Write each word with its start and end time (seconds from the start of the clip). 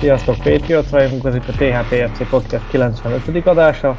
Sziasztok 0.00 0.36
Patriot 0.36 0.90
rajongunk, 0.90 1.24
ez 1.24 1.34
itt 1.34 1.48
a 1.48 1.52
THPFC 1.52 2.28
Podcast 2.28 2.68
95. 2.70 3.46
adása. 3.46 3.96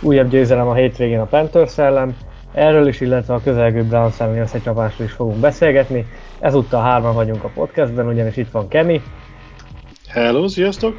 Újabb 0.00 0.30
győzelem 0.30 0.68
a 0.68 0.74
hétvégén 0.74 1.20
a 1.20 1.24
Panthers 1.24 1.78
ellen. 1.78 2.16
Erről 2.52 2.86
is, 2.88 3.00
illetve 3.00 3.34
a 3.34 3.40
közelgő 3.44 3.84
Browns 3.84 4.20
elleni 4.20 4.38
összecsapásról 4.38 5.06
is 5.06 5.12
fogunk 5.12 5.36
beszélgetni. 5.36 6.06
Ezúttal 6.40 6.82
hárman 6.82 7.14
vagyunk 7.14 7.44
a 7.44 7.50
podcastben, 7.54 8.06
ugyanis 8.06 8.36
itt 8.36 8.50
van 8.50 8.68
Kenny. 8.68 8.96
Hello, 10.08 10.48
sziasztok! 10.48 10.96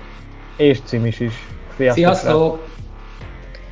És 0.57 0.79
Cimis 0.83 1.19
is. 1.19 1.33
Sziasztok! 1.75 2.03
sziasztok. 2.03 2.67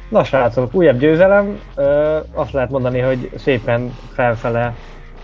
Na 0.09 0.23
srácok, 0.23 0.73
újabb 0.73 0.99
győzelem. 0.99 1.59
Ö, 1.75 2.17
azt 2.33 2.51
lehet 2.51 2.69
mondani, 2.69 2.99
hogy 2.99 3.29
szépen 3.35 3.93
felfele 4.13 4.75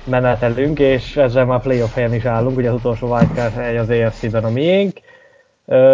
menetelünk, 0.04 0.80
és 0.80 1.18
ezzel 1.18 1.46
már 1.46 1.62
playoff 1.62 1.94
helyen 1.94 2.14
is 2.14 2.26
állunk, 2.26 2.58
ugye 2.58 2.70
az 2.70 2.76
utolsó 2.76 3.08
wildcard 3.08 3.54
hely 3.54 3.78
az 3.78 3.90
AFC-ben 3.90 4.44
a 4.44 4.50
miénk. 4.50 4.98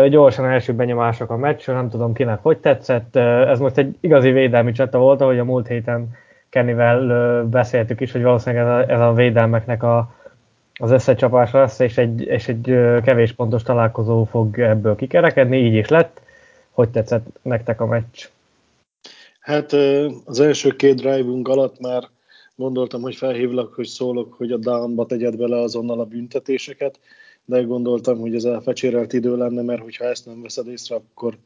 Gyorsan 0.09 0.45
első 0.45 0.73
benyomások 0.73 1.29
a 1.29 1.37
meccsről, 1.37 1.75
nem 1.75 1.89
tudom 1.89 2.13
kinek 2.13 2.39
hogy 2.41 2.57
tetszett. 2.57 3.15
Ez 3.15 3.59
most 3.59 3.77
egy 3.77 3.95
igazi 3.99 4.31
védelmi 4.31 4.71
csata 4.71 4.97
volt, 4.97 5.21
ahogy 5.21 5.39
a 5.39 5.43
múlt 5.43 5.67
héten 5.67 6.09
Kennyvel 6.51 7.03
uh, 7.03 7.49
beszéltük 7.49 8.01
is, 8.01 8.11
hogy 8.11 8.21
valószínűleg 8.21 8.65
ez 8.65 8.71
a, 8.71 8.91
ez 8.91 8.99
a 8.99 9.13
védelmeknek 9.13 9.83
a, 9.83 10.15
az 10.79 10.91
összecsapása 10.91 11.59
lesz, 11.59 11.79
és 11.79 11.97
egy, 11.97 12.21
és 12.21 12.47
egy 12.47 12.63
kevés 13.03 13.31
pontos 13.31 13.63
találkozó 13.63 14.23
fog 14.23 14.59
ebből 14.59 14.95
kikerekedni, 14.95 15.57
így 15.57 15.73
is 15.73 15.87
lett. 15.87 16.21
Hogy 16.71 16.89
tetszett 16.89 17.25
nektek 17.41 17.81
a 17.81 17.85
meccs? 17.85 18.29
Hát 19.39 19.73
az 20.25 20.39
első 20.39 20.69
két 20.69 20.95
drive 20.95 21.39
alatt 21.43 21.79
már 21.79 22.03
gondoltam, 22.55 23.01
hogy 23.01 23.15
felhívlak, 23.15 23.73
hogy 23.73 23.85
szólok, 23.85 24.33
hogy 24.33 24.51
a 24.51 24.57
downba 24.57 25.05
tegyed 25.05 25.37
bele 25.37 25.57
azonnal 25.57 25.99
a 25.99 26.05
büntetéseket, 26.05 26.99
de 27.45 27.61
gondoltam, 27.61 28.19
hogy 28.19 28.35
ez 28.35 28.43
elfecsérelt 28.43 29.13
idő 29.13 29.37
lenne, 29.37 29.61
mert 29.61 29.81
hogyha 29.81 30.05
ezt 30.05 30.25
nem 30.25 30.41
veszed 30.41 30.67
észre, 30.67 30.95
akkor 30.95 31.37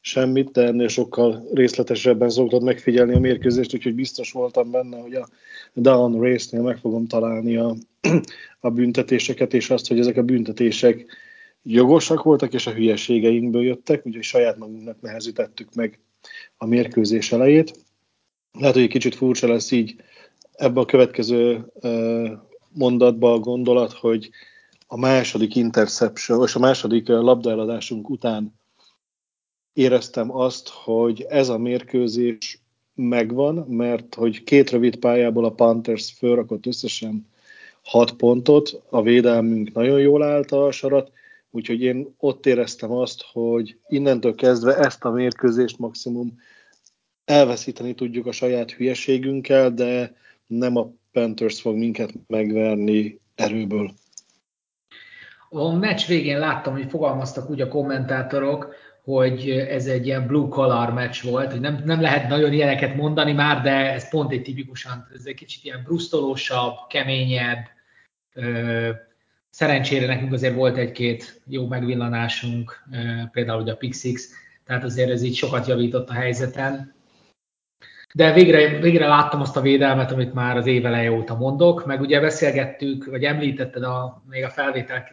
semmit, 0.00 0.50
de 0.50 0.62
ennél 0.62 0.88
sokkal 0.88 1.48
részletesebben 1.52 2.30
szoktad 2.30 2.62
megfigyelni 2.62 3.14
a 3.14 3.18
mérkőzést, 3.18 3.74
úgyhogy 3.74 3.94
biztos 3.94 4.32
voltam 4.32 4.70
benne, 4.70 4.96
hogy 5.00 5.14
a 5.14 5.28
down 5.74 6.20
race-nél 6.20 6.62
meg 6.62 6.78
fogom 6.78 7.06
találni 7.06 7.56
a, 7.56 7.74
a 8.60 8.70
büntetéseket, 8.70 9.54
és 9.54 9.70
azt, 9.70 9.88
hogy 9.88 9.98
ezek 9.98 10.16
a 10.16 10.22
büntetések 10.22 11.06
jogosak 11.62 12.22
voltak, 12.22 12.52
és 12.52 12.66
a 12.66 12.72
hülyeségeinkből 12.72 13.62
jöttek, 13.62 14.06
úgyhogy 14.06 14.22
saját 14.22 14.58
magunknak 14.58 15.00
nehezítettük 15.00 15.74
meg 15.74 15.98
a 16.56 16.66
mérkőzés 16.66 17.32
elejét. 17.32 17.84
Lehet, 18.52 18.74
hogy 18.74 18.84
egy 18.84 18.88
kicsit 18.88 19.14
furcsa 19.14 19.48
lesz 19.48 19.70
így 19.70 19.96
ebbe 20.52 20.80
a 20.80 20.84
következő 20.84 21.72
mondatba 22.72 23.32
a 23.32 23.38
gondolat, 23.38 23.92
hogy 23.92 24.30
a 24.86 24.96
második 24.96 25.54
interception, 25.54 26.42
és 26.42 26.54
a 26.54 26.58
második 26.58 27.08
labdaeladásunk 27.08 28.10
után 28.10 28.54
éreztem 29.72 30.36
azt, 30.36 30.68
hogy 30.68 31.22
ez 31.28 31.48
a 31.48 31.58
mérkőzés 31.58 32.62
megvan, 32.94 33.54
mert 33.54 34.14
hogy 34.14 34.44
két 34.44 34.70
rövid 34.70 34.96
pályából 34.96 35.44
a 35.44 35.52
Panthers 35.52 36.12
fölrakott 36.12 36.66
összesen 36.66 37.26
hat 37.82 38.12
pontot, 38.12 38.82
a 38.88 39.02
védelmünk 39.02 39.72
nagyon 39.72 40.00
jól 40.00 40.22
állt 40.22 40.52
a 40.52 40.70
sarat, 40.70 41.12
úgyhogy 41.50 41.82
én 41.82 42.14
ott 42.18 42.46
éreztem 42.46 42.92
azt, 42.92 43.22
hogy 43.32 43.78
innentől 43.88 44.34
kezdve 44.34 44.76
ezt 44.76 45.04
a 45.04 45.10
mérkőzést 45.10 45.78
maximum 45.78 46.38
elveszíteni 47.24 47.94
tudjuk 47.94 48.26
a 48.26 48.32
saját 48.32 48.70
hülyeségünkkel, 48.70 49.74
de 49.74 50.16
nem 50.46 50.76
a 50.76 50.90
Panthers 51.12 51.60
fog 51.60 51.76
minket 51.76 52.12
megverni 52.26 53.20
erőből. 53.34 53.94
A 55.56 55.72
meccs 55.72 56.06
végén 56.06 56.38
láttam, 56.38 56.72
hogy 56.72 56.90
fogalmaztak 56.90 57.50
úgy 57.50 57.60
a 57.60 57.68
kommentátorok, 57.68 58.74
hogy 59.04 59.50
ez 59.50 59.86
egy 59.86 60.06
ilyen 60.06 60.26
blue 60.26 60.48
collar 60.48 60.92
meccs 60.92 61.22
volt, 61.22 61.50
hogy 61.50 61.60
nem, 61.60 61.82
nem 61.84 62.00
lehet 62.00 62.28
nagyon 62.28 62.52
ilyeneket 62.52 62.96
mondani 62.96 63.32
már, 63.32 63.62
de 63.62 63.92
ez 63.92 64.08
pont 64.08 64.32
egy 64.32 64.42
tipikusan, 64.42 65.06
ez 65.14 65.24
egy 65.24 65.34
kicsit 65.34 65.64
ilyen 65.64 65.82
brusztolósabb, 65.84 66.74
keményebb, 66.88 67.66
szerencsére 69.50 70.06
nekünk 70.06 70.32
azért 70.32 70.54
volt 70.54 70.76
egy-két 70.76 71.42
jó 71.46 71.66
megvillanásunk, 71.66 72.82
például 73.32 73.62
ugye 73.62 73.72
a 73.72 73.76
Pixix, 73.76 74.28
tehát 74.66 74.84
azért 74.84 75.10
ez 75.10 75.22
így 75.22 75.34
sokat 75.34 75.66
javított 75.66 76.08
a 76.08 76.12
helyzeten. 76.12 76.94
De 78.16 78.32
végre, 78.32 78.78
végre 78.78 79.06
láttam 79.06 79.40
azt 79.40 79.56
a 79.56 79.60
védelmet, 79.60 80.12
amit 80.12 80.34
már 80.34 80.56
az 80.56 80.66
év 80.66 80.86
eleje 80.86 81.12
óta 81.12 81.36
mondok, 81.36 81.86
meg 81.86 82.00
ugye 82.00 82.20
beszélgettük, 82.20 83.04
vagy 83.04 83.24
említetted 83.24 83.82
a, 83.82 84.22
még 84.30 84.44
a 84.44 84.50
felvétel 84.50 85.08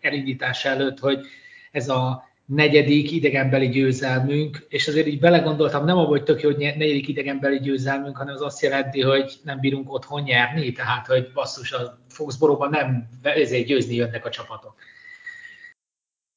elindítás 0.00 0.64
előtt, 0.64 0.98
hogy 0.98 1.26
ez 1.72 1.88
a 1.88 2.28
negyedik 2.44 3.10
idegenbeli 3.10 3.68
győzelmünk, 3.68 4.66
és 4.68 4.88
azért 4.88 5.06
így 5.06 5.20
belegondoltam, 5.20 5.84
nem 5.84 5.96
abban, 5.96 6.08
hogy 6.08 6.22
tök 6.22 6.40
jó, 6.40 6.50
hogy 6.50 6.58
negyedik 6.58 7.08
idegenbeli 7.08 7.58
győzelmünk, 7.58 8.16
hanem 8.16 8.34
az 8.34 8.42
azt 8.42 8.62
jelenti, 8.62 9.02
hogy 9.02 9.32
nem 9.42 9.60
bírunk 9.60 9.92
otthon 9.92 10.22
nyerni, 10.22 10.72
tehát 10.72 11.06
hogy 11.06 11.30
basszus, 11.34 11.72
a 11.72 11.98
Foxboróban 12.08 12.70
nem 12.70 13.08
ezért 13.22 13.66
győzni 13.66 13.94
jönnek 13.94 14.24
a 14.24 14.30
csapatok. 14.30 14.74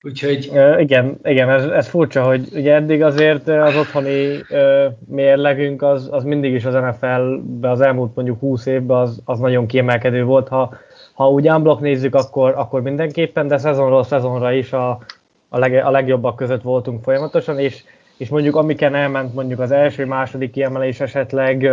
Úgyhogy... 0.03 0.50
Uh, 0.53 0.81
igen, 0.81 1.19
igen 1.23 1.50
ez, 1.50 1.66
ez 1.66 1.88
furcsa, 1.88 2.23
hogy 2.23 2.47
ugye 2.53 2.73
eddig 2.73 3.03
azért 3.03 3.47
az 3.47 3.75
otthoni 3.75 4.35
uh, 4.35 4.85
mérlegünk 5.07 5.81
az, 5.81 6.07
az 6.12 6.23
mindig 6.23 6.53
is 6.53 6.66
az 6.66 6.73
NFL-be 6.73 7.69
az 7.69 7.81
elmúlt 7.81 8.16
mondjuk 8.16 8.40
20 8.40 8.66
évben 8.66 8.97
az, 8.97 9.22
az 9.25 9.40
nagyon 9.40 9.66
kiemelkedő 9.66 10.23
volt. 10.23 10.47
Ha, 10.47 10.73
ha 11.13 11.29
úgy 11.29 11.50
unblock 11.50 11.81
nézzük, 11.81 12.16
akkor, 12.16 12.53
akkor 12.56 12.81
mindenképpen, 12.81 13.47
de 13.47 13.57
szezonról 13.57 14.03
szezonra 14.03 14.51
is 14.51 14.73
a, 14.73 14.90
a, 15.50 15.59
leg, 15.59 15.73
a 15.73 15.91
legjobbak 15.91 16.35
között 16.35 16.61
voltunk 16.61 17.03
folyamatosan, 17.03 17.59
és, 17.59 17.84
és 18.17 18.29
mondjuk 18.29 18.56
amiken 18.56 18.95
elment 18.95 19.34
mondjuk 19.34 19.59
az 19.59 19.72
első, 19.72 20.06
második 20.06 20.51
kiemelés 20.51 21.00
esetleg, 21.00 21.69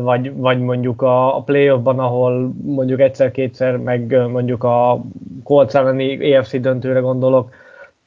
vagy, 0.00 0.36
vagy 0.36 0.60
mondjuk 0.60 1.02
a, 1.02 1.36
a 1.36 1.40
playoffban, 1.40 1.98
ahol 1.98 2.52
mondjuk 2.62 3.00
egyszer-kétszer, 3.00 3.76
meg 3.76 4.28
mondjuk 4.30 4.64
a 4.64 5.00
Colts 5.44 5.74
elleni 5.74 6.32
EFC 6.32 6.60
döntőre 6.60 7.00
gondolok, 7.00 7.50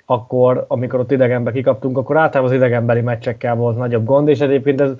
akkor, 0.05 0.65
amikor 0.67 0.99
ott 0.99 1.11
idegenbe 1.11 1.51
kikaptunk, 1.51 1.97
akkor 1.97 2.17
általában 2.17 2.51
az 2.51 2.57
idegenbeli 2.57 3.01
meccsekkel 3.01 3.55
volt 3.55 3.77
nagyobb 3.77 4.05
gond, 4.05 4.27
és 4.27 4.39
egyébként 4.39 4.81
ez, 4.81 4.91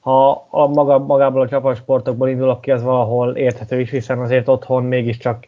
ha 0.00 0.46
a 0.50 0.66
maga, 0.66 0.98
magából 0.98 1.40
a 1.40 1.48
csapatsportokból 1.48 2.28
indulok 2.28 2.60
ki, 2.60 2.70
az 2.70 2.82
valahol 2.82 3.36
érthető 3.36 3.80
is, 3.80 3.90
hiszen 3.90 4.18
azért 4.18 4.48
otthon 4.48 4.84
mégiscsak 4.84 5.46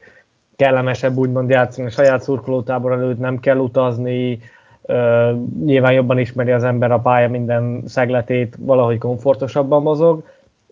kellemesebb 0.57 1.17
úgymond 1.17 1.51
játszani, 1.51 1.87
a 1.87 1.91
saját 1.91 2.23
szurkolótábor 2.23 2.93
előtt 2.93 3.19
nem 3.19 3.41
kell 3.41 3.59
utazni, 3.59 4.39
uh, 4.83 5.33
nyilván 5.65 5.93
jobban 5.93 6.19
ismeri 6.19 6.51
az 6.51 6.65
ember 6.65 6.93
a 6.93 6.99
pálya 6.99 7.29
minden 7.29 7.83
szegletét, 7.87 8.57
valahogy 8.61 8.99
komfortosabban 8.99 9.83
mozog, 9.83 10.23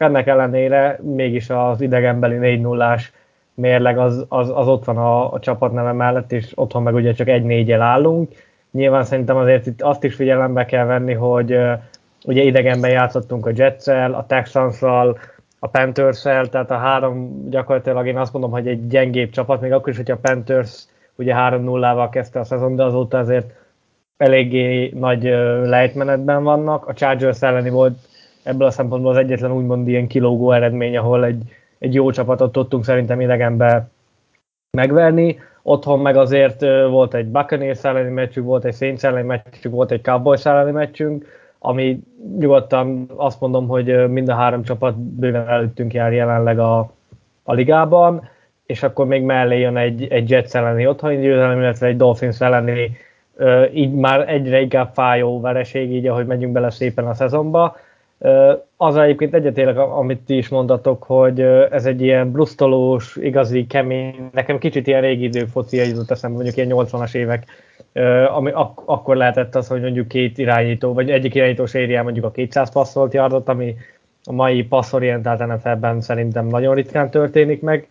ennek 0.02 0.26
ellenére 0.26 0.98
mégis 1.02 1.50
az 1.50 1.80
idegenbeli 1.80 2.36
4 2.36 2.60
0 2.60 2.96
mérleg 3.54 3.98
az, 3.98 4.24
az, 4.28 4.50
az 4.54 4.68
ott 4.68 4.84
van 4.84 4.96
a, 4.96 5.32
a 5.32 5.38
csapatneve 5.38 5.92
mellett, 5.92 6.32
és 6.32 6.52
otthon 6.54 6.82
meg 6.82 6.94
ugye 6.94 7.12
csak 7.12 7.28
egy 7.28 7.42
négyel 7.42 7.82
állunk. 7.82 8.32
Nyilván 8.70 9.04
szerintem 9.04 9.36
azért 9.36 9.66
itt 9.66 9.82
azt 9.82 10.04
is 10.04 10.14
figyelembe 10.14 10.64
kell 10.64 10.84
venni, 10.84 11.12
hogy 11.12 11.52
uh, 11.52 11.72
ugye 12.24 12.42
idegenben 12.42 12.90
játszottunk 12.90 13.46
a 13.46 13.50
jets 13.54 13.86
a 13.88 14.24
texans 14.28 14.82
a 15.64 15.68
panthers 15.68 16.22
tehát 16.22 16.70
a 16.70 16.76
három 16.76 17.48
gyakorlatilag 17.50 18.06
én 18.06 18.18
azt 18.18 18.32
mondom, 18.32 18.50
hogy 18.50 18.68
egy 18.68 18.86
gyengébb 18.86 19.30
csapat, 19.30 19.60
még 19.60 19.72
akkor 19.72 19.88
is, 19.88 19.96
hogy 19.96 20.10
a 20.10 20.16
Panthers 20.16 20.84
ugye 21.14 21.34
3-0-val 21.36 22.08
kezdte 22.10 22.40
a 22.40 22.44
szezon, 22.44 22.76
de 22.76 22.84
azóta 22.84 23.18
azért 23.18 23.52
eléggé 24.16 24.92
nagy 24.94 25.22
lejtmenetben 25.64 26.42
vannak. 26.42 26.86
A 26.86 26.92
Chargers 26.92 27.42
elleni 27.42 27.70
volt 27.70 27.98
ebből 28.42 28.66
a 28.66 28.70
szempontból 28.70 29.10
az 29.10 29.16
egyetlen 29.16 29.52
úgymond 29.52 29.88
ilyen 29.88 30.06
kilógó 30.06 30.52
eredmény, 30.52 30.96
ahol 30.96 31.24
egy, 31.24 31.42
egy 31.78 31.94
jó 31.94 32.10
csapatot 32.10 32.52
tudtunk 32.52 32.84
szerintem 32.84 33.20
idegenbe 33.20 33.88
megverni. 34.76 35.38
Otthon 35.62 36.00
meg 36.00 36.16
azért 36.16 36.60
volt 36.88 37.14
egy 37.14 37.26
Buccaneers 37.26 37.84
elleni 37.84 38.10
meccsünk, 38.10 38.46
volt 38.46 38.64
egy 38.64 38.74
Saints 38.74 39.04
elleni 39.04 39.26
meccsünk, 39.26 39.74
volt 39.74 39.90
egy 39.90 40.02
Cowboys 40.02 40.46
elleni 40.46 40.70
meccsünk, 40.70 41.26
ami 41.58 42.00
nyugodtan 42.38 43.10
azt 43.16 43.40
mondom, 43.40 43.68
hogy 43.68 44.08
mind 44.10 44.28
a 44.28 44.34
három 44.34 44.62
csapat 44.62 44.98
bőven 44.98 45.48
előttünk 45.48 45.92
jár 45.92 46.12
jelenleg 46.12 46.58
a, 46.58 46.78
a 47.42 47.52
ligában, 47.52 48.28
és 48.66 48.82
akkor 48.82 49.06
még 49.06 49.22
mellé 49.22 49.58
jön 49.58 49.76
egy, 49.76 50.06
egy 50.10 50.30
Jets 50.30 50.54
elleni 50.54 50.86
otthoni 50.86 51.16
győzelem, 51.16 51.58
illetve 51.58 51.86
egy 51.86 51.96
Dolphins 51.96 52.40
elleni 52.40 52.96
így 53.72 53.92
már 53.92 54.28
egyre 54.28 54.60
inkább 54.60 54.90
fájó 54.94 55.40
vereség, 55.40 55.92
így 55.92 56.06
ahogy 56.06 56.26
megyünk 56.26 56.52
bele 56.52 56.70
szépen 56.70 57.06
a 57.06 57.14
szezonba. 57.14 57.76
Az 58.76 58.96
egyébként 58.96 59.34
egyetérek, 59.34 59.78
amit 59.78 60.20
ti 60.20 60.36
is 60.36 60.48
mondatok, 60.48 61.02
hogy 61.02 61.40
ez 61.70 61.86
egy 61.86 62.02
ilyen 62.02 62.30
brusztolós, 62.30 63.16
igazi, 63.16 63.66
kemény, 63.66 64.28
nekem 64.32 64.58
kicsit 64.58 64.86
ilyen 64.86 65.00
régi 65.00 65.24
idő 65.24 65.44
foci 65.44 65.76
jutott 65.76 66.10
eszembe, 66.10 66.36
mondjuk 66.36 66.56
ilyen 66.56 66.86
80-as 66.86 67.14
évek, 67.14 67.44
ami 68.36 68.50
ak- 68.50 68.82
akkor 68.84 69.16
lehetett 69.16 69.54
az, 69.54 69.68
hogy 69.68 69.80
mondjuk 69.80 70.08
két 70.08 70.38
irányító, 70.38 70.92
vagy 70.92 71.10
egyik 71.10 71.34
irányító 71.34 71.66
sérián 71.66 72.04
mondjuk 72.04 72.24
a 72.24 72.30
200 72.30 72.72
passzolt 72.72 73.14
yardot, 73.14 73.48
ami 73.48 73.74
a 74.24 74.32
mai 74.32 74.62
passzorientált 74.62 75.46
NFL-ben 75.46 76.00
szerintem 76.00 76.46
nagyon 76.46 76.74
ritkán 76.74 77.10
történik 77.10 77.62
meg, 77.62 77.88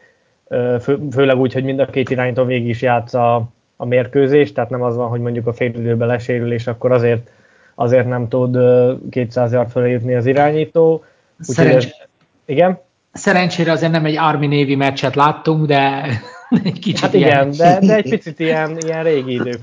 Fő, 0.81 0.99
főleg 1.11 1.37
úgy, 1.37 1.53
hogy 1.53 1.63
mind 1.63 1.79
a 1.79 1.85
két 1.85 2.09
irányító 2.09 2.43
végig 2.43 2.67
is 2.67 2.81
játsza 2.81 3.49
a 3.75 3.85
mérkőzést, 3.85 4.53
tehát 4.53 4.69
nem 4.69 4.81
az 4.81 4.95
van, 4.95 5.09
hogy 5.09 5.19
mondjuk 5.19 5.47
a 5.47 5.53
fél 5.53 5.69
időben 5.69 6.07
lesérül, 6.07 6.53
és 6.53 6.67
akkor 6.67 6.91
azért 6.91 7.29
azért 7.81 8.07
nem 8.07 8.27
tud 8.27 8.57
200 9.09 9.51
yard 9.51 9.69
fölé 9.69 9.91
jutni 9.91 10.15
az 10.15 10.25
irányító. 10.25 11.03
Szerencs... 11.39 11.85
Ez, 11.85 11.91
igen? 12.45 12.79
Szerencsére 13.11 13.71
azért 13.71 13.91
nem 13.91 14.05
egy 14.05 14.17
Army 14.17 14.47
Navy 14.47 14.75
meccset 14.75 15.15
láttunk, 15.15 15.65
de 15.65 16.05
egy 16.63 16.79
kicsit 16.79 16.99
hát 16.99 17.13
ilyen. 17.13 17.29
igen, 17.29 17.51
de, 17.57 17.87
de 17.87 17.95
egy 17.95 18.09
picit 18.09 18.39
ilyen, 18.39 18.77
ilyen 18.85 19.03
régi 19.03 19.33
idők. 19.33 19.59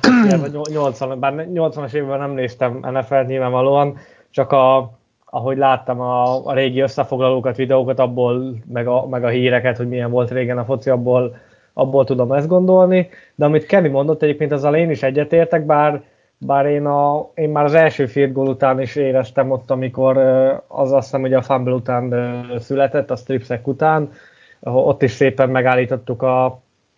80, 0.71 1.21
bár 1.21 1.47
80-as 1.55 1.93
évben 1.93 2.19
nem 2.19 2.31
néztem 2.31 2.79
NFL-t 2.93 3.27
nyilvánvalóan, 3.27 3.97
csak 4.31 4.53
a, 4.53 4.91
ahogy 5.25 5.57
láttam 5.57 6.01
a, 6.01 6.47
a 6.47 6.53
régi 6.53 6.81
összefoglalókat, 6.81 7.57
videókat, 7.57 7.99
abból, 7.99 8.57
meg 8.73 8.87
a, 8.87 9.07
meg 9.07 9.25
a 9.25 9.29
híreket, 9.29 9.77
hogy 9.77 9.89
milyen 9.89 10.11
volt 10.11 10.31
régen 10.31 10.59
a 10.59 10.65
foci, 10.65 10.91
abból, 10.91 11.37
abból 11.73 12.05
tudom 12.05 12.33
ezt 12.33 12.49
gondolni. 12.49 13.09
De 13.35 13.45
amit 13.45 13.67
Kenny 13.67 13.91
mondott, 13.91 14.23
egyébként 14.23 14.53
azzal 14.53 14.77
én 14.77 14.91
is 14.91 15.03
egyetértek, 15.03 15.67
bár 15.67 16.03
bár 16.39 16.67
én, 16.67 16.87
a, 16.87 17.31
én 17.35 17.49
már 17.49 17.65
az 17.65 17.75
első 17.75 18.07
field 18.07 18.33
goal 18.33 18.49
után 18.49 18.81
is 18.81 18.97
éreztem 18.97 19.51
ott, 19.51 19.71
amikor 19.71 20.17
az 20.67 20.93
azt 20.93 21.05
hiszem, 21.05 21.21
hogy 21.21 21.35
a 21.35 21.43
fumble 21.43 21.75
után 21.75 22.15
született, 22.59 23.11
a 23.11 23.17
stripsek 23.17 23.67
után, 23.67 24.11
ott 24.61 25.03
is 25.03 25.11
szépen 25.11 25.51
megállítottuk 25.51 26.23
a, 26.23 26.45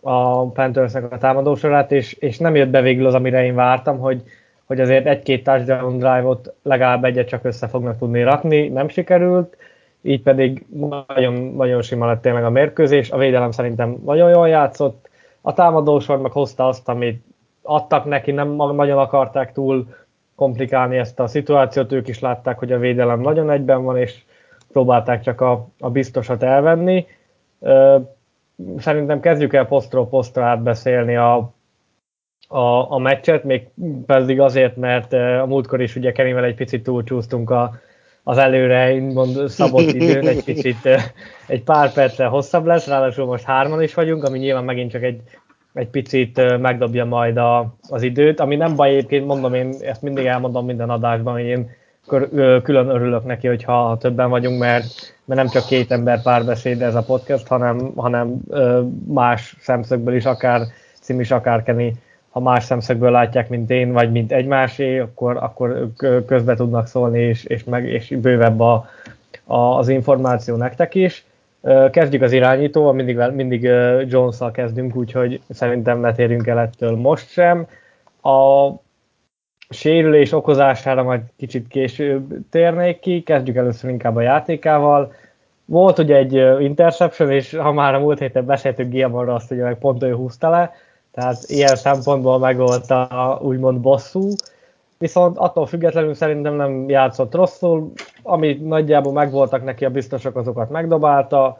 a 0.00 0.46
Panthersnek 0.46 1.12
a 1.12 1.18
támadósorát, 1.18 1.92
és, 1.92 2.12
és 2.12 2.38
nem 2.38 2.54
jött 2.54 2.68
be 2.68 2.80
végül 2.80 3.06
az, 3.06 3.14
amire 3.14 3.44
én 3.44 3.54
vártam, 3.54 3.98
hogy, 3.98 4.22
hogy 4.64 4.80
azért 4.80 5.06
egy-két 5.06 5.44
touchdown 5.44 5.98
drive-ot 5.98 6.54
legalább 6.62 7.04
egyet 7.04 7.28
csak 7.28 7.44
össze 7.44 7.68
fognak 7.68 7.98
tudni 7.98 8.22
rakni, 8.22 8.68
nem 8.68 8.88
sikerült, 8.88 9.56
így 10.02 10.22
pedig 10.22 10.66
nagyon, 11.14 11.34
nagyon 11.34 11.82
sima 11.82 12.06
lett 12.06 12.22
tényleg 12.22 12.44
a 12.44 12.50
mérkőzés, 12.50 13.10
a 13.10 13.18
védelem 13.18 13.50
szerintem 13.50 13.96
nagyon 14.04 14.30
jól 14.30 14.48
játszott, 14.48 15.08
a 15.40 15.52
támadósor 15.52 16.20
meg 16.20 16.32
hozta 16.32 16.66
azt, 16.66 16.88
amit 16.88 17.24
adtak 17.62 18.04
neki, 18.04 18.30
nem 18.30 18.48
nagyon 18.48 18.98
akarták 18.98 19.52
túl 19.52 19.86
komplikálni 20.34 20.96
ezt 20.96 21.20
a 21.20 21.26
szituációt, 21.26 21.92
ők 21.92 22.08
is 22.08 22.20
látták, 22.20 22.58
hogy 22.58 22.72
a 22.72 22.78
védelem 22.78 23.20
nagyon 23.20 23.50
egyben 23.50 23.84
van, 23.84 23.96
és 23.96 24.22
próbálták 24.72 25.22
csak 25.22 25.40
a, 25.40 25.68
a 25.78 25.90
biztosat 25.90 26.42
elvenni. 26.42 27.06
Szerintem 28.78 29.20
kezdjük 29.20 29.52
el 29.52 29.66
posztról 29.66 30.08
posztra 30.08 30.44
átbeszélni 30.44 31.16
a, 31.16 31.52
a, 32.48 32.92
a 32.92 32.98
meccset, 32.98 33.44
még 33.44 33.68
pedig 34.06 34.40
azért, 34.40 34.76
mert 34.76 35.12
a 35.12 35.44
múltkor 35.46 35.80
is 35.80 35.96
ugye 35.96 36.12
Kenivel 36.12 36.44
egy 36.44 36.54
picit 36.54 36.82
túlcsúsztunk 36.82 37.50
a, 37.50 37.74
az 38.22 38.38
előre 38.38 39.00
mond, 39.00 39.48
szabott 39.48 39.92
időn, 39.92 40.26
egy 40.26 40.44
picit 40.54 40.88
egy 41.46 41.62
pár 41.62 41.92
perccel 41.92 42.28
hosszabb 42.28 42.64
lesz, 42.64 42.86
ráadásul 42.86 43.26
most 43.26 43.44
hárman 43.44 43.82
is 43.82 43.94
vagyunk, 43.94 44.24
ami 44.24 44.38
nyilván 44.38 44.64
megint 44.64 44.90
csak 44.90 45.02
egy 45.02 45.20
egy 45.74 45.88
picit 45.88 46.58
megdobja 46.58 47.04
majd 47.04 47.36
a, 47.36 47.74
az 47.88 48.02
időt, 48.02 48.40
ami 48.40 48.56
nem 48.56 48.76
baj 48.76 48.88
egyébként, 48.88 49.26
mondom 49.26 49.54
én, 49.54 49.74
ezt 49.80 50.02
mindig 50.02 50.26
elmondom 50.26 50.64
minden 50.64 50.90
adásban, 50.90 51.32
hogy 51.32 51.44
én 51.44 51.70
külön 52.62 52.88
örülök 52.88 53.24
neki, 53.24 53.46
hogyha 53.46 53.96
többen 54.00 54.30
vagyunk, 54.30 54.58
mert, 54.58 55.14
mert 55.24 55.40
nem 55.40 55.48
csak 55.48 55.66
két 55.66 55.90
ember 55.90 56.22
párbeszéd 56.22 56.82
ez 56.82 56.94
a 56.94 57.02
podcast, 57.02 57.46
hanem, 57.46 57.92
hanem 57.96 58.40
más 59.06 59.56
szemszögből 59.60 60.14
is, 60.14 60.24
akár 60.24 60.60
Cim 61.00 61.20
is, 61.20 61.30
akár 61.30 61.62
Kenny, 61.62 61.92
ha 62.30 62.40
más 62.40 62.64
szemszögből 62.64 63.10
látják, 63.10 63.48
mint 63.48 63.70
én, 63.70 63.92
vagy 63.92 64.12
mint 64.12 64.32
egymásé, 64.32 64.98
akkor, 64.98 65.36
akkor 65.36 65.90
közbe 66.26 66.54
tudnak 66.54 66.86
szólni, 66.86 67.20
és, 67.20 67.44
és, 67.44 67.64
meg, 67.64 67.88
és 67.88 68.16
bővebb 68.20 68.60
a, 68.60 68.88
a, 69.44 69.56
az 69.56 69.88
információ 69.88 70.56
nektek 70.56 70.94
is. 70.94 71.24
Kezdjük 71.90 72.22
az 72.22 72.32
irányítóval, 72.32 72.92
mindig, 72.92 73.16
mindig 73.32 73.62
Jones-szal 74.06 74.50
kezdünk, 74.50 74.96
úgyhogy 74.96 75.40
szerintem 75.48 76.00
ne 76.00 76.12
térjünk 76.12 76.46
el 76.46 76.58
ettől 76.58 76.96
most 76.96 77.28
sem. 77.28 77.66
A 78.22 78.70
sérülés 79.68 80.32
okozására 80.32 81.02
majd 81.02 81.20
kicsit 81.36 81.68
később 81.68 82.34
térnék 82.50 83.00
ki, 83.00 83.22
kezdjük 83.22 83.56
először 83.56 83.90
inkább 83.90 84.16
a 84.16 84.20
játékával. 84.20 85.12
Volt 85.64 85.98
ugye 85.98 86.16
egy 86.16 86.62
interception, 86.62 87.30
és 87.30 87.54
ha 87.54 87.72
már 87.72 87.94
a 87.94 87.98
múlt 87.98 88.18
héten 88.18 88.46
beszéltünk 88.46 88.90
Giamonra, 88.90 89.34
azt 89.34 89.50
ugye 89.50 89.62
meg 89.62 89.78
pont 89.78 90.02
ő 90.02 90.14
húzta 90.14 90.50
le, 90.50 90.72
tehát 91.12 91.36
ilyen 91.46 91.76
szempontból 91.76 92.38
meg 92.38 92.56
volt 92.56 92.90
a 92.90 93.38
úgymond 93.42 93.80
bosszú, 93.80 94.28
viszont 95.00 95.38
attól 95.38 95.66
függetlenül 95.66 96.14
szerintem 96.14 96.54
nem 96.54 96.88
játszott 96.88 97.34
rosszul, 97.34 97.92
ami 98.22 98.52
nagyjából 98.52 99.12
megvoltak 99.12 99.64
neki 99.64 99.84
a 99.84 99.90
biztosok, 99.90 100.36
azokat 100.36 100.70
megdobálta, 100.70 101.58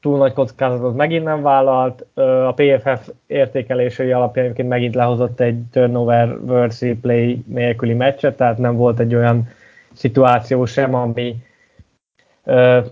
túl 0.00 0.18
nagy 0.18 0.32
kockázatot 0.32 0.96
megint 0.96 1.24
nem 1.24 1.42
vállalt, 1.42 2.06
a 2.46 2.52
PFF 2.52 3.08
értékelései 3.26 4.12
alapján 4.12 4.44
egyébként 4.44 4.68
megint 4.68 4.94
lehozott 4.94 5.40
egy 5.40 5.62
turnover 5.72 6.44
versus 6.44 6.96
play 7.00 7.44
nélküli 7.46 7.94
meccset, 7.94 8.36
tehát 8.36 8.58
nem 8.58 8.76
volt 8.76 8.98
egy 8.98 9.14
olyan 9.14 9.48
szituáció 9.92 10.64
sem, 10.64 10.94
ami 10.94 11.36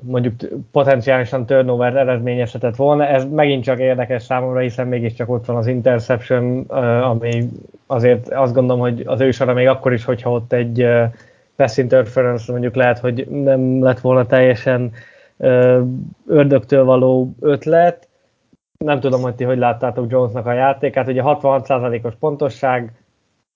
mondjuk 0.01 0.35
potenciálisan 0.73 1.47
turnover 1.47 1.97
eredményezhetett 1.97 2.77
volna. 2.77 3.07
Ez 3.07 3.25
megint 3.31 3.65
csak 3.65 3.79
érdekes 3.79 4.23
számomra, 4.23 4.61
hiszen 4.61 4.87
mégiscsak 4.87 5.31
ott 5.31 5.45
van 5.45 5.57
az 5.57 5.67
interception, 5.67 6.61
ami 7.03 7.49
azért 7.87 8.29
azt 8.29 8.55
gondolom, 8.55 8.81
hogy 8.81 9.03
az 9.07 9.21
ő 9.21 9.31
sora 9.31 9.53
még 9.53 9.67
akkor 9.67 9.93
is, 9.93 10.05
hogyha 10.05 10.31
ott 10.31 10.53
egy 10.53 10.87
pass 11.57 11.77
interference 11.77 12.53
mondjuk 12.53 12.75
lehet, 12.75 12.99
hogy 12.99 13.27
nem 13.29 13.83
lett 13.83 14.01
volna 14.01 14.27
teljesen 14.27 14.93
ördögtől 16.27 16.85
való 16.85 17.35
ötlet. 17.41 18.09
Nem 18.79 19.01
tudom, 19.01 19.23
hogy 19.23 19.35
ti 19.35 19.45
hogy 19.45 19.59
láttátok 19.59 20.11
Jonesnak 20.11 20.47
a 20.47 20.53
játékát. 20.53 21.09
Ugye 21.09 21.23
66%-os 21.25 22.15
pontosság, 22.19 22.93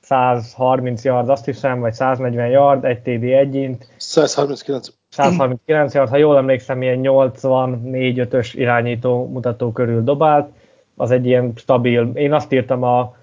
130 0.01 1.05
yard, 1.05 1.29
azt 1.29 1.45
hiszem, 1.45 1.81
vagy 1.81 1.93
140 1.93 2.49
yard, 2.49 2.85
egy 2.85 3.01
TD 3.01 3.23
egyint. 3.23 3.89
139. 3.97 4.98
139 5.19 5.95
yard, 5.95 6.09
ha 6.09 6.17
jól 6.17 6.37
emlékszem, 6.37 6.83
ilyen 6.83 7.01
84-5-ös 7.03 8.53
irányító 8.55 9.27
mutató 9.27 9.73
körül 9.73 10.03
dobált. 10.05 10.51
Az 10.97 11.11
egy 11.11 11.27
ilyen 11.27 11.53
stabil. 11.57 12.11
Én 12.15 12.33
azt 12.33 12.53
írtam 12.53 12.83
a, 12.83 13.17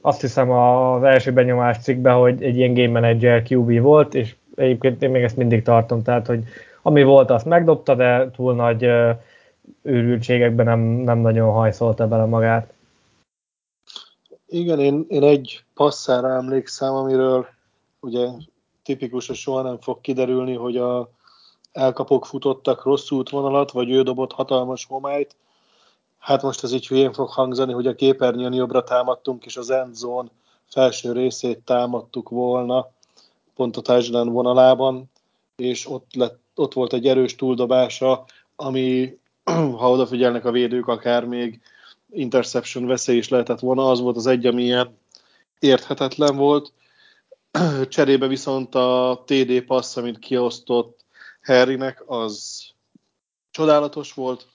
azt 0.00 0.20
hiszem 0.20 0.50
az 0.50 1.02
első 1.02 1.32
benyomás 1.32 1.78
cikkbe, 1.78 2.10
hogy 2.10 2.42
egy 2.42 2.56
ilyen 2.56 2.74
game 2.74 3.00
manager 3.00 3.42
QB 3.50 3.80
volt, 3.80 4.14
és 4.14 4.34
egyébként 4.54 5.02
én 5.02 5.10
még 5.10 5.22
ezt 5.22 5.36
mindig 5.36 5.62
tartom, 5.62 6.02
tehát 6.02 6.26
hogy 6.26 6.44
ami 6.82 7.02
volt, 7.02 7.30
azt 7.30 7.46
megdobta, 7.46 7.94
de 7.94 8.30
túl 8.30 8.54
nagy 8.54 8.88
őrültségekben 9.82 10.66
nem, 10.66 10.80
nem 10.80 11.18
nagyon 11.18 11.52
hajszolta 11.52 12.08
bele 12.08 12.24
magát. 12.24 12.72
Igen, 14.46 14.78
én, 14.78 15.04
én 15.08 15.22
egy 15.22 15.64
passzára 15.74 16.28
emlékszem, 16.28 16.94
amiről 16.94 17.46
ugye 18.00 18.26
tipikus, 18.82 19.26
hogy 19.26 19.36
soha 19.36 19.62
nem 19.62 19.80
fog 19.80 20.00
kiderülni, 20.00 20.54
hogy 20.54 20.76
a 20.76 21.10
elkapok 21.72 22.26
futottak 22.26 22.84
rossz 22.84 23.10
útvonalat, 23.10 23.70
vagy 23.70 23.90
ő 23.90 24.02
dobott 24.02 24.32
hatalmas 24.32 24.84
homályt. 24.84 25.36
Hát 26.18 26.42
most 26.42 26.64
ez 26.64 26.72
így 26.72 26.86
hülyén 26.86 27.12
fog 27.12 27.28
hangzani, 27.28 27.72
hogy 27.72 27.86
a 27.86 27.94
képernyőn 27.94 28.52
jobbra 28.52 28.84
támadtunk, 28.84 29.44
és 29.44 29.56
az 29.56 29.70
endzone 29.70 30.28
felső 30.68 31.12
részét 31.12 31.58
támadtuk 31.58 32.28
volna, 32.28 32.90
pont 33.54 33.76
a 33.76 33.80
touchdown 33.80 34.28
vonalában, 34.28 35.10
és 35.56 35.88
ott, 35.88 36.14
lett, 36.14 36.38
ott 36.54 36.72
volt 36.72 36.92
egy 36.92 37.06
erős 37.06 37.36
túldobása, 37.36 38.24
ami, 38.56 39.18
ha 39.78 39.90
odafigyelnek 39.90 40.44
a 40.44 40.50
védők, 40.50 40.88
akár 40.88 41.24
még 41.24 41.60
interception 42.10 42.86
veszély 42.86 43.16
is 43.16 43.28
lehetett 43.28 43.60
volna, 43.60 43.90
az 43.90 44.00
volt 44.00 44.16
az 44.16 44.26
egy, 44.26 44.46
ami 44.46 44.62
ilyen 44.62 44.98
érthetetlen 45.58 46.36
volt. 46.36 46.72
Cserébe 47.88 48.26
viszont 48.26 48.74
a 48.74 49.22
TD 49.26 49.60
passz, 49.60 49.96
amit 49.96 50.18
kiosztott 50.18 51.04
Harrynek, 51.42 52.02
az 52.06 52.62
csodálatos 53.50 54.12
volt. 54.12 54.46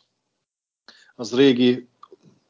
Az 1.16 1.36
régi 1.36 1.88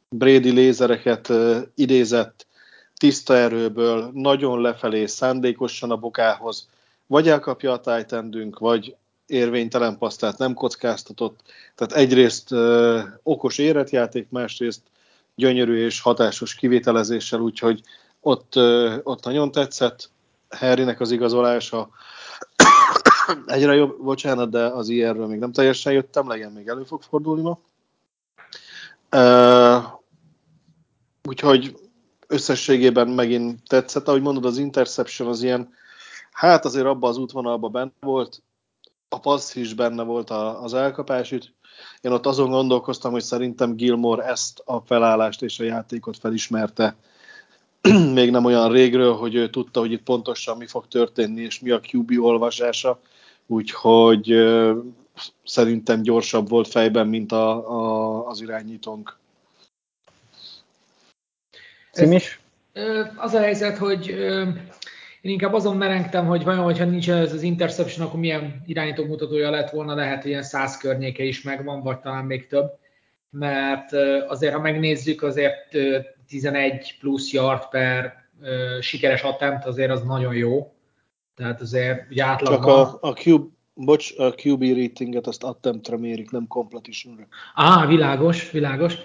Brady 0.09 0.49
lézereket 0.49 1.33
idézett 1.75 2.47
tiszta 2.95 3.35
erőből, 3.35 4.11
nagyon 4.13 4.61
lefelé, 4.61 5.05
szándékosan 5.05 5.91
a 5.91 5.97
bokához, 5.97 6.67
vagy 7.07 7.27
elkapja 7.27 7.71
a 7.71 7.79
tájtendünk, 7.79 8.59
vagy 8.59 8.95
érvénytelen 9.25 9.97
passz, 9.97 10.15
tehát 10.15 10.37
nem 10.37 10.53
kockáztatott. 10.53 11.39
Tehát 11.75 11.93
egyrészt 11.93 12.51
ö, 12.51 13.01
okos 13.23 13.57
éretjáték, 13.57 14.29
másrészt 14.29 14.81
gyönyörű 15.35 15.85
és 15.85 16.01
hatásos 16.01 16.55
kivételezéssel, 16.55 17.39
úgyhogy 17.39 17.81
ott, 18.19 18.55
ott 19.03 19.23
nagyon 19.23 19.51
tetszett. 19.51 20.09
Harrynek 20.49 20.99
az 20.99 21.11
igazolása. 21.11 21.89
Egyre 23.45 23.73
jobb, 23.73 24.03
bocsánat, 24.03 24.49
de 24.49 24.65
az 24.65 24.89
ilyenről 24.89 25.27
még 25.27 25.39
nem 25.39 25.51
teljesen 25.51 25.93
jöttem, 25.93 26.27
legyen 26.27 26.51
még 26.51 26.67
elő 26.67 26.83
fog 26.83 27.01
fordulni 27.01 27.41
ma. 27.41 27.59
Uh, 29.11 29.83
úgyhogy 31.23 31.75
összességében 32.27 33.07
megint 33.07 33.59
tetszett, 33.67 34.07
ahogy 34.07 34.21
mondod, 34.21 34.45
az 34.45 34.57
interception 34.57 35.27
az 35.27 35.43
ilyen, 35.43 35.73
hát 36.31 36.65
azért 36.65 36.85
abban 36.85 37.09
az 37.09 37.17
útvonalban 37.17 37.71
benne 37.71 37.91
volt, 37.99 38.41
a 39.09 39.19
passz 39.19 39.55
is 39.55 39.73
benne 39.73 40.03
volt 40.03 40.29
az 40.29 40.73
elkapás, 40.73 41.31
én 42.01 42.11
ott 42.11 42.25
azon 42.25 42.49
gondolkoztam, 42.49 43.11
hogy 43.11 43.23
szerintem 43.23 43.75
Gilmore 43.75 44.23
ezt 44.23 44.61
a 44.65 44.79
felállást 44.79 45.41
és 45.41 45.59
a 45.59 45.63
játékot 45.63 46.17
felismerte 46.17 46.95
még 48.13 48.32
nem 48.32 48.46
olyan 48.46 48.72
régről, 48.72 49.13
hogy 49.13 49.36
ő 49.36 49.50
tudta, 49.50 49.79
hogy 49.79 49.91
itt 49.91 50.03
pontosan 50.03 50.58
mi 50.58 50.65
fog 50.65 50.88
történni, 50.88 51.41
és 51.41 51.60
mi 51.60 51.70
a 51.70 51.82
QB 51.91 52.12
olvasása, 52.20 53.00
úgyhogy 53.46 54.34
szerintem 55.44 56.01
gyorsabb 56.01 56.50
volt 56.50 56.67
fejben, 56.67 57.08
mint 57.08 57.32
a, 57.32 57.72
a, 57.72 58.27
az 58.27 58.41
irányítónk. 58.41 59.17
Cimis? 61.91 62.39
Az 63.15 63.34
a 63.34 63.39
helyzet, 63.39 63.77
hogy 63.77 64.08
én 65.22 65.32
inkább 65.32 65.53
azon 65.53 65.77
merengtem, 65.77 66.25
hogy 66.25 66.44
vajon, 66.44 66.63
hogyha 66.63 66.86
nincs 66.86 67.10
ez 67.10 67.34
az 67.34 67.41
interception, 67.41 68.08
akkor 68.08 68.20
milyen 68.20 68.62
irányító 68.65 69.06
mutatója 69.06 69.50
lett 69.50 69.70
volna, 69.70 69.96
lehet, 69.96 70.22
hogy 70.22 70.29
ilyen 70.29 70.44
száz 70.44 70.77
környéke 70.77 71.24
is 71.24 71.41
megvan, 71.41 71.82
vagy 71.84 72.00
talán 72.00 72.25
még 72.25 72.48
több. 72.48 72.77
Mert 73.29 73.91
azért, 74.27 74.53
ha 74.53 74.60
megnézzük, 74.60 75.24
azért 75.24 75.77
11 76.27 76.98
plusz 77.00 77.31
yard 77.31 77.69
per 77.69 78.13
sikeres 78.81 79.22
attempt 79.22 79.65
azért 79.65 79.91
az 79.91 80.03
nagyon 80.03 80.34
jó. 80.34 80.74
Tehát 81.36 81.62
azért 81.62 82.12
ugye 82.12 82.24
átlagban... 82.24 82.86
Csak 82.86 83.00
a, 83.01 83.07
a 83.07 83.13
Cube 83.13 83.48
Bocs, 83.79 84.19
a 84.19 84.34
QB 84.43 84.63
ratinget 84.63 85.27
azt 85.27 85.43
attemptre 85.43 85.98
mérik, 85.98 86.31
nem 86.31 86.48
completionre. 86.48 87.27
Á, 87.55 87.86
világos, 87.86 88.51
világos. 88.51 88.96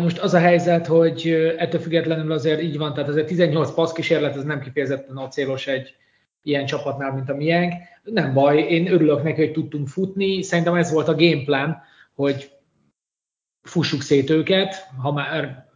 Most 0.00 0.18
az 0.18 0.34
a 0.34 0.38
helyzet, 0.38 0.86
hogy 0.86 1.28
ettől 1.58 1.80
függetlenül 1.80 2.32
azért 2.32 2.62
így 2.62 2.78
van, 2.78 2.94
tehát 2.94 3.08
azért 3.08 3.26
18 3.26 3.74
passz 3.74 3.92
kísérlet, 3.92 4.36
ez 4.36 4.44
nem 4.44 4.60
kifejezetten 4.60 5.16
acélos 5.16 5.66
egy 5.66 5.94
ilyen 6.42 6.66
csapatnál, 6.66 7.12
mint 7.12 7.30
a 7.30 7.34
miénk. 7.34 7.72
Nem 8.02 8.34
baj, 8.34 8.58
én 8.58 8.92
örülök 8.92 9.22
neki, 9.22 9.40
hogy 9.40 9.52
tudtunk 9.52 9.88
futni. 9.88 10.42
Szerintem 10.42 10.74
ez 10.74 10.92
volt 10.92 11.08
a 11.08 11.14
gameplan, 11.14 11.82
hogy 12.14 12.50
fussuk 13.62 14.02
szét 14.02 14.30
őket, 14.30 14.88
ha 15.02 15.12
már 15.12 15.66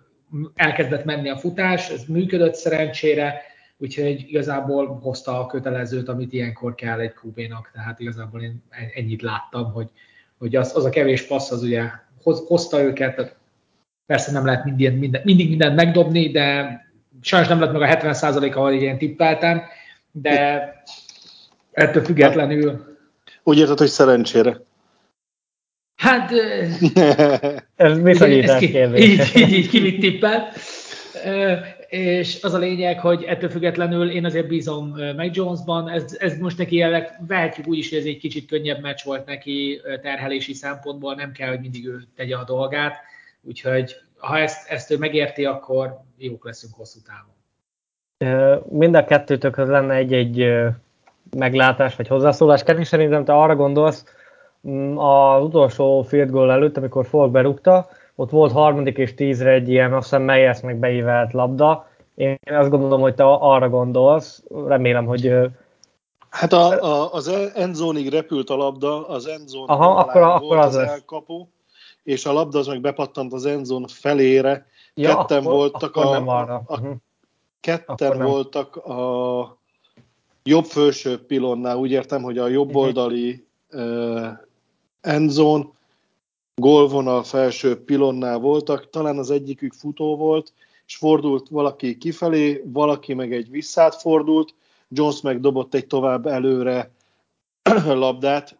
elkezdett 0.55 1.05
menni 1.05 1.29
a 1.29 1.37
futás, 1.37 1.91
ez 1.91 2.05
működött 2.05 2.55
szerencsére, 2.55 3.43
úgyhogy 3.77 4.25
igazából 4.29 4.99
hozta 5.03 5.41
a 5.41 5.47
kötelezőt, 5.47 6.09
amit 6.09 6.33
ilyenkor 6.33 6.75
kell 6.75 7.01
egy 7.01 7.15
QB-nak, 7.23 7.71
tehát 7.73 8.01
igazából 8.01 8.43
én 8.43 8.63
ennyit 8.95 9.23
láttam, 9.23 9.73
hogy, 9.73 9.91
hogy 10.39 10.57
az, 10.57 10.77
az 10.77 10.85
a 10.85 10.91
kevés 10.91 11.23
passz 11.23 11.51
az 11.51 11.63
ugye 11.63 11.83
hoz, 12.23 12.45
hozta 12.47 12.83
őket, 12.83 13.15
tehát 13.15 13.37
persze 14.07 14.33
nem 14.33 14.45
lehet 14.45 14.65
minden, 14.65 14.93
minden, 14.93 15.23
mindig 15.25 15.49
mindent 15.49 15.77
megdobni, 15.77 16.31
de 16.31 16.77
sajnos 17.21 17.49
nem 17.49 17.61
lett 17.61 17.73
meg 17.73 17.83
a 17.83 17.87
70%-a, 17.87 18.59
ahogy 18.59 18.83
én 18.83 18.99
tippeltem, 18.99 19.63
de 20.13 20.73
ettől 21.73 22.05
függetlenül... 22.05 22.97
Úgy 23.43 23.59
érted, 23.59 23.79
hogy 23.79 23.89
szerencsére. 23.89 24.61
Hát... 25.99 26.31
ez 27.77 27.99
bizonyítás 27.99 28.61
kérdés. 28.61 29.05
Így, 29.05 29.33
így, 29.37 29.53
így, 29.53 29.69
ki 29.69 29.81
mit 29.81 30.01
tippelt 30.01 30.59
és 31.89 32.43
az 32.43 32.55
a 32.55 32.59
lényeg, 32.59 33.01
hogy 33.01 33.23
ettől 33.23 33.51
függetlenül 33.51 34.11
én 34.11 34.25
azért 34.25 34.47
bízom 34.47 34.95
meg 35.17 35.37
Jonesban, 35.37 35.89
ez, 35.89 36.17
ez 36.19 36.39
most 36.39 36.59
neki 36.59 36.77
jelenleg 36.77 37.21
vehetjük 37.27 37.67
úgy 37.67 37.79
is, 37.79 37.89
hogy 37.89 37.99
ez 37.99 38.05
egy 38.05 38.19
kicsit 38.19 38.47
könnyebb 38.47 38.81
meccs 38.81 39.05
volt 39.05 39.27
neki 39.27 39.81
terhelési 40.03 40.53
szempontból, 40.53 41.15
nem 41.15 41.33
kell, 41.33 41.49
hogy 41.49 41.61
mindig 41.61 41.87
ő 41.87 42.03
tegye 42.17 42.37
a 42.37 42.45
dolgát, 42.45 42.97
úgyhogy 43.43 43.95
ha 44.17 44.39
ezt, 44.39 44.71
ezt 44.71 44.91
ő 44.91 44.99
megérti, 44.99 45.45
akkor 45.45 46.01
jók 46.17 46.45
leszünk 46.45 46.75
hosszú 46.75 46.99
távon. 47.07 48.63
Mind 48.69 48.95
a 48.95 49.05
kettőtökhöz 49.05 49.69
lenne 49.69 49.95
egy-egy 49.95 50.53
meglátás 51.37 51.97
vagy 51.97 52.09
hozzászólás. 52.09 52.63
Kenny, 52.63 52.83
szerintem 52.83 53.25
te 53.25 53.33
arra 53.33 53.57
gondolsz, 53.57 54.05
az 54.97 55.43
utolsó 55.43 56.03
field 56.03 56.31
goal 56.31 56.53
előtt, 56.53 56.77
amikor 56.77 57.07
Folk 57.07 57.31
berúgta, 57.31 57.89
ott 58.15 58.31
volt 58.31 58.53
harmadik 58.53 58.97
és 58.97 59.15
tízre 59.15 59.51
egy 59.51 59.69
ilyen, 59.69 59.93
azt 59.93 60.03
hiszem 60.09 60.23
Meyers 60.23 60.61
meg 60.61 60.79
beívelt 60.79 61.33
labda. 61.33 61.89
Én 62.15 62.39
azt 62.45 62.71
gondolom, 62.71 63.01
hogy 63.01 63.15
te 63.15 63.25
arra 63.25 63.69
gondolsz, 63.69 64.43
remélem, 64.67 65.07
hogy... 65.07 65.33
Hát 66.31 66.53
a, 66.53 66.83
a, 66.83 67.13
az 67.13 67.29
endzónig 67.55 68.09
repült 68.09 68.51
a 68.51 68.57
labda, 68.57 69.09
az 69.09 69.27
endzón 69.27 69.69
Aha, 69.69 69.95
akkor, 69.95 70.21
volt 70.21 70.35
akkor 70.35 70.57
az, 70.57 70.75
az 70.75 70.89
elkapu, 70.89 71.47
és 72.03 72.27
a 72.27 72.33
labda 72.33 72.59
az 72.59 72.67
meg 72.67 72.81
bepattant 72.81 73.33
az 73.33 73.47
endzón 73.47 73.87
felére. 73.87 74.67
Ja, 74.95 75.17
ketten 75.17 75.39
akkor, 75.39 75.53
voltak 75.53 75.97
akkor 75.97 76.07
a, 76.07 76.11
nem 76.11 76.29
arra. 76.29 76.63
a, 76.67 76.79
uh-huh. 76.79 76.97
ketten 77.61 78.23
voltak 78.23 78.77
a 78.77 79.59
jobb 80.43 80.65
felső 80.65 81.27
pilonnál, 81.27 81.77
úgy 81.77 81.91
értem, 81.91 82.23
hogy 82.23 82.39
a 82.39 82.47
jobb 82.47 82.69
mhm. 82.69 82.77
oldali 82.77 83.47
uh, 83.71 84.29
endzone 85.01 85.65
gólvonal 86.55 87.23
felső 87.23 87.85
pilonnál 87.85 88.39
voltak, 88.39 88.91
talán 88.91 89.19
az 89.19 89.31
egyikük 89.31 89.73
futó 89.73 90.17
volt, 90.17 90.53
és 90.87 90.97
fordult 90.97 91.49
valaki 91.49 91.99
kifelé, 91.99 92.63
valaki 92.65 93.15
meg 93.15 93.33
egy 93.33 93.51
visszát 93.51 93.95
fordult, 93.95 94.55
Jones 94.89 95.21
meg 95.21 95.41
dobott 95.41 95.75
egy 95.75 95.87
tovább 95.87 96.27
előre 96.27 96.91
labdát. 97.87 98.59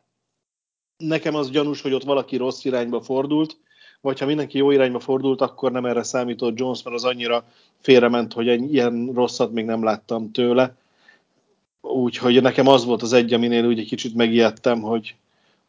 Nekem 0.97 1.35
az 1.35 1.51
gyanús, 1.51 1.81
hogy 1.81 1.93
ott 1.93 2.05
valaki 2.05 2.37
rossz 2.37 2.65
irányba 2.65 3.01
fordult, 3.01 3.57
vagy 4.01 4.19
ha 4.19 4.27
mindenki 4.27 4.59
jó 4.59 4.71
irányba 4.71 5.01
fordult, 5.01 5.41
akkor 5.41 5.73
nem 5.73 5.85
erre 5.85 6.03
számított 6.03 6.59
Jones, 6.59 6.83
mert 6.83 6.97
az 6.97 7.05
annyira 7.05 7.45
félrement, 7.81 8.33
hogy 8.33 8.49
egy 8.49 8.73
ilyen 8.73 9.11
rosszat 9.15 9.53
még 9.53 9.65
nem 9.65 9.85
láttam 9.85 10.31
tőle. 10.33 10.77
Úgyhogy 11.81 12.43
nekem 12.43 12.67
az 12.67 12.85
volt 12.85 13.03
az 13.03 13.13
egy, 13.13 13.33
aminél 13.33 13.67
úgy 13.67 13.79
egy 13.79 13.89
kicsit 13.89 14.15
megijedtem, 14.15 14.81
hogy, 14.81 15.17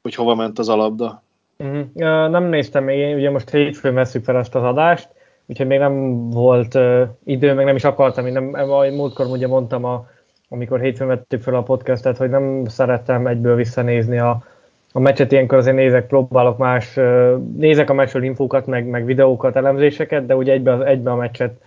hogy 0.02 0.16
hova 0.16 0.36
ment 0.36 0.60
az 0.60 0.70
alapda. 0.70 1.22
Uh-huh. 1.58 1.86
Uh, 1.94 2.30
nem 2.30 2.44
néztem 2.44 2.84
még, 2.84 3.16
ugye 3.16 3.30
most 3.30 3.50
hétfőn 3.50 3.94
veszük 3.94 4.24
fel 4.24 4.38
ezt 4.38 4.56
az 4.56 4.64
adást, 4.64 5.10
úgyhogy 5.46 5.68
még 5.68 5.80
nem 5.80 6.30
volt 6.30 6.76
uh, 6.76 7.02
idő, 7.24 7.54
meg 7.54 7.66
nem 7.66 7.76
is 7.76 7.84
akartam, 7.84 8.26
én 8.26 8.34
nem, 8.34 8.54
ahogy 8.54 8.94
múltkor 8.94 9.26
ugye 9.26 9.48
mondtam, 9.48 9.84
a, 9.84 10.08
amikor 10.50 10.80
hétfőn 10.80 11.08
vettük 11.08 11.42
fel 11.42 11.56
a 11.56 11.64
podcastet, 11.64 12.18
hogy 12.18 12.30
nem 12.30 12.66
szerettem 12.66 13.28
egyből 13.28 13.56
visszanézni 13.56 14.20
a, 14.20 14.44
a 14.92 15.00
meccset, 15.00 15.32
ilyenkor 15.32 15.58
azért 15.58 15.76
nézek, 15.76 16.08
próbálok 16.08 16.58
más, 16.58 16.98
uh, 16.98 17.38
nézek 17.58 17.90
a 17.90 17.94
meccsről 17.94 18.24
infókat, 18.24 18.66
meg, 18.66 18.86
meg 18.86 19.06
videókat, 19.06 19.56
elemzéseket, 19.56 20.26
de 20.26 20.36
ugye 20.36 20.54
egybe, 20.54 20.86
egybe 20.86 21.12
a 21.12 21.16
meccset 21.16 21.62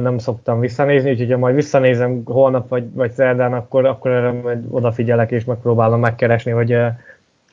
nem 0.00 0.18
szoktam 0.18 0.60
visszanézni, 0.60 1.10
úgyhogy 1.10 1.30
ha 1.30 1.38
majd 1.38 1.54
visszanézem 1.54 2.22
holnap 2.24 2.68
vagy, 2.68 2.92
vagy 2.92 3.10
szerdán, 3.10 3.52
akkor, 3.52 3.84
akkor 3.84 4.10
erre 4.10 4.60
odafigyelek 4.70 5.30
és 5.30 5.44
megpróbálom 5.44 6.00
megkeresni, 6.00 6.50
hogy 6.50 6.76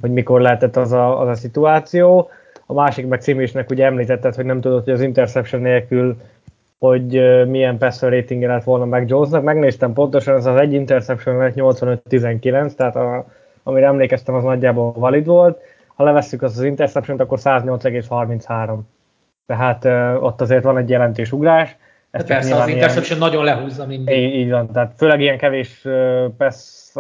hogy 0.02 0.12
mikor 0.12 0.42
lehetett 0.42 0.76
az 0.76 0.92
a, 0.92 1.22
az 1.22 1.28
a 1.28 1.36
szituáció. 1.36 2.30
A 2.66 2.74
másik 2.74 3.08
meg 3.08 3.22
címésnek 3.22 3.70
ugye 3.70 3.86
említetted, 3.86 4.36
hogy 4.36 4.46
nem 4.46 4.62
tudod, 4.62 4.84
hogy 4.84 4.94
az 4.94 5.02
interception 5.02 5.62
nélkül 5.62 6.18
hogy 6.82 7.22
milyen 7.48 7.78
passer 7.78 8.12
rating 8.12 8.44
lett 8.44 8.64
volna 8.64 8.86
meg 8.86 9.10
Jonesnak. 9.10 9.44
Megnéztem 9.44 9.94
pontosan, 9.94 10.36
ez 10.36 10.46
az 10.46 10.60
egy 10.60 10.74
interception 10.74 11.38
lett 11.38 11.54
85-19, 11.56 12.74
tehát 12.74 12.96
a, 12.96 13.26
amire 13.64 13.86
emlékeztem, 13.86 14.36
az 14.36 14.44
nagyjából 14.44 14.94
valid 14.96 15.26
volt. 15.26 15.60
Ha 15.96 16.04
levesszük 16.04 16.42
az 16.42 16.58
az 16.58 16.64
interception 16.64 17.20
akkor 17.20 17.40
108,33. 17.42 18.78
Tehát 19.46 19.86
ott 20.22 20.42
azért 20.42 20.64
van 20.64 20.78
egy 20.78 20.90
jelentős 20.90 21.32
ugrás. 21.32 21.78
Ez 22.12 22.26
persze, 22.26 22.56
az 22.56 22.68
interception 22.68 23.18
ilyen, 23.18 23.30
nagyon 23.30 23.44
lehúzza 23.44 23.86
mindig. 23.86 24.18
Így, 24.18 24.36
így 24.36 24.50
van, 24.50 24.72
tehát 24.72 24.94
főleg 24.98 25.22
ilyen 25.22 25.38
kevés 25.38 25.86
uh, 25.86 26.26
pass, 26.38 26.92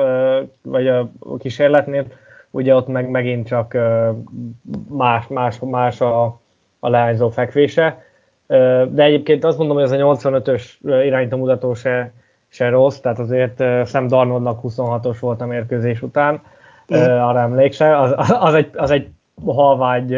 vagy 0.62 0.88
a 0.88 1.12
kísérletnél 1.40 2.06
ugye 2.52 2.76
ott 2.76 2.88
meg 2.88 3.10
megint 3.10 3.48
csak 3.48 3.78
más, 4.90 5.28
más, 5.28 5.60
más 5.60 6.02
a, 6.02 6.24
a 6.80 6.90
leányzó 6.90 7.30
fekvése. 7.30 8.04
De 8.88 9.04
egyébként 9.04 9.44
azt 9.44 9.58
mondom, 9.58 9.76
hogy 9.76 9.86
ez 9.86 9.92
a 9.92 9.96
85-ös 9.96 10.64
irányító 10.82 11.38
mutató 11.38 11.74
se, 11.74 12.12
se 12.48 12.70
rossz, 12.70 13.00
tehát 13.00 13.20
azért 13.20 13.64
Sam 13.88 14.08
Darnoldnak 14.08 14.60
26-os 14.64 15.18
volt 15.20 15.42
a 15.42 15.46
mérkőzés 15.46 16.02
után, 16.02 16.42
mm. 16.96 16.98
arra 16.98 17.40
emlékszel, 17.40 18.02
az, 18.02 18.14
az, 18.40 18.54
egy, 18.54 18.70
az 18.74 18.92
egy 18.92 19.10
halvány 19.46 20.16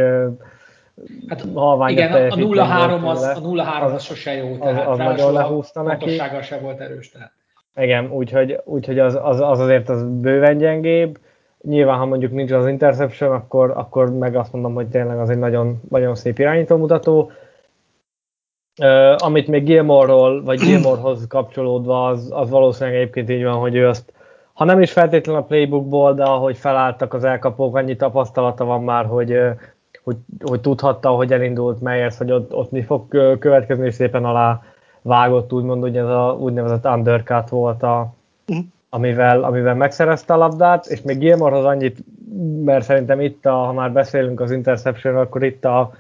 Hát 1.28 1.46
halvány 1.54 1.92
igen, 1.92 2.12
a 2.14 2.36
0-3 2.36 3.04
az, 3.04 3.24
a 3.24 3.42
0-3 3.42 3.94
az, 3.94 4.04
sose 4.04 4.34
jó, 4.34 4.58
tehát 4.58 4.88
az, 4.88 4.88
az 4.88 4.98
nagyon 4.98 5.34
lehúzta 5.34 5.82
neki. 5.82 6.22
se 6.42 6.58
volt 6.58 6.80
erős, 6.80 7.12
tehát. 7.12 7.32
Igen, 7.76 8.12
úgyhogy, 8.12 8.60
úgyhogy 8.64 9.00
az, 9.00 9.20
az, 9.24 9.40
az 9.40 9.60
azért 9.60 9.90
az 9.90 10.04
bőven 10.04 10.58
gyengébb. 10.58 11.18
Nyilván, 11.68 11.98
ha 11.98 12.06
mondjuk 12.06 12.32
nincs 12.32 12.52
az 12.52 12.68
interception, 12.68 13.32
akkor, 13.32 13.72
akkor 13.76 14.12
meg 14.12 14.36
azt 14.36 14.54
mondom, 14.54 14.74
hogy 14.74 14.88
tényleg 14.88 15.20
az 15.20 15.30
egy 15.30 15.38
nagyon, 15.38 15.82
nagyon 15.90 16.16
szép 16.16 16.40
irányító 16.40 16.78
mutató. 16.78 17.32
Uh, 18.82 19.16
amit 19.18 19.48
még 19.48 19.64
Gilmore-ról, 19.64 20.44
vagy 20.44 20.60
Gilmore-hoz 20.68 21.28
kapcsolódva, 21.28 22.08
az, 22.08 22.30
az 22.34 22.50
valószínűleg 22.50 23.00
egyébként 23.00 23.30
így 23.30 23.44
van, 23.44 23.54
hogy 23.60 23.76
ő 23.76 23.88
azt, 23.88 24.14
ha 24.54 24.66
nem 24.66 24.82
is 24.82 24.92
feltétlenül 24.92 25.42
a 25.42 25.46
playbookból, 25.46 26.14
de 26.14 26.24
ahogy 26.24 26.58
felálltak 26.58 27.14
az 27.14 27.24
elkapók, 27.24 27.76
annyi 27.76 27.96
tapasztalata 27.96 28.66
van 28.66 28.84
már, 28.84 29.06
hogy, 29.06 29.38
hogy, 30.04 30.18
hogy 30.44 30.62
tudhatta, 30.62 31.10
hogy 31.10 31.34
elindult 31.34 31.82
Meyers, 31.82 32.18
hogy 32.18 32.32
ott, 32.32 32.54
ott 32.54 32.72
mi 32.72 32.82
fog 32.82 33.08
következni, 33.40 33.86
és 33.86 33.94
szépen 33.94 34.26
alá 34.26 34.62
vágott, 35.02 35.54
úgymond, 35.54 35.82
hogy 35.82 35.98
ez 35.98 36.08
a 36.08 36.38
úgynevezett 36.40 36.86
undercut 36.86 37.50
volt, 37.50 37.84
a, 37.84 38.14
mhm. 38.46 38.60
Amivel, 38.94 39.44
amivel 39.44 39.76
megszerezte 39.76 40.34
a 40.34 40.38
labdát, 40.38 40.86
és 40.86 41.02
még 41.02 41.18
Gilmorehoz 41.18 41.66
annyit, 41.66 41.98
mert 42.64 42.84
szerintem 42.84 43.22
itt, 43.22 43.46
a, 43.46 43.52
ha 43.52 43.74
már 43.74 43.92
beszélünk 43.92 44.40
az 44.40 44.52
interception 44.52 45.16
akkor 45.16 45.44
itt 45.44 45.66
a, 45.66 45.92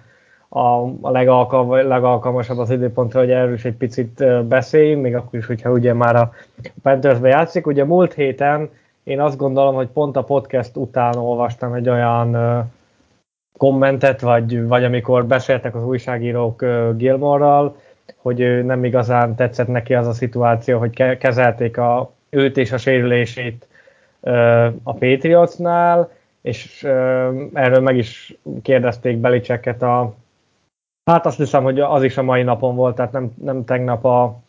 a, 0.50 0.84
a 1.02 1.12
legalkalm, 1.12 1.72
legalkalmasabb 1.88 2.58
az 2.58 2.70
időpontra, 2.70 3.20
hogy 3.20 3.32
erről 3.32 3.54
is 3.54 3.66
egy 3.66 3.76
picit 3.76 4.46
beszéljünk, 4.46 5.02
még 5.02 5.16
akkor 5.16 5.40
is, 5.40 5.46
hogyha 5.46 5.72
ugye 5.72 5.94
már 5.94 6.16
a 6.16 6.34
Panthersbe 6.82 7.28
játszik. 7.28 7.68
Ugye 7.68 7.86
múlt 7.86 8.14
héten 8.14 8.70
én 9.04 9.22
azt 9.22 9.38
gondolom, 9.38 9.76
hogy 9.76 9.88
pont 9.88 10.16
a 10.16 10.24
podcast 10.24 10.76
után 10.76 11.16
olvastam 11.16 11.74
egy 11.74 11.90
olyan 11.90 12.38
kommentet, 13.58 14.22
vagy, 14.22 14.68
vagy 14.68 14.84
amikor 14.84 15.26
beszéltek 15.26 15.76
az 15.76 15.84
újságírók 15.84 16.66
Gilmore-ral, 16.96 17.76
hogy 18.18 18.40
ő 18.40 18.62
nem 18.62 18.84
igazán 18.84 19.36
tetszett 19.36 19.68
neki 19.68 19.94
az 19.94 20.08
a 20.08 20.14
szituáció, 20.14 20.80
hogy 20.80 20.94
ke- 20.94 21.18
kezelték 21.18 21.78
a, 21.78 22.14
őt 22.34 22.58
és 22.58 22.72
a 22.72 22.78
sérülését 22.78 23.68
a 24.84 24.94
Patriotsnál, 24.94 26.12
és 26.42 26.84
erről 27.54 27.80
meg 27.80 27.98
is 27.98 28.38
kérdezték 28.62 29.18
Belicseket 29.18 29.82
a 29.82 30.16
Hát 31.06 31.26
azt 31.26 31.38
hiszem, 31.38 31.64
hogy 31.64 31.80
az 31.80 32.04
is 32.04 32.18
a 32.18 32.24
mai 32.24 32.44
napon 32.44 32.76
volt, 32.76 32.96
tehát 32.96 33.12
nem, 33.12 33.34
nem 33.44 33.66
tegnap 33.66 34.06
a, 34.06 34.40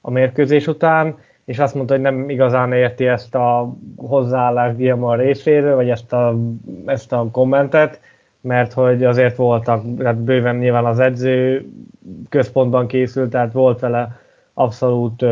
a 0.00 0.10
mérkőzés 0.10 0.66
után, 0.66 1.18
és 1.44 1.58
azt 1.58 1.74
mondta, 1.74 1.94
hogy 1.94 2.02
nem 2.02 2.30
igazán 2.30 2.72
érti 2.72 3.06
ezt 3.06 3.34
a 3.34 3.74
hozzáállást 3.96 4.76
Gilmore 4.76 5.22
részéről, 5.22 5.74
vagy 5.74 5.90
ezt 5.90 6.12
a, 6.12 6.36
ezt 6.86 7.12
a 7.12 7.28
kommentet, 7.32 8.00
mert 8.40 8.72
hogy 8.72 9.04
azért 9.04 9.36
voltak, 9.36 9.84
hát 10.02 10.16
bőven 10.16 10.56
nyilván 10.56 10.84
az 10.84 10.98
edző 10.98 11.66
központban 12.28 12.86
készült, 12.86 13.30
tehát 13.30 13.52
volt 13.52 13.80
vele 13.80 14.19
abszolút 14.60 15.24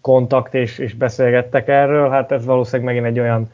kontakt, 0.00 0.54
és, 0.54 0.78
és 0.78 0.94
beszélgettek 0.94 1.68
erről. 1.68 2.10
Hát 2.10 2.32
ez 2.32 2.44
valószínűleg 2.44 2.94
megint 2.94 3.16
egy 3.16 3.20
olyan 3.20 3.50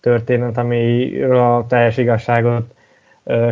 történet, 0.00 0.56
amiről 0.56 1.38
a 1.38 1.66
teljes 1.66 1.96
igazságot 1.96 2.74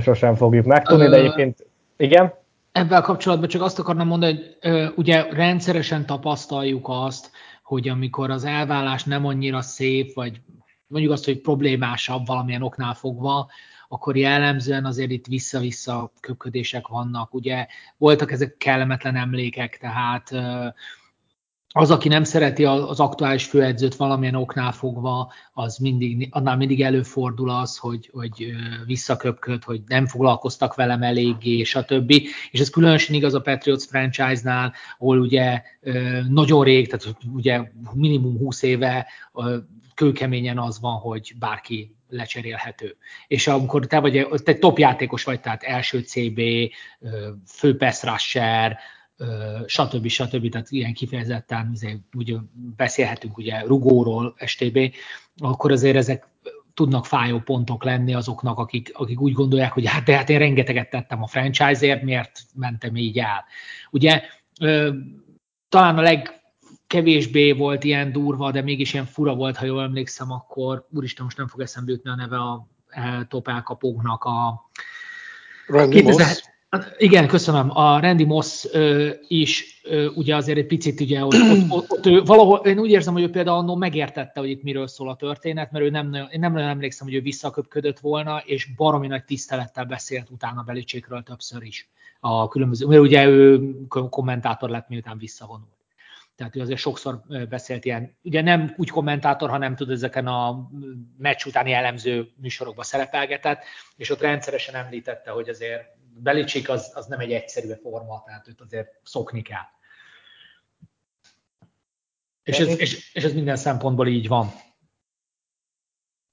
sosem 0.00 0.34
fogjuk 0.34 0.64
megtudni, 0.64 1.08
de 1.08 1.16
egyébként 1.16 1.66
igen? 1.96 2.32
Ebben 2.72 3.02
kapcsolatban 3.02 3.48
csak 3.48 3.62
azt 3.62 3.78
akarnám 3.78 4.06
mondani, 4.06 4.38
hogy 4.60 4.92
ugye 4.96 5.26
rendszeresen 5.30 6.06
tapasztaljuk 6.06 6.86
azt, 6.88 7.30
hogy 7.62 7.88
amikor 7.88 8.30
az 8.30 8.44
elvállás 8.44 9.04
nem 9.04 9.26
annyira 9.26 9.60
szép, 9.60 10.14
vagy 10.14 10.40
mondjuk 10.86 11.12
azt, 11.12 11.24
hogy 11.24 11.40
problémásabb 11.40 12.26
valamilyen 12.26 12.62
oknál 12.62 12.94
fogva, 12.94 13.48
akkor 13.88 14.16
jellemzően 14.16 14.84
azért 14.84 15.10
itt 15.10 15.26
vissza-vissza 15.26 16.12
köpködések 16.20 16.86
vannak. 16.86 17.34
Ugye 17.34 17.66
voltak 17.96 18.32
ezek 18.32 18.56
kellemetlen 18.58 19.16
emlékek, 19.16 19.78
tehát 19.78 20.30
az, 21.72 21.90
aki 21.90 22.08
nem 22.08 22.24
szereti 22.24 22.64
az 22.64 23.00
aktuális 23.00 23.44
főedzőt 23.44 23.94
valamilyen 23.94 24.34
oknál 24.34 24.72
fogva, 24.72 25.32
az 25.52 25.76
mindig, 25.76 26.28
annál 26.30 26.56
mindig 26.56 26.82
előfordul 26.82 27.50
az, 27.50 27.76
hogy, 27.76 28.10
hogy 28.12 28.52
visszaköpköd, 28.86 29.64
hogy 29.64 29.82
nem 29.86 30.06
foglalkoztak 30.06 30.74
velem 30.74 31.02
eléggé, 31.02 31.62
stb. 31.62 32.10
És 32.50 32.60
ez 32.60 32.70
különösen 32.70 33.14
igaz 33.14 33.34
a 33.34 33.40
Patriots 33.40 33.84
franchise-nál, 33.84 34.72
ahol 34.98 35.20
ugye 35.20 35.62
nagyon 36.28 36.64
rég, 36.64 36.88
tehát 36.88 37.16
ugye 37.32 37.70
minimum 37.92 38.38
20 38.38 38.62
éve 38.62 39.06
kőkeményen 39.94 40.58
az 40.58 40.80
van, 40.80 40.98
hogy 40.98 41.32
bárki 41.38 41.94
lecserélhető. 42.08 42.96
És 43.26 43.46
amikor 43.46 43.86
te 43.86 44.00
vagy, 44.00 44.28
te 44.44 44.54
top 44.54 44.78
játékos 44.78 45.24
vagy, 45.24 45.40
tehát 45.40 45.62
első 45.62 46.00
CB, 46.00 46.40
fő 47.46 47.76
pass 47.76 48.02
rusher, 48.02 48.78
stb. 49.66 50.06
stb. 50.06 50.48
Tehát 50.48 50.70
ilyen 50.70 50.92
kifejezetten 50.92 51.70
ugye, 51.74 51.96
úgy 52.16 52.36
beszélhetünk 52.76 53.36
ugye 53.36 53.60
rugóról, 53.60 54.34
STB, 54.44 54.94
akkor 55.36 55.72
azért 55.72 55.96
ezek 55.96 56.26
tudnak 56.74 57.06
fájó 57.06 57.38
pontok 57.38 57.84
lenni 57.84 58.14
azoknak, 58.14 58.58
akik, 58.58 58.90
akik 58.94 59.20
úgy 59.20 59.32
gondolják, 59.32 59.72
hogy 59.72 59.86
hát 59.86 60.04
de 60.04 60.16
hát 60.16 60.28
én 60.28 60.38
rengeteget 60.38 60.90
tettem 60.90 61.22
a 61.22 61.26
franchise-ért, 61.26 62.02
miért 62.02 62.40
mentem 62.54 62.96
így 62.96 63.18
el. 63.18 63.44
Ugye 63.90 64.22
talán 65.68 65.98
a 65.98 66.02
legkevésbé 66.02 67.52
volt 67.52 67.84
ilyen 67.84 68.12
durva, 68.12 68.50
de 68.50 68.62
mégis 68.62 68.92
ilyen 68.92 69.06
fura 69.06 69.34
volt, 69.34 69.56
ha 69.56 69.64
jól 69.64 69.82
emlékszem, 69.82 70.30
akkor 70.30 70.86
úristen, 70.90 71.24
most 71.24 71.36
nem 71.36 71.48
fog 71.48 71.60
eszembe 71.60 71.90
jutni 71.90 72.10
a 72.10 72.14
neve 72.14 72.36
a 72.36 72.66
top 73.28 73.48
elkapóknak 73.48 74.24
a 74.24 74.68
Randy 75.66 75.96
2000, 75.96 76.26
Moss. 76.26 76.42
Igen, 76.96 77.28
köszönöm. 77.28 77.70
A 77.76 78.00
Randy 78.00 78.24
Moss 78.24 78.64
ö, 78.72 79.10
is 79.28 79.80
ö, 79.84 80.06
ugye 80.06 80.36
azért 80.36 80.58
egy 80.58 80.66
picit 80.66 81.00
ugye 81.00 81.24
ott, 81.24 81.34
ott, 81.34 81.70
ott, 81.70 81.90
ott 81.90 82.06
ő, 82.06 82.22
valahol, 82.22 82.58
én 82.58 82.78
úgy 82.78 82.90
érzem, 82.90 83.12
hogy 83.12 83.22
ő 83.22 83.30
például 83.30 83.56
annól 83.56 83.76
megértette, 83.76 84.40
hogy 84.40 84.50
itt 84.50 84.62
miről 84.62 84.86
szól 84.86 85.08
a 85.08 85.16
történet, 85.16 85.70
mert 85.70 85.84
ő 85.84 85.90
nem, 85.90 86.14
én 86.14 86.40
nem 86.40 86.52
nagyon 86.52 86.68
emlékszem, 86.68 87.06
hogy 87.06 87.16
ő 87.16 87.20
visszaköpködött 87.20 87.98
volna, 87.98 88.42
és 88.44 88.74
baromi 88.76 89.06
nagy 89.06 89.24
tisztelettel 89.24 89.84
beszélt 89.84 90.30
utána 90.30 90.62
Belicsékről 90.62 91.22
többször 91.22 91.62
is. 91.62 91.88
A 92.20 92.48
különböző, 92.48 92.86
mert 92.86 93.00
ugye 93.00 93.26
ő 93.26 93.74
kommentátor 93.88 94.70
lett, 94.70 94.88
miután 94.88 95.18
visszavonult. 95.18 95.70
Tehát 96.36 96.56
ő 96.56 96.60
azért 96.60 96.80
sokszor 96.80 97.22
beszélt 97.48 97.84
ilyen, 97.84 98.16
ugye 98.22 98.42
nem 98.42 98.74
úgy 98.76 98.90
kommentátor, 98.90 99.50
hanem 99.50 99.76
tud 99.76 99.90
ezeken 99.90 100.26
a 100.26 100.70
meccs 101.18 101.44
utáni 101.46 101.72
elemző 101.72 102.28
műsorokban 102.36 102.84
szerepelgetett, 102.84 103.62
és 103.96 104.10
ott 104.10 104.20
rendszeresen 104.20 104.74
említette, 104.74 105.30
hogy 105.30 105.48
azért 105.48 106.00
Belicsik 106.14 106.68
az, 106.68 106.92
az 106.94 107.06
nem 107.06 107.20
egy 107.20 107.32
egyszerű 107.32 107.72
forma, 107.82 108.22
tehát 108.26 108.48
őt 108.48 108.60
azért 108.60 108.88
szokni 109.02 109.42
kell. 109.42 109.66
És 112.42 112.58
ez, 112.58 112.80
és, 112.80 113.14
és 113.14 113.24
ez 113.24 113.32
minden 113.32 113.56
szempontból 113.56 114.06
így 114.06 114.28
van. 114.28 114.46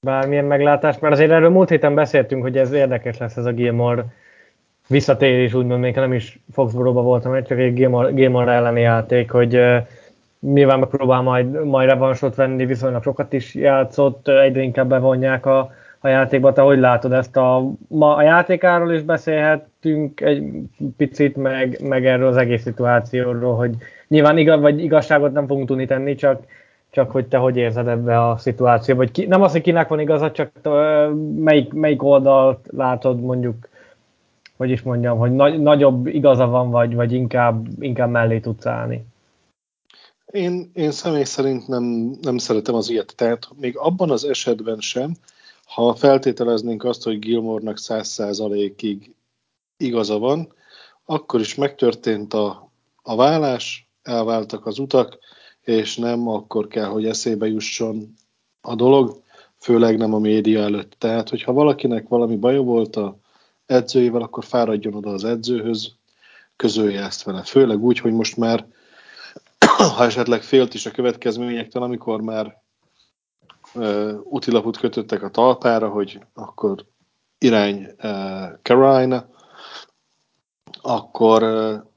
Bármilyen 0.06 0.44
meglátás, 0.44 0.98
mert 0.98 1.14
azért 1.14 1.30
erről 1.30 1.50
múlt 1.50 1.68
héten 1.68 1.94
beszéltünk, 1.94 2.42
hogy 2.42 2.58
ez 2.58 2.72
érdekes 2.72 3.18
lesz 3.18 3.36
ez 3.36 3.44
a 3.44 3.52
Gilmore 3.52 4.04
visszatérés, 4.88 5.54
úgymond 5.54 5.80
még 5.80 5.94
nem 5.94 6.12
is 6.12 6.38
Foxborough-ba 6.52 7.02
voltam, 7.02 7.44
csak 7.44 7.58
egy 7.58 7.74
Gilmore, 7.74 8.10
Gilmore 8.10 8.52
elleni 8.52 8.80
játék, 8.80 9.30
hogy 9.30 9.56
uh, 9.56 9.86
nyilván 10.40 10.78
megpróbál 10.78 11.20
majd, 11.20 11.64
majd 11.64 11.88
revansot 11.88 12.34
venni, 12.34 12.66
viszonylag 12.66 13.02
sokat 13.02 13.32
is 13.32 13.54
játszott, 13.54 14.28
egyre 14.28 14.60
inkább 14.60 14.88
bevonják 14.88 15.46
a, 15.46 15.72
a 16.00 16.08
játékba. 16.08 16.52
Te 16.52 16.62
hogy 16.62 16.78
látod 16.78 17.12
ezt 17.12 17.36
a, 17.36 17.70
ma 17.88 18.14
a 18.14 18.22
játékáról 18.22 18.92
is 18.92 19.02
beszélhettünk 19.02 20.20
egy 20.20 20.42
picit, 20.96 21.36
meg, 21.36 21.80
meg 21.82 22.06
erről 22.06 22.28
az 22.28 22.36
egész 22.36 22.62
szituációról, 22.62 23.56
hogy 23.56 23.74
nyilván 24.08 24.38
igaz, 24.38 24.60
vagy 24.60 24.82
igazságot 24.82 25.32
nem 25.32 25.46
fogunk 25.46 25.66
tudni 25.66 25.86
tenni, 25.86 26.14
csak, 26.14 26.42
csak 26.90 27.10
hogy 27.10 27.26
te 27.26 27.36
hogy 27.36 27.56
érzed 27.56 27.88
ebbe 27.88 28.28
a 28.28 28.36
szituációba, 28.36 29.00
vagy 29.00 29.10
ki, 29.10 29.26
nem 29.26 29.42
az, 29.42 29.52
hogy 29.52 29.60
kinek 29.60 29.88
van 29.88 30.00
igaza, 30.00 30.30
csak 30.30 30.50
melyik, 31.36 31.72
melyik 31.72 32.02
oldalt 32.02 32.66
látod 32.70 33.20
mondjuk, 33.20 33.68
hogy 34.56 34.70
is 34.70 34.82
mondjam, 34.82 35.18
hogy 35.18 35.32
nagy, 35.32 35.60
nagyobb 35.60 36.06
igaza 36.06 36.46
van, 36.46 36.70
vagy, 36.70 36.94
vagy 36.94 37.12
inkább, 37.12 37.66
inkább 37.78 38.10
mellé 38.10 38.38
tudsz 38.38 38.66
állni. 38.66 39.04
Én, 40.26 40.70
én 40.74 40.90
személy 40.90 41.24
szerint 41.24 41.68
nem, 41.68 42.16
nem 42.22 42.38
szeretem 42.38 42.74
az 42.74 42.90
ilyet. 42.90 43.12
Tehát 43.16 43.48
még 43.60 43.76
abban 43.76 44.10
az 44.10 44.24
esetben 44.24 44.78
sem, 44.80 45.14
ha 45.74 45.94
feltételeznénk 45.94 46.84
azt, 46.84 47.02
hogy 47.02 47.18
Gilmore-nak 47.18 47.76
100%-ig 47.80 49.14
igaza 49.76 50.18
van, 50.18 50.52
akkor 51.04 51.40
is 51.40 51.54
megtörtént 51.54 52.34
a, 52.34 52.70
a 53.02 53.16
vállás, 53.16 53.88
elváltak 54.02 54.66
az 54.66 54.78
utak, 54.78 55.18
és 55.60 55.96
nem 55.96 56.28
akkor 56.28 56.68
kell, 56.68 56.84
hogy 56.86 57.06
eszébe 57.06 57.46
jusson 57.46 58.14
a 58.60 58.74
dolog, 58.74 59.22
főleg 59.58 59.96
nem 59.96 60.14
a 60.14 60.18
média 60.18 60.60
előtt. 60.62 60.94
Tehát, 60.98 61.28
hogyha 61.28 61.52
valakinek 61.52 62.08
valami 62.08 62.36
baja 62.36 62.60
volt 62.60 62.96
a 62.96 63.18
edzőjével, 63.66 64.22
akkor 64.22 64.44
fáradjon 64.44 64.94
oda 64.94 65.10
az 65.10 65.24
edzőhöz, 65.24 65.92
közölje 66.56 67.04
ezt 67.04 67.22
vele. 67.22 67.42
Főleg 67.42 67.84
úgy, 67.84 67.98
hogy 67.98 68.12
most 68.12 68.36
már, 68.36 68.66
ha 69.96 70.04
esetleg 70.04 70.42
félt 70.42 70.74
is 70.74 70.86
a 70.86 70.90
következményektől, 70.90 71.82
amikor 71.82 72.20
már 72.20 72.59
útilapot 74.22 74.76
kötöttek 74.76 75.22
a 75.22 75.30
talpára, 75.30 75.88
hogy 75.88 76.20
akkor 76.34 76.84
irány 77.38 77.86
Carolina, 78.62 79.28
akkor 80.80 81.42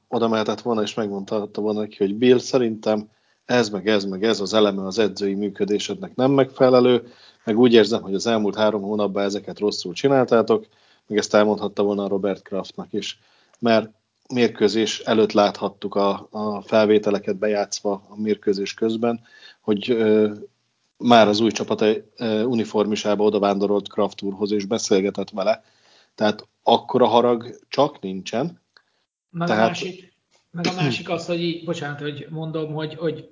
oda 0.08 0.28
mehetett 0.28 0.60
volna, 0.60 0.82
és 0.82 0.94
megmondta 0.94 1.48
volna 1.54 1.80
neki, 1.80 1.96
hogy 1.98 2.14
Bill, 2.14 2.38
szerintem 2.38 3.08
ez, 3.44 3.68
meg 3.68 3.88
ez, 3.88 4.04
meg 4.04 4.24
ez 4.24 4.40
az 4.40 4.54
eleme 4.54 4.86
az 4.86 4.98
edzői 4.98 5.34
működésednek 5.34 6.14
nem 6.14 6.30
megfelelő, 6.30 7.12
meg 7.44 7.58
úgy 7.58 7.72
érzem, 7.72 8.02
hogy 8.02 8.14
az 8.14 8.26
elmúlt 8.26 8.56
három 8.56 8.82
hónapban 8.82 9.24
ezeket 9.24 9.58
rosszul 9.58 9.92
csináltátok, 9.92 10.66
meg 11.06 11.18
ezt 11.18 11.34
elmondhatta 11.34 11.82
volna 11.82 12.08
Robert 12.08 12.42
Kraftnak 12.42 12.92
is. 12.92 13.18
Mert 13.58 13.90
mérkőzés 14.32 15.00
előtt 15.00 15.32
láthattuk 15.32 15.94
a, 15.94 16.28
a 16.30 16.60
felvételeket 16.60 17.36
bejátszva 17.36 18.02
a 18.08 18.20
mérkőzés 18.20 18.74
közben, 18.74 19.20
hogy 19.60 19.96
már 20.96 21.28
az 21.28 21.40
új 21.40 21.50
csapat 21.50 21.84
uniformisába 22.44 23.24
odavándorolt 23.24 23.88
Kraft 23.88 24.22
úrhoz, 24.22 24.52
és 24.52 24.64
beszélgetett 24.64 25.30
vele. 25.30 25.64
Tehát 26.14 26.48
akkora 26.62 27.06
harag 27.06 27.58
csak 27.68 28.00
nincsen. 28.00 28.62
Meg, 29.30 29.48
Tehát... 29.48 29.62
a, 29.62 29.66
másik, 29.66 30.12
meg 30.50 30.66
a 30.66 30.72
másik 30.72 31.10
az, 31.10 31.26
hogy 31.26 31.42
így, 31.42 31.64
bocsánat, 31.64 32.00
hogy 32.00 32.26
mondom, 32.30 32.72
hogy, 32.72 32.94
hogy 32.94 33.28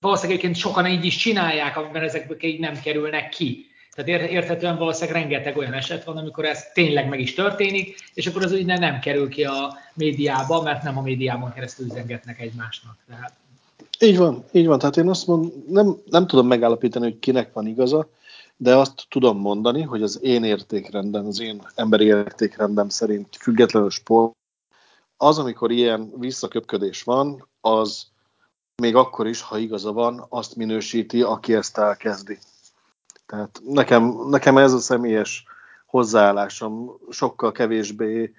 valószínűleg 0.00 0.54
sokan 0.54 0.86
így 0.86 1.04
is 1.04 1.16
csinálják, 1.16 1.76
amiben 1.76 2.02
ezek 2.02 2.36
így 2.44 2.60
nem 2.60 2.80
kerülnek 2.80 3.28
ki. 3.28 3.66
Tehát 3.94 4.30
érthetően 4.30 4.78
valószínűleg 4.78 5.20
rengeteg 5.20 5.56
olyan 5.56 5.72
eset 5.72 6.04
van, 6.04 6.16
amikor 6.16 6.44
ez 6.44 6.64
tényleg 6.72 7.08
meg 7.08 7.20
is 7.20 7.34
történik, 7.34 8.10
és 8.14 8.26
akkor 8.26 8.42
az 8.42 8.52
úgy 8.52 8.64
nem, 8.64 8.80
nem 8.80 9.00
kerül 9.00 9.28
ki 9.28 9.44
a 9.44 9.76
médiába, 9.94 10.62
mert 10.62 10.82
nem 10.82 10.98
a 10.98 11.02
médiában 11.02 11.52
keresztül 11.52 11.86
üzengetnek 11.86 12.40
egymásnak. 12.40 12.96
Tehát... 13.08 13.32
Így 14.04 14.18
van, 14.18 14.44
így 14.52 14.66
van. 14.66 14.78
Tehát 14.78 14.96
én 14.96 15.08
azt 15.08 15.26
mondom, 15.26 15.64
nem, 15.68 15.96
nem 16.04 16.26
tudom 16.26 16.46
megállapítani, 16.46 17.04
hogy 17.04 17.18
kinek 17.18 17.52
van 17.52 17.66
igaza, 17.66 18.08
de 18.56 18.76
azt 18.76 19.06
tudom 19.08 19.38
mondani, 19.38 19.82
hogy 19.82 20.02
az 20.02 20.22
én 20.22 20.44
értékrendem, 20.44 21.26
az 21.26 21.40
én 21.40 21.62
emberi 21.74 22.04
értékrendem 22.04 22.88
szerint 22.88 23.36
függetlenül 23.36 23.90
sport, 23.90 24.36
az, 25.16 25.38
amikor 25.38 25.70
ilyen 25.70 26.12
visszaköpködés 26.18 27.02
van, 27.02 27.48
az 27.60 28.06
még 28.82 28.94
akkor 28.94 29.26
is, 29.26 29.40
ha 29.40 29.58
igaza 29.58 29.92
van, 29.92 30.26
azt 30.28 30.56
minősíti, 30.56 31.22
aki 31.22 31.54
ezt 31.54 31.78
elkezdi. 31.78 32.38
Tehát 33.26 33.60
nekem, 33.64 34.28
nekem 34.28 34.56
ez 34.56 34.72
a 34.72 34.78
személyes 34.78 35.44
hozzáállásom 35.86 36.98
sokkal 37.10 37.52
kevésbé 37.52 38.34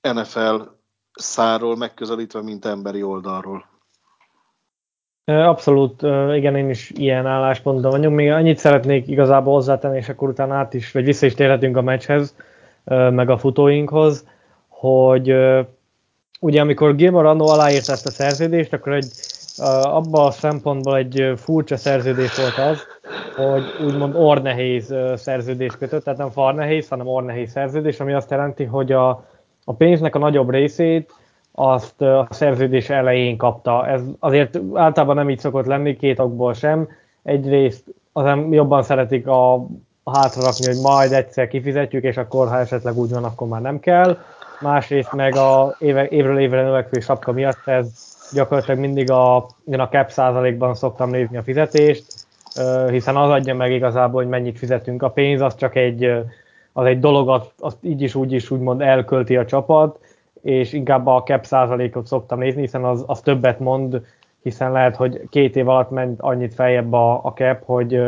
NFL 0.00 0.60
száról 1.12 1.76
megközelítve, 1.76 2.42
mint 2.42 2.64
emberi 2.64 3.02
oldalról. 3.02 3.79
Abszolút, 5.30 6.02
igen, 6.34 6.56
én 6.56 6.70
is 6.70 6.90
ilyen 6.96 7.26
álláspontban 7.26 7.90
vagyok. 7.90 8.12
Még 8.12 8.30
annyit 8.30 8.58
szeretnék 8.58 9.08
igazából 9.08 9.54
hozzátenni, 9.54 9.96
és 9.96 10.08
akkor 10.08 10.28
utána 10.28 10.54
át 10.54 10.74
is, 10.74 10.92
vagy 10.92 11.04
vissza 11.04 11.26
is 11.26 11.34
térhetünk 11.34 11.76
a 11.76 11.82
meccshez, 11.82 12.34
meg 13.10 13.30
a 13.30 13.38
futóinkhoz, 13.38 14.26
hogy 14.68 15.34
ugye 16.40 16.60
amikor 16.60 16.94
Gilmore 16.94 17.28
annó 17.28 17.48
aláírta 17.48 17.92
ezt 17.92 18.06
a 18.06 18.10
szerződést, 18.10 18.72
akkor 18.72 18.92
egy, 18.92 19.10
abban 19.82 20.26
a 20.26 20.30
szempontból 20.30 20.96
egy 20.96 21.32
furcsa 21.36 21.76
szerződés 21.76 22.36
volt 22.36 22.70
az, 22.70 22.86
hogy 23.36 23.86
úgymond 23.86 24.14
ornehéz 24.16 24.94
szerződés 25.14 25.76
kötött, 25.76 26.04
tehát 26.04 26.18
nem 26.18 26.30
farnehéz, 26.30 26.88
hanem 26.88 27.06
ornehéz 27.06 27.50
szerződés, 27.50 28.00
ami 28.00 28.12
azt 28.12 28.30
jelenti, 28.30 28.64
hogy 28.64 28.92
a, 28.92 29.08
a 29.64 29.72
pénznek 29.72 30.14
a 30.14 30.18
nagyobb 30.18 30.50
részét 30.50 31.12
azt 31.52 32.02
a 32.02 32.26
szerződés 32.30 32.90
elején 32.90 33.36
kapta. 33.36 33.86
Ez 33.86 34.02
azért 34.18 34.58
általában 34.74 35.16
nem 35.16 35.30
így 35.30 35.38
szokott 35.38 35.66
lenni, 35.66 35.96
két 35.96 36.18
okból 36.18 36.54
sem. 36.54 36.88
Egyrészt 37.22 37.84
az 38.12 38.38
jobban 38.50 38.82
szeretik 38.82 39.26
a, 39.26 39.66
hátra 40.04 40.42
rakni, 40.42 40.66
hogy 40.66 40.80
majd 40.82 41.12
egyszer 41.12 41.48
kifizetjük, 41.48 42.04
és 42.04 42.16
akkor, 42.16 42.48
ha 42.48 42.58
esetleg 42.58 42.96
úgy 42.96 43.10
van, 43.10 43.24
akkor 43.24 43.48
már 43.48 43.60
nem 43.60 43.80
kell. 43.80 44.18
Másrészt 44.60 45.12
meg 45.12 45.36
a 45.36 45.76
éve, 45.78 46.08
évről 46.08 46.38
évre 46.38 46.62
növekvő 46.62 47.00
sapka 47.00 47.32
miatt 47.32 47.66
ez 47.66 48.18
gyakorlatilag 48.32 48.80
mindig 48.80 49.10
a, 49.10 49.46
én 49.70 49.80
a 49.80 49.88
cap 49.88 50.10
százalékban 50.10 50.74
szoktam 50.74 51.10
nézni 51.10 51.36
a 51.36 51.42
fizetést, 51.42 52.04
hiszen 52.88 53.16
az 53.16 53.30
adja 53.30 53.54
meg 53.54 53.72
igazából, 53.72 54.20
hogy 54.22 54.30
mennyit 54.30 54.58
fizetünk. 54.58 55.02
A 55.02 55.10
pénz 55.10 55.40
az 55.40 55.54
csak 55.56 55.76
egy, 55.76 56.04
az 56.72 56.86
egy 56.86 57.00
dolog, 57.00 57.42
azt 57.58 57.76
így 57.80 58.02
is 58.02 58.14
úgy 58.14 58.32
is 58.32 58.50
úgymond 58.50 58.80
elkölti 58.80 59.36
a 59.36 59.44
csapat, 59.44 59.98
és 60.42 60.72
inkább 60.72 61.06
a 61.06 61.22
cap 61.22 61.44
százalékot 61.44 62.06
szoktam 62.06 62.38
nézni, 62.38 62.60
hiszen 62.60 62.84
az, 62.84 63.04
az 63.06 63.20
többet 63.20 63.58
mond, 63.58 64.00
hiszen 64.42 64.72
lehet, 64.72 64.96
hogy 64.96 65.20
két 65.30 65.56
év 65.56 65.68
alatt 65.68 65.90
ment 65.90 66.20
annyit 66.20 66.54
feljebb 66.54 66.92
a, 66.92 67.24
a 67.24 67.32
cap, 67.32 67.62
hogy 67.64 68.00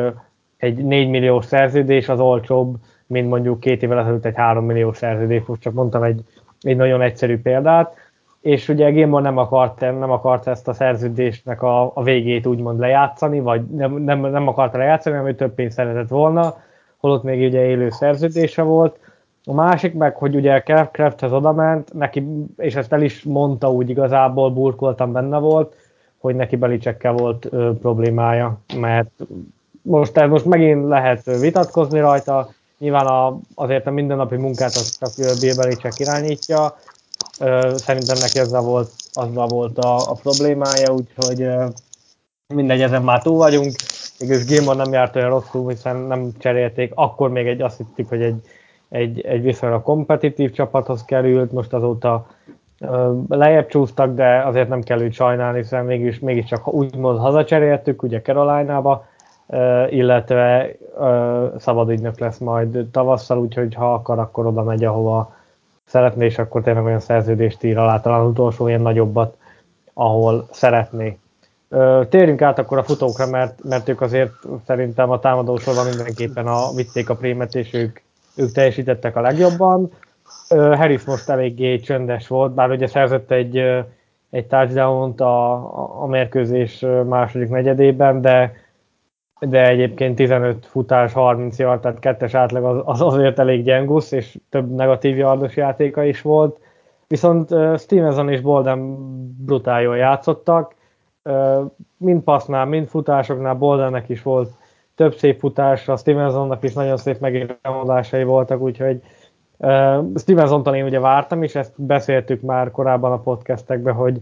egy 0.56 0.84
4 0.84 1.08
milliós 1.08 1.44
szerződés 1.44 2.08
az 2.08 2.20
olcsóbb, 2.20 2.76
mint 3.06 3.28
mondjuk 3.28 3.60
két 3.60 3.82
évvel 3.82 3.98
ezelőtt 3.98 4.24
egy 4.24 4.36
3 4.36 4.64
milliós 4.64 4.96
szerződés, 4.96 5.42
most 5.46 5.60
csak 5.60 5.72
mondtam 5.72 6.02
egy, 6.02 6.24
egy 6.60 6.76
nagyon 6.76 7.02
egyszerű 7.02 7.40
példát, 7.40 7.94
és 8.40 8.68
ugye 8.68 8.90
Gilmore 8.90 9.22
nem 9.22 9.36
akart, 9.36 9.80
nem 9.80 10.10
akart 10.10 10.46
ezt 10.46 10.68
a 10.68 10.72
szerződésnek 10.72 11.62
a, 11.62 11.90
a 11.94 12.02
végét 12.02 12.46
úgymond 12.46 12.78
lejátszani, 12.78 13.40
vagy 13.40 13.62
nem, 13.64 13.92
nem, 13.92 14.20
nem 14.20 14.48
akarta 14.48 14.78
lejátszani, 14.78 15.14
hanem 15.14 15.30
hogy 15.30 15.38
több 15.38 15.54
pénzt 15.54 15.76
szeretett 15.76 16.08
volna, 16.08 16.54
holott 16.96 17.22
még 17.22 17.46
ugye 17.48 17.64
élő 17.64 17.90
szerződése 17.90 18.62
volt, 18.62 18.98
a 19.44 19.52
másik 19.52 19.94
meg, 19.94 20.16
hogy 20.16 20.34
ugye 20.34 20.60
Krafthez 20.92 21.32
odament, 21.32 21.92
neki, 21.92 22.26
és 22.56 22.74
ezt 22.74 22.92
el 22.92 23.02
is 23.02 23.22
mondta 23.22 23.72
úgy 23.72 23.90
igazából, 23.90 24.50
burkoltam 24.50 25.12
benne 25.12 25.38
volt, 25.38 25.74
hogy 26.18 26.34
neki 26.34 26.56
Belicsekkel 26.56 27.12
volt 27.12 27.46
ö, 27.50 27.70
problémája, 27.80 28.58
mert 28.76 29.10
most, 29.82 30.26
most 30.26 30.44
megint 30.44 30.88
lehet 30.88 31.24
vitatkozni 31.40 32.00
rajta, 32.00 32.48
nyilván 32.78 33.06
a, 33.06 33.38
azért 33.54 33.86
a 33.86 33.90
mindennapi 33.90 34.36
munkát 34.36 34.74
az 34.74 34.98
csak 34.98 35.38
Bill 35.40 35.54
Belichick 35.56 35.98
irányítja, 35.98 36.76
ö, 37.40 37.72
szerintem 37.76 38.16
neki 38.20 38.38
azzal 38.38 38.62
volt, 38.62 38.90
azzal 39.12 39.46
volt 39.46 39.78
a, 39.78 39.96
a 39.96 40.14
problémája, 40.22 40.92
úgyhogy 40.92 41.42
ö, 41.42 41.66
mindegy, 42.54 42.80
ezen 42.80 43.02
már 43.02 43.22
túl 43.22 43.36
vagyunk, 43.36 43.74
mégis 44.18 44.44
Gilmore 44.44 44.82
nem 44.82 44.92
járt 44.92 45.16
olyan 45.16 45.28
rosszul, 45.28 45.70
hiszen 45.70 45.96
nem 45.96 46.32
cserélték, 46.38 46.92
akkor 46.94 47.30
még 47.30 47.46
egy, 47.46 47.60
azt 47.60 47.76
hittük, 47.76 48.08
hogy 48.08 48.22
egy 48.22 48.42
egy, 48.92 49.20
egy 49.20 49.42
viszonylag 49.42 49.82
kompetitív 49.82 50.50
csapathoz 50.50 51.04
került, 51.04 51.52
most 51.52 51.72
azóta 51.72 52.26
lejjebb 53.28 53.66
csúsztak, 53.66 54.14
de 54.14 54.42
azért 54.44 54.68
nem 54.68 54.82
kell 54.82 55.00
őt 55.00 55.12
sajnálni, 55.12 55.58
hiszen 55.58 55.84
mégis, 55.84 56.18
mégiscsak 56.18 56.72
úgymond 56.72 57.18
hazacseréltük, 57.18 58.02
ugye 58.02 58.20
Caroline-ba, 58.20 59.06
illetve 59.88 60.70
szabad 61.58 61.90
ügynök 61.90 62.18
lesz 62.18 62.38
majd 62.38 62.88
tavasszal, 62.92 63.38
úgyhogy 63.38 63.74
ha 63.74 63.94
akar, 63.94 64.18
akkor 64.18 64.46
oda 64.46 64.62
megy, 64.62 64.84
ahova 64.84 65.34
szeretné, 65.84 66.24
és 66.24 66.38
akkor 66.38 66.62
tényleg 66.62 66.84
olyan 66.84 67.00
szerződést 67.00 67.62
ír 67.62 67.78
alá, 67.78 68.00
talán 68.00 68.26
utolsó 68.26 68.68
ilyen 68.68 68.80
nagyobbat, 68.80 69.36
ahol 69.94 70.46
szeretné. 70.50 71.18
Térjünk 72.08 72.42
át 72.42 72.58
akkor 72.58 72.78
a 72.78 72.82
futókra, 72.82 73.26
mert, 73.26 73.64
mert 73.64 73.88
ők 73.88 74.00
azért 74.00 74.32
szerintem 74.66 75.10
a 75.10 75.18
támadósorban 75.18 75.86
mindenképpen 75.86 76.46
a, 76.46 76.72
vitték 76.74 77.10
a 77.10 77.14
prémet, 77.14 77.54
és 77.54 77.74
ők 77.74 78.00
ők 78.36 78.52
teljesítettek 78.52 79.16
a 79.16 79.20
legjobban. 79.20 79.90
Harris 80.48 81.04
most 81.04 81.28
eléggé 81.28 81.78
csöndes 81.78 82.28
volt, 82.28 82.52
bár 82.52 82.70
ugye 82.70 82.86
szerzett 82.86 83.30
egy, 83.30 83.56
egy 84.30 84.46
touchdown-t 84.46 85.20
a, 85.20 86.02
a 86.02 86.06
mérkőzés 86.06 86.84
második 87.06 87.48
negyedében, 87.48 88.20
de 88.20 88.52
de 89.48 89.68
egyébként 89.68 90.16
15 90.16 90.66
futás, 90.66 91.12
30 91.12 91.58
yard, 91.58 91.80
tehát 91.80 91.98
kettes 91.98 92.34
átlag 92.34 92.64
az, 92.64 92.82
az 92.84 93.00
azért 93.00 93.38
elég 93.38 93.64
gyengusz, 93.64 94.12
és 94.12 94.38
több 94.48 94.74
negatív 94.74 95.16
yardos 95.16 95.56
játéka 95.56 96.04
is 96.04 96.22
volt. 96.22 96.58
Viszont 97.06 97.54
Stevenson 97.78 98.28
és 98.28 98.40
Bolden 98.40 98.96
brutál 99.44 99.82
jól 99.82 99.96
játszottak, 99.96 100.74
mind 101.96 102.22
passznál, 102.22 102.64
mind 102.64 102.88
futásoknál 102.88 103.54
Boldennek 103.54 104.08
is 104.08 104.22
volt 104.22 104.50
több 104.94 105.14
szép 105.14 105.38
futásra, 105.38 105.96
Stevensonnak 105.96 106.62
is 106.62 106.72
nagyon 106.72 106.96
szép 106.96 107.20
megérdemolásai 107.20 108.24
voltak, 108.24 108.60
úgyhogy 108.60 109.00
uh, 109.56 110.04
Stevenson-tól 110.16 110.74
én 110.74 110.84
ugye 110.84 111.00
vártam, 111.00 111.42
és 111.42 111.54
ezt 111.54 111.72
beszéltük 111.76 112.40
már 112.40 112.70
korábban 112.70 113.12
a 113.12 113.20
podcastekben, 113.20 113.94
hogy, 113.94 114.20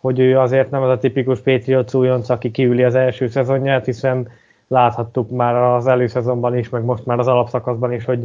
hogy 0.00 0.18
ő 0.18 0.38
azért 0.38 0.70
nem 0.70 0.82
az 0.82 0.88
a 0.88 0.98
tipikus 0.98 1.40
Patriots 1.40 1.94
újonc, 1.94 2.28
aki 2.28 2.50
kiüli 2.50 2.82
az 2.82 2.94
első 2.94 3.28
szezonját, 3.28 3.84
hiszen 3.84 4.28
láthattuk 4.68 5.30
már 5.30 5.54
az 5.54 5.86
előszezonban 5.86 6.56
is, 6.56 6.68
meg 6.68 6.84
most 6.84 7.06
már 7.06 7.18
az 7.18 7.26
alapszakaszban 7.26 7.92
is, 7.92 8.04
hogy, 8.04 8.24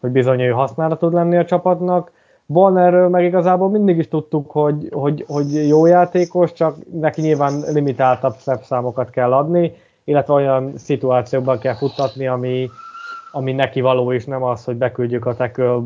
hogy 0.00 0.10
bizony 0.10 0.40
ő 0.40 0.50
hasznára 0.50 0.96
tud 0.96 1.12
lenni 1.12 1.36
a 1.36 1.44
csapatnak. 1.44 2.12
Bonnerről 2.46 3.08
meg 3.08 3.24
igazából 3.24 3.68
mindig 3.68 3.98
is 3.98 4.08
tudtuk, 4.08 4.50
hogy, 4.50 4.88
hogy, 4.92 5.24
hogy 5.28 5.68
jó 5.68 5.86
játékos, 5.86 6.52
csak 6.52 6.76
neki 6.92 7.20
nyilván 7.20 7.52
limitáltabb 7.72 8.34
számokat 8.62 9.10
kell 9.10 9.32
adni, 9.32 9.72
illetve 10.10 10.34
olyan 10.34 10.72
szituációkban 10.76 11.58
kell 11.58 11.74
futtatni, 11.74 12.26
ami, 12.26 12.70
ami 13.32 13.52
neki 13.52 13.80
való, 13.80 14.12
és 14.12 14.24
nem 14.24 14.42
az, 14.42 14.64
hogy 14.64 14.76
beküldjük 14.76 15.26
a 15.26 15.36
teköl, 15.36 15.84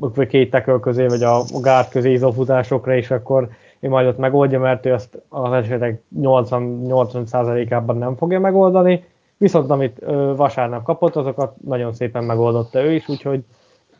vagy 0.00 0.26
két 0.26 0.50
teköl 0.50 0.80
közé, 0.80 1.06
vagy 1.06 1.22
a 1.22 1.42
gárd 1.62 1.88
közé 1.88 2.12
izófutásokra, 2.12 2.96
és 2.96 3.10
akkor 3.10 3.48
ő 3.80 3.88
majd 3.88 4.06
ott 4.06 4.18
megoldja, 4.18 4.60
mert 4.60 4.86
ő 4.86 4.92
ezt 4.92 5.22
az 5.28 5.52
esetek 5.52 6.02
80-80%-ában 6.20 7.96
nem 7.96 8.16
fogja 8.16 8.40
megoldani. 8.40 9.04
Viszont 9.36 9.70
amit 9.70 10.00
vasárnap 10.36 10.82
kapott, 10.82 11.16
azokat 11.16 11.54
nagyon 11.64 11.92
szépen 11.92 12.24
megoldotta 12.24 12.82
ő 12.82 12.92
is, 12.92 13.08
úgyhogy 13.08 13.40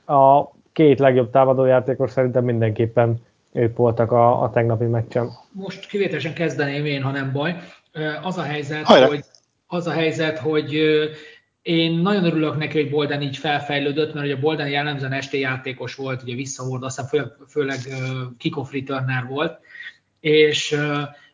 a 0.06 0.42
két 0.72 0.98
legjobb 0.98 1.30
támadójátékos 1.30 2.10
szerintem 2.10 2.44
mindenképpen 2.44 3.16
ők 3.52 3.76
voltak 3.76 4.12
a, 4.12 4.42
a 4.42 4.50
tegnapi 4.50 4.84
meccsen. 4.84 5.30
Most 5.52 5.86
kivételesen 5.86 6.34
kezdeném 6.34 6.84
én, 6.84 7.02
ha 7.02 7.10
nem 7.10 7.30
baj. 7.32 7.56
Az 8.22 8.38
a 8.38 8.42
helyzet, 8.42 8.84
Hajra. 8.84 9.06
hogy 9.06 9.24
az 9.66 9.86
a 9.86 9.90
helyzet, 9.90 10.38
hogy 10.38 10.80
Én 11.66 11.92
nagyon 11.92 12.24
örülök 12.24 12.56
neki, 12.56 12.80
hogy 12.80 12.90
Bolden 12.90 13.22
így 13.22 13.36
felfejlődött, 13.36 14.14
mert 14.14 14.26
ugye 14.26 14.36
Bolden 14.36 14.68
jellemzően 14.68 15.12
esti 15.12 15.38
játékos 15.38 15.94
volt, 15.94 16.22
ugye 16.22 16.34
visszahord, 16.34 16.82
aztán 16.82 17.06
főleg, 17.06 17.28
főleg 17.48 17.78
kick-off 18.38 18.72
returner 18.72 19.26
volt, 19.28 19.58
és 20.20 20.76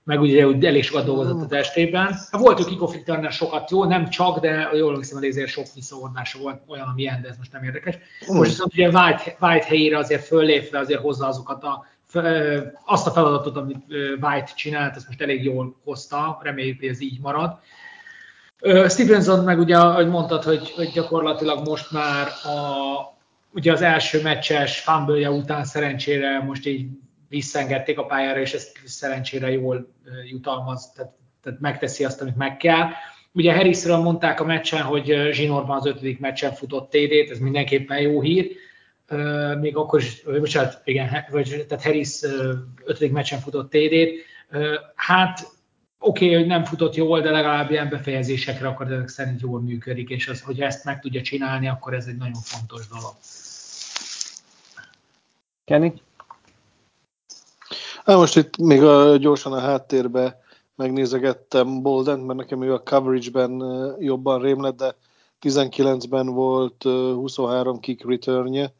meg 0.05 0.21
ugye 0.21 0.47
úgy 0.47 0.64
elég 0.64 0.85
sokat 0.85 1.05
dolgozott 1.05 1.45
az 1.45 1.53
estében. 1.53 2.07
Hát 2.07 2.40
volt 2.40 2.61
ő 2.61 2.64
kick-off 2.64 2.95
returner 2.95 3.33
sokat, 3.33 3.71
jó, 3.71 3.85
nem 3.85 4.09
csak, 4.09 4.38
de 4.38 4.68
jól 4.75 4.97
hiszem, 4.97 5.18
hogy 5.18 5.29
ezért 5.29 5.49
sok 5.49 5.66
visszahordása 5.75 6.38
volt 6.38 6.62
olyan, 6.66 6.88
amilyen, 6.88 7.23
de 7.23 7.29
ez 7.29 7.37
most 7.37 7.53
nem 7.53 7.62
érdekes. 7.62 7.99
Most 8.27 8.51
viszont 8.51 8.73
ugye 8.73 8.88
White, 8.88 9.37
White 9.40 9.66
helyére 9.66 9.99
azért 9.99 10.25
föllépve 10.25 10.79
azért 10.79 11.01
hozza 11.01 11.27
azokat 11.27 11.64
a 11.64 11.87
azt 12.85 13.07
a 13.07 13.11
feladatot, 13.11 13.57
amit 13.57 13.85
White 14.21 14.51
csinált, 14.55 14.97
ezt 14.97 15.07
most 15.07 15.21
elég 15.21 15.45
jól 15.45 15.77
hozta, 15.85 16.40
reméljük, 16.42 16.79
hogy 16.79 16.88
ez 16.88 17.03
így 17.03 17.21
marad. 17.21 17.59
Stevenson 18.88 19.44
meg 19.44 19.59
ugye, 19.59 19.77
ahogy 19.77 20.09
mondtad, 20.09 20.42
hogy, 20.42 20.70
hogy 20.70 20.90
gyakorlatilag 20.94 21.66
most 21.68 21.90
már 21.90 22.27
a, 22.27 22.59
ugye 23.51 23.72
az 23.72 23.83
első 23.83 24.22
meccses 24.22 24.81
fumble 24.81 25.31
után 25.31 25.64
szerencsére 25.64 26.42
most 26.42 26.66
így 26.66 26.87
visszengedték 27.29 27.98
a 27.98 28.07
pályára, 28.07 28.40
és 28.40 28.53
ezt 28.53 28.79
szerencsére 28.85 29.51
jól 29.51 29.92
jutalmaz, 30.31 30.92
tehát, 30.96 31.12
tehát 31.42 31.61
megteszi 31.61 32.05
azt, 32.05 32.20
amit 32.20 32.37
meg 32.37 32.57
kell. 32.57 32.88
Ugye 33.33 33.55
Harrisről 33.55 33.96
mondták 33.96 34.40
a 34.40 34.44
meccsen, 34.44 34.83
hogy 34.83 35.29
Zsinorban 35.31 35.77
az 35.77 35.87
ötödik 35.87 36.20
meccsen 36.20 36.53
futott 36.53 36.90
TD-t, 36.90 37.31
ez 37.31 37.38
mindenképpen 37.38 38.01
jó 38.01 38.20
hír. 38.20 38.51
Még 39.61 39.77
akkor 39.77 40.01
is, 40.01 40.22
bocsánat, 40.22 40.81
igen, 40.85 41.25
vagy, 41.31 41.64
tehát 41.68 41.85
Harris 41.85 42.20
ötödik 42.85 43.12
meccsen 43.12 43.40
futott 43.40 43.70
TD-t. 43.70 44.11
Hát 44.94 45.48
oké, 46.03 46.25
okay, 46.25 46.38
hogy 46.38 46.47
nem 46.47 46.65
futott 46.65 46.95
jól, 46.95 47.21
de 47.21 47.31
legalább 47.31 47.71
ilyen 47.71 47.88
befejezésekre 47.88 48.69
akkor 48.69 48.93
ezek 48.93 49.09
szerint 49.09 49.41
jól 49.41 49.61
működik, 49.61 50.09
és 50.09 50.29
az, 50.29 50.41
hogy 50.41 50.61
ezt 50.61 50.85
meg 50.85 51.01
tudja 51.01 51.23
csinálni, 51.23 51.69
akkor 51.69 51.95
ez 51.95 52.07
egy 52.07 52.17
nagyon 52.17 52.41
fontos 52.43 52.88
dolog. 52.88 53.15
Kenny? 55.65 56.01
Hát 58.05 58.17
most 58.17 58.37
itt 58.37 58.57
még 58.57 58.83
a, 58.83 59.17
gyorsan 59.17 59.53
a 59.53 59.61
háttérbe 59.61 60.41
megnézegettem 60.75 61.83
Bolden, 61.83 62.19
mert 62.19 62.38
nekem 62.38 62.62
ő 62.62 62.73
a 62.73 62.83
coverage-ben 62.83 63.62
jobban 63.99 64.41
rém 64.41 64.62
lett, 64.62 64.77
de 64.77 64.95
19-ben 65.43 66.27
volt 66.27 66.83
23 66.83 67.81
kick 67.81 68.09
returnje, 68.09 68.73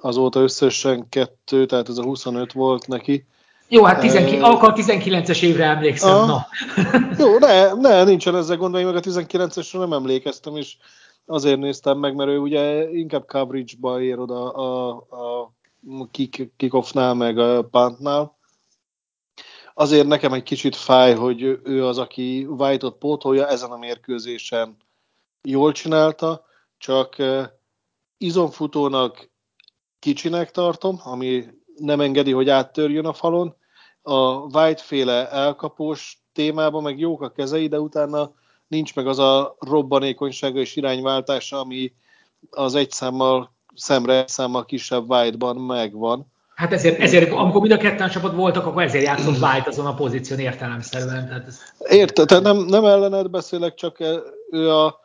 azóta 0.00 0.40
összesen 0.40 1.08
kettő, 1.08 1.66
tehát 1.66 1.88
ez 1.88 1.98
a 1.98 2.02
25 2.02 2.52
volt 2.52 2.86
neki. 2.86 3.26
Jó, 3.74 3.84
hát 3.84 4.00
19, 4.00 4.42
uh, 4.42 4.48
akkor 4.48 4.72
19-es 4.76 5.42
évre 5.42 5.64
emlékszem, 5.64 6.26
na. 6.26 6.46
jó, 7.18 7.38
ne, 7.38 7.72
ne, 7.72 8.04
nincsen 8.04 8.36
ezzel 8.36 8.56
gond, 8.56 8.74
meg 8.74 8.86
a 8.96 9.00
19-esre 9.00 9.78
nem 9.78 9.92
emlékeztem, 9.92 10.56
és 10.56 10.76
azért 11.26 11.58
néztem 11.58 11.98
meg, 11.98 12.14
mert 12.14 12.30
ő 12.30 12.38
ugye 12.38 12.90
inkább 12.90 13.26
coverage-ba 13.26 14.00
ér 14.00 14.18
oda 14.18 14.50
a, 14.50 14.88
a 14.90 15.52
kick-offnál, 16.56 17.14
meg 17.14 17.38
a 17.38 17.62
puntnál. 17.62 18.36
Azért 19.74 20.06
nekem 20.06 20.32
egy 20.32 20.42
kicsit 20.42 20.76
fáj, 20.76 21.14
hogy 21.14 21.42
ő 21.64 21.86
az, 21.86 21.98
aki 21.98 22.44
White-ot 22.44 22.98
pótolja, 22.98 23.48
ezen 23.48 23.70
a 23.70 23.76
mérkőzésen 23.76 24.76
jól 25.42 25.72
csinálta, 25.72 26.44
csak 26.78 27.16
izomfutónak 28.18 29.30
kicsinek 29.98 30.50
tartom, 30.50 31.00
ami 31.04 31.44
nem 31.76 32.00
engedi, 32.00 32.32
hogy 32.32 32.48
áttörjön 32.48 33.06
a 33.06 33.12
falon. 33.12 33.60
A 34.02 34.20
White-féle 34.58 35.30
elkapós 35.30 36.18
témában 36.32 36.82
meg 36.82 36.98
jók 36.98 37.22
a 37.22 37.32
kezei, 37.32 37.68
de 37.68 37.80
utána 37.80 38.32
nincs 38.66 38.94
meg 38.94 39.06
az 39.06 39.18
a 39.18 39.56
robbanékonysága 39.58 40.58
és 40.58 40.76
irányváltása, 40.76 41.58
ami 41.60 41.92
az 42.50 42.74
egy 42.74 42.90
számmal 42.90 43.54
szemre 43.74 44.14
egy 44.14 44.28
számmal 44.28 44.64
kisebb 44.64 45.10
White-ban 45.10 45.56
megvan. 45.56 46.30
Hát 46.54 46.72
ezért, 46.72 47.00
ezért, 47.00 47.32
amikor 47.32 47.60
mind 47.60 47.72
a 47.72 47.76
ketten 47.76 48.08
csapat 48.10 48.34
voltak, 48.34 48.66
akkor 48.66 48.82
ezért 48.82 49.04
játszott 49.04 49.42
White 49.42 49.64
azon 49.66 49.86
a 49.86 49.94
pozíción 49.94 50.38
értelemszerűen. 50.38 51.26
Tehát 51.26 51.46
ez... 51.46 51.60
Érted, 51.88 52.26
tehát 52.26 52.42
nem, 52.42 52.56
nem 52.56 52.84
ellened 52.84 53.30
beszélek, 53.30 53.74
csak 53.74 53.98
ő 54.50 54.70
a 54.70 55.00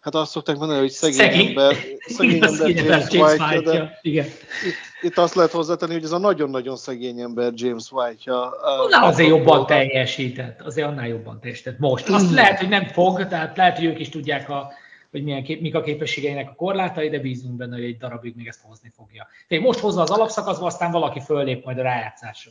Hát 0.00 0.14
azt 0.14 0.30
szokták 0.30 0.56
mondani, 0.56 0.80
hogy 0.80 0.90
szegény, 0.90 1.16
szegény. 1.16 1.46
ember, 1.46 1.76
szegény 2.16 2.42
ember 2.78 3.06
James, 3.10 3.38
White, 3.38 3.60
de 3.60 3.98
igen. 4.02 4.24
Itt, 4.24 4.87
itt, 5.02 5.18
azt 5.18 5.34
lehet 5.34 5.50
hozzátenni, 5.50 5.92
hogy 5.92 6.04
ez 6.04 6.12
a 6.12 6.18
nagyon-nagyon 6.18 6.76
szegény 6.76 7.20
ember 7.20 7.52
James 7.54 7.92
White-ja. 7.92 8.52
Na, 8.90 9.02
azért 9.02 9.28
jobban 9.28 9.44
volna. 9.44 9.64
teljesített, 9.64 10.60
azért 10.60 10.86
annál 10.86 11.08
jobban 11.08 11.40
teljesített 11.40 11.78
most. 11.78 12.08
Azt 12.08 12.30
lehet, 12.30 12.58
hogy 12.58 12.68
nem 12.68 12.86
fog, 12.86 13.26
tehát 13.26 13.56
lehet, 13.56 13.76
hogy 13.76 13.86
ők 13.86 13.98
is 13.98 14.08
tudják, 14.08 14.50
a, 14.50 14.70
hogy 15.10 15.22
milyen 15.22 15.42
kép, 15.42 15.60
mik 15.60 15.74
a 15.74 15.80
képességeinek 15.80 16.48
a 16.50 16.54
korlátai, 16.54 17.08
de 17.08 17.18
bízunk 17.18 17.56
benne, 17.56 17.74
hogy 17.74 17.84
egy 17.84 17.96
darabig 17.96 18.36
még 18.36 18.46
ezt 18.46 18.60
hozni 18.62 18.92
fogja. 18.96 19.26
Tehát 19.48 19.64
most 19.64 19.78
hozza 19.78 20.02
az 20.02 20.10
alapszakaszba, 20.10 20.66
aztán 20.66 20.90
valaki 20.90 21.20
föllép 21.20 21.64
majd 21.64 21.78
a 21.78 21.82
rájátszásra. 21.82 22.50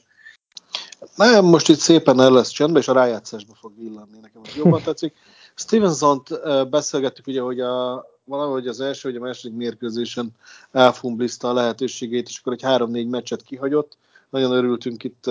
Nem, 1.15 1.45
most 1.45 1.69
itt 1.69 1.77
szépen 1.77 2.19
el 2.19 2.31
lesz 2.31 2.49
csendben, 2.49 2.81
és 2.81 2.87
a 2.87 2.93
rájátszásba 2.93 3.53
fog 3.53 3.71
villanni. 3.77 4.19
Nekem 4.21 4.41
az 4.43 4.55
jobban 4.55 4.81
tetszik. 4.85 5.13
Stevenson-t 5.55 6.29
beszélgettük 6.69 7.27
ugye, 7.27 7.41
hogy 7.41 7.59
a, 7.59 8.05
valahogy 8.27 8.67
az 8.67 8.81
első 8.81 9.09
vagy 9.09 9.17
a 9.21 9.23
második 9.23 9.57
mérkőzésen 9.57 10.29
elfumbliszta 10.71 11.49
a 11.49 11.53
lehetőségét, 11.53 12.27
és 12.27 12.39
akkor 12.39 12.53
egy 12.53 12.61
három-négy 12.61 13.07
meccset 13.07 13.41
kihagyott. 13.41 13.97
Nagyon 14.29 14.51
örültünk 14.51 15.03
itt 15.03 15.27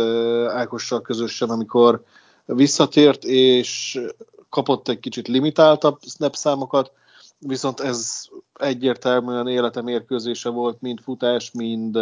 Ákossal 0.48 1.02
közösen, 1.02 1.50
amikor 1.50 2.04
visszatért, 2.44 3.24
és 3.24 4.00
kapott 4.48 4.88
egy 4.88 5.00
kicsit 5.00 5.28
limitáltabb 5.28 5.98
snap 6.06 6.34
számokat, 6.34 6.92
viszont 7.38 7.80
ez 7.80 8.24
egyértelműen 8.54 9.48
élete 9.48 9.82
mérkőzése 9.82 10.48
volt, 10.48 10.80
mind 10.80 11.00
futás, 11.00 11.50
mind 11.50 11.98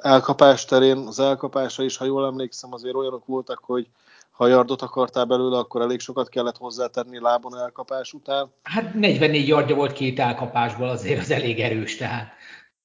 elkapás 0.00 0.64
terén. 0.64 0.98
Az 0.98 1.18
elkapása 1.18 1.82
is, 1.82 1.96
ha 1.96 2.04
jól 2.04 2.26
emlékszem, 2.26 2.72
azért 2.72 2.94
olyanok 2.94 3.26
voltak, 3.26 3.58
hogy 3.62 3.88
ha 4.38 4.46
yardot 4.46 4.82
akartál 4.82 5.24
belőle, 5.24 5.58
akkor 5.58 5.80
elég 5.80 6.00
sokat 6.00 6.28
kellett 6.28 6.56
hozzátenni 6.56 7.20
lábon 7.20 7.56
elkapás 7.56 8.12
után. 8.12 8.52
Hát 8.62 8.94
44 8.94 9.48
yardja 9.48 9.74
volt 9.74 9.92
két 9.92 10.18
elkapásból, 10.18 10.88
azért 10.88 11.20
az 11.20 11.30
elég 11.30 11.60
erős 11.60 11.96
tehát. 11.96 12.28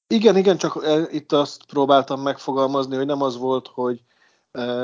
Igen, 0.07 0.37
igen, 0.37 0.57
csak 0.57 0.85
itt 1.11 1.31
azt 1.31 1.65
próbáltam 1.65 2.21
megfogalmazni, 2.21 2.95
hogy 2.95 3.05
nem 3.05 3.21
az 3.21 3.37
volt, 3.37 3.67
hogy 3.73 4.01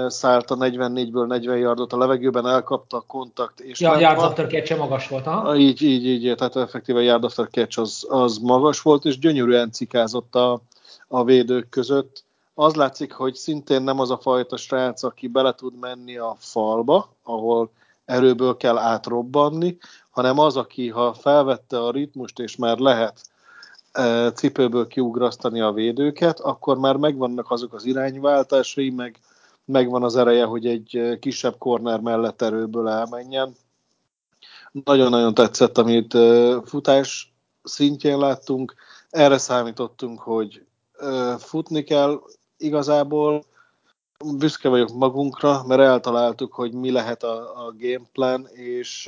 szállt 0.08 0.52
a 0.52 0.56
44-ből 0.56 1.28
40 1.28 1.58
yardot 1.58 1.94
a 1.94 1.98
levegőben, 1.98 2.48
elkapta 2.48 2.98
a 2.98 3.04
kontakt. 3.08 3.60
És 3.60 3.80
ja, 3.80 3.92
a 3.92 4.00
yard 4.00 4.20
after 4.20 4.48
catch 4.48 4.78
magas 4.78 5.08
volt, 5.08 5.26
ha? 5.26 5.56
Így, 5.56 5.82
így, 5.82 6.06
így, 6.06 6.36
tehát 6.36 6.56
effektíve 6.56 7.02
yard 7.02 7.24
after 7.24 7.48
catch 7.52 7.80
az, 7.80 8.06
az 8.10 8.38
magas 8.38 8.82
volt, 8.82 9.06
és 9.06 9.20
gyönyörűen 9.20 9.72
cikázott 9.72 10.36
a, 10.36 10.62
a 11.08 11.24
védők 11.24 11.70
között 11.70 12.28
az 12.60 12.76
látszik, 12.76 13.12
hogy 13.14 13.36
szintén 13.36 13.82
nem 13.82 14.00
az 14.00 14.12
a 14.12 14.18
fajta 14.18 14.58
srác, 14.58 15.04
aki 15.04 15.28
bele 15.28 15.54
tud 15.54 15.80
menni 15.80 16.18
a 16.18 16.36
falba, 16.40 17.16
ahol 17.24 17.72
erőből 18.06 18.58
kell 18.58 18.78
átrobbanni, 18.78 19.78
hanem 20.10 20.40
az, 20.40 20.58
aki 20.58 20.90
ha 20.90 21.14
felvette 21.14 21.84
a 21.84 21.92
ritmust, 21.92 22.40
és 22.40 22.56
már 22.56 22.78
lehet 22.78 23.22
e, 23.92 24.32
cipőből 24.32 24.88
kiugrasztani 24.88 25.62
a 25.62 25.72
védőket, 25.72 26.40
akkor 26.40 26.78
már 26.78 26.96
megvannak 26.96 27.52
azok 27.52 27.74
az 27.74 27.86
irányváltásai, 27.86 28.90
meg 28.90 29.20
megvan 29.66 30.04
az 30.04 30.16
ereje, 30.16 30.46
hogy 30.46 30.66
egy 30.66 30.96
e, 30.96 31.20
kisebb 31.20 31.58
korner 31.58 32.00
mellett 32.00 32.42
erőből 32.42 32.90
elmenjen. 32.90 33.56
Nagyon-nagyon 34.72 35.34
tetszett, 35.34 35.78
amit 35.78 36.14
e, 36.14 36.58
futás 36.66 37.34
szintjén 37.64 38.18
láttunk. 38.18 38.76
Erre 39.10 39.38
számítottunk, 39.38 40.20
hogy 40.20 40.64
futni 41.38 41.84
kell, 41.84 42.20
igazából 42.60 43.44
büszke 44.38 44.70
vagyok 44.70 44.90
magunkra, 44.94 45.64
mert 45.68 45.82
eltaláltuk, 45.82 46.54
hogy 46.54 46.74
mi 46.74 46.92
lehet 46.92 47.24
a, 47.24 47.66
a 47.66 47.74
gameplan, 47.80 48.48
és 48.54 49.08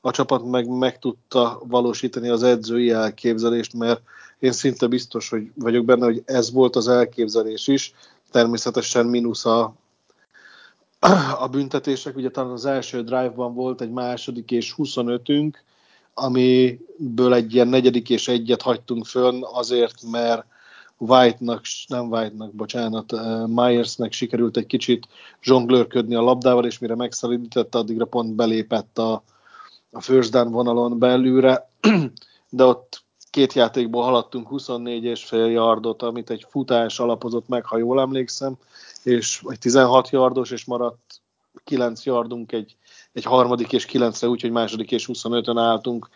a 0.00 0.10
csapat 0.10 0.44
meg, 0.44 0.68
meg 0.68 0.98
tudta 0.98 1.60
valósítani 1.64 2.28
az 2.28 2.42
edzői 2.42 2.90
elképzelést, 2.90 3.74
mert 3.74 4.00
én 4.38 4.52
szinte 4.52 4.86
biztos 4.86 5.28
hogy 5.28 5.50
vagyok 5.54 5.84
benne, 5.84 6.04
hogy 6.04 6.22
ez 6.24 6.52
volt 6.52 6.76
az 6.76 6.88
elképzelés 6.88 7.66
is. 7.66 7.94
Természetesen 8.30 9.06
mínusz 9.06 9.44
a, 9.44 9.74
a 11.38 11.48
büntetések, 11.48 12.16
ugye 12.16 12.30
talán 12.30 12.50
az 12.50 12.64
első 12.64 13.02
drive-ban 13.02 13.54
volt 13.54 13.80
egy 13.80 13.90
második 13.90 14.50
és 14.50 14.74
25-ünk, 14.78 15.54
amiből 16.14 17.34
egy 17.34 17.54
ilyen 17.54 17.68
negyedik 17.68 18.10
és 18.10 18.28
egyet 18.28 18.62
hagytunk 18.62 19.06
fönn 19.06 19.42
azért, 19.44 20.02
mert 20.10 20.44
White-nak, 21.02 21.62
nem 21.86 22.10
White-nak, 22.10 22.52
bocsánat, 22.54 23.12
uh, 23.12 23.46
Myersnek 23.46 24.12
sikerült 24.12 24.56
egy 24.56 24.66
kicsit 24.66 25.08
zsonglőrködni 25.40 26.14
a 26.14 26.20
labdával, 26.20 26.64
és 26.64 26.78
mire 26.78 26.94
megszalidítette, 26.94 27.78
addigra 27.78 28.04
pont 28.04 28.34
belépett 28.34 28.98
a, 28.98 29.22
a 29.90 30.00
first 30.00 30.30
down 30.30 30.50
vonalon 30.50 30.98
belülre, 30.98 31.70
de 32.50 32.64
ott 32.64 33.04
két 33.30 33.52
játékból 33.52 34.02
haladtunk 34.02 34.48
24 34.48 35.04
és 35.04 35.24
fél 35.24 35.46
yardot, 35.46 36.02
amit 36.02 36.30
egy 36.30 36.46
futás 36.50 36.98
alapozott 36.98 37.48
meg, 37.48 37.64
ha 37.64 37.78
jól 37.78 38.00
emlékszem, 38.00 38.56
és 39.02 39.42
egy 39.46 39.58
16 39.58 40.10
yardos, 40.10 40.50
és 40.50 40.64
maradt 40.64 41.20
9 41.64 42.04
yardunk 42.04 42.52
egy, 42.52 42.76
egy 43.12 43.24
harmadik 43.24 43.72
és 43.72 43.86
9-re, 43.92 44.28
úgyhogy 44.28 44.50
második 44.50 44.90
és 44.90 45.08
25-ön 45.12 45.58
álltunk, 45.58 46.08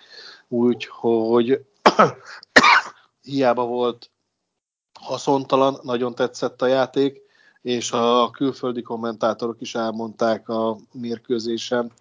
úgyhogy 0.49 1.65
hiába 3.23 3.65
volt 3.65 4.11
haszontalan, 5.01 5.79
nagyon 5.83 6.15
tetszett 6.15 6.63
a 6.63 6.67
játék, 6.67 7.21
és 7.63 7.93
a 7.93 8.31
külföldi 8.31 8.83
kommentátorok 8.83 9.61
is 9.61 9.75
elmondták 9.75 10.49
a 10.49 10.77
mérkőzésen, 10.93 11.93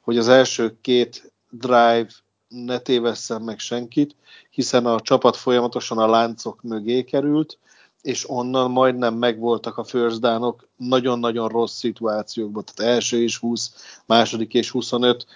hogy 0.00 0.18
az 0.18 0.28
első 0.28 0.76
két 0.80 1.32
drive 1.50 2.08
ne 2.48 2.78
tévesszen 2.78 3.42
meg 3.42 3.58
senkit, 3.58 4.16
hiszen 4.50 4.86
a 4.86 5.00
csapat 5.00 5.36
folyamatosan 5.36 5.98
a 5.98 6.06
láncok 6.06 6.62
mögé 6.62 7.04
került, 7.04 7.58
és 8.02 8.30
onnan 8.30 8.70
majdnem 8.70 9.14
megvoltak 9.14 9.78
a 9.78 9.84
down 10.18 10.56
nagyon-nagyon 10.76 11.48
rossz 11.48 11.76
szituációkban, 11.76 12.64
tehát 12.64 12.92
első 12.94 13.22
és 13.22 13.38
20, 13.38 13.70
második 14.06 14.54
és 14.54 14.70
25, 14.70 15.26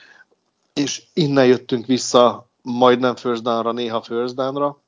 és 0.72 1.02
innen 1.14 1.46
jöttünk 1.46 1.86
vissza 1.86 2.48
majdnem 2.62 3.14
down-ra, 3.42 3.72
néha 3.72 4.04
down-ra, 4.34 4.80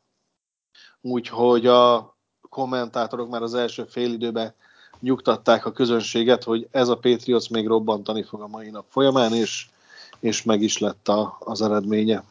úgyhogy 1.02 1.66
a 1.66 2.14
kommentátorok 2.48 3.30
már 3.30 3.42
az 3.42 3.54
első 3.54 3.84
fél 3.84 4.12
időben 4.12 4.54
nyugtatták 5.00 5.66
a 5.66 5.72
közönséget, 5.72 6.44
hogy 6.44 6.68
ez 6.70 6.88
a 6.88 6.96
Patriots 6.96 7.50
még 7.50 7.66
robbantani 7.66 8.22
fog 8.22 8.40
a 8.40 8.46
mai 8.46 8.70
nap 8.70 8.84
folyamán, 8.88 9.32
és, 9.32 9.66
és 10.20 10.42
meg 10.42 10.62
is 10.62 10.78
lett 10.78 11.08
a, 11.08 11.36
az 11.40 11.62
eredménye. 11.62 12.22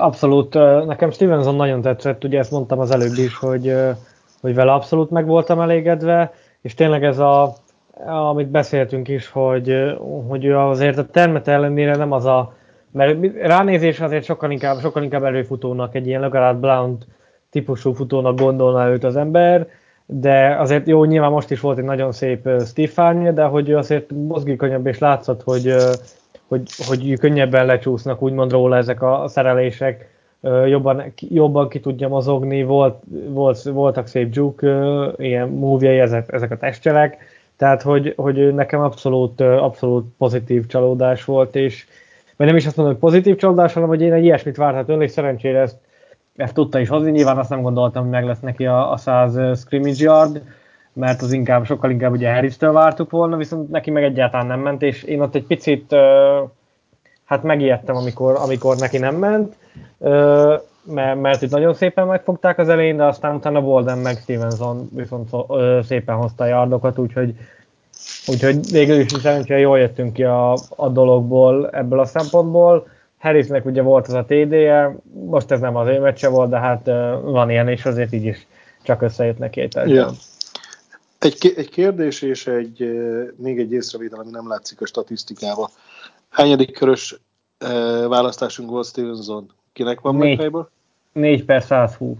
Abszolút. 0.00 0.54
Nekem 0.86 1.10
Stevenson 1.10 1.54
nagyon 1.54 1.80
tetszett, 1.80 2.24
ugye 2.24 2.38
ezt 2.38 2.50
mondtam 2.50 2.78
az 2.78 2.90
előbb 2.90 3.16
is, 3.16 3.36
hogy, 3.36 3.74
hogy 4.40 4.54
vele 4.54 4.72
abszolút 4.72 5.10
meg 5.10 5.26
voltam 5.26 5.60
elégedve, 5.60 6.34
és 6.60 6.74
tényleg 6.74 7.04
ez 7.04 7.18
a, 7.18 7.56
amit 8.06 8.48
beszéltünk 8.48 9.08
is, 9.08 9.28
hogy, 9.28 9.96
hogy 10.28 10.44
ő 10.44 10.58
azért 10.58 10.98
a 10.98 11.06
termet 11.06 11.48
ellenére 11.48 11.96
nem 11.96 12.12
az 12.12 12.24
a, 12.24 12.56
mert 12.92 13.36
ránézés 13.36 14.00
azért 14.00 14.24
sokkal 14.24 14.50
inkább, 14.50 14.80
sokkal 14.80 15.02
inkább 15.02 15.24
előfutónak, 15.24 15.94
egy 15.94 16.06
ilyen 16.06 16.20
legalább 16.20 16.60
Blount 16.60 17.06
típusú 17.50 17.92
futónak 17.92 18.38
gondolná 18.38 18.88
őt 18.88 19.04
az 19.04 19.16
ember, 19.16 19.68
de 20.06 20.56
azért 20.58 20.86
jó, 20.86 21.04
nyilván 21.04 21.30
most 21.30 21.50
is 21.50 21.60
volt 21.60 21.78
egy 21.78 21.84
nagyon 21.84 22.12
szép 22.12 22.48
Stefania, 22.66 23.32
de 23.32 23.44
hogy 23.44 23.68
ő 23.68 23.76
azért 23.76 24.10
mozgékonyabb, 24.10 24.86
és 24.86 24.98
látszott, 24.98 25.42
hogy, 25.42 25.74
hogy, 26.48 26.62
hogy 26.86 27.18
könnyebben 27.18 27.66
lecsúsznak 27.66 28.22
úgymond 28.22 28.50
róla 28.50 28.76
ezek 28.76 29.02
a 29.02 29.24
szerelések, 29.26 30.16
jobban, 30.66 31.12
jobban 31.18 31.68
ki 31.68 31.80
tudja 31.80 32.08
mozogni, 32.08 32.62
volt, 32.62 33.02
volt, 33.28 33.62
voltak 33.62 34.06
szép 34.06 34.30
dzsuk, 34.30 34.62
ilyen 35.16 35.48
múvjai, 35.48 35.98
ezek, 35.98 36.32
ezek 36.32 36.50
a 36.50 36.56
testcselek, 36.56 37.16
tehát 37.56 37.82
hogy, 37.82 38.12
hogy 38.16 38.54
nekem 38.54 38.80
abszolút, 38.80 39.40
abszolút 39.40 40.06
pozitív 40.18 40.66
csalódás 40.66 41.24
volt, 41.24 41.56
és 41.56 41.86
vagy 42.38 42.46
nem 42.46 42.56
is 42.56 42.66
azt 42.66 42.76
mondom, 42.76 42.94
hogy 42.94 43.10
pozitív 43.10 43.36
csalódás, 43.36 43.72
hanem 43.72 43.88
hogy 43.88 44.02
én 44.02 44.12
egy 44.12 44.24
ilyesmit 44.24 44.56
várhatom, 44.56 45.00
és 45.00 45.10
szerencsére 45.10 45.60
ezt, 45.60 45.76
ezt 46.36 46.54
tudta 46.54 46.78
is 46.78 46.88
hozni. 46.88 47.10
Nyilván 47.10 47.38
azt 47.38 47.50
nem 47.50 47.62
gondoltam, 47.62 48.02
hogy 48.02 48.10
meg 48.10 48.24
lesz 48.24 48.40
neki 48.40 48.66
a, 48.66 48.92
a 48.92 48.96
100 48.96 49.60
scrimmage 49.60 50.04
yard, 50.04 50.42
mert 50.92 51.22
az 51.22 51.32
inkább, 51.32 51.64
sokkal 51.64 51.90
inkább 51.90 52.12
ugye 52.12 52.32
Harris-től 52.32 52.72
vártuk 52.72 53.10
volna, 53.10 53.36
viszont 53.36 53.70
neki 53.70 53.90
meg 53.90 54.04
egyáltalán 54.04 54.46
nem 54.46 54.60
ment, 54.60 54.82
és 54.82 55.02
én 55.02 55.20
ott 55.20 55.34
egy 55.34 55.46
picit 55.46 55.94
hát 57.24 57.42
megijedtem, 57.42 57.96
amikor, 57.96 58.36
amikor 58.42 58.76
neki 58.76 58.98
nem 58.98 59.16
ment, 59.16 59.54
mert, 60.84 61.20
mert 61.20 61.42
itt 61.42 61.50
nagyon 61.50 61.74
szépen 61.74 62.06
megfogták 62.06 62.58
az 62.58 62.68
elején, 62.68 62.96
de 62.96 63.04
aztán 63.04 63.34
utána 63.34 63.60
Bolden 63.60 63.98
meg 63.98 64.16
Stevenson 64.16 64.88
viszont 64.94 65.28
szépen 65.82 66.16
hozta 66.16 66.44
a 66.44 66.46
yardokat, 66.46 66.98
úgyhogy, 66.98 67.34
úgyhogy 68.28 68.70
végül 68.70 68.98
is 68.98 69.12
szerencsére 69.12 69.58
jól 69.58 69.78
jöttünk 69.78 70.12
ki 70.12 70.24
a, 70.24 70.58
a 70.76 70.88
dologból 70.88 71.70
ebből 71.70 72.00
a 72.00 72.04
szempontból. 72.04 72.88
Harrisnek 73.18 73.64
ugye 73.64 73.82
volt 73.82 74.06
az 74.06 74.12
a 74.12 74.24
TD-je, 74.24 74.96
most 75.12 75.50
ez 75.50 75.60
nem 75.60 75.76
az 75.76 75.88
ő 75.88 76.00
meccse 76.00 76.28
volt, 76.28 76.50
de 76.50 76.58
hát 76.58 76.86
van 77.22 77.50
ilyen, 77.50 77.68
és 77.68 77.84
azért 77.84 78.12
így 78.12 78.24
is 78.24 78.46
csak 78.82 79.02
összejött 79.02 79.38
neki 79.38 79.60
egy 79.60 79.74
yeah. 79.74 80.12
Egy, 81.18 81.52
egy 81.56 81.68
kérdés 81.68 82.22
és 82.22 82.46
egy, 82.46 83.00
még 83.36 83.58
egy 83.58 83.72
észrevétel, 83.72 84.18
ami 84.18 84.30
nem 84.30 84.48
látszik 84.48 84.80
a 84.80 84.86
statisztikába. 84.86 85.70
Hányadik 86.28 86.72
körös 86.72 87.20
választásunk 88.08 88.70
volt 88.70 88.86
Stevenson? 88.86 89.52
Kinek 89.72 90.00
van 90.00 90.16
négy, 90.16 90.36
fejből? 90.36 90.70
4 91.12 91.44
per 91.44 91.62
120. 91.62 92.16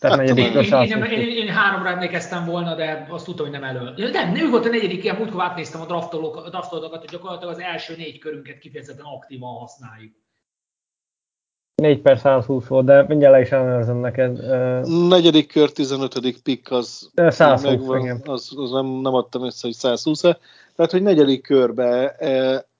Tehát 0.00 0.16
hát, 0.16 0.26
negyedik 0.26 0.44
én, 0.44 0.82
én, 0.82 1.02
én, 1.02 1.28
én, 1.28 1.36
én, 1.36 1.48
háromra 1.48 1.88
emlékeztem 1.88 2.44
volna, 2.44 2.74
de 2.74 3.06
azt 3.08 3.24
tudtam, 3.24 3.46
hogy 3.46 3.60
nem 3.60 3.64
elől. 3.64 3.94
Nem, 4.12 4.34
ő 4.34 4.50
volt 4.50 4.66
a 4.66 4.68
negyedik, 4.68 5.04
ilyen 5.04 5.16
múltkor 5.16 5.42
átnéztem 5.42 5.80
a 5.80 5.86
draftolókat, 5.86 7.00
hogy 7.00 7.10
gyakorlatilag 7.10 7.54
az 7.54 7.60
első 7.60 7.96
négy 7.96 8.18
körünket 8.18 8.58
kifejezetten 8.58 9.04
aktívan 9.04 9.58
használjuk. 9.58 10.12
4 11.80 12.00
per 12.00 12.18
120 12.18 12.66
volt, 12.66 12.84
de 12.84 13.04
mindjárt 13.08 13.34
le 13.34 13.40
is 13.40 13.50
ellenőrzöm 13.50 13.96
neked. 13.96 14.38
Negyedik 15.08 15.48
kör, 15.52 15.72
15. 15.72 16.40
pick 16.42 16.70
az, 16.70 17.10
120, 17.14 17.62
megvan, 17.62 18.20
az, 18.24 18.52
az 18.56 18.70
nem, 18.70 18.86
nem 18.86 19.14
adtam 19.14 19.44
össze, 19.44 19.66
hogy 19.66 19.76
120 19.76 20.24
-e. 20.24 20.38
Tehát, 20.76 20.90
hogy 20.90 21.02
negyedik 21.02 21.42
körbe 21.42 22.16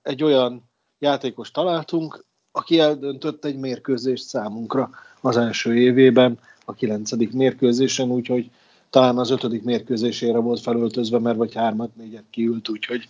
egy 0.02 0.22
olyan 0.22 0.70
játékos 0.98 1.50
találtunk, 1.50 2.24
aki 2.52 2.78
eldöntött 2.78 3.44
egy 3.44 3.58
mérkőzést 3.58 4.22
számunkra 4.22 4.90
az 5.20 5.36
első 5.36 5.76
évében, 5.76 6.38
a 6.64 6.74
kilencedik 6.74 7.32
mérkőzésen, 7.32 8.10
úgyhogy 8.10 8.50
talán 8.90 9.18
az 9.18 9.30
ötödik 9.30 9.62
mérkőzésére 9.62 10.38
volt 10.38 10.60
felöltözve, 10.60 11.18
mert 11.18 11.36
vagy 11.36 11.54
hármat, 11.54 11.96
négyet 11.96 12.24
kiült, 12.30 12.68
úgyhogy 12.68 13.08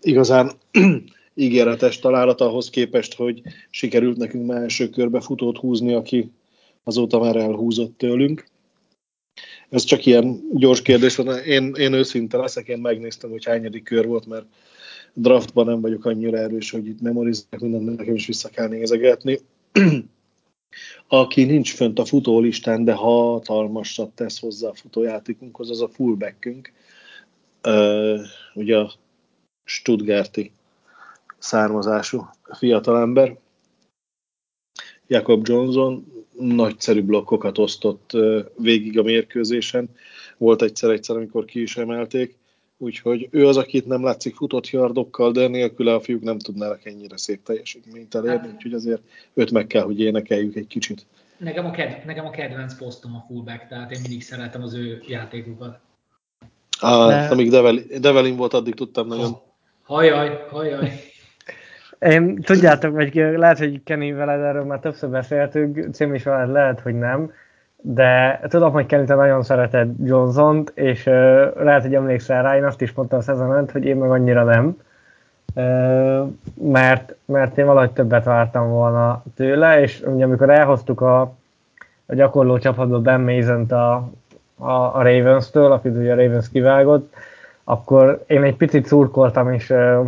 igazán 0.00 0.52
ígéretes 1.34 1.98
találat 1.98 2.40
ahhoz 2.40 2.70
képest, 2.70 3.14
hogy 3.14 3.42
sikerült 3.70 4.16
nekünk 4.16 4.46
már 4.46 4.62
első 4.62 4.88
körbe 4.88 5.20
futót 5.20 5.58
húzni, 5.58 5.94
aki 5.94 6.30
azóta 6.84 7.18
már 7.18 7.36
elhúzott 7.36 7.98
tőlünk. 7.98 8.46
Ez 9.68 9.84
csak 9.84 10.06
ilyen 10.06 10.40
gyors 10.52 10.82
kérdés 10.82 11.16
van. 11.16 11.38
Én, 11.38 11.74
én 11.74 11.92
őszinte 11.92 12.36
leszek, 12.36 12.68
én 12.68 12.78
megnéztem, 12.78 13.30
hogy 13.30 13.44
hányadik 13.44 13.84
kör 13.84 14.06
volt, 14.06 14.26
mert 14.26 14.46
draftban 15.12 15.66
nem 15.66 15.80
vagyok 15.80 16.04
annyira 16.04 16.38
erős, 16.38 16.70
hogy 16.70 16.86
itt 16.86 17.00
memorizálok 17.00 17.60
mindent, 17.60 17.98
nekem 17.98 18.14
is 18.14 18.26
vissza 18.26 18.48
kell 18.48 18.68
nézegetni. 18.68 19.38
Aki 21.08 21.44
nincs 21.44 21.74
fönt 21.74 21.98
a 21.98 22.04
futólistán, 22.04 22.84
de 22.84 22.92
hatalmasat 22.92 24.10
tesz 24.10 24.40
hozzá 24.40 24.68
a 24.68 24.74
futójátékunkhoz, 24.74 25.70
az 25.70 25.80
a 25.80 25.88
fullbackünk. 25.88 26.72
Ugye 28.54 28.78
a 28.78 28.92
Stuttgarti 29.64 30.52
származású 31.38 32.30
fiatalember. 32.58 33.38
Jacob 35.06 35.48
Johnson 35.48 36.12
nagyszerű 36.38 37.02
blokkokat 37.02 37.58
osztott 37.58 38.10
végig 38.56 38.98
a 38.98 39.02
mérkőzésen. 39.02 39.88
Volt 40.38 40.62
egyszer-egyszer, 40.62 41.16
amikor 41.16 41.44
ki 41.44 41.62
is 41.62 41.76
emelték. 41.76 42.38
Úgyhogy 42.82 43.28
ő 43.30 43.46
az, 43.46 43.56
akit 43.56 43.86
nem 43.86 44.04
látszik 44.04 44.34
futott 44.34 44.70
yardokkal, 44.70 45.32
de 45.32 45.48
nélküle 45.48 45.94
a 45.94 46.00
fiúk 46.00 46.22
nem 46.22 46.38
tudnának 46.38 46.84
ennyire 46.84 47.16
szép 47.16 47.42
teljesítményt 47.42 48.14
elérni, 48.14 48.46
hát, 48.46 48.54
úgyhogy 48.54 48.72
azért 48.72 49.02
őt 49.34 49.50
meg 49.50 49.66
kell, 49.66 49.82
hogy 49.82 50.00
énekeljük 50.00 50.56
egy 50.56 50.66
kicsit. 50.66 51.06
Nekem 51.36 51.66
a, 51.66 51.70
ked- 51.70 52.04
nekem 52.04 52.26
a 52.26 52.30
kedvenc 52.30 52.78
posztom 52.78 53.14
a 53.14 53.24
fullback, 53.28 53.68
tehát 53.68 53.90
én 53.90 54.00
mindig 54.00 54.22
szeretem 54.22 54.62
az 54.62 54.74
ő 54.74 55.02
játékukat. 55.06 55.78
Ah, 56.80 57.08
de... 57.08 57.28
Amíg 57.30 57.50
Develin, 57.50 57.86
Develin 58.00 58.36
volt, 58.36 58.54
addig 58.54 58.74
tudtam 58.74 59.06
nagyon. 59.06 59.36
Hajaj, 59.82 60.46
hajaj. 60.50 60.90
Én 61.98 62.36
tudjátok, 62.36 62.92
vagy 62.92 63.14
lehet, 63.14 63.58
hogy 63.58 63.82
Kenny 63.82 64.14
veled 64.14 64.40
erről 64.40 64.64
már 64.64 64.80
többször 64.80 65.10
beszéltünk, 65.10 65.94
Cím 65.94 66.14
is 66.14 66.24
lehet, 66.24 66.80
hogy 66.80 66.94
nem, 66.94 67.32
de 67.80 68.40
tudom, 68.48 68.72
hogy 68.72 68.86
Kenny 68.86 69.04
te 69.04 69.14
nagyon 69.14 69.42
szereted 69.42 69.94
Johnson-t, 70.04 70.72
és 70.74 71.06
uh, 71.06 71.14
lehet, 71.62 71.82
hogy 71.82 71.94
emlékszel 71.94 72.42
rá, 72.42 72.56
én 72.56 72.64
azt 72.64 72.80
is 72.80 72.92
mondtam 72.92 73.18
a 73.18 73.22
szezon 73.22 73.68
hogy 73.72 73.84
én 73.84 73.96
meg 73.96 74.10
annyira 74.10 74.44
nem, 74.44 74.76
uh, 75.54 76.28
mert, 76.62 77.14
mert 77.24 77.58
én 77.58 77.66
valahogy 77.66 77.90
többet 77.90 78.24
vártam 78.24 78.68
volna 78.68 79.22
tőle, 79.36 79.80
és 79.80 80.02
ugye 80.06 80.24
amikor 80.24 80.50
elhoztuk 80.50 81.00
a, 81.00 81.20
a 82.06 82.14
gyakorló 82.14 82.58
csapatból 82.58 83.00
Ben 83.00 83.20
mason 83.20 83.64
a, 83.70 83.94
a, 84.58 84.70
a 84.70 85.02
Ravens-től, 85.02 85.72
akit 85.72 85.96
ugye 85.96 86.12
a 86.12 86.16
Ravens 86.16 86.50
kivágott, 86.50 87.14
akkor 87.64 88.24
én 88.26 88.42
egy 88.42 88.56
picit 88.56 88.86
szurkoltam, 88.86 89.52
és 89.52 89.70
uh, 89.70 90.06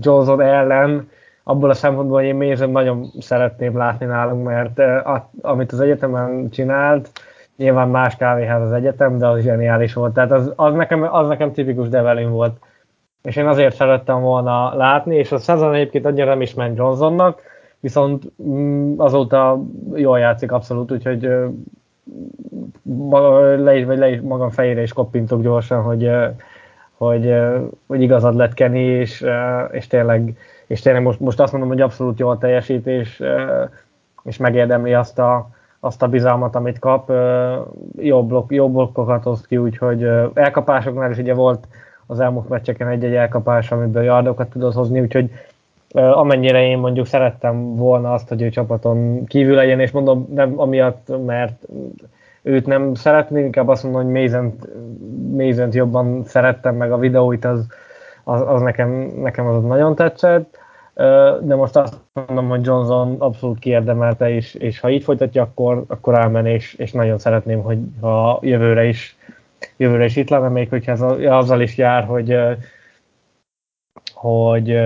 Johnson 0.00 0.40
ellen, 0.40 1.10
abból 1.44 1.70
a 1.70 1.74
szempontból, 1.74 2.18
hogy 2.18 2.26
én 2.28 2.48
Mason 2.48 2.70
nagyon 2.70 3.06
szeretném 3.20 3.76
látni 3.76 4.06
nálunk, 4.06 4.44
mert 4.44 4.78
a, 4.78 5.30
amit 5.40 5.72
az 5.72 5.80
egyetemen 5.80 6.50
csinált, 6.50 7.10
nyilván 7.56 7.88
más 7.88 8.16
kávéház 8.16 8.62
az 8.62 8.72
egyetem, 8.72 9.18
de 9.18 9.26
az 9.26 9.42
zseniális 9.42 9.94
volt. 9.94 10.14
Tehát 10.14 10.32
az, 10.32 10.52
az, 10.56 10.74
nekem, 10.74 11.02
az 11.02 11.28
nekem 11.28 11.52
tipikus 11.52 11.88
Develin 11.88 12.30
volt. 12.30 12.56
És 13.22 13.36
én 13.36 13.46
azért 13.46 13.74
szerettem 13.74 14.20
volna 14.20 14.74
látni, 14.74 15.16
és 15.16 15.32
a 15.32 15.38
szezon 15.38 15.74
egyébként 15.74 16.06
annyira 16.06 16.26
nem 16.26 16.40
is 16.40 16.54
ment 16.54 16.76
Johnsonnak, 16.76 17.40
viszont 17.80 18.24
mm, 18.42 18.94
azóta 18.96 19.62
jól 19.94 20.18
játszik 20.18 20.52
abszolút, 20.52 20.92
úgyhogy 20.92 21.28
le 23.56 23.76
is, 23.76 23.84
vagy 23.84 23.98
le 23.98 24.10
is 24.10 24.20
magam 24.20 24.50
fejére 24.50 24.82
is 24.82 24.92
koppintok 24.92 25.42
gyorsan, 25.42 25.82
hogy 25.82 26.10
hogy, 27.02 27.34
hogy 27.86 28.02
igazad 28.02 28.34
lett 28.34 28.54
Kenny, 28.54 28.76
és, 28.76 29.24
és 29.70 29.86
tényleg, 29.86 30.36
és 30.72 30.80
tényleg 30.80 31.02
most, 31.02 31.20
most 31.20 31.40
azt 31.40 31.52
mondom, 31.52 31.70
hogy 31.70 31.80
abszolút 31.80 32.18
jó 32.18 32.28
a 32.28 32.38
teljesítés, 32.38 33.22
és 34.22 34.36
megérdemli 34.36 34.94
azt 34.94 35.18
a, 35.18 35.48
azt 35.80 36.02
a 36.02 36.08
bizalmat, 36.08 36.54
amit 36.54 36.78
kap. 36.78 37.12
Jó, 37.98 38.26
blokk, 38.26 38.52
jó 38.52 38.70
blokkokat 38.70 39.26
oszt 39.26 39.46
ki, 39.46 39.56
úgyhogy 39.56 40.02
elkapásoknál 40.34 41.10
is 41.10 41.18
ugye 41.18 41.34
volt 41.34 41.66
az 42.06 42.20
elmúlt 42.20 42.48
meccseken 42.48 42.88
egy-egy 42.88 43.14
elkapás, 43.14 43.72
amiből 43.72 44.02
yardokat 44.02 44.50
tudod 44.50 44.72
hozni, 44.72 45.00
úgyhogy 45.00 45.30
amennyire 45.92 46.66
én 46.66 46.78
mondjuk 46.78 47.06
szerettem 47.06 47.76
volna 47.76 48.12
azt, 48.12 48.28
hogy 48.28 48.42
ő 48.42 48.48
csapaton 48.48 49.24
kívül 49.24 49.54
legyen, 49.54 49.80
és 49.80 49.90
mondom, 49.90 50.28
nem 50.34 50.60
amiatt, 50.60 51.24
mert 51.26 51.68
őt 52.42 52.66
nem 52.66 52.94
szeretném, 52.94 53.44
inkább 53.44 53.68
azt 53.68 53.82
mondom, 53.82 54.02
hogy 54.02 54.12
Mézent, 54.12 54.68
Mézent 55.32 55.74
jobban 55.74 56.24
szerettem, 56.24 56.76
meg 56.76 56.92
a 56.92 56.98
videóit 56.98 57.44
az, 57.44 57.66
az, 58.24 58.42
az 58.46 58.60
nekem, 58.60 58.90
nekem 59.16 59.46
az 59.46 59.62
nagyon 59.62 59.94
tetszett, 59.94 60.60
de 61.40 61.54
most 61.54 61.76
azt 61.76 62.00
mondom, 62.12 62.48
hogy 62.48 62.66
Johnson 62.66 63.16
abszolút 63.18 63.58
kiérdemelte, 63.58 64.30
és, 64.30 64.54
és 64.54 64.80
ha 64.80 64.90
így 64.90 65.04
folytatja, 65.04 65.42
akkor, 65.42 65.84
akkor 65.88 66.14
elmen, 66.14 66.46
és, 66.46 66.74
és 66.74 66.92
nagyon 66.92 67.18
szeretném, 67.18 67.62
hogy 67.62 67.78
ha 68.00 68.38
jövőre 68.42 68.84
is, 68.84 69.16
jövőre 69.76 70.04
is 70.04 70.16
itt 70.16 70.28
lenne, 70.28 70.48
még 70.48 70.68
hogyha 70.68 70.92
ez 70.92 71.00
azzal 71.24 71.60
is 71.60 71.76
jár, 71.76 72.04
hogy 72.04 72.36
hogy 74.22 74.80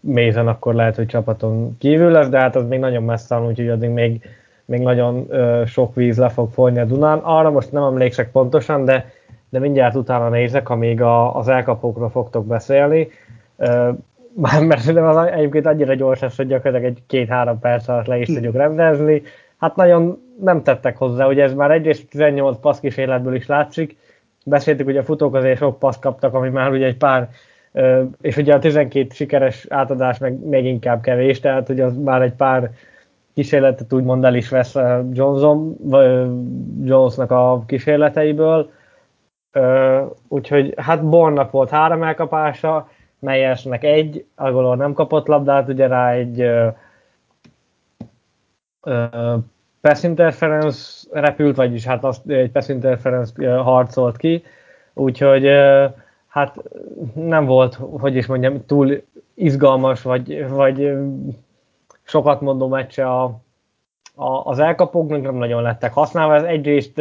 Mézen 0.00 0.48
akkor 0.48 0.74
lehet, 0.74 0.96
hogy 0.96 1.06
csapaton 1.06 1.78
kívül 1.78 2.10
lesz, 2.10 2.28
de 2.28 2.38
hát 2.38 2.56
az 2.56 2.66
még 2.68 2.78
nagyon 2.78 3.02
messze 3.02 3.36
van, 3.36 3.46
úgyhogy 3.46 3.68
addig 3.68 3.90
még, 3.90 4.20
még 4.64 4.80
nagyon 4.80 5.28
sok 5.66 5.94
víz 5.94 6.18
le 6.18 6.28
fog 6.28 6.50
folyni 6.50 6.78
a 6.78 6.84
Dunán. 6.84 7.18
Arra 7.18 7.50
most 7.50 7.72
nem 7.72 7.82
emlékszek 7.82 8.30
pontosan, 8.30 8.84
de, 8.84 9.10
de 9.48 9.58
mindjárt 9.58 9.94
utána 9.94 10.28
nézek, 10.28 10.68
amíg 10.68 11.00
a, 11.00 11.36
az 11.36 11.48
elkapókról 11.48 12.10
fogtok 12.10 12.46
beszélni. 12.46 13.08
Mert 14.34 14.78
szerintem 14.80 15.04
az 15.04 15.26
egyébként 15.26 15.66
annyira 15.66 15.94
gyors 15.94 16.20
lesz, 16.20 16.36
hogy 16.36 16.46
gyakorlatilag 16.46 16.92
egy 16.92 17.02
két-három 17.06 17.58
perc 17.58 17.88
alatt 17.88 18.06
le 18.06 18.18
is 18.18 18.26
tudjuk 18.26 18.54
rendezni. 18.54 19.22
Hát 19.58 19.76
nagyon 19.76 20.18
nem 20.40 20.62
tettek 20.62 20.96
hozzá, 20.96 21.26
ugye 21.26 21.42
ez 21.42 21.54
már 21.54 21.70
egyrészt 21.70 22.08
18 22.08 22.58
passz 22.60 22.80
kísérletből 22.80 23.34
is 23.34 23.46
látszik. 23.46 23.96
Beszéltük, 24.46 24.86
hogy 24.86 24.96
a 24.96 25.04
futók 25.04 25.34
azért 25.34 25.58
sok 25.58 25.78
passz 25.78 25.98
kaptak, 25.98 26.34
ami 26.34 26.48
már 26.48 26.70
ugye 26.70 26.86
egy 26.86 26.96
pár 26.96 27.28
és 28.20 28.36
ugye 28.36 28.54
a 28.54 28.58
12 28.58 29.06
sikeres 29.10 29.66
átadás 29.68 30.18
meg 30.18 30.44
még 30.44 30.64
inkább 30.64 31.00
kevés, 31.00 31.40
tehát 31.40 31.66
hogy 31.66 31.80
az 31.80 31.96
már 31.96 32.22
egy 32.22 32.32
pár 32.32 32.70
kísérletet 33.34 33.92
úgymond 33.92 34.24
el 34.24 34.34
is 34.34 34.48
vesz 34.48 34.74
Johnson, 35.12 35.76
Jonesnak 36.84 37.30
a 37.30 37.62
kísérleteiből. 37.66 38.70
Úgyhogy 40.28 40.74
hát 40.76 41.08
Bornnak 41.08 41.50
volt 41.50 41.70
három 41.70 42.02
elkapása, 42.02 42.88
Meyersnek 43.22 43.84
egy, 43.84 44.26
Agolor 44.34 44.76
nem 44.76 44.92
kapott 44.92 45.26
labdát, 45.26 45.68
ugye 45.68 45.86
rá 45.86 46.12
egy 46.12 46.50
pass 49.80 50.02
interference 50.02 51.08
repült, 51.10 51.56
vagyis 51.56 51.84
hát 51.84 52.04
azt, 52.04 52.28
egy 52.28 52.50
pass 52.50 52.68
interference 52.68 53.48
harcolt 53.56 54.16
ki, 54.16 54.44
úgyhogy 54.94 55.46
hát 56.26 56.56
nem 57.14 57.44
volt, 57.44 57.74
hogy 57.74 58.16
is 58.16 58.26
mondjam, 58.26 58.66
túl 58.66 59.02
izgalmas, 59.34 60.02
vagy, 60.02 60.48
vagy 60.48 60.92
sokat 62.02 62.40
mondó 62.40 62.68
meccse 62.68 63.10
a, 63.10 63.24
a, 64.14 64.44
az 64.44 64.58
elkapóknak, 64.58 65.22
nem 65.22 65.34
nagyon 65.34 65.62
lettek 65.62 65.92
használva. 65.92 66.34
Ez 66.34 66.42
egyrészt 66.42 67.00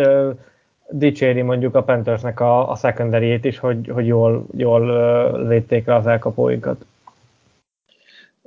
dicséri 0.91 1.41
mondjuk 1.41 1.75
a 1.75 1.83
Panthersnek 1.83 2.39
a, 2.39 2.71
a 2.71 2.75
secondary 2.75 3.39
is, 3.41 3.57
hogy, 3.57 3.87
hogy 3.87 4.05
jól, 4.05 4.45
jól 4.57 5.47
védték 5.47 5.85
le 5.85 5.95
az 5.95 6.07
elkapóinkat. 6.07 6.85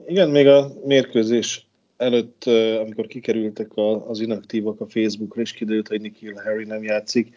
Igen, 0.07 0.29
még 0.29 0.47
a 0.47 0.69
mérkőzés 0.85 1.67
előtt, 1.97 2.45
amikor 2.81 3.07
kikerültek 3.07 3.71
az 4.09 4.21
inaktívak 4.21 4.81
a 4.81 4.87
Facebookra, 4.87 5.41
és 5.41 5.53
kiderült, 5.53 5.89
hogy 5.89 6.01
Nikhil 6.01 6.35
Harry 6.45 6.65
nem 6.65 6.83
játszik, 6.83 7.35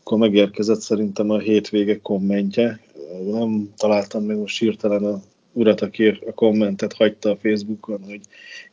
akkor 0.00 0.18
megérkezett 0.18 0.80
szerintem 0.80 1.30
a 1.30 1.38
hétvége 1.38 2.00
kommentje. 2.00 2.80
Nem 3.24 3.72
találtam 3.76 4.24
meg 4.24 4.36
most 4.36 4.58
hirtelen 4.58 5.04
a 5.04 5.20
urat, 5.52 5.80
aki 5.80 6.06
a 6.06 6.32
kommentet 6.34 6.92
hagyta 6.92 7.30
a 7.30 7.36
Facebookon, 7.36 8.00
hogy 8.04 8.20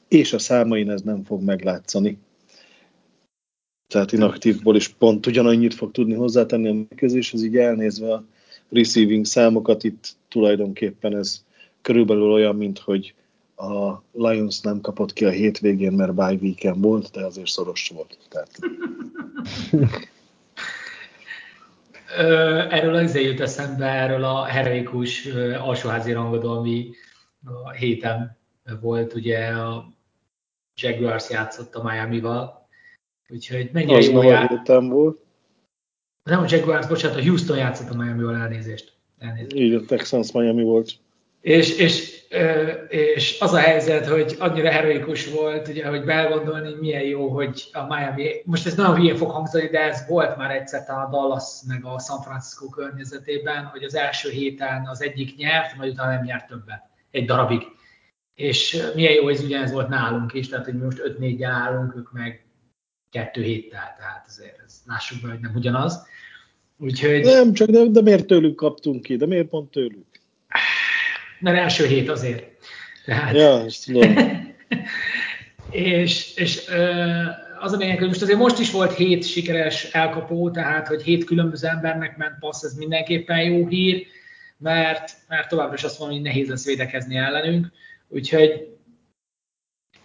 és 0.08 0.34
a 0.34 0.40
számain 0.40 0.90
ez 0.90 1.02
nem 1.02 1.24
fog 1.24 1.44
meglátszani. 1.44 2.18
Tehát 3.96 4.12
inaktívból 4.12 4.76
is 4.76 4.88
pont 4.88 5.26
ugyanannyit 5.26 5.74
fog 5.74 5.92
tudni 5.92 6.14
hozzátenni 6.14 6.68
a 6.68 6.74
mérkőzés, 6.74 7.34
ez 7.34 7.44
így 7.44 7.58
elnézve 7.58 8.14
a 8.14 8.24
receiving 8.70 9.26
számokat, 9.26 9.84
itt 9.84 10.10
tulajdonképpen 10.28 11.18
ez 11.18 11.44
körülbelül 11.82 12.32
olyan, 12.32 12.56
mint 12.56 12.80
hogy 12.80 13.14
a 13.56 14.02
Lions 14.12 14.62
nem 14.62 14.82
kapott 14.82 15.14
ki 15.14 15.26
a 15.26 15.30
hétvégén, 15.30 15.92
mert 15.92 16.14
bye 16.14 16.38
weekend 16.42 16.82
volt, 16.82 17.12
de 17.12 17.26
azért 17.26 17.48
szoros 17.48 17.92
volt. 17.94 18.18
Tehát... 18.30 18.60
Erről 22.72 22.96
az 22.96 23.16
jut 23.16 23.40
eszembe, 23.40 23.86
erről 23.86 24.24
a 24.24 24.44
heroikus 24.44 25.26
alsóházi 25.60 26.12
rangodalmi 26.12 26.90
a 27.64 27.72
héten 27.72 28.38
volt, 28.82 29.14
ugye 29.14 29.48
a 29.48 29.94
Jaguars 30.76 31.30
játszott 31.30 31.76
a 31.76 31.84
Miami-val, 31.84 32.65
úgyhogy 33.30 33.70
mennyire 33.74 33.98
az 33.98 34.10
jó 34.10 34.22
jár... 34.22 34.50
héten 34.50 34.90
volt. 34.90 35.24
Nem 36.24 36.42
a 36.42 36.46
Jaguars, 36.48 36.88
bocsánat, 36.88 37.18
a 37.18 37.24
Houston 37.24 37.58
játszott 37.58 37.90
a 37.90 37.96
Miami-val, 37.96 38.36
elnézést. 38.36 38.94
elnézést. 39.20 39.56
Így 39.56 39.74
a 39.74 39.86
Texans 39.86 40.32
Miami 40.32 40.64
volt. 40.64 40.92
És, 41.42 41.78
és, 41.78 42.24
és 42.90 43.38
az 43.40 43.54
a 43.54 43.58
helyzet, 43.58 44.08
hogy 44.08 44.36
annyira 44.40 44.70
heroikus 44.70 45.30
volt, 45.30 45.68
ugye, 45.68 45.88
hogy 45.88 46.04
belgondolni, 46.04 46.74
milyen 46.80 47.04
jó, 47.04 47.28
hogy 47.28 47.64
a 47.74 47.86
Miami, 47.86 48.42
most 48.46 48.66
ez 48.66 48.76
nagyon 48.76 48.96
hülyén 48.96 49.16
fog 49.16 49.30
hangzani, 49.30 49.68
de 49.68 49.80
ez 49.80 50.06
volt 50.08 50.38
már 50.38 50.52
egyszer 50.52 50.90
a 50.90 51.08
Dallas 51.12 51.62
meg 51.68 51.86
a 51.86 52.00
San 52.00 52.22
Francisco 52.22 52.70
környezetében, 52.70 53.66
hogy 53.66 53.84
az 53.84 53.96
első 53.96 54.30
héten 54.30 54.88
az 54.88 55.02
egyik 55.02 55.36
nyert, 55.36 55.76
majd 55.78 55.92
utána 55.92 56.12
nem 56.12 56.24
nyert 56.24 56.48
többet, 56.48 56.90
egy 57.12 57.26
darabig. 57.26 57.62
És 58.34 58.84
milyen 58.96 59.14
jó, 59.14 59.28
ez 59.28 59.44
ugyanez 59.44 59.72
volt 59.72 59.88
nálunk 59.88 60.34
is, 60.34 60.48
tehát 60.48 60.66
hogy 60.66 60.74
mi 60.74 60.84
most 60.84 61.00
5 61.00 61.20
4 61.20 61.44
állunk, 61.44 61.96
ők 61.96 62.12
meg 62.12 62.45
2 63.16 63.42
héttel, 63.42 63.96
tehát 63.98 64.26
azért 64.28 64.60
ez 64.66 64.82
lássuk 64.86 65.22
be, 65.22 65.30
hogy 65.30 65.40
nem 65.40 65.56
ugyanaz. 65.56 66.08
Úgyhogy... 66.78 67.24
Nem, 67.24 67.54
csak 67.54 67.70
de, 67.70 67.86
de 67.86 68.02
miért 68.02 68.26
tőlük 68.26 68.56
kaptunk 68.56 69.02
ki, 69.02 69.16
de 69.16 69.26
miért 69.26 69.48
pont 69.48 69.72
tőlük? 69.72 70.06
mert 71.40 71.58
első 71.58 71.86
hét 71.86 72.10
azért. 72.10 72.46
Tehát, 73.06 73.36
ja, 73.36 73.64
ezt 73.66 73.86
tudom. 73.86 74.16
és, 75.70 76.36
és 76.36 76.62
az 77.60 77.74
a 77.74 77.78
lényeg, 77.78 77.98
hogy 77.98 78.08
most 78.08 78.22
azért 78.22 78.40
most 78.40 78.60
is 78.60 78.72
volt 78.72 78.94
hét 78.94 79.28
sikeres 79.28 79.84
elkapó, 79.84 80.52
tehát 80.52 80.88
hogy 80.88 81.04
hét 81.04 81.24
különböző 81.24 81.68
embernek 81.68 82.18
ment 82.18 82.40
passz, 82.40 82.64
ez 82.64 82.74
mindenképpen 82.74 83.44
jó 83.44 83.68
hír, 83.68 84.06
mert, 84.58 85.12
mert 85.28 85.50
továbbra 85.50 85.74
is 85.74 85.84
azt 85.84 86.00
mondom, 86.00 86.18
hogy 86.18 86.26
nehéz 86.26 86.50
lesz 86.50 86.66
védekezni 86.66 87.16
ellenünk. 87.16 87.72
Úgyhogy 88.08 88.75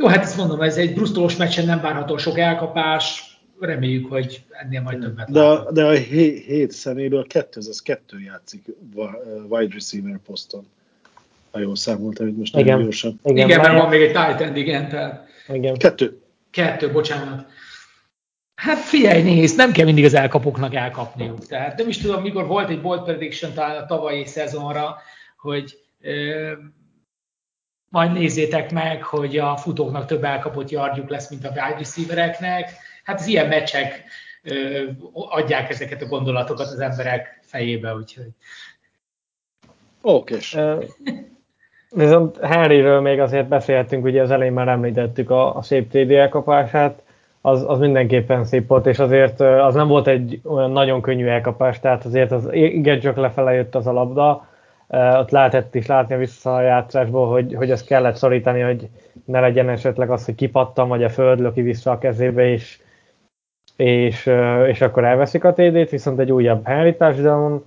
jó, 0.00 0.06
hát 0.06 0.22
ezt 0.22 0.36
mondom, 0.36 0.60
ez 0.60 0.76
egy 0.76 0.94
brusztolós 0.94 1.36
meccsen 1.36 1.66
nem 1.66 1.80
várható 1.80 2.16
sok 2.16 2.38
elkapás, 2.38 3.38
reméljük, 3.60 4.10
hogy 4.10 4.42
ennél 4.50 4.80
majd 4.80 4.98
többet 4.98 5.30
de, 5.30 5.40
a, 5.40 5.72
de 5.72 5.84
a 5.84 5.90
hét, 5.90 6.44
hét 6.44 6.70
szeméből 6.70 7.26
kettő, 7.26 7.60
ez 7.68 7.82
kettő 7.82 8.20
játszik 8.20 8.64
wide 9.48 9.74
receiver 9.74 10.18
poszton 10.26 10.66
ha 11.50 11.58
jól 11.58 11.76
számoltam, 11.76 12.26
hogy 12.26 12.36
most 12.36 12.56
igen. 12.56 12.82
gyorsan. 12.82 13.20
Igen, 13.24 13.46
igen 13.48 13.60
mert 13.60 13.78
van 13.78 13.88
még 13.88 14.00
egy 14.00 14.06
Titan, 14.06 14.56
igen, 14.56 14.88
tehát... 14.88 15.28
Igen. 15.48 15.76
Kettő. 15.76 16.20
Kettő, 16.50 16.92
bocsánat. 16.92 17.46
Hát 18.54 18.78
figyelj, 18.78 19.22
nézd, 19.22 19.56
nem 19.56 19.72
kell 19.72 19.84
mindig 19.84 20.04
az 20.04 20.14
elkapoknak 20.14 20.74
elkapniuk. 20.74 21.46
Tehát 21.46 21.78
nem 21.78 21.88
is 21.88 21.98
tudom, 21.98 22.22
mikor 22.22 22.46
volt 22.46 22.70
egy 22.70 22.80
bold 22.80 23.02
prediction 23.02 23.52
talán 23.52 23.82
a 23.82 23.86
tavalyi 23.86 24.26
szezonra, 24.26 24.96
hogy 25.36 25.78
ö, 26.00 26.52
majd 27.90 28.12
nézzétek 28.12 28.72
meg, 28.72 29.02
hogy 29.02 29.38
a 29.38 29.56
futóknak 29.56 30.06
több 30.06 30.24
elkapott 30.24 30.70
yardjuk 30.70 31.10
lesz, 31.10 31.30
mint 31.30 31.44
a 31.44 31.48
wide 31.48 31.76
receivereknek. 31.76 32.70
Hát 33.04 33.20
az 33.20 33.26
ilyen 33.26 33.48
meccsek 33.48 34.04
ö, 34.42 34.82
adják 35.12 35.70
ezeket 35.70 36.02
a 36.02 36.06
gondolatokat 36.06 36.66
az 36.66 36.80
emberek 36.80 37.40
fejébe, 37.42 37.94
úgyhogy... 37.94 38.28
Oké. 40.02 40.36
Viszont 41.90 42.36
Henryről 42.36 43.00
még 43.00 43.20
azért 43.20 43.48
beszéltünk, 43.48 44.04
ugye 44.04 44.22
az 44.22 44.30
elején 44.30 44.52
már 44.52 44.68
említettük 44.68 45.30
a, 45.30 45.56
a 45.56 45.62
szép 45.62 45.90
TD 45.90 46.10
elkapását, 46.10 47.02
az, 47.40 47.64
az 47.66 47.78
mindenképpen 47.78 48.44
szép 48.44 48.68
volt, 48.68 48.86
és 48.86 48.98
azért 48.98 49.40
az 49.40 49.74
nem 49.74 49.88
volt 49.88 50.06
egy 50.06 50.40
olyan 50.44 50.70
nagyon 50.70 51.00
könnyű 51.00 51.26
elkapás, 51.26 51.80
tehát 51.80 52.04
azért 52.04 52.32
az 52.32 52.48
igen 52.52 53.00
csak 53.00 53.16
lefele 53.16 53.54
jött 53.54 53.74
az 53.74 53.86
a 53.86 53.92
labda, 53.92 54.48
ott 54.90 55.30
lehetett 55.30 55.74
is 55.74 55.86
látni 55.86 56.14
a 56.14 56.18
visszajátszásból, 56.18 57.28
hogy, 57.28 57.54
hogy 57.54 57.70
ezt 57.70 57.86
kellett 57.86 58.16
szorítani, 58.16 58.60
hogy 58.60 58.88
ne 59.24 59.40
legyen 59.40 59.68
esetleg 59.68 60.10
az, 60.10 60.24
hogy 60.24 60.34
kipattam, 60.34 60.88
vagy 60.88 61.04
a 61.04 61.08
föld 61.08 61.40
löki 61.40 61.62
vissza 61.62 61.90
a 61.90 61.98
kezébe, 61.98 62.50
és, 62.50 62.80
és, 63.76 64.30
és 64.66 64.80
akkor 64.80 65.04
elveszik 65.04 65.44
a 65.44 65.52
TD-t, 65.52 65.90
viszont 65.90 66.18
egy 66.18 66.32
újabb 66.32 66.66
Henry 66.66 66.96
touchdown, 66.96 67.64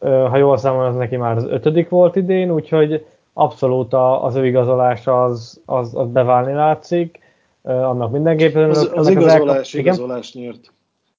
ha 0.00 0.36
jól 0.36 0.56
számolom, 0.56 0.86
az 0.86 0.96
neki 0.96 1.16
már 1.16 1.36
az 1.36 1.44
ötödik 1.44 1.88
volt 1.88 2.16
idén, 2.16 2.50
úgyhogy 2.50 3.06
abszolút 3.32 3.94
az 4.20 4.34
ő 4.34 4.46
igazolása 4.46 5.24
az, 5.24 5.60
az, 5.66 5.94
az 5.94 6.08
beválni 6.08 6.52
látszik. 6.52 7.18
Annak 7.62 8.10
mindenképpen... 8.10 8.70
Az, 8.70 8.90
az 8.94 9.08
igazolás, 9.08 9.74
el... 9.74 9.80
igazolás 9.80 10.34
nyert. 10.34 10.72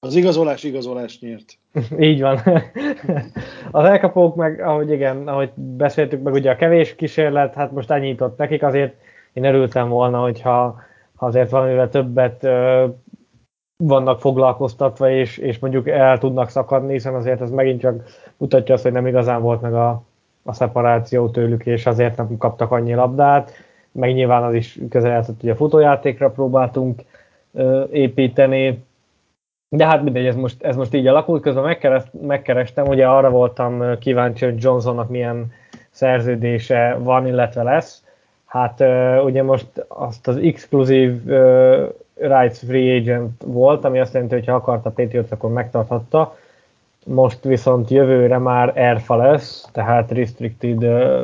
Az 0.06 0.14
igazolás 0.14 0.62
igazolás 0.62 1.20
nyert. 1.20 1.58
Így 2.08 2.20
van. 2.20 2.38
az 3.70 3.84
elkapók 3.84 4.34
meg, 4.34 4.60
ahogy 4.60 4.90
igen, 4.90 5.28
ahogy 5.28 5.50
beszéltük 5.54 6.22
meg, 6.22 6.32
ugye 6.32 6.50
a 6.50 6.56
kevés 6.56 6.94
kísérlet, 6.94 7.54
hát 7.54 7.72
most 7.72 7.90
ennyit 7.90 8.36
nekik, 8.36 8.62
azért 8.62 8.94
én 9.32 9.44
örültem 9.44 9.88
volna, 9.88 10.20
hogyha 10.20 10.80
ha 11.16 11.26
azért 11.26 11.50
valamivel 11.50 11.88
többet 11.88 12.44
ö, 12.44 12.86
vannak 13.76 14.20
foglalkoztatva, 14.20 15.10
és, 15.10 15.38
és 15.38 15.58
mondjuk 15.58 15.88
el 15.88 16.18
tudnak 16.18 16.48
szakadni, 16.48 16.92
hiszen 16.92 17.14
azért 17.14 17.40
ez 17.40 17.50
megint 17.50 17.80
csak 17.80 18.02
mutatja 18.36 18.74
azt, 18.74 18.82
hogy 18.82 18.92
nem 18.92 19.06
igazán 19.06 19.42
volt 19.42 19.60
meg 19.60 19.74
a, 19.74 20.02
a 20.42 20.52
szeparáció 20.52 21.28
tőlük, 21.28 21.66
és 21.66 21.86
azért 21.86 22.16
nem 22.16 22.36
kaptak 22.36 22.70
annyi 22.70 22.94
labdát. 22.94 23.50
Meg 23.92 24.14
nyilván 24.14 24.42
az 24.42 24.54
is 24.54 24.78
közelhetett, 24.88 25.40
hogy 25.40 25.50
a 25.50 25.56
futójátékra 25.56 26.30
próbáltunk 26.30 27.02
ö, 27.52 27.84
építeni, 27.90 28.84
de 29.74 29.86
hát 29.86 30.02
mindegy, 30.02 30.26
ez 30.26 30.36
most, 30.36 30.62
ez 30.62 30.76
most 30.76 30.94
így 30.94 31.06
alakult. 31.06 31.42
Közben 31.42 31.62
megkeres, 31.64 32.02
megkerestem, 32.26 32.86
ugye 32.86 33.06
arra 33.06 33.30
voltam 33.30 33.98
kíváncsi, 33.98 34.44
hogy 34.44 34.62
Johnsonnak 34.62 35.08
milyen 35.08 35.52
szerződése 35.90 36.96
van, 36.98 37.26
illetve 37.26 37.62
lesz. 37.62 38.04
Hát 38.46 38.84
ugye 39.24 39.42
most 39.42 39.66
azt 39.88 40.28
az 40.28 40.36
exkluzív 40.36 41.20
uh, 41.26 41.88
rights 42.14 42.58
free 42.58 42.96
agent 42.96 43.42
volt, 43.46 43.84
ami 43.84 43.98
azt 43.98 44.12
jelenti, 44.12 44.34
hogy 44.34 44.46
ha 44.46 44.54
akarta 44.54 44.90
Patriots, 44.90 45.30
akkor 45.30 45.52
megtarthatta. 45.52 46.36
Most 47.04 47.44
viszont 47.44 47.90
jövőre 47.90 48.38
már 48.38 48.72
ERFA 48.74 49.16
lesz, 49.16 49.68
tehát 49.72 50.10
restricted 50.10 50.84
uh, 50.84 51.20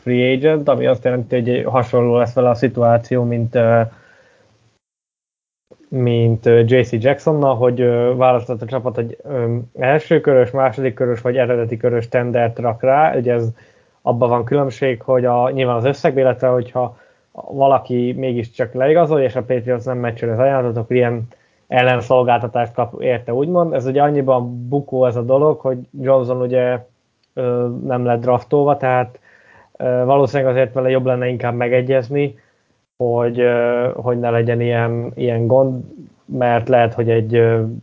free 0.00 0.32
agent, 0.32 0.68
ami 0.68 0.86
azt 0.86 1.04
jelenti, 1.04 1.40
hogy 1.40 1.64
hasonló 1.64 2.16
lesz 2.16 2.34
vele 2.34 2.48
a 2.48 2.54
szituáció, 2.54 3.24
mint 3.24 3.54
uh, 3.54 3.80
mint 5.94 6.46
JC 6.66 6.92
Jacksonnal, 6.92 7.56
hogy 7.56 7.80
választott 8.16 8.62
a 8.62 8.66
csapat 8.66 8.98
egy 8.98 9.16
első 9.78 10.20
körös, 10.20 10.50
második 10.50 10.94
körös 10.94 11.20
vagy 11.20 11.36
eredeti 11.36 11.76
körös 11.76 12.08
tendert 12.08 12.58
rak 12.58 12.82
rá. 12.82 13.16
Ugye 13.16 13.32
ez 13.32 13.48
abban 14.02 14.28
van 14.28 14.44
különbség, 14.44 15.02
hogy 15.02 15.24
a, 15.24 15.50
nyilván 15.50 15.76
az 15.76 15.84
összeg, 15.84 16.16
illetve 16.16 16.48
hogyha 16.48 16.96
valaki 17.32 18.14
mégiscsak 18.16 18.72
leigazolja, 18.72 19.24
és 19.24 19.36
a 19.36 19.42
Patriots 19.42 19.84
nem 19.84 19.98
meccsel 19.98 20.30
az 20.30 20.38
ajánlatot, 20.38 20.76
akkor 20.76 20.96
ilyen 20.96 21.22
ellenszolgáltatást 21.68 22.72
kap 22.72 23.02
érte, 23.02 23.34
úgymond. 23.34 23.72
Ez 23.72 23.86
ugye 23.86 24.02
annyiban 24.02 24.68
bukó 24.68 25.06
ez 25.06 25.16
a 25.16 25.22
dolog, 25.22 25.60
hogy 25.60 25.78
Johnson 26.00 26.40
ugye 26.40 26.78
nem 27.84 28.04
lett 28.04 28.20
draftolva, 28.20 28.76
tehát 28.76 29.18
valószínűleg 30.04 30.52
azért 30.52 30.72
vele 30.72 30.90
jobb 30.90 31.06
lenne 31.06 31.28
inkább 31.28 31.54
megegyezni, 31.54 32.38
hogy, 33.10 33.42
hogy 33.94 34.18
ne 34.18 34.30
legyen 34.30 34.60
ilyen, 34.60 35.12
ilyen 35.14 35.46
gond, 35.46 35.84
mert 36.24 36.68
lehet, 36.68 36.94
hogy 36.94 37.10
egy 37.10 37.34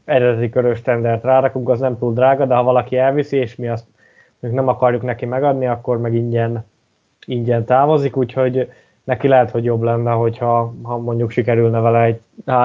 eredeti 0.05 0.49
körös 0.49 0.81
tendert 0.81 1.23
rárakunk, 1.23 1.69
az 1.69 1.79
nem 1.79 1.97
túl 1.97 2.13
drága, 2.13 2.45
de 2.45 2.55
ha 2.55 2.63
valaki 2.63 2.97
elviszi, 2.97 3.37
és 3.37 3.55
mi 3.55 3.67
azt 3.67 3.85
nem 4.39 4.67
akarjuk 4.67 5.01
neki 5.01 5.25
megadni, 5.25 5.67
akkor 5.67 5.99
meg 5.99 6.13
ingyen, 6.13 6.65
ingyen 7.25 7.65
távozik, 7.65 8.17
úgyhogy 8.17 8.69
neki 9.03 9.27
lehet, 9.27 9.51
hogy 9.51 9.63
jobb 9.63 9.81
lenne, 9.81 10.11
hogyha 10.11 10.73
ha 10.81 10.97
mondjuk 10.97 11.31
sikerülne 11.31 11.79
vele 11.79 12.03
egy 12.03 12.21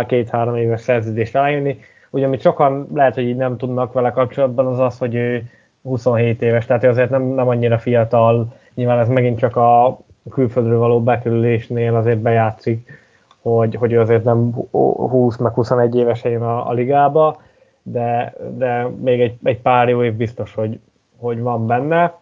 két-három 0.07 0.57
éves 0.57 0.81
szerződést 0.81 1.35
elállni. 1.35 1.79
Ugye, 2.11 2.27
amit 2.27 2.41
sokan 2.41 2.89
lehet, 2.95 3.15
hogy 3.15 3.25
így 3.25 3.37
nem 3.37 3.57
tudnak 3.57 3.93
vele 3.93 4.11
kapcsolatban, 4.11 4.67
az 4.67 4.79
az, 4.79 4.99
hogy 4.99 5.15
ő 5.15 5.43
27 5.83 6.43
éves, 6.43 6.67
tehát 6.67 6.85
ő 6.85 6.89
azért 6.89 7.11
nem, 7.11 7.23
nem 7.23 7.49
annyira 7.49 7.79
fiatal, 7.79 8.55
nyilván 8.75 8.99
ez 8.99 9.09
megint 9.09 9.39
csak 9.39 9.57
a 9.57 9.99
külföldről 10.31 10.79
való 10.79 11.03
bekerülésnél 11.03 11.95
azért 11.95 12.19
bejátszik, 12.19 13.03
hogy, 13.41 13.75
hogy 13.75 13.93
ő 13.93 14.01
azért 14.01 14.25
nem 14.25 14.53
20 14.71 15.37
meg 15.37 15.53
21 15.53 15.97
éves 15.97 16.25
jön 16.25 16.43
a, 16.43 16.69
a 16.69 16.73
ligába, 16.73 17.43
de, 17.83 18.35
de 18.57 18.89
még 19.01 19.21
egy, 19.21 19.39
egy 19.43 19.61
pár 19.61 19.89
jó 19.89 20.05
év 20.05 20.15
biztos, 20.15 20.55
hogy, 20.55 20.81
hogy 21.17 21.41
van 21.41 21.67
benne. 21.67 22.19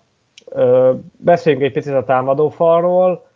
Ö, 0.49 0.93
beszéljünk 1.17 1.65
egy 1.65 1.73
picit 1.73 1.95
a 1.95 2.05
támadófalról, 2.05 3.27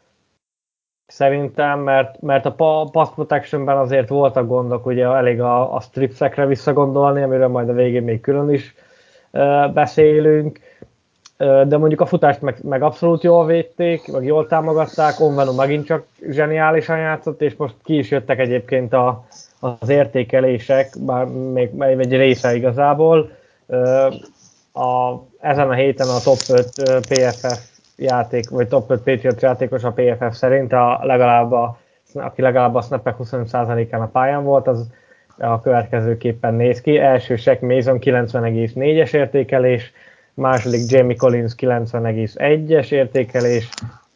szerintem, 1.06 1.80
mert, 1.80 2.20
mert 2.20 2.46
a 2.46 2.54
pass 2.92 3.08
protectionben 3.14 3.76
azért 3.76 4.08
voltak 4.08 4.46
gondok, 4.46 4.86
ugye 4.86 5.06
elég 5.06 5.40
a, 5.40 5.74
a 5.74 5.80
stripsekre 5.80 6.46
visszagondolni, 6.46 7.22
amiről 7.22 7.48
majd 7.48 7.68
a 7.68 7.72
végén 7.72 8.02
még 8.02 8.20
külön 8.20 8.50
is 8.50 8.74
ö, 9.30 9.66
beszélünk 9.74 10.60
de 11.38 11.76
mondjuk 11.76 12.00
a 12.00 12.06
futást 12.06 12.40
meg, 12.40 12.58
meg 12.62 12.82
abszolút 12.82 13.22
jól 13.22 13.46
védték, 13.46 14.12
meg 14.12 14.24
jól 14.24 14.46
támogatták, 14.46 15.20
Onvenu 15.20 15.54
megint 15.54 15.86
csak 15.86 16.06
zseniálisan 16.28 16.98
játszott, 16.98 17.42
és 17.42 17.54
most 17.56 17.74
ki 17.84 17.98
is 17.98 18.10
jöttek 18.10 18.38
egyébként 18.38 18.92
a, 18.92 19.24
az 19.60 19.88
értékelések, 19.88 20.90
bár 21.00 21.24
még 21.24 21.70
egy 21.98 22.16
része 22.16 22.54
igazából. 22.54 23.30
A, 24.72 25.14
ezen 25.40 25.70
a 25.70 25.74
héten 25.74 26.08
a 26.08 26.20
top 26.24 26.38
5 26.48 27.00
PFF 27.00 27.58
játék, 27.96 28.50
vagy 28.50 28.68
top 28.68 28.90
5 28.90 29.02
Patriots 29.02 29.42
játékos 29.42 29.84
a 29.84 29.92
PFF 29.92 30.36
szerint, 30.36 30.72
a 30.72 31.00
legalább 31.02 31.52
a, 31.52 31.78
aki 32.14 32.42
legalább 32.42 32.74
a 32.74 32.80
snappek 32.80 33.16
25%-án 33.18 34.00
a 34.00 34.08
pályán 34.08 34.44
volt, 34.44 34.66
az 34.66 34.86
a 35.38 35.60
következőképpen 35.60 36.54
néz 36.54 36.80
ki. 36.80 36.98
Első 36.98 37.36
Shaq 37.36 37.66
Mason 37.66 37.98
90,4-es 38.00 39.14
értékelés, 39.14 39.92
második 40.36 40.90
Jamie 40.90 41.16
Collins 41.16 41.54
90,1-es 41.58 42.90
értékelés, 42.90 43.68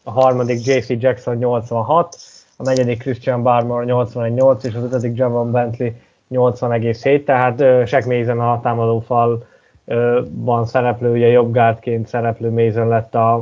a 0.02 0.10
harmadik 0.10 0.66
JC 0.66 0.88
Jackson 0.88 1.36
86, 1.36 2.16
a 2.56 2.62
negyedik 2.62 2.98
Christian 2.98 3.42
Barmore 3.42 3.84
81,8 3.88 4.64
és 4.64 4.74
az 4.74 4.82
ötödik 4.82 5.16
Javon 5.16 5.50
Bentley 5.50 5.90
80,7, 6.30 7.24
tehát 7.24 7.88
Shaq 7.88 8.16
Mason 8.16 8.40
a 8.40 8.60
támadófalban 8.60 10.66
szereplő, 10.66 11.12
ugye 11.12 11.26
jobb 11.26 11.52
gárdként 11.52 12.06
szereplő 12.06 12.50
Mason 12.50 12.88
lett 12.88 13.14
a, 13.14 13.34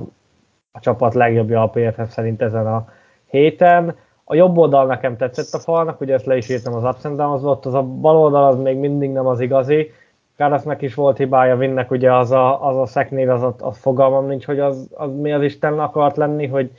a 0.72 0.80
csapat 0.80 1.14
legjobbja 1.14 1.62
a 1.62 1.68
PFF 1.68 2.12
szerint 2.12 2.42
ezen 2.42 2.66
a 2.66 2.88
héten. 3.26 3.94
A 4.24 4.34
jobb 4.34 4.56
oldal 4.56 4.86
nekem 4.86 5.16
tetszett 5.16 5.52
a 5.52 5.58
falnak, 5.58 6.00
ugye 6.00 6.14
ezt 6.14 6.26
le 6.26 6.36
is 6.36 6.48
írtam 6.48 6.74
az 6.74 6.84
ups 6.84 7.04
and 7.04 7.16
downs 7.16 7.42
ott, 7.42 7.66
az 7.66 7.74
a 7.74 7.82
bal 7.82 8.16
oldal 8.16 8.46
az 8.46 8.58
még 8.58 8.76
mindig 8.76 9.10
nem 9.10 9.26
az 9.26 9.40
igazi, 9.40 9.90
Kárasznak 10.38 10.82
is 10.82 10.94
volt 10.94 11.16
hibája, 11.16 11.56
Vinnek 11.56 11.90
ugye 11.90 12.14
az 12.14 12.30
a, 12.30 12.68
az 12.68 12.76
a 12.76 12.86
szeknél, 12.86 13.30
az 13.30 13.42
a, 13.42 13.54
a 13.58 13.72
fogalmam 13.72 14.26
nincs, 14.26 14.44
hogy 14.44 14.60
az, 14.60 14.88
az 14.94 15.10
mi 15.20 15.32
az 15.32 15.42
Isten 15.42 15.78
akart 15.78 16.16
lenni, 16.16 16.46
hogy, 16.46 16.70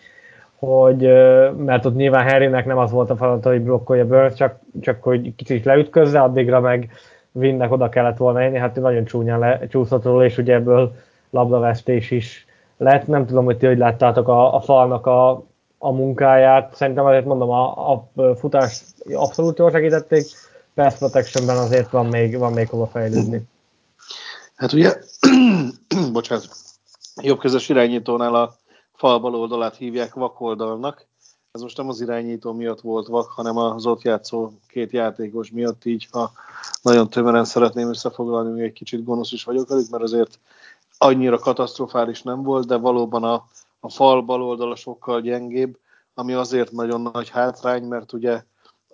hogy 0.55 1.01
mert 1.57 1.85
ott 1.85 1.95
nyilván 1.95 2.29
Harrynek 2.29 2.65
nem 2.65 2.77
az 2.77 2.91
volt 2.91 3.09
a 3.09 3.15
feladata, 3.15 3.49
hogy 3.49 3.61
blokkolja 3.61 4.05
Burns, 4.05 4.33
csak, 4.33 4.59
csak 4.81 5.03
hogy 5.03 5.35
kicsit 5.35 5.65
leütközze, 5.65 6.21
addigra 6.21 6.59
meg 6.59 6.89
Vinnek 7.31 7.71
oda 7.71 7.89
kellett 7.89 8.17
volna 8.17 8.43
élni, 8.43 8.57
hát 8.57 8.77
ő 8.77 8.81
nagyon 8.81 9.05
csúnyán 9.05 9.39
lecsúszott 9.39 10.03
róla, 10.03 10.25
és 10.25 10.37
ugye 10.37 10.53
ebből 10.53 10.95
labdavesztés 11.29 12.11
is 12.11 12.45
lett. 12.77 13.07
Nem 13.07 13.25
tudom, 13.25 13.45
hogy 13.45 13.57
ti 13.57 13.65
hogy 13.65 13.77
láttátok 13.77 14.27
a, 14.27 14.55
a 14.55 14.59
falnak 14.61 15.05
a, 15.05 15.43
a 15.77 15.91
munkáját. 15.91 16.75
Szerintem 16.75 17.05
azért 17.05 17.25
mondom, 17.25 17.49
a, 17.49 17.91
a 17.91 18.07
futás 18.35 18.83
abszolút 19.13 19.57
jól 19.57 19.71
segítették, 19.71 20.23
pass 20.79 20.97
protectionben 20.97 21.57
azért 21.57 21.89
van 21.89 22.05
még, 22.05 22.37
van 22.37 22.53
még 22.53 22.69
hova 22.69 22.87
fejlődni. 22.87 23.41
Hát 24.55 24.73
ugye, 24.73 24.97
bocsánat, 26.11 26.47
jobbkezes 27.21 27.69
irányítónál 27.69 28.35
a 28.35 28.55
fal 28.93 29.19
bal 29.19 29.35
oldalát 29.35 29.75
hívják 29.75 30.13
vakoldalnak. 30.13 31.05
Ez 31.51 31.61
most 31.61 31.77
nem 31.77 31.89
az 31.89 32.01
irányító 32.01 32.53
miatt 32.53 32.81
volt 32.81 33.07
vak, 33.07 33.29
hanem 33.29 33.57
az 33.57 33.85
ott 33.85 34.01
játszó 34.01 34.51
két 34.67 34.91
játékos 34.91 35.51
miatt, 35.51 35.85
így 35.85 36.07
ha 36.11 36.31
nagyon 36.81 37.09
tömören 37.09 37.45
szeretném 37.45 37.89
összefoglalni, 37.89 38.51
még 38.51 38.63
egy 38.63 38.73
kicsit 38.73 39.03
gonosz 39.03 39.31
is 39.31 39.43
vagyok 39.43 39.69
velük, 39.69 39.89
mert 39.89 40.03
azért 40.03 40.39
annyira 40.97 41.39
katasztrofális 41.39 42.21
nem 42.21 42.43
volt, 42.43 42.67
de 42.67 42.75
valóban 42.75 43.23
a, 43.23 43.45
a 43.79 43.89
fal 43.89 44.21
bal 44.21 44.43
oldala 44.43 44.75
sokkal 44.75 45.21
gyengébb, 45.21 45.77
ami 46.13 46.33
azért 46.33 46.71
nagyon 46.71 47.09
nagy 47.13 47.29
hátrány, 47.29 47.83
mert 47.83 48.13
ugye 48.13 48.43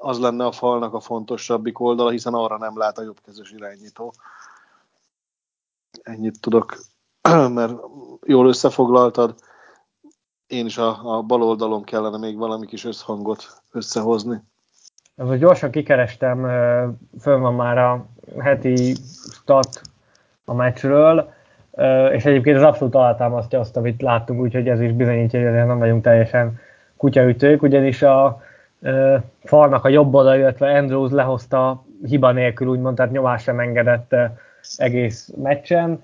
az 0.05 0.19
lenne 0.19 0.45
a 0.45 0.51
falnak 0.51 0.93
a 0.93 0.99
fontosabbik 0.99 1.79
oldala, 1.79 2.09
hiszen 2.09 2.33
arra 2.33 2.57
nem 2.57 2.77
lát 2.77 2.97
a 2.97 3.03
jobbkezes 3.03 3.51
irányító. 3.51 4.13
Ennyit 6.03 6.39
tudok, 6.41 6.77
mert 7.57 7.73
jól 8.25 8.47
összefoglaltad. 8.47 9.35
Én 10.47 10.65
is 10.65 10.77
a, 10.77 11.17
a 11.17 11.21
bal 11.21 11.41
oldalon 11.41 11.83
kellene 11.83 12.17
még 12.17 12.37
valami 12.37 12.65
kis 12.65 12.85
összhangot 12.85 13.61
összehozni. 13.71 14.43
Most 15.15 15.39
gyorsan 15.39 15.71
kikerestem, 15.71 16.41
fönn 17.19 17.41
van 17.41 17.53
már 17.53 17.77
a 17.77 18.05
heti 18.39 18.95
stat 19.31 19.81
a 20.45 20.53
meccsről, 20.53 21.33
és 22.11 22.25
egyébként 22.25 22.57
ez 22.57 22.63
abszolút 22.63 22.95
alátámasztja 22.95 23.59
azt, 23.59 23.77
amit 23.77 24.01
láttunk, 24.01 24.41
úgyhogy 24.41 24.67
ez 24.67 24.81
is 24.81 24.91
bizonyítja, 24.91 25.43
hogy 25.43 25.67
nem 25.67 25.79
vagyunk 25.79 26.03
teljesen 26.03 26.59
kutyaütők, 26.97 27.61
ugyanis 27.61 28.01
a 28.01 28.44
falnak 29.43 29.85
a 29.85 29.89
jobb 29.89 30.13
oldal, 30.13 30.37
illetve 30.37 30.77
Andrews 30.77 31.11
lehozta 31.11 31.83
hiba 32.05 32.31
nélkül, 32.31 32.67
úgymond, 32.67 32.95
tehát 32.95 33.11
nyomás 33.11 33.43
sem 33.43 33.59
engedett 33.59 34.15
egész 34.77 35.31
meccsen. 35.35 36.03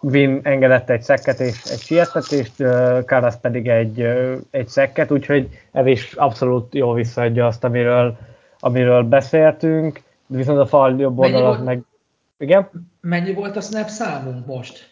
Vin 0.00 0.40
engedett 0.42 0.90
egy 0.90 1.02
szekket 1.02 1.40
és 1.40 1.64
egy 1.64 1.78
siettetést, 1.78 2.52
Karasz 3.06 3.36
pedig 3.40 3.68
egy, 3.68 4.00
egy 4.50 4.68
szekket, 4.68 5.10
úgyhogy 5.10 5.48
ez 5.72 5.86
is 5.86 6.12
abszolút 6.12 6.74
jól 6.74 6.94
visszaadja 6.94 7.46
azt, 7.46 7.64
amiről, 7.64 8.16
amiről 8.60 9.02
beszéltünk, 9.02 10.02
viszont 10.26 10.58
a 10.58 10.66
fal 10.66 10.98
jobb 10.98 11.18
oldalat 11.18 11.64
meg... 11.64 11.82
Igen? 12.38 12.68
Mennyi 13.00 13.34
volt 13.34 13.56
a 13.56 13.60
snap 13.60 13.88
számunk 13.88 14.46
most? 14.46 14.90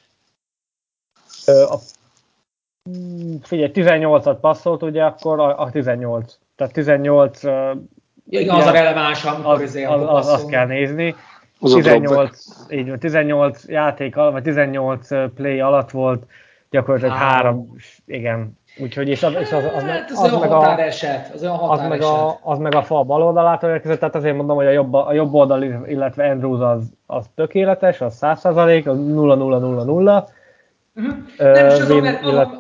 A, 1.47 1.77
figyelj, 3.43 3.71
18-at 3.75 4.37
passzolt, 4.41 4.83
ugye 4.83 5.05
akkor 5.05 5.41
a, 5.41 5.59
a 5.59 5.71
18. 5.71 6.39
Tehát 6.57 6.73
18... 6.73 7.43
Igen, 8.29 8.55
az 8.55 8.67
a 8.67 8.71
releváns, 8.71 9.25
amikor 9.25 9.53
az, 9.53 9.75
az, 9.75 9.75
az, 9.75 10.03
az, 10.09 10.29
azt 10.29 10.49
kell 10.49 10.67
nézni. 10.67 11.15
Az 11.61 11.73
18, 11.73 12.45
így 12.71 12.99
18 12.99 13.69
játék 13.69 14.17
alatt, 14.17 14.33
vagy 14.33 14.43
18 14.43 15.09
play 15.35 15.61
alatt 15.61 15.91
volt 15.91 16.27
gyakorlatilag 16.71 17.17
három, 17.17 17.35
három 17.35 17.77
igen. 18.07 18.59
Úgyhogy 18.79 19.09
és 19.09 19.23
az, 19.23 19.33
és 19.41 19.53
az, 19.53 19.65
az, 19.75 19.83
hát, 19.83 20.11
az, 20.11 20.23
az, 20.23 20.33
az 20.33 20.41
meg 20.41 20.51
a, 20.51 20.81
eset, 20.81 21.35
az, 21.35 21.43
az, 21.61 21.81
meg 21.89 22.03
a, 22.03 22.39
az 22.43 22.59
meg 22.59 22.75
a 22.75 22.83
fal 22.83 23.05
bal 23.05 23.23
oldalától 23.23 23.71
érkezett, 23.71 23.99
tehát 23.99 24.15
azért 24.15 24.37
mondom, 24.37 24.57
hogy 24.57 24.67
a 24.67 24.71
jobb, 24.71 24.95
a 24.95 25.13
jobb 25.13 25.35
oldal, 25.35 25.63
illetve 25.63 26.31
Andrews 26.31 26.61
az, 26.61 26.93
az 27.07 27.27
tökéletes, 27.35 28.01
az 28.01 28.15
100 28.15 28.45
az 28.45 28.55
0-0-0-0. 28.57 30.25
Uh-huh. 30.95 31.17
Nem, 31.37 31.67
is 31.67 31.73
azon, 31.73 32.01
mert, 32.01 32.23
illet... 32.23 32.51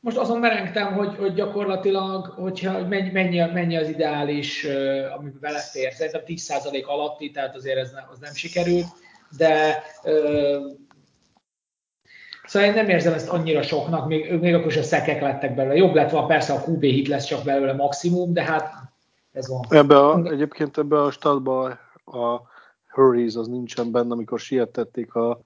most 0.00 0.16
azon 0.16 0.38
merengtem, 0.38 0.92
hogy, 0.92 1.16
hogy 1.16 1.34
gyakorlatilag, 1.34 2.26
hogyha 2.26 2.86
mennyi, 2.86 3.10
mennyi, 3.10 3.38
mennyi 3.38 3.76
az 3.76 3.88
ideális, 3.88 4.64
uh, 4.64 5.18
amiben 5.18 5.40
belefér. 5.40 5.92
Szerintem 5.92 6.22
10% 6.26 6.84
alatti, 6.84 7.30
tehát 7.30 7.56
azért 7.56 7.78
ez 7.78 7.92
nem, 7.92 8.04
az 8.10 8.18
nem 8.18 8.34
sikerült, 8.34 8.86
de 9.36 9.82
uh, 10.04 10.74
Szóval 12.46 12.68
én 12.68 12.74
nem 12.74 12.88
érzem 12.88 13.12
ezt 13.12 13.28
annyira 13.28 13.62
soknak, 13.62 14.06
még, 14.06 14.40
még 14.40 14.54
akkor 14.54 14.66
is 14.66 14.76
a 14.76 14.82
szekek 14.82 15.20
lettek 15.20 15.54
belőle. 15.54 15.74
Jobb 15.76 15.94
lett 15.94 16.10
volna 16.10 16.26
persze 16.26 16.52
a 16.52 16.62
QB 16.66 16.82
hit 16.82 17.08
lesz 17.08 17.24
csak 17.24 17.44
belőle 17.44 17.72
maximum, 17.72 18.32
de 18.32 18.42
hát 18.42 18.72
ez 19.32 19.48
van. 19.48 19.60
Ebbe 19.68 19.98
a, 19.98 20.22
egyébként 20.24 20.78
ebbe 20.78 21.02
a 21.02 21.10
statba 21.10 21.64
a 22.04 22.40
Hurries 22.88 23.34
az 23.34 23.48
nincsen 23.48 23.90
benne, 23.90 24.12
amikor 24.12 24.38
sietették 24.38 25.14
a, 25.14 25.40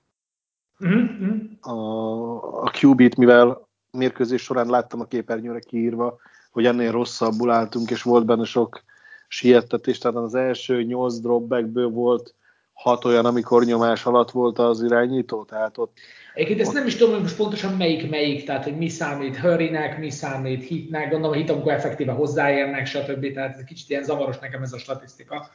uh-huh. 0.80 1.40
a, 1.60 2.62
a 2.62 2.70
QB-t, 2.80 3.16
mivel 3.16 3.68
mérkőzés 3.90 4.42
során 4.42 4.66
láttam 4.66 5.00
a 5.00 5.04
képernyőre 5.04 5.58
kiírva, 5.58 6.18
hogy 6.50 6.66
ennél 6.66 6.90
rosszabbul 6.90 7.50
álltunk, 7.50 7.90
és 7.90 8.02
volt 8.02 8.24
benne 8.24 8.44
sok 8.44 8.82
siettetés, 9.28 9.98
tehát 9.98 10.16
az 10.16 10.34
első 10.34 10.82
nyolc 10.82 11.20
dropbackből 11.20 11.88
volt 11.88 12.34
hat 12.72 13.04
olyan, 13.04 13.24
amikor 13.24 13.64
nyomás 13.64 14.06
alatt 14.06 14.30
volt 14.30 14.58
az 14.58 14.82
irányító, 14.82 15.44
tehát 15.44 15.78
ott... 15.78 15.98
Egyébként 16.34 16.60
ezt 16.60 16.72
nem 16.72 16.86
is 16.86 16.96
tudom, 16.96 17.12
hogy 17.12 17.22
most 17.22 17.36
pontosan 17.36 17.76
melyik 17.76 18.10
melyik, 18.10 18.44
tehát 18.44 18.64
hogy 18.64 18.76
mi 18.76 18.88
számít 18.88 19.36
hurry 19.36 19.70
mi 19.98 20.10
számít 20.10 20.66
hitnek, 20.66 21.10
gondolom 21.10 21.36
a 21.36 21.38
hit, 21.38 21.50
amikor 21.50 21.72
effektíve 21.72 22.12
hozzáérnek, 22.12 22.86
stb. 22.86 23.32
Tehát 23.32 23.56
ez 23.56 23.64
kicsit 23.64 23.90
ilyen 23.90 24.02
zavaros 24.02 24.38
nekem 24.38 24.62
ez 24.62 24.72
a 24.72 24.78
statisztika. 24.78 25.46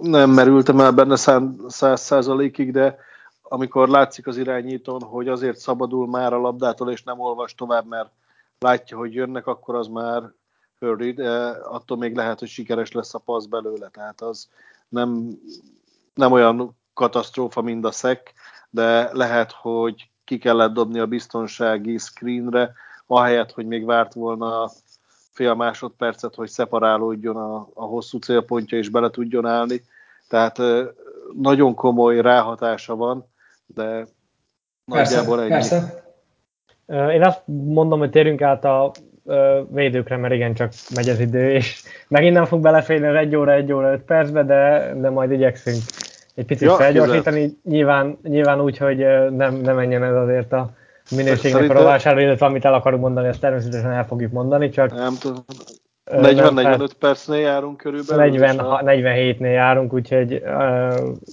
Nem 0.00 0.30
merültem 0.30 0.80
el 0.80 0.92
benne 0.92 1.16
száz 1.16 2.00
százalékig, 2.00 2.72
de 2.72 2.96
amikor 3.52 3.88
látszik 3.88 4.26
az 4.26 4.36
irányítón, 4.36 5.02
hogy 5.02 5.28
azért 5.28 5.56
szabadul 5.56 6.06
már 6.06 6.32
a 6.32 6.38
labdától, 6.38 6.90
és 6.90 7.02
nem 7.02 7.20
olvas 7.20 7.54
tovább, 7.54 7.86
mert 7.86 8.10
látja, 8.58 8.96
hogy 8.96 9.14
jönnek, 9.14 9.46
akkor 9.46 9.74
az 9.74 9.86
már 9.86 10.32
Hurry, 10.78 11.12
de 11.12 11.30
attól 11.48 11.96
még 11.96 12.16
lehet, 12.16 12.38
hogy 12.38 12.48
sikeres 12.48 12.92
lesz 12.92 13.14
a 13.14 13.18
passz 13.18 13.44
belőle. 13.44 13.88
Tehát 13.88 14.20
az 14.20 14.48
nem 14.88 15.38
nem 16.14 16.32
olyan 16.32 16.76
katasztrófa, 16.94 17.62
mint 17.62 17.84
a 17.84 17.90
szek, 17.90 18.32
de 18.70 19.10
lehet, 19.12 19.52
hogy 19.52 20.10
ki 20.24 20.38
kellett 20.38 20.72
dobni 20.72 20.98
a 20.98 21.06
biztonsági 21.06 21.98
screenre, 21.98 22.72
ahelyett, 23.06 23.52
hogy 23.52 23.66
még 23.66 23.84
várt 23.84 24.14
volna 24.14 24.70
fél 25.32 25.54
másodpercet, 25.54 26.34
hogy 26.34 26.48
szeparálódjon 26.48 27.36
a, 27.36 27.68
a 27.74 27.84
hosszú 27.84 28.18
célpontja 28.18 28.78
és 28.78 28.88
bele 28.88 29.10
tudjon 29.10 29.46
állni. 29.46 29.82
Tehát 30.28 30.58
nagyon 31.32 31.74
komoly 31.74 32.20
ráhatása 32.20 32.96
van, 32.96 33.30
de 33.74 34.04
nagyjából 34.84 35.40
ennyi. 35.40 35.50
Persze. 35.50 36.02
Én 36.86 37.22
azt 37.22 37.42
mondom, 37.46 37.98
hogy 37.98 38.10
térjünk 38.10 38.42
át 38.42 38.64
a 38.64 38.90
védőkre, 39.70 40.16
mert 40.16 40.34
igen, 40.34 40.54
csak 40.54 40.72
megy 40.94 41.08
az 41.08 41.20
idő, 41.20 41.50
és 41.50 41.82
megint 42.08 42.34
nem 42.34 42.44
fog 42.44 42.60
beleférni 42.60 43.06
az 43.06 43.14
1 43.14 43.36
óra, 43.36 43.52
1 43.52 43.72
óra 43.72 43.92
5 43.92 44.02
percbe, 44.02 44.42
de, 44.42 44.92
de 44.96 45.10
majd 45.10 45.30
igyekszünk 45.30 45.82
egy 46.34 46.44
picit 46.44 46.68
ja, 46.68 46.74
felgyorsítani, 46.74 47.58
nyilván, 47.64 48.18
nyilván 48.22 48.60
úgy, 48.60 48.78
hogy 48.78 48.96
nem, 49.30 49.54
nem 49.54 49.76
menjen 49.76 50.04
ez 50.04 50.14
azért 50.14 50.52
a 50.52 50.70
minőségnek 51.10 51.70
a 51.70 51.72
rovására, 51.72 52.20
illetve 52.20 52.46
amit 52.46 52.64
el 52.64 52.74
akarunk 52.74 53.02
mondani, 53.02 53.28
ezt 53.28 53.40
természetesen 53.40 53.90
el 53.90 54.06
fogjuk 54.06 54.32
mondani, 54.32 54.68
csak... 54.68 54.94
Nem 54.94 55.14
tudom. 55.20 55.44
40-45 56.10 56.88
percnél 56.98 57.40
járunk 57.40 57.76
körülbelül. 57.76 58.24
40, 58.24 58.56
47-nél 58.60 59.52
járunk, 59.52 59.92
úgyhogy... 59.92 60.42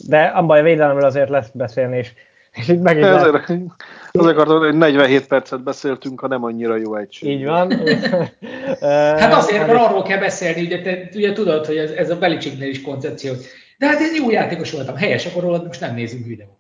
De 0.08 0.24
abban 0.24 0.60
a 0.60 0.62
védelemről 0.62 1.06
azért 1.06 1.30
lesz 1.30 1.50
beszélni, 1.54 1.98
és, 1.98 2.14
és 2.52 2.68
itt 2.68 2.82
megint... 2.82 3.06
Azért, 3.06 3.50
azért 4.12 4.38
akartam, 4.38 4.60
hogy 4.60 4.78
47 4.78 5.28
percet 5.28 5.64
beszéltünk, 5.64 6.20
ha 6.20 6.28
nem 6.28 6.44
annyira 6.44 6.76
jó 6.76 6.96
egység. 6.96 7.30
Így 7.30 7.46
van. 7.46 7.72
hát 9.20 9.34
azért, 9.34 9.68
mert 9.68 9.80
arról 9.80 10.04
kell 10.04 10.20
beszélni, 10.20 10.62
ugye, 10.62 10.82
te, 10.82 11.10
ugye 11.14 11.34
tudod, 11.34 11.66
hogy 11.66 11.78
ez, 11.78 11.92
ez 11.92 12.10
a 12.10 12.18
Belicsiknél 12.18 12.70
is 12.70 12.82
koncepció, 12.82 13.34
de 13.78 13.88
hát 13.88 14.00
én 14.00 14.24
jó 14.24 14.30
játékos 14.30 14.72
voltam, 14.72 14.96
helyes, 14.96 15.26
akkor 15.26 15.44
rólad 15.44 15.66
most 15.66 15.82
nem 15.82 15.96
nézünk 15.96 16.26
videót. 16.26 16.58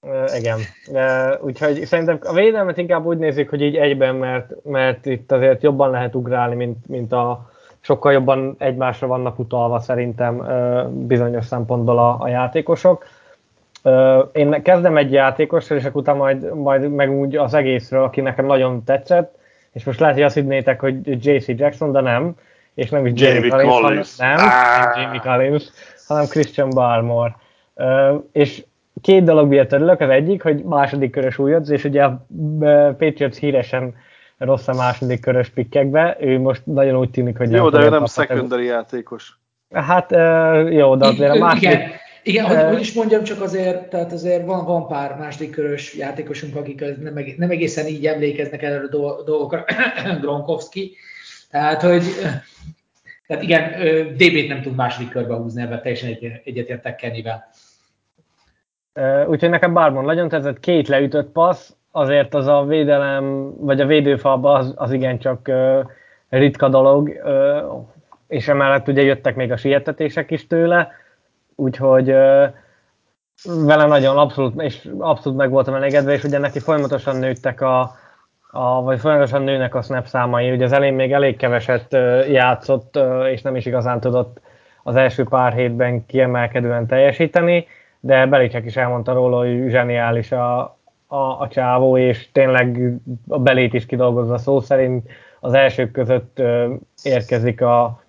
Uh, 0.00 0.38
igen. 0.38 0.58
Uh, 0.88 1.44
úgyhogy 1.44 1.84
szerintem 1.84 2.18
a 2.22 2.32
védelmet 2.32 2.78
inkább 2.78 3.04
úgy 3.04 3.18
nézik, 3.18 3.50
hogy 3.50 3.62
így 3.62 3.76
egyben, 3.76 4.14
mert, 4.14 4.64
mert 4.64 5.06
itt 5.06 5.32
azért 5.32 5.62
jobban 5.62 5.90
lehet 5.90 6.14
ugrálni, 6.14 6.54
mint, 6.54 6.88
mint 6.88 7.12
a 7.12 7.50
sokkal 7.80 8.12
jobban 8.12 8.54
egymásra 8.58 9.06
vannak 9.06 9.38
utalva 9.38 9.80
szerintem 9.80 10.38
uh, 10.38 10.88
bizonyos 10.88 11.44
szempontból 11.44 11.98
a, 11.98 12.16
a 12.20 12.28
játékosok. 12.28 13.04
Én 14.32 14.62
kezdem 14.62 14.96
egy 14.96 15.12
játékossal, 15.12 15.76
és 15.76 15.84
akkor 15.84 16.00
utána 16.00 16.18
majd, 16.18 16.54
majd 16.54 16.90
meg 16.90 17.10
úgy 17.10 17.36
az 17.36 17.54
egészről, 17.54 18.02
aki 18.02 18.20
nekem 18.20 18.46
nagyon 18.46 18.84
tetszett, 18.84 19.38
és 19.72 19.84
most 19.84 20.00
lehet, 20.00 20.14
hogy 20.14 20.24
azt 20.24 20.34
hinnétek, 20.34 20.80
hogy 20.80 21.26
JC 21.26 21.48
Jackson, 21.48 21.92
de 21.92 22.00
nem, 22.00 22.34
és 22.74 22.90
nem 22.90 23.06
is 23.06 23.20
Jamie 23.20 23.48
Collins, 23.48 23.80
Collins. 23.80 24.16
nem, 24.16 24.36
nem 24.36 25.02
Jamie 25.02 25.20
Collins, 25.20 25.64
hanem 26.06 26.26
Christian 26.26 26.68
Barmore. 26.70 27.36
És 28.32 28.64
két 29.00 29.24
dolog 29.24 29.48
miatt 29.48 29.72
örülök, 29.72 30.00
az 30.00 30.08
egyik, 30.08 30.42
hogy 30.42 30.62
második 30.62 31.10
körös 31.10 31.38
újodz, 31.38 31.70
és 31.70 31.84
ugye 31.84 32.02
a 32.02 32.26
Patriots 32.98 33.36
híresen 33.36 33.94
rossz 34.38 34.68
a 34.68 34.74
második 34.74 35.20
körös 35.20 35.48
pikkekbe, 35.48 36.16
ő 36.20 36.38
most 36.40 36.62
nagyon 36.64 36.96
úgy 36.96 37.10
tűnik, 37.10 37.36
hogy 37.36 37.50
Jó, 37.50 37.68
de 37.68 37.80
ő 37.80 37.88
nem 37.88 38.06
secondary 38.06 38.64
játékos. 38.64 39.38
Hát 39.72 40.10
jó, 40.70 40.96
de 40.96 41.06
azért 41.06 41.30
a 41.30 41.38
második... 41.38 42.02
Igen. 42.24 42.46
Hogy, 42.46 42.62
hogy 42.62 42.80
is 42.80 42.92
mondjam, 42.92 43.22
csak 43.22 43.40
azért, 43.40 43.88
tehát 43.88 44.12
azért 44.12 44.46
van, 44.46 44.64
van 44.64 44.86
pár 44.86 45.16
második 45.16 45.50
körös 45.50 45.94
játékosunk, 45.94 46.56
akik 46.56 46.80
nem, 46.80 47.24
nem 47.36 47.50
egészen 47.50 47.86
így 47.86 48.06
emlékeznek 48.06 48.62
erre 48.62 48.80
a 48.80 48.88
dolgokra, 49.24 49.64
Gronkowski, 50.20 50.96
tehát, 51.50 51.82
hogy 51.82 52.02
tehát 53.26 53.42
igen, 53.42 53.72
DB-t 54.12 54.48
nem 54.48 54.62
tud 54.62 54.74
második 54.74 55.10
körbe 55.10 55.34
húzni, 55.34 55.62
ebben 55.62 55.82
teljesen 55.82 56.18
egyetértek 56.44 56.96
Kennyvel. 56.96 57.50
Úgyhogy 59.28 59.50
nekem 59.50 59.74
Bármon 59.74 60.04
nagyon 60.04 60.28
tetszett, 60.28 60.60
két 60.60 60.88
leütött 60.88 61.32
passz, 61.32 61.70
azért 61.90 62.34
az 62.34 62.46
a 62.46 62.64
védelem, 62.64 63.54
vagy 63.56 63.80
a 63.80 63.86
védőfalba 63.86 64.52
az, 64.52 64.72
az 64.76 64.92
igencsak 64.92 65.50
ritka 66.28 66.68
dolog, 66.68 67.12
és 68.28 68.48
emellett 68.48 68.88
ugye 68.88 69.02
jöttek 69.02 69.36
még 69.36 69.52
a 69.52 69.56
sietetések 69.56 70.30
is 70.30 70.46
tőle, 70.46 70.92
úgyhogy 71.54 72.14
vele 73.44 73.86
nagyon 73.86 74.18
abszolút, 74.18 74.60
és 74.60 74.88
abszolút 74.98 75.38
meg 75.38 75.50
voltam 75.50 75.74
elégedve, 75.74 76.12
és 76.12 76.24
ugye 76.24 76.38
neki 76.38 76.58
folyamatosan 76.58 77.16
nőttek 77.16 77.60
a, 77.60 77.80
a, 78.50 78.82
vagy 78.82 79.00
folyamatosan 79.00 79.42
nőnek 79.42 79.74
a 79.74 79.82
snap 79.82 80.06
számai. 80.06 80.50
Ugye 80.50 80.64
az 80.64 80.72
elején 80.72 80.94
még 80.94 81.12
elég 81.12 81.36
keveset 81.36 81.92
játszott, 82.28 82.98
és 83.30 83.42
nem 83.42 83.56
is 83.56 83.66
igazán 83.66 84.00
tudott 84.00 84.40
az 84.82 84.96
első 84.96 85.24
pár 85.24 85.52
hétben 85.52 86.06
kiemelkedően 86.06 86.86
teljesíteni, 86.86 87.66
de 88.00 88.26
Belicek 88.26 88.64
is 88.64 88.76
elmondta 88.76 89.12
róla, 89.12 89.38
hogy 89.38 89.70
zseniális 89.70 90.32
a, 90.32 90.60
a, 91.06 91.16
a 91.16 91.48
csávó, 91.50 91.98
és 91.98 92.28
tényleg 92.32 92.92
a 93.28 93.38
belét 93.38 93.74
is 93.74 93.86
kidolgozza 93.86 94.38
szó 94.38 94.60
szerint. 94.60 95.08
Az 95.40 95.52
elsők 95.52 95.90
között 95.90 96.42
érkezik 97.02 97.60
a, 97.60 98.02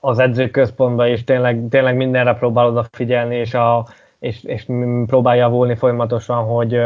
az 0.00 0.18
edzőközpontba, 0.18 1.06
és 1.06 1.24
tényleg, 1.24 1.62
tényleg 1.70 1.96
mindenre 1.96 2.34
próbál 2.34 2.66
odafigyelni, 2.66 3.36
és, 3.36 3.54
a, 3.54 3.86
és, 4.18 4.44
és 4.44 4.66
próbálja 5.06 5.42
javulni 5.42 5.74
folyamatosan, 5.74 6.44
hogy, 6.44 6.80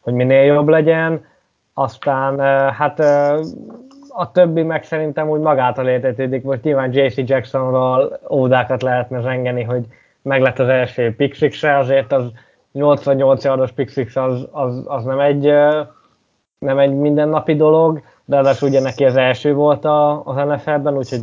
hogy 0.00 0.12
minél 0.12 0.42
jobb 0.42 0.68
legyen, 0.68 1.24
aztán 1.74 2.38
hát 2.70 2.98
a 4.08 4.30
többi 4.32 4.62
meg 4.62 4.84
szerintem 4.84 5.28
úgy 5.28 5.40
magától 5.40 5.88
értetődik. 5.88 6.42
Most 6.42 6.62
nyilván 6.62 6.92
JC 6.92 7.16
Jacksonról 7.16 8.18
ódákat 8.30 8.82
lehetne 8.82 9.20
zsengeni, 9.20 9.62
hogy 9.62 9.84
meg 10.22 10.40
lett 10.40 10.58
az 10.58 10.68
első 10.68 11.14
pick 11.14 11.62
azért 11.62 12.12
az 12.12 12.30
88 12.72 13.44
yardos 13.44 13.72
pick 13.72 14.16
az, 14.16 14.48
az, 14.50 14.84
az 14.86 15.04
nem, 15.04 15.20
egy, 15.20 15.42
nem 16.58 16.78
egy 16.78 16.94
mindennapi 16.94 17.56
dolog, 17.56 18.02
de 18.40 18.48
az 18.48 18.62
ugye 18.62 18.80
neki 18.80 19.04
az 19.04 19.16
első 19.16 19.54
volt 19.54 19.84
a, 19.84 20.24
az 20.24 20.36
NFL-ben, 20.36 20.96
úgyhogy 20.96 21.20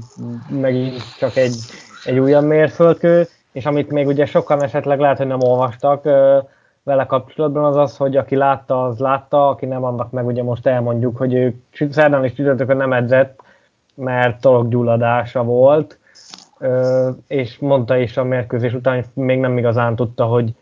megint 0.49 1.17
csak 1.17 1.35
egy, 1.35 1.55
egy 2.03 2.19
újabb 2.19 2.43
mérföldkő, 2.43 3.27
és 3.51 3.65
amit 3.65 3.91
még 3.91 4.07
ugye 4.07 4.25
sokan 4.25 4.63
esetleg 4.63 4.99
lehet, 4.99 5.17
hogy 5.17 5.27
nem 5.27 5.41
olvastak 5.41 6.03
vele 6.83 7.05
kapcsolatban, 7.05 7.63
az 7.63 7.75
az, 7.75 7.97
hogy 7.97 8.17
aki 8.17 8.35
látta, 8.35 8.83
az 8.83 8.97
látta, 8.97 9.47
aki 9.47 9.65
nem, 9.65 9.83
annak 9.83 10.11
meg 10.11 10.25
ugye 10.25 10.43
most 10.43 10.67
elmondjuk, 10.67 11.17
hogy 11.17 11.33
ő 11.33 11.55
szerdán 11.89 12.23
és 12.23 12.33
csütörtökön 12.33 12.77
nem 12.77 12.93
edzett, 12.93 13.41
mert 13.95 14.41
torokgyulladása 14.41 15.43
volt, 15.43 15.99
és 17.27 17.57
mondta 17.59 17.97
is 17.97 18.17
a 18.17 18.23
mérkőzés 18.23 18.73
után, 18.73 18.95
hogy 18.95 19.23
még 19.23 19.39
nem 19.39 19.57
igazán 19.57 19.95
tudta, 19.95 20.25
hogy 20.25 20.53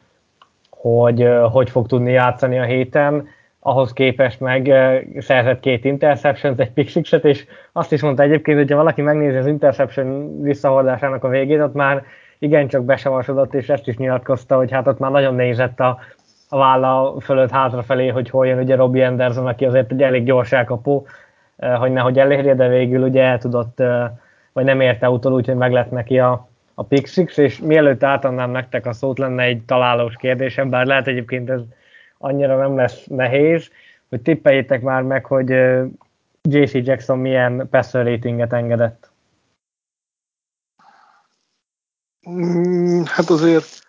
hogy 0.69 1.29
hogy 1.51 1.69
fog 1.69 1.87
tudni 1.87 2.11
játszani 2.11 2.59
a 2.59 2.63
héten, 2.63 3.27
ahhoz 3.67 3.93
képest 3.93 4.39
meg 4.39 4.73
szerzett 5.17 5.59
két 5.59 5.85
interception 5.85 6.53
egy 6.57 6.71
pick 6.71 7.23
és 7.23 7.45
azt 7.71 7.91
is 7.91 8.01
mondta 8.01 8.23
egyébként, 8.23 8.57
hogy 8.57 8.69
ha 8.69 8.77
valaki 8.77 9.01
megnézi 9.01 9.37
az 9.37 9.47
interception 9.47 10.41
visszahordásának 10.41 11.23
a 11.23 11.27
végét, 11.27 11.59
ott 11.61 11.73
már 11.73 12.03
igencsak 12.39 12.85
besavasodott, 12.85 13.53
és 13.53 13.69
ezt 13.69 13.87
is 13.87 13.97
nyilatkozta, 13.97 14.55
hogy 14.55 14.71
hát 14.71 14.87
ott 14.87 14.99
már 14.99 15.11
nagyon 15.11 15.35
nézett 15.35 15.79
a, 15.79 15.99
a 16.49 16.57
válla 16.57 17.15
fölött 17.19 17.51
hátrafelé, 17.51 18.07
hogy 18.07 18.29
hol 18.29 18.47
jön 18.47 18.59
ugye 18.59 18.75
Robbie 18.75 19.07
Anderson, 19.07 19.47
aki 19.47 19.65
azért 19.65 19.91
egy 19.91 20.01
elég 20.01 20.23
gyors 20.23 20.51
elkapó, 20.51 21.07
hogy 21.79 21.91
nehogy 21.91 22.19
elérje, 22.19 22.55
de 22.55 22.67
végül 22.67 23.03
ugye 23.03 23.23
el 23.23 23.37
tudott, 23.37 23.83
vagy 24.53 24.65
nem 24.65 24.81
érte 24.81 25.09
utol, 25.09 25.33
úgyhogy 25.33 25.55
meg 25.55 25.71
lett 25.71 25.91
neki 25.91 26.19
a, 26.19 26.47
a 26.73 26.83
Pixix, 26.83 27.37
és 27.37 27.59
mielőtt 27.59 28.03
átadnám 28.03 28.51
nektek 28.51 28.85
a 28.85 28.93
szót, 28.93 29.19
lenne 29.19 29.43
egy 29.43 29.61
találós 29.65 30.15
kérdésem, 30.15 30.69
bár 30.69 30.85
lehet 30.85 31.07
egyébként 31.07 31.49
ez 31.49 31.61
annyira 32.17 32.57
nem 32.57 32.75
lesz 32.75 33.05
nehéz, 33.05 33.71
hogy 34.09 34.21
tippeljétek 34.21 34.81
már 34.81 35.01
meg, 35.01 35.25
hogy 35.25 35.49
JC 36.41 36.73
Jackson 36.73 37.19
milyen 37.19 37.67
passer 37.69 38.05
ratinget 38.05 38.53
engedett. 38.53 39.11
Mm, 42.29 43.01
hát 43.05 43.29
azért, 43.29 43.87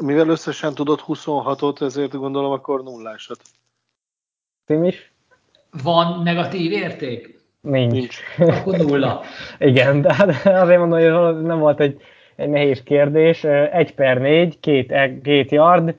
mivel 0.00 0.28
összesen 0.28 0.74
tudott 0.74 1.04
26-ot, 1.06 1.80
ezért 1.80 2.16
gondolom 2.16 2.52
akkor 2.52 2.82
nullásat. 2.82 3.40
Tim 4.64 4.84
is? 4.84 5.12
Van 5.82 6.22
negatív 6.22 6.72
érték? 6.72 7.38
Nincs. 7.60 7.92
Nincs. 7.92 8.18
Akkor 8.38 8.76
nulla. 8.76 9.22
Igen, 9.58 10.00
de 10.00 10.14
azért 10.44 10.78
mondom, 10.78 11.24
hogy 11.24 11.42
nem 11.42 11.58
volt 11.58 11.80
egy, 11.80 12.02
egy 12.36 12.48
nehéz 12.48 12.82
kérdés. 12.82 13.44
Egy 13.44 13.94
per 13.94 14.18
négy, 14.18 14.60
két, 14.60 14.92
e, 14.92 15.20
két 15.20 15.50
yard, 15.50 15.94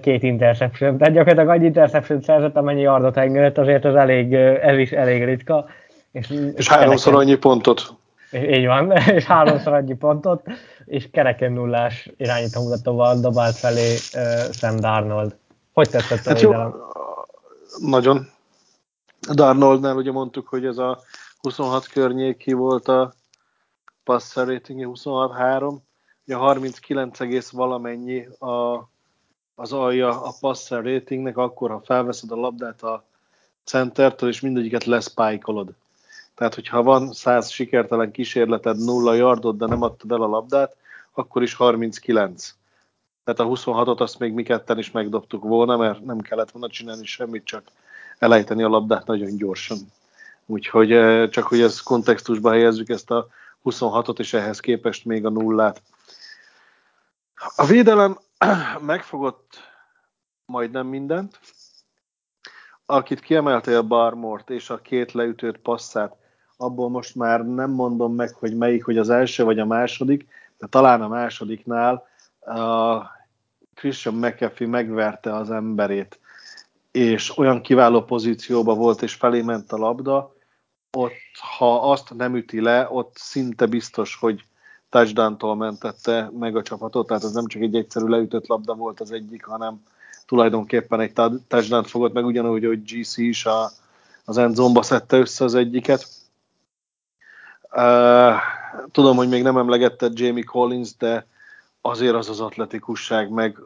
két 0.00 0.22
interception. 0.22 0.98
Tehát 0.98 1.14
gyakorlatilag 1.14 1.56
annyi 1.56 1.66
interception 1.66 2.22
szerzett, 2.22 2.56
amennyi 2.56 2.80
yardot 2.80 3.16
engedett, 3.16 3.58
azért 3.58 3.84
ez 3.84 3.94
elég, 3.94 4.34
ez 4.34 4.78
is 4.78 4.90
elég 4.90 5.24
ritka. 5.24 5.66
És, 6.12 6.30
és 6.56 6.68
háromszor 6.68 7.14
annyi 7.14 7.34
pontot. 7.34 7.94
Így 8.32 8.66
van, 8.66 8.92
és 9.16 9.24
háromszor 9.24 9.72
annyi 9.72 9.94
pontot, 9.94 10.42
és 10.84 11.08
kereken 11.10 11.52
nullás 11.52 12.10
irányítómutatóval 12.16 13.20
dobált 13.20 13.56
felé 13.56 13.94
uh, 13.94 14.52
Sam 14.52 14.76
Darnold. 14.76 15.36
Hogy 15.72 15.90
tetszett 15.90 16.26
a 16.26 16.28
hát 16.28 16.40
jó, 16.40 16.52
Nagyon. 17.78 18.28
Darnoldnál 19.32 19.96
ugye 19.96 20.12
mondtuk, 20.12 20.48
hogy 20.48 20.64
ez 20.64 20.78
a 20.78 20.98
26 21.40 21.86
környéki 21.86 22.52
volt 22.52 22.88
a 22.88 23.12
passer 24.04 24.46
ratingje, 24.46 24.86
26-3, 24.88 25.76
ugye 26.26 26.36
39, 26.36 27.50
valamennyi 27.50 28.26
a, 28.38 28.74
az 29.60 29.72
alja 29.72 30.22
a 30.22 30.34
passer 30.40 30.82
ratingnek, 30.82 31.36
akkor 31.36 31.70
ha 31.70 31.80
felveszed 31.84 32.30
a 32.30 32.36
labdát 32.36 32.82
a 32.82 33.04
centertől, 33.64 34.28
és 34.28 34.40
mindegyiket 34.40 34.84
leszpájkolod. 34.84 35.68
Tehát, 36.34 36.54
hogyha 36.54 36.82
van 36.82 37.12
100 37.12 37.50
sikertelen 37.50 38.10
kísérleted, 38.10 38.78
nulla 38.78 39.14
yardot, 39.14 39.56
de 39.56 39.66
nem 39.66 39.82
adtad 39.82 40.12
el 40.12 40.22
a 40.22 40.26
labdát, 40.26 40.76
akkor 41.12 41.42
is 41.42 41.54
39. 41.54 42.54
Tehát 43.24 43.40
a 43.40 43.44
26-ot 43.44 43.98
azt 43.98 44.18
még 44.18 44.32
mi 44.32 44.42
ketten 44.42 44.78
is 44.78 44.90
megdobtuk 44.90 45.42
volna, 45.42 45.76
mert 45.76 46.04
nem 46.04 46.18
kellett 46.18 46.50
volna 46.50 46.68
csinálni 46.68 47.06
semmit, 47.06 47.44
csak 47.44 47.62
elejteni 48.18 48.62
a 48.62 48.68
labdát 48.68 49.06
nagyon 49.06 49.36
gyorsan. 49.36 49.78
Úgyhogy 50.46 50.92
eh, 50.92 51.28
csak 51.28 51.46
hogy 51.46 51.60
ez 51.60 51.80
kontextusba 51.80 52.50
helyezzük 52.50 52.88
ezt 52.88 53.10
a 53.10 53.28
26-ot, 53.64 54.18
és 54.18 54.32
ehhez 54.32 54.60
képest 54.60 55.04
még 55.04 55.26
a 55.26 55.30
nullát. 55.30 55.82
A 57.56 57.66
védelem 57.66 58.18
megfogott 58.80 59.58
majdnem 60.44 60.86
mindent. 60.86 61.40
Akit 62.86 63.20
kiemelte 63.20 63.76
a 63.76 63.82
Barmort 63.82 64.50
és 64.50 64.70
a 64.70 64.80
két 64.80 65.12
leütött 65.12 65.58
passzát, 65.58 66.16
abból 66.56 66.90
most 66.90 67.14
már 67.14 67.46
nem 67.46 67.70
mondom 67.70 68.14
meg, 68.14 68.34
hogy 68.34 68.56
melyik, 68.56 68.84
hogy 68.84 68.98
az 68.98 69.10
első 69.10 69.44
vagy 69.44 69.58
a 69.58 69.66
második, 69.66 70.28
de 70.58 70.66
talán 70.66 71.02
a 71.02 71.08
másodiknál 71.08 72.06
a 72.40 72.98
Christian 73.74 74.14
McAfee 74.14 74.66
megverte 74.66 75.34
az 75.34 75.50
emberét 75.50 76.20
és 76.90 77.38
olyan 77.38 77.62
kiváló 77.62 78.02
pozícióban 78.02 78.78
volt, 78.78 79.02
és 79.02 79.14
felé 79.14 79.42
ment 79.42 79.72
a 79.72 79.76
labda, 79.76 80.34
ott, 80.96 81.12
ha 81.56 81.90
azt 81.90 82.14
nem 82.14 82.36
üti 82.36 82.60
le, 82.60 82.86
ott 82.90 83.16
szinte 83.16 83.66
biztos, 83.66 84.16
hogy 84.16 84.44
touchdown 84.90 85.56
mentette 85.56 86.30
meg 86.38 86.56
a 86.56 86.62
csapatot, 86.62 87.06
tehát 87.06 87.24
ez 87.24 87.32
nem 87.32 87.46
csak 87.46 87.62
egy 87.62 87.74
egyszerű 87.74 88.06
leütött 88.06 88.46
labda 88.46 88.74
volt 88.74 89.00
az 89.00 89.10
egyik, 89.10 89.44
hanem 89.44 89.82
tulajdonképpen 90.26 91.00
egy 91.00 91.12
touchdown 91.48 91.84
fogott 91.84 92.12
meg, 92.12 92.24
ugyanúgy, 92.24 92.64
hogy 92.64 92.82
GC 92.82 93.16
is 93.16 93.46
a, 93.46 93.70
az 94.24 94.38
endzomba 94.38 94.82
szedte 94.82 95.16
össze 95.16 95.44
az 95.44 95.54
egyiket. 95.54 96.06
Uh, 97.72 98.34
tudom, 98.92 99.16
hogy 99.16 99.28
még 99.28 99.42
nem 99.42 99.56
emlegetted 99.56 100.18
Jamie 100.18 100.44
Collins, 100.44 100.96
de 100.96 101.26
azért 101.80 102.14
az 102.14 102.28
az 102.28 102.40
atletikusság, 102.40 103.30
meg 103.30 103.58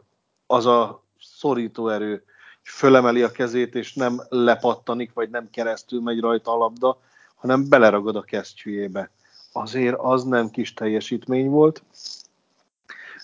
az 0.47 0.65
a 0.65 1.03
szorító 1.19 1.89
erő, 1.89 2.23
fölemeli 2.63 3.21
a 3.21 3.31
kezét, 3.31 3.75
és 3.75 3.93
nem 3.93 4.21
lepattanik, 4.29 5.13
vagy 5.13 5.29
nem 5.29 5.49
keresztül 5.49 6.01
megy 6.01 6.19
rajta 6.19 6.51
a 6.51 6.57
labda, 6.57 6.99
hanem 7.35 7.69
beleragad 7.69 8.15
a 8.15 8.21
kesztyűjébe. 8.21 9.09
Azért 9.57 9.95
az 9.97 10.23
nem 10.23 10.49
kis 10.49 10.73
teljesítmény 10.73 11.49
volt. 11.49 11.83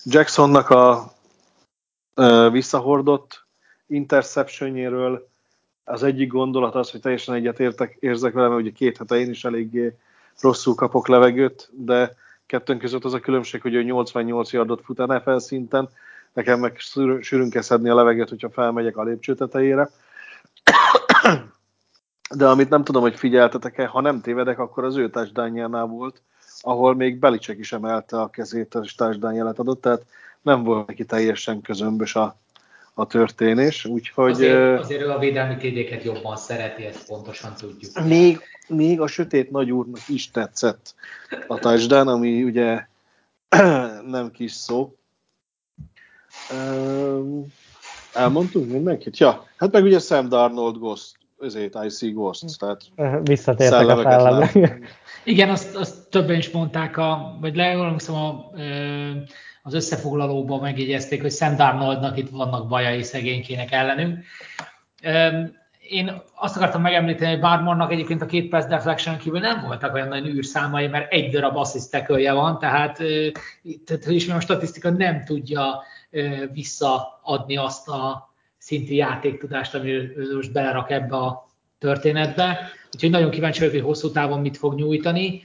Jacksonnak 0.04 0.70
a 0.70 1.12
ö, 2.14 2.48
visszahordott 2.52 3.44
interceptionjéről 3.86 5.28
az 5.84 6.02
egyik 6.02 6.28
gondolat 6.28 6.74
az, 6.74 6.90
hogy 6.90 7.00
teljesen 7.00 7.34
egyetértek, 7.34 7.96
érzek 8.00 8.32
vele, 8.32 8.48
mert 8.48 8.60
ugye 8.60 8.70
két 8.70 8.96
hete 8.96 9.16
én 9.16 9.30
is 9.30 9.44
eléggé 9.44 9.96
rosszul 10.40 10.74
kapok 10.74 11.08
levegőt, 11.08 11.68
de 11.72 12.16
kettőnk 12.46 12.80
között 12.80 13.04
az 13.04 13.14
a 13.14 13.20
különbség, 13.20 13.62
hogy 13.62 13.74
ő 13.74 13.82
88 13.82 14.52
yardot 14.52 14.84
fut 14.84 15.06
NFL 15.06 15.36
szinten, 15.36 15.88
nekem 16.32 16.60
meg 16.60 16.78
sűrűn 17.20 17.50
kell 17.50 17.62
szedni 17.62 17.88
a 17.88 17.94
levegőt, 17.94 18.28
hogyha 18.28 18.50
felmegyek 18.50 18.96
a 18.96 19.02
lépcső 19.02 19.34
tetejére. 19.34 19.90
De 22.34 22.48
amit 22.48 22.68
nem 22.68 22.84
tudom, 22.84 23.02
hogy 23.02 23.16
figyeltetek-e, 23.16 23.86
ha 23.86 24.00
nem 24.00 24.20
tévedek, 24.20 24.58
akkor 24.58 24.84
az 24.84 24.96
ő 24.96 25.10
touchdownjánál 25.10 25.86
volt, 25.86 26.22
ahol 26.60 26.94
még 26.94 27.18
Belicek 27.18 27.58
is 27.58 27.72
emelte 27.72 28.20
a 28.20 28.30
kezét, 28.30 28.78
és 28.82 28.94
touchdown 28.94 29.34
jelet 29.34 29.58
adott, 29.58 29.80
tehát 29.80 30.02
nem 30.42 30.62
volt 30.62 30.86
neki 30.86 31.04
teljesen 31.04 31.60
közömbös 31.60 32.16
a, 32.16 32.36
a 32.94 33.06
történés, 33.06 33.84
úgyhogy... 33.84 34.30
Azért, 34.30 34.80
azért 34.80 35.02
ő 35.02 35.10
a 35.10 35.18
védelmi 35.18 35.56
tédéket 35.56 36.02
jobban 36.02 36.36
szereti, 36.36 36.84
ezt 36.84 37.06
pontosan 37.06 37.54
tudjuk. 37.54 38.04
Még, 38.04 38.40
még 38.68 39.00
a 39.00 39.06
sötét 39.06 39.50
nagyúrnak 39.50 40.08
is 40.08 40.30
tetszett 40.30 40.94
a 41.46 41.58
touchdown, 41.58 42.08
ami 42.08 42.42
ugye 42.42 42.86
nem 44.06 44.30
kis 44.30 44.52
szó, 44.52 44.96
elmondtunk 48.12 48.70
mindenkit? 48.70 49.18
Ja, 49.18 49.46
hát 49.56 49.72
meg 49.72 49.84
ugye 49.84 49.98
Sam 49.98 50.28
Darnold 50.28 50.78
Ghost, 50.78 51.16
ezért 51.42 51.84
I 51.84 51.88
see 51.88 52.10
ghosts, 52.10 52.56
tehát 52.56 52.80
Visszatértek 53.22 53.88
a 53.88 54.02
szellemek. 54.02 54.54
Igen, 55.24 55.50
azt, 55.50 55.76
azt 55.76 56.10
többen 56.10 56.36
is 56.36 56.50
mondták, 56.50 56.96
a, 56.96 57.36
vagy 57.40 57.56
legalábbis 57.56 58.08
a, 58.08 58.50
az 59.62 59.74
összefoglalóban 59.74 60.60
megjegyezték, 60.60 61.20
hogy 61.20 61.32
Sam 61.32 61.56
Darnoldnak 61.56 62.16
itt 62.18 62.30
vannak 62.30 62.68
bajai 62.68 63.02
szegénykének 63.02 63.72
ellenünk. 63.72 64.24
Én 65.88 66.22
azt 66.34 66.56
akartam 66.56 66.82
megemlíteni, 66.82 67.30
hogy 67.30 67.40
Barmonnak 67.40 67.92
egyébként 67.92 68.22
a 68.22 68.26
két 68.26 68.48
pass 68.48 68.64
deflection 68.64 69.16
kívül 69.16 69.40
nem 69.40 69.62
voltak 69.66 69.94
olyan 69.94 70.08
nagy 70.08 70.26
űrszámai, 70.26 70.86
mert 70.86 71.12
egy 71.12 71.30
darab 71.30 71.56
assist 71.56 72.06
van, 72.06 72.58
tehát, 72.58 72.96
tehát 73.84 74.04
hogy 74.04 74.14
is 74.14 74.28
a 74.28 74.40
statisztika 74.40 74.90
nem 74.90 75.24
tudja 75.24 75.82
visszaadni 76.52 77.56
azt 77.56 77.88
a 77.88 78.31
szintű 78.62 78.94
játéktudást, 78.94 79.74
ami 79.74 79.90
ő 79.90 80.34
most 80.34 80.52
belerak 80.52 80.90
ebbe 80.90 81.16
a 81.16 81.48
történetbe. 81.78 82.70
Úgyhogy 82.94 83.10
nagyon 83.10 83.30
kíváncsi 83.30 83.58
vagyok, 83.58 83.74
hogy 83.74 83.84
hosszú 83.84 84.10
távon 84.10 84.40
mit 84.40 84.56
fog 84.56 84.74
nyújtani. 84.74 85.42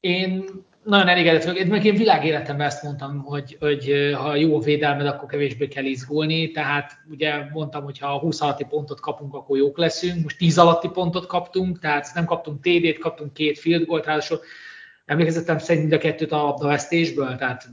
Én 0.00 0.44
nagyon 0.82 1.08
elégedett 1.08 1.44
vagyok. 1.44 1.68
Meg 1.68 1.84
én 1.84 1.94
világéletemben 1.94 2.66
ezt 2.66 2.82
mondtam, 2.82 3.22
hogy, 3.22 3.56
hogy 3.60 4.12
ha 4.14 4.34
jó 4.34 4.56
a 4.56 4.60
védelmed, 4.60 5.06
akkor 5.06 5.28
kevésbé 5.28 5.68
kell 5.68 5.84
izgulni. 5.84 6.50
Tehát 6.50 6.92
ugye 7.10 7.48
mondtam, 7.52 7.84
hogy 7.84 7.98
ha 7.98 8.18
20 8.18 8.40
alatti 8.40 8.64
pontot 8.64 9.00
kapunk, 9.00 9.34
akkor 9.34 9.56
jók 9.56 9.78
leszünk. 9.78 10.22
Most 10.22 10.38
10 10.38 10.58
alatti 10.58 10.88
pontot 10.88 11.26
kaptunk, 11.26 11.78
tehát 11.78 12.10
nem 12.14 12.24
kaptunk 12.24 12.60
TD-t, 12.60 12.98
kaptunk 12.98 13.32
két 13.32 13.58
field 13.58 13.86
goal 13.86 14.00
ráadásul 14.00 14.40
emlékezetem 15.04 15.58
szerint 15.58 15.88
mind 15.88 15.94
a 15.94 16.02
kettőt 16.02 16.32
a 16.32 16.42
labdavesztésből, 16.42 17.36
tehát 17.36 17.68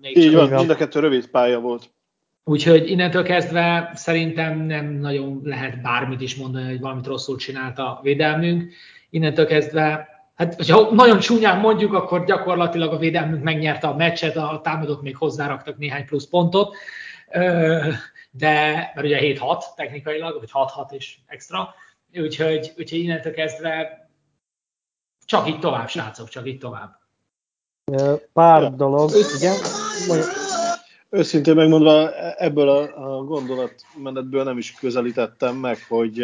még 0.00 0.16
Így 0.16 0.34
van, 0.34 0.48
mind 0.48 0.70
a 0.70 0.74
kettő 0.74 1.00
rövid 1.00 1.26
pálya 1.26 1.60
volt. 1.60 1.94
Úgyhogy 2.48 2.90
innentől 2.90 3.22
kezdve 3.22 3.90
szerintem 3.94 4.58
nem 4.58 4.86
nagyon 4.86 5.40
lehet 5.44 5.82
bármit 5.82 6.20
is 6.20 6.36
mondani, 6.36 6.66
hogy 6.66 6.80
valamit 6.80 7.06
rosszul 7.06 7.36
csinált 7.36 7.78
a 7.78 8.00
védelmünk. 8.02 8.72
Innentől 9.10 9.46
kezdve 9.46 10.08
hát 10.34 10.54
hogyha 10.54 10.94
nagyon 10.94 11.18
csúnyán 11.18 11.58
mondjuk, 11.58 11.92
akkor 11.92 12.24
gyakorlatilag 12.24 12.92
a 12.92 12.98
védelmünk 12.98 13.42
megnyerte 13.42 13.86
a 13.86 13.96
meccset, 13.96 14.36
a 14.36 14.60
támadók 14.62 15.02
még 15.02 15.16
hozzáraktak 15.16 15.76
néhány 15.78 16.04
plusz 16.06 16.26
pontot, 16.26 16.76
de, 18.30 18.92
mert 18.94 19.02
ugye 19.02 19.18
7-6 19.20 19.62
technikailag, 19.76 20.38
vagy 20.38 20.50
6-6 20.52 20.92
és 20.92 21.16
extra, 21.26 21.74
úgyhogy, 22.14 22.72
úgyhogy 22.78 22.98
innentől 22.98 23.32
kezdve 23.32 24.08
csak 25.24 25.48
így 25.48 25.58
tovább, 25.58 25.88
srácok, 25.88 26.28
csak 26.28 26.46
így 26.46 26.58
tovább. 26.58 26.98
Pár 28.32 28.74
dolog, 28.74 29.10
igen. 29.36 29.54
Őszintén 31.10 31.54
megmondva, 31.54 32.12
ebből 32.36 32.68
a, 32.68 33.16
a 33.16 33.24
gondolatmenetből 33.24 34.44
nem 34.44 34.58
is 34.58 34.72
közelítettem 34.72 35.56
meg, 35.56 35.76
hogy 35.88 36.20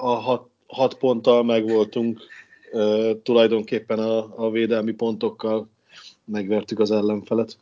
a 0.00 0.14
hat, 0.14 0.48
hat 0.66 0.94
ponttal 0.94 1.44
megvoltunk 1.44 2.20
tulajdonképpen 3.22 3.98
a, 3.98 4.44
a 4.46 4.50
védelmi 4.50 4.92
pontokkal 4.92 5.68
megvertük 6.24 6.78
az 6.78 6.90
ellenfelet. 6.90 7.56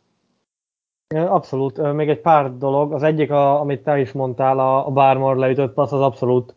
Abszolút. 1.15 1.93
Még 1.93 2.09
egy 2.09 2.21
pár 2.21 2.57
dolog. 2.57 2.93
Az 2.93 3.03
egyik, 3.03 3.31
a, 3.31 3.59
amit 3.59 3.83
te 3.83 3.99
is 3.99 4.11
mondtál, 4.11 4.59
a, 4.59 4.87
a 4.87 4.91
Bármor 4.91 5.37
leütött 5.37 5.73
passz, 5.73 5.91
az 5.91 6.01
abszolút 6.01 6.53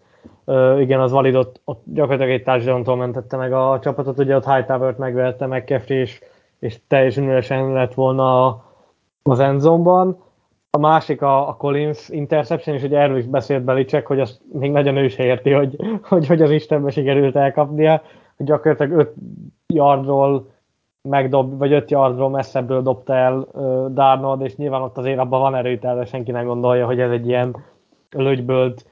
igen, 0.78 1.00
az 1.00 1.10
validott, 1.10 1.60
ott 1.64 1.82
gyakorlatilag 1.84 2.30
egy 2.30 2.42
touchdown 2.42 2.98
mentette 2.98 3.36
meg 3.36 3.52
a 3.52 3.78
csapatot, 3.82 4.18
ugye 4.18 4.36
ott 4.36 4.50
Hightower-t 4.50 4.98
megverte 4.98 5.46
meg 5.46 5.64
Kefri, 5.64 5.94
és, 5.94 6.20
és 6.58 6.78
teljesen 6.86 7.24
üresen 7.24 7.72
lett 7.72 7.94
volna 7.94 8.63
az 9.30 9.40
endzomban. 9.40 10.22
A 10.70 10.78
másik 10.78 11.22
a, 11.22 11.48
a 11.48 11.56
Collins 11.56 12.08
interception, 12.08 12.76
és 12.76 12.82
ugye 12.82 12.98
erről 12.98 13.16
is 13.16 13.26
beszélt 13.26 13.64
Belicek, 13.64 14.06
hogy 14.06 14.20
azt 14.20 14.40
még 14.52 14.70
nagyon 14.70 14.96
ő 14.96 15.08
se 15.08 15.24
érti, 15.24 15.50
hogy, 15.50 15.76
hogy, 16.02 16.26
hogy 16.26 16.42
az 16.42 16.50
Istenbe 16.50 16.90
sikerült 16.90 17.36
elkapnia 17.36 18.02
hogy 18.36 18.46
gyakorlatilag 18.46 18.98
5 18.98 19.14
yardról 19.66 20.46
megdob, 21.02 21.58
vagy 21.58 21.72
5 21.72 21.90
yardról 21.90 22.30
messzebbről 22.30 22.82
dobta 22.82 23.14
el 23.14 23.48
uh, 23.52 23.92
Darnold, 23.92 24.40
és 24.40 24.56
nyilván 24.56 24.82
ott 24.82 24.98
azért 24.98 25.18
abban 25.18 25.40
van 25.40 25.54
erőtel, 25.54 26.04
senki 26.04 26.30
nem 26.30 26.46
gondolja, 26.46 26.86
hogy 26.86 27.00
ez 27.00 27.10
egy 27.10 27.26
ilyen 27.26 27.56
lögybölt 28.10 28.86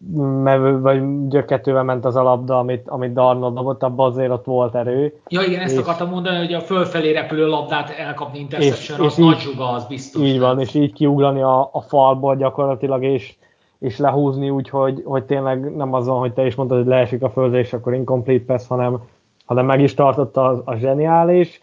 gyökketővel 0.00 0.80
vagy 0.80 1.28
gyökketővel 1.28 1.82
ment 1.82 2.04
az 2.04 2.16
a 2.16 2.22
labda, 2.22 2.58
amit, 2.58 2.88
amit 2.88 3.12
Darnold 3.12 3.54
dobott, 3.54 3.82
abban 3.82 4.10
azért 4.10 4.30
ott 4.30 4.44
volt 4.44 4.74
erő. 4.74 5.20
Ja 5.28 5.42
igen, 5.42 5.60
ezt 5.60 5.74
és, 5.74 5.80
akartam 5.80 6.08
mondani, 6.08 6.38
hogy 6.38 6.52
a 6.52 6.60
fölfelé 6.60 7.12
repülő 7.12 7.46
labdát 7.46 7.90
elkapni 7.90 8.38
interception, 8.38 9.00
az 9.00 9.16
nagy 9.16 9.38
zsuga, 9.38 9.68
az 9.68 9.84
biztos. 9.84 10.22
Így 10.22 10.38
van, 10.38 10.60
és 10.60 10.74
így 10.74 10.92
kiugrani 10.92 11.42
a, 11.42 11.68
a 11.72 11.80
falból 11.80 12.36
gyakorlatilag, 12.36 13.04
és 13.04 13.36
és 13.78 13.98
lehúzni 13.98 14.50
úgy, 14.50 14.68
hogy, 14.68 15.02
hogy 15.04 15.24
tényleg 15.24 15.76
nem 15.76 15.92
az 15.92 16.06
van, 16.06 16.18
hogy 16.18 16.32
te 16.32 16.46
is 16.46 16.54
mondtad, 16.54 16.78
hogy 16.78 16.86
leesik 16.86 17.22
a 17.22 17.30
földre, 17.30 17.58
és 17.58 17.72
akkor 17.72 17.94
incomplete 17.94 18.44
pass, 18.44 18.66
hanem, 18.66 19.02
hanem 19.44 19.66
meg 19.66 19.80
is 19.80 19.94
tartotta 19.94 20.44
a, 20.48 20.62
a 20.64 20.74
zseniális. 20.74 21.62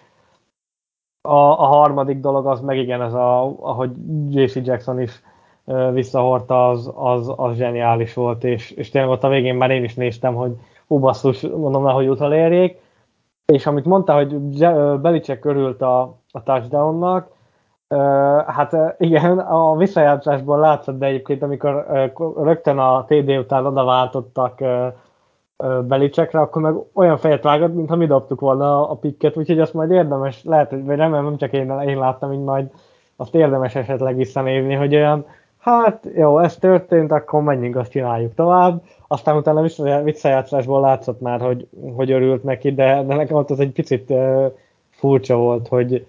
A, 1.22 1.36
a 1.38 1.66
harmadik 1.66 2.20
dolog 2.20 2.48
az 2.48 2.62
meg 2.62 2.78
igen, 2.78 3.02
ez 3.02 3.14
a, 3.14 3.42
ahogy 3.60 3.92
JC 4.30 4.56
Jackson 4.56 5.02
is 5.02 5.22
visszahordta, 5.94 6.70
az, 6.70 6.92
az, 6.96 7.34
az 7.36 7.56
zseniális 7.56 8.14
volt, 8.14 8.44
és, 8.44 8.72
és 8.72 8.90
tényleg 8.90 9.12
ott 9.12 9.24
a 9.24 9.30
végén 9.30 9.56
már 9.56 9.72
én 9.72 9.84
is 9.84 9.94
néztem, 9.94 10.34
hogy 10.34 10.52
hú 10.88 11.00
basszus, 11.00 11.42
mondom 11.42 11.86
le, 11.86 11.92
hogy 11.92 12.08
utolérjék, 12.08 12.80
és 13.46 13.66
amit 13.66 13.86
mondta, 13.86 14.14
hogy 14.14 14.36
Belicek 15.00 15.40
körült 15.40 15.82
a, 15.82 16.02
a 16.32 16.44
touchdownnak, 16.44 17.34
Hát 18.48 18.96
igen, 18.98 19.40
a 19.40 19.76
visszajátszásból 19.76 20.60
látszott, 20.60 20.98
de 20.98 21.06
egyébként 21.06 21.42
amikor 21.42 21.86
rögtön 22.38 22.78
a 22.78 23.06
TD 23.06 23.30
után 23.30 23.66
oda 23.66 23.84
váltottak 23.84 24.60
Belicsekre, 25.84 26.40
akkor 26.40 26.62
meg 26.62 26.76
olyan 26.94 27.18
fejet 27.18 27.44
vágott, 27.44 27.74
mintha 27.74 27.96
mi 27.96 28.06
dobtuk 28.06 28.40
volna 28.40 28.90
a 28.90 28.96
pikket, 28.96 29.38
úgyhogy 29.38 29.60
azt 29.60 29.74
majd 29.74 29.92
érdemes, 29.92 30.44
lehet, 30.44 30.70
hogy 30.70 30.86
vagy 30.86 30.98
remélem, 30.98 31.24
nem 31.24 31.38
csak 31.38 31.52
én, 31.52 31.80
én 31.80 32.00
láttam, 32.00 32.34
így 32.34 32.44
majd 32.44 32.72
azt 33.16 33.36
érdemes 33.36 33.76
esetleg 33.76 34.16
visszanézni, 34.16 34.74
hogy 34.74 34.96
olyan, 34.96 35.26
hát 35.66 36.08
jó, 36.16 36.40
ez 36.40 36.58
történt, 36.58 37.12
akkor 37.12 37.42
menjünk, 37.42 37.76
azt 37.76 37.92
csináljuk 37.92 38.34
tovább. 38.34 38.82
Aztán 39.08 39.36
utána 39.36 39.62
visszajátszásból 40.04 40.82
látszott 40.82 41.22
már, 41.22 41.42
hogy, 41.42 41.68
hogy 41.96 42.12
örült 42.12 42.44
neki, 42.44 42.74
de, 42.74 43.04
de 43.04 43.16
nekem 43.16 43.38
ott 43.38 43.50
az 43.50 43.60
egy 43.60 43.72
picit 43.72 44.10
uh, 44.10 44.52
furcsa 44.90 45.36
volt, 45.36 45.68
hogy, 45.68 46.06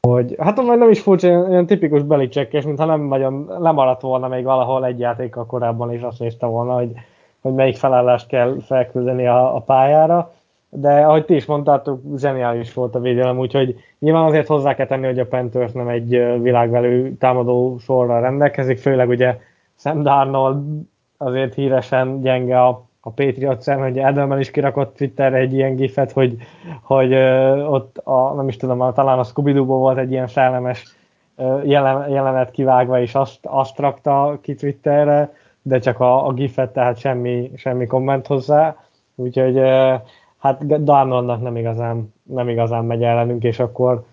hogy 0.00 0.36
hát 0.38 0.62
majd 0.62 0.78
nem 0.78 0.90
is 0.90 1.00
furcsa, 1.00 1.28
olyan, 1.28 1.50
olyan 1.50 1.66
tipikus 1.66 2.02
belicsekkes, 2.02 2.64
mintha 2.64 2.84
nem 2.84 3.00
nagyon 3.00 3.46
lemaradt 3.58 4.00
volna 4.00 4.28
még 4.28 4.44
valahol 4.44 4.86
egy 4.86 4.98
játékkal 4.98 5.46
korábban, 5.46 5.92
és 5.92 6.02
azt 6.02 6.18
nézte 6.18 6.46
volna, 6.46 6.74
hogy, 6.74 6.92
hogy 7.40 7.54
melyik 7.54 7.76
felállást 7.76 8.26
kell 8.26 8.56
felküldeni 8.60 9.26
a, 9.26 9.56
a 9.56 9.60
pályára. 9.60 10.32
De 10.70 11.00
ahogy 11.00 11.24
ti 11.24 11.34
is 11.34 11.46
mondtátok, 11.46 12.00
zseniális 12.16 12.74
volt 12.74 12.94
a 12.94 13.00
védelem, 13.00 13.38
úgyhogy 13.38 13.76
nyilván 13.98 14.24
azért 14.24 14.46
hozzá 14.46 14.74
kell 14.74 14.86
tenni, 14.86 15.06
hogy 15.06 15.18
a 15.18 15.26
Panthers 15.26 15.72
nem 15.72 15.88
egy 15.88 16.08
világvelő 16.40 17.16
támadó 17.16 17.78
sorra 17.78 18.20
rendelkezik, 18.20 18.78
főleg 18.78 19.08
ugye 19.08 19.38
Sam 19.76 20.02
Darnold 20.02 20.82
azért 21.16 21.54
híresen 21.54 22.20
gyenge 22.20 22.62
a 22.62 22.88
a 23.00 23.10
Patriot 23.10 23.62
szem, 23.62 23.80
hogy 23.80 23.98
Edelman 23.98 24.40
is 24.40 24.50
kirakott 24.50 24.96
Twitterre 24.96 25.36
egy 25.36 25.52
ilyen 25.52 25.74
gifet, 25.76 26.12
hogy, 26.12 26.36
hogy 26.82 27.14
ott 27.64 27.98
a, 27.98 28.32
nem 28.34 28.48
is 28.48 28.56
tudom, 28.56 28.92
talán 28.92 29.18
a 29.18 29.24
scooby 29.24 29.52
volt 29.52 29.98
egy 29.98 30.10
ilyen 30.10 30.26
szellemes 30.26 30.96
jelen, 31.64 32.10
jelenet 32.10 32.50
kivágva, 32.50 33.00
és 33.00 33.14
azt, 33.14 33.38
azt 33.42 33.78
rakta 33.78 34.38
ki 34.42 34.54
Twitterre, 34.54 35.32
de 35.62 35.78
csak 35.78 36.00
a, 36.00 36.26
a 36.26 36.32
gifet, 36.32 36.72
tehát 36.72 36.98
semmi, 36.98 37.50
semmi 37.56 37.86
komment 37.86 38.26
hozzá. 38.26 38.76
Úgyhogy 39.14 39.60
hát 40.38 40.84
Darnoldnak 40.84 41.42
nem 41.42 41.56
igazán, 41.56 42.14
nem 42.22 42.48
igazán 42.48 42.84
megy 42.84 43.02
ellenünk, 43.02 43.42
és 43.42 43.58
akkor, 43.58 44.04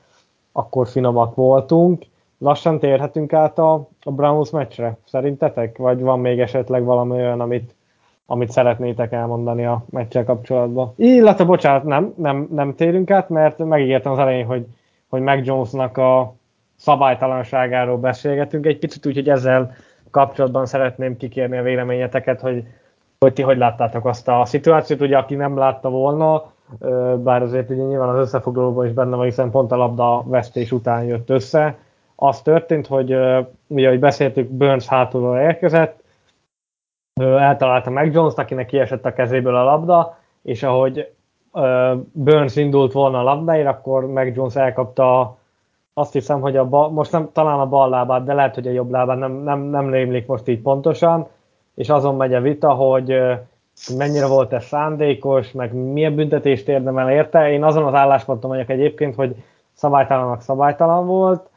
akkor 0.52 0.88
finomak 0.88 1.36
voltunk. 1.36 2.04
Lassan 2.38 2.80
térhetünk 2.80 3.34
át 3.34 3.60
a, 3.60 3.74
a 4.04 4.12
Browns 4.12 4.50
meccsre, 4.50 4.98
szerintetek? 5.06 5.78
Vagy 5.78 6.02
van 6.02 6.20
még 6.20 6.40
esetleg 6.40 6.84
valami 6.84 7.12
olyan, 7.12 7.42
amit, 7.42 7.76
amit 8.26 8.50
szeretnétek 8.50 9.12
elmondani 9.12 9.66
a 9.66 9.86
meccsel 9.90 10.24
kapcsolatban. 10.24 10.94
Illetve, 10.96 11.44
bocsánat, 11.44 11.84
nem, 11.84 12.14
nem, 12.18 12.48
nem 12.52 12.76
térünk 12.76 13.12
át, 13.12 13.30
mert 13.30 13.58
megígértem 13.58 14.12
az 14.12 14.20
elején, 14.20 14.46
hogy, 14.46 14.66
hogy 15.10 15.22
Mac 15.22 15.46
Jonesnak 15.46 15.98
a 15.98 16.36
szabálytalanságáról 16.76 17.98
beszélgetünk 17.98 18.66
egy 18.66 18.80
picit, 18.80 19.06
úgyhogy 19.06 19.30
ezzel 19.30 19.72
kapcsolatban 20.12 20.66
szeretném 20.66 21.18
kikérni 21.18 21.58
a 21.58 21.64
véleményeteket, 21.64 22.42
hogy, 22.42 22.64
hogy 23.26 23.34
ti 23.34 23.42
hogy 23.42 23.58
láttátok 23.58 24.06
azt 24.06 24.28
a 24.28 24.46
szituációt, 24.46 25.02
ugye 25.02 25.18
aki 25.18 25.36
nem 25.36 25.58
látta 25.58 25.90
volna, 25.90 26.44
bár 27.16 27.42
azért 27.42 27.70
ugye 27.70 27.84
nyilván 27.84 28.10
az 28.10 28.18
összefoglalóban 28.18 28.86
is 28.86 28.92
benne 28.92 29.16
van, 29.16 29.26
hiszen 29.26 29.52
pont 29.52 29.72
a 29.72 29.76
labda 29.76 30.24
vesztés 30.26 30.72
után 30.72 31.04
jött 31.04 31.30
össze. 31.30 31.78
Az 32.16 32.42
történt, 32.42 32.88
hogy 32.88 33.16
ugye, 33.68 33.88
ahogy 33.88 34.00
beszéltük, 34.00 34.50
Burns 34.50 34.88
hátulról 34.88 35.38
érkezett, 35.38 36.04
eltalálta 37.22 37.90
meg 37.90 38.14
Jones, 38.14 38.34
akinek 38.36 38.66
kiesett 38.66 39.06
a 39.06 39.14
kezéből 39.14 39.56
a 39.56 39.64
labda, 39.64 40.18
és 40.42 40.64
ahogy 40.64 41.12
Burns 42.12 42.56
indult 42.56 42.92
volna 42.92 43.20
a 43.20 43.24
labdáért, 43.24 43.68
akkor 43.68 44.06
meg 44.06 44.36
Jones 44.36 44.56
elkapta 44.56 45.38
azt 45.94 46.14
hiszem, 46.14 46.42
hogy 46.42 46.58
a 46.58 46.66
bal, 46.66 46.90
most 46.90 47.12
nem, 47.12 47.30
talán 47.32 47.60
a 47.60 47.68
bal 47.68 47.90
lábát, 47.90 48.24
de 48.24 48.34
lehet, 48.34 48.56
hogy 48.56 48.68
a 48.68 48.72
jobb 48.72 48.92
lábát, 48.92 49.18
nem, 49.18 49.32
nem, 49.32 49.60
nem 49.60 49.90
rémlik 49.90 50.28
most 50.28 50.48
így 50.48 50.62
pontosan, 50.62 51.28
és 51.76 51.90
azon 51.90 52.16
megy 52.16 52.34
a 52.34 52.42
vita, 52.42 52.70
hogy 52.70 53.16
mennyire 53.98 54.28
volt 54.28 54.54
ez 54.54 54.66
szándékos, 54.66 55.52
meg 55.52 55.74
milyen 55.74 56.16
büntetést 56.16 56.68
érdemel 56.68 57.12
érte. 57.12 57.52
Én 57.52 57.64
azon 57.64 57.86
az 57.86 57.94
állásponton 57.94 58.50
vagyok 58.50 58.70
egyébként, 58.70 59.16
hogy 59.16 59.36
szabálytalannak 59.74 60.42
szabálytalan 60.42 61.06
volt, 61.06 61.50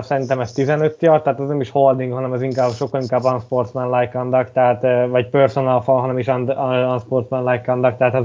szerintem 0.00 0.40
ez 0.40 0.52
15 0.52 1.02
yard, 1.02 1.22
tehát 1.22 1.40
ez 1.40 1.48
nem 1.48 1.60
is 1.60 1.70
holding, 1.70 2.12
hanem 2.12 2.32
ez 2.32 2.42
inkább 2.42 2.70
sokkal 2.70 3.00
inkább 3.00 3.24
unsportsmanlike 3.24 4.18
conduct, 4.18 4.52
tehát, 4.52 5.08
vagy 5.08 5.28
personal 5.28 5.80
fall, 5.80 6.00
hanem 6.00 6.18
is 6.18 6.28
unsportsmanlike 6.92 7.62
conduct, 7.64 7.96
tehát 7.96 8.14
az, 8.14 8.24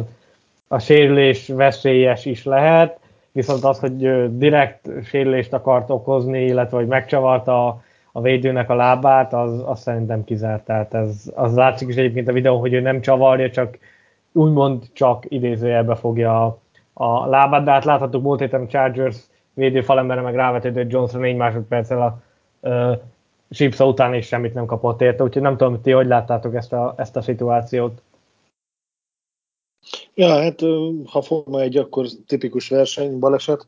a 0.68 0.80
sérülés 0.80 1.48
veszélyes 1.48 2.26
is 2.26 2.46
lehet, 2.46 3.00
viszont 3.32 3.64
az, 3.64 3.80
hogy 3.80 3.98
direkt 4.38 4.90
sérülést 5.04 5.54
akart 5.54 5.90
okozni, 5.90 6.46
illetve 6.46 6.78
hogy 6.78 6.88
megcsavarta 6.88 7.68
a, 7.68 7.82
a 8.18 8.22
védőnek 8.22 8.70
a 8.70 8.76
lábát, 8.76 9.34
az, 9.34 9.64
az 9.66 9.80
szerintem 9.80 10.24
kizárt. 10.24 10.66
Tehát 10.66 10.94
ez, 10.94 11.32
az 11.36 11.56
látszik 11.56 11.88
is 11.88 11.96
egyébként 11.96 12.28
a 12.28 12.34
videó, 12.34 12.60
hogy 12.60 12.74
ő 12.74 12.80
nem 12.80 13.02
csavarja, 13.02 13.50
csak 13.50 13.78
úgymond 14.32 14.84
csak 14.94 15.26
idézőjelbe 15.28 15.96
fogja 15.96 16.46
a, 16.46 16.60
a 16.94 17.26
lábát, 17.26 17.64
de 17.64 17.72
hát 17.72 17.86
láthattuk 17.86 18.24
múlt 18.24 18.40
héten 18.40 18.62
a 18.62 18.68
Chargers 18.68 19.18
védő 19.54 19.82
falembere 19.82 20.22
meg 20.22 20.36
rávetődött 20.36 20.92
Johnson 20.92 21.22
négy 21.22 21.36
másodperccel 21.36 22.02
a 22.02 22.22
uh, 22.68 22.98
Chipsa 23.50 23.88
után 23.88 24.14
is 24.14 24.28
semmit 24.28 24.54
nem 24.54 24.66
kapott 24.66 25.02
érte, 25.02 25.24
úgyhogy 25.24 25.42
nem 25.42 25.58
tudom, 25.58 25.82
ti 25.82 25.92
hogy 25.92 26.08
láttátok 26.08 26.56
ezt 26.56 26.74
a, 26.74 26.94
ezt 26.98 27.16
a 27.16 27.22
szituációt. 27.22 28.02
Ja, 30.14 30.28
hát 30.28 30.60
ha 31.06 31.22
Forma 31.22 31.60
egy, 31.62 31.78
akkor 31.78 32.06
tipikus 32.28 32.70
verseny, 32.70 33.20
baleset. 33.20 33.68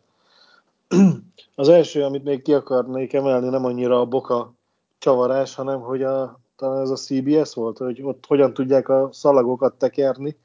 Az 1.60 1.70
első, 1.70 2.04
amit 2.04 2.24
még 2.24 2.42
ki 2.42 2.54
akarnék 2.54 3.14
emelni, 3.14 3.50
nem 3.50 3.66
annyira 3.66 4.00
a 4.00 4.06
boka 4.06 4.54
csavarás, 4.98 5.56
hanem 5.56 5.80
hogy 5.80 6.04
a, 6.04 6.40
talán 6.56 6.82
ez 6.82 6.90
a 6.90 6.96
CBS 6.96 7.54
volt, 7.54 7.78
hogy 7.78 8.02
ott 8.04 8.26
hogyan 8.28 8.54
tudják 8.54 8.90
a 8.90 9.10
szalagokat 9.12 9.74
tekerni, 9.74 10.36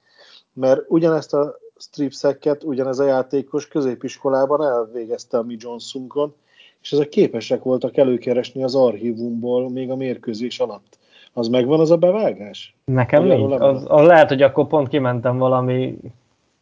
mert 0.52 0.80
ugyanezt 0.88 1.34
a 1.34 1.54
stripszeket, 1.76 2.64
ugyanez 2.64 2.98
a 2.98 3.04
játékos 3.04 3.68
középiskolában 3.68 4.62
elvégezte 4.62 5.38
a 5.38 5.42
mi 5.42 5.56
Johnsonkon, 5.58 6.34
és 6.82 6.92
ezek 6.92 7.08
képesek 7.08 7.62
voltak 7.62 7.96
előkeresni 7.96 8.62
az 8.62 8.74
archívumból 8.74 9.70
még 9.70 9.90
a 9.90 9.96
mérkőzés 9.96 10.60
alatt. 10.60 10.98
Az 11.32 11.48
megvan 11.48 11.80
az 11.80 11.90
a 11.90 11.96
bevágás? 11.96 12.76
Nekem 12.84 13.24
nincs. 13.24 13.60
Az, 13.60 13.84
az 13.86 14.06
lehet, 14.06 14.28
hogy 14.28 14.42
akkor 14.42 14.66
pont 14.66 14.88
kimentem 14.88 15.38
valami 15.38 15.98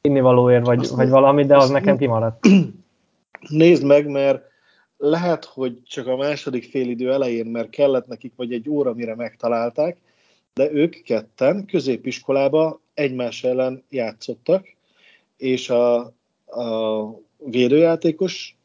innivalóért, 0.00 0.66
vagy, 0.66 0.88
vagy 0.88 1.08
valami, 1.08 1.44
de 1.44 1.56
az 1.56 1.70
nekem 1.70 1.96
kimaradt. 1.96 2.46
Nézd 3.48 3.84
meg, 3.84 4.06
mert 4.06 4.42
lehet, 4.96 5.44
hogy 5.44 5.82
csak 5.82 6.06
a 6.06 6.16
második 6.16 6.64
félidő 6.64 7.12
elején, 7.12 7.46
mert 7.46 7.70
kellett 7.70 8.06
nekik 8.06 8.32
vagy 8.36 8.52
egy 8.52 8.68
óra, 8.68 8.94
mire 8.94 9.14
megtalálták, 9.14 9.96
de 10.54 10.72
ők 10.72 11.02
ketten 11.02 11.66
középiskolába 11.66 12.80
egymás 12.94 13.44
ellen 13.44 13.84
játszottak, 13.88 14.66
és 15.36 15.70
a, 15.70 15.96
a 16.46 17.08
védőjátékos, 17.38 18.56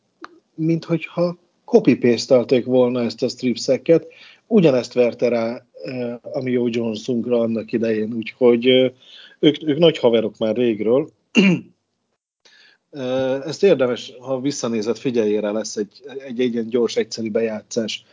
minthogyha 0.56 1.38
copy 1.66 2.16
volna 2.64 3.02
ezt 3.02 3.24
a 3.24 3.28
stripszeket, 3.28 4.08
ugyanezt 4.48 4.94
verte 4.94 5.28
rá 5.28 5.66
e, 5.84 6.20
ami 6.22 6.52
jó 6.52 6.68
Johnsonkra 6.68 7.40
annak 7.40 7.72
idején, 7.72 8.14
úgyhogy 8.14 8.66
ők, 9.40 9.64
ők 9.64 9.78
nagy 9.78 9.98
haverok 9.98 10.38
már 10.38 10.56
régről. 10.56 11.10
Ezt 13.46 13.64
érdemes, 13.64 14.14
ha 14.20 14.40
visszanézett, 14.40 14.98
figyeljére 14.98 15.52
lesz 15.52 15.76
egy, 15.76 16.02
egy, 16.06 16.42
egy 16.42 16.54
ilyen 16.54 16.68
gyors, 16.68 16.96
egyszerű 16.96 17.32
bejátszás. 17.32 18.06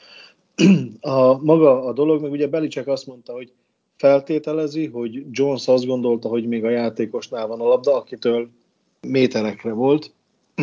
A 1.00 1.42
maga 1.42 1.84
a 1.84 1.92
dolog, 1.92 2.22
meg 2.22 2.30
ugye 2.30 2.46
Belicek 2.46 2.86
azt 2.86 3.06
mondta, 3.06 3.32
hogy 3.32 3.52
feltételezi, 3.96 4.86
hogy 4.86 5.24
Jones 5.30 5.68
azt 5.68 5.86
gondolta, 5.86 6.28
hogy 6.28 6.46
még 6.46 6.64
a 6.64 6.70
játékosnál 6.70 7.46
van 7.46 7.60
a 7.60 7.66
labda, 7.66 7.96
akitől 7.96 8.48
méterekre 9.00 9.72
volt. 9.72 10.12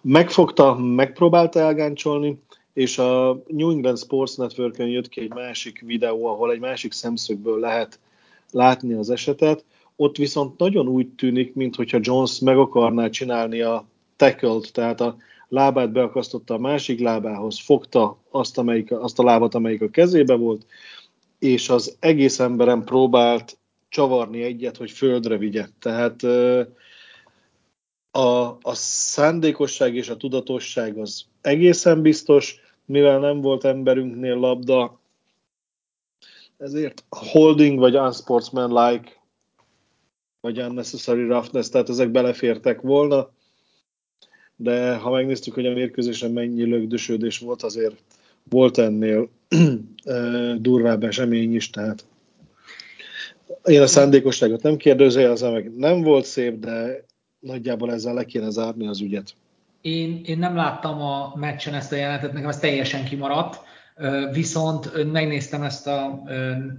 Megfogta, 0.00 0.74
megpróbálta 0.74 1.60
elgáncsolni, 1.60 2.40
és 2.72 2.98
a 2.98 3.42
New 3.46 3.70
England 3.70 3.98
Sports 3.98 4.36
network 4.36 4.78
jött 4.78 5.08
ki 5.08 5.20
egy 5.20 5.34
másik 5.34 5.80
videó, 5.80 6.26
ahol 6.26 6.52
egy 6.52 6.60
másik 6.60 6.92
szemszögből 6.92 7.58
lehet 7.58 7.98
látni 8.50 8.92
az 8.92 9.10
esetet. 9.10 9.64
Ott 9.96 10.16
viszont 10.16 10.58
nagyon 10.58 10.88
úgy 10.88 11.08
tűnik, 11.08 11.54
mintha 11.54 11.98
Jones 12.00 12.38
meg 12.38 12.58
akarná 12.58 13.08
csinálni 13.08 13.60
a 13.60 13.86
tackle 14.16 14.60
tehát 14.72 15.00
a 15.00 15.16
lábát 15.48 15.92
beakasztotta 15.92 16.54
a 16.54 16.58
másik 16.58 17.00
lábához, 17.00 17.60
fogta 17.60 18.18
azt, 18.30 18.58
amelyik, 18.58 18.92
azt 18.92 19.18
a 19.18 19.24
lábat, 19.24 19.54
amelyik 19.54 19.82
a 19.82 19.90
kezébe 19.90 20.34
volt, 20.34 20.66
és 21.38 21.68
az 21.68 21.96
egész 22.00 22.38
emberen 22.38 22.84
próbált 22.84 23.58
csavarni 23.88 24.42
egyet, 24.42 24.76
hogy 24.76 24.90
földre 24.90 25.36
vigye. 25.36 25.66
Tehát 25.78 26.22
a, 28.10 28.58
a 28.60 28.74
szándékosság 28.74 29.94
és 29.94 30.08
a 30.08 30.16
tudatosság 30.16 30.98
az 30.98 31.24
egészen 31.40 32.02
biztos, 32.02 32.60
mivel 32.84 33.18
nem 33.18 33.40
volt 33.40 33.64
emberünknél 33.64 34.34
labda, 34.34 35.00
ezért 36.58 37.04
holding 37.08 37.78
vagy 37.78 37.96
unsportsman-like, 37.96 39.20
vagy 40.46 40.60
unnecessary 40.60 41.26
roughness, 41.26 41.68
tehát 41.68 41.88
ezek 41.88 42.10
belefértek 42.10 42.80
volna, 42.80 43.30
de 44.56 44.94
ha 44.94 45.10
megnéztük, 45.10 45.54
hogy 45.54 45.66
a 45.66 45.72
mérkőzésen 45.72 46.30
mennyi 46.30 46.64
lögdösödés 46.64 47.38
volt, 47.38 47.62
azért 47.62 47.96
volt 48.48 48.78
ennél 48.78 49.28
durvább 50.68 51.04
esemény 51.04 51.54
is, 51.54 51.70
tehát 51.70 52.04
én 53.64 53.82
a 53.82 53.86
szándékosságot 53.86 54.62
nem 54.62 54.76
kérdőzőjelezem 54.76 55.52
meg, 55.52 55.76
nem 55.76 56.02
volt 56.02 56.24
szép, 56.24 56.58
de 56.58 57.04
nagyjából 57.38 57.92
ezzel 57.92 58.14
le 58.14 58.24
kéne 58.24 58.50
zárni 58.50 58.86
az 58.86 59.00
ügyet. 59.00 59.34
Én, 59.80 60.20
én 60.24 60.38
nem 60.38 60.56
láttam 60.56 61.02
a 61.02 61.32
meccsen 61.36 61.74
ezt 61.74 61.92
a 61.92 61.96
jelenetet, 61.96 62.32
nekem 62.32 62.48
ez 62.48 62.58
teljesen 62.58 63.04
kimaradt, 63.04 63.60
viszont 64.32 65.12
megnéztem 65.12 65.62
ezt 65.62 65.86
a 65.86 66.22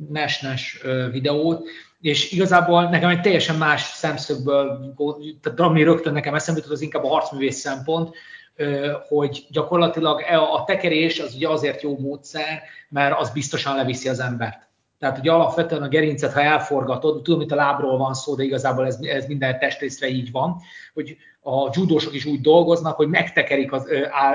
Nash 0.09 0.85
videót, 1.11 1.67
és 2.01 2.31
igazából 2.31 2.89
nekem 2.89 3.09
egy 3.09 3.21
teljesen 3.21 3.55
más 3.55 3.81
szemszögből, 3.81 4.93
tehát 5.41 5.59
ami 5.59 5.83
rögtön 5.83 6.13
nekem 6.13 6.35
eszembe 6.35 6.59
jutott, 6.59 6.75
az 6.75 6.81
inkább 6.81 7.03
a 7.03 7.07
harcművész 7.07 7.59
szempont, 7.59 8.15
hogy 9.07 9.45
gyakorlatilag 9.49 10.21
e 10.21 10.41
a 10.41 10.63
tekerés 10.63 11.19
az 11.19 11.33
ugye 11.35 11.49
azért 11.49 11.81
jó 11.81 11.99
módszer, 11.99 12.61
mert 12.89 13.19
az 13.19 13.29
biztosan 13.29 13.75
leviszi 13.75 14.09
az 14.09 14.19
embert. 14.19 14.66
Tehát 14.99 15.17
ugye 15.17 15.31
alapvetően 15.31 15.81
a 15.81 15.87
gerincet, 15.87 16.33
ha 16.33 16.41
elforgatod, 16.41 17.21
tudom, 17.21 17.39
hogy 17.39 17.51
a 17.51 17.55
lábról 17.55 17.97
van 17.97 18.13
szó, 18.13 18.35
de 18.35 18.43
igazából 18.43 18.85
ez, 18.85 18.99
ez 19.01 19.25
minden 19.25 19.59
testrészre 19.59 20.07
így 20.07 20.31
van, 20.31 20.61
hogy 20.93 21.17
a 21.41 21.69
judósok 21.73 22.13
is 22.13 22.25
úgy 22.25 22.41
dolgoznak, 22.41 22.95
hogy 22.95 23.07
megtekerik 23.07 23.71
az, 23.71 23.87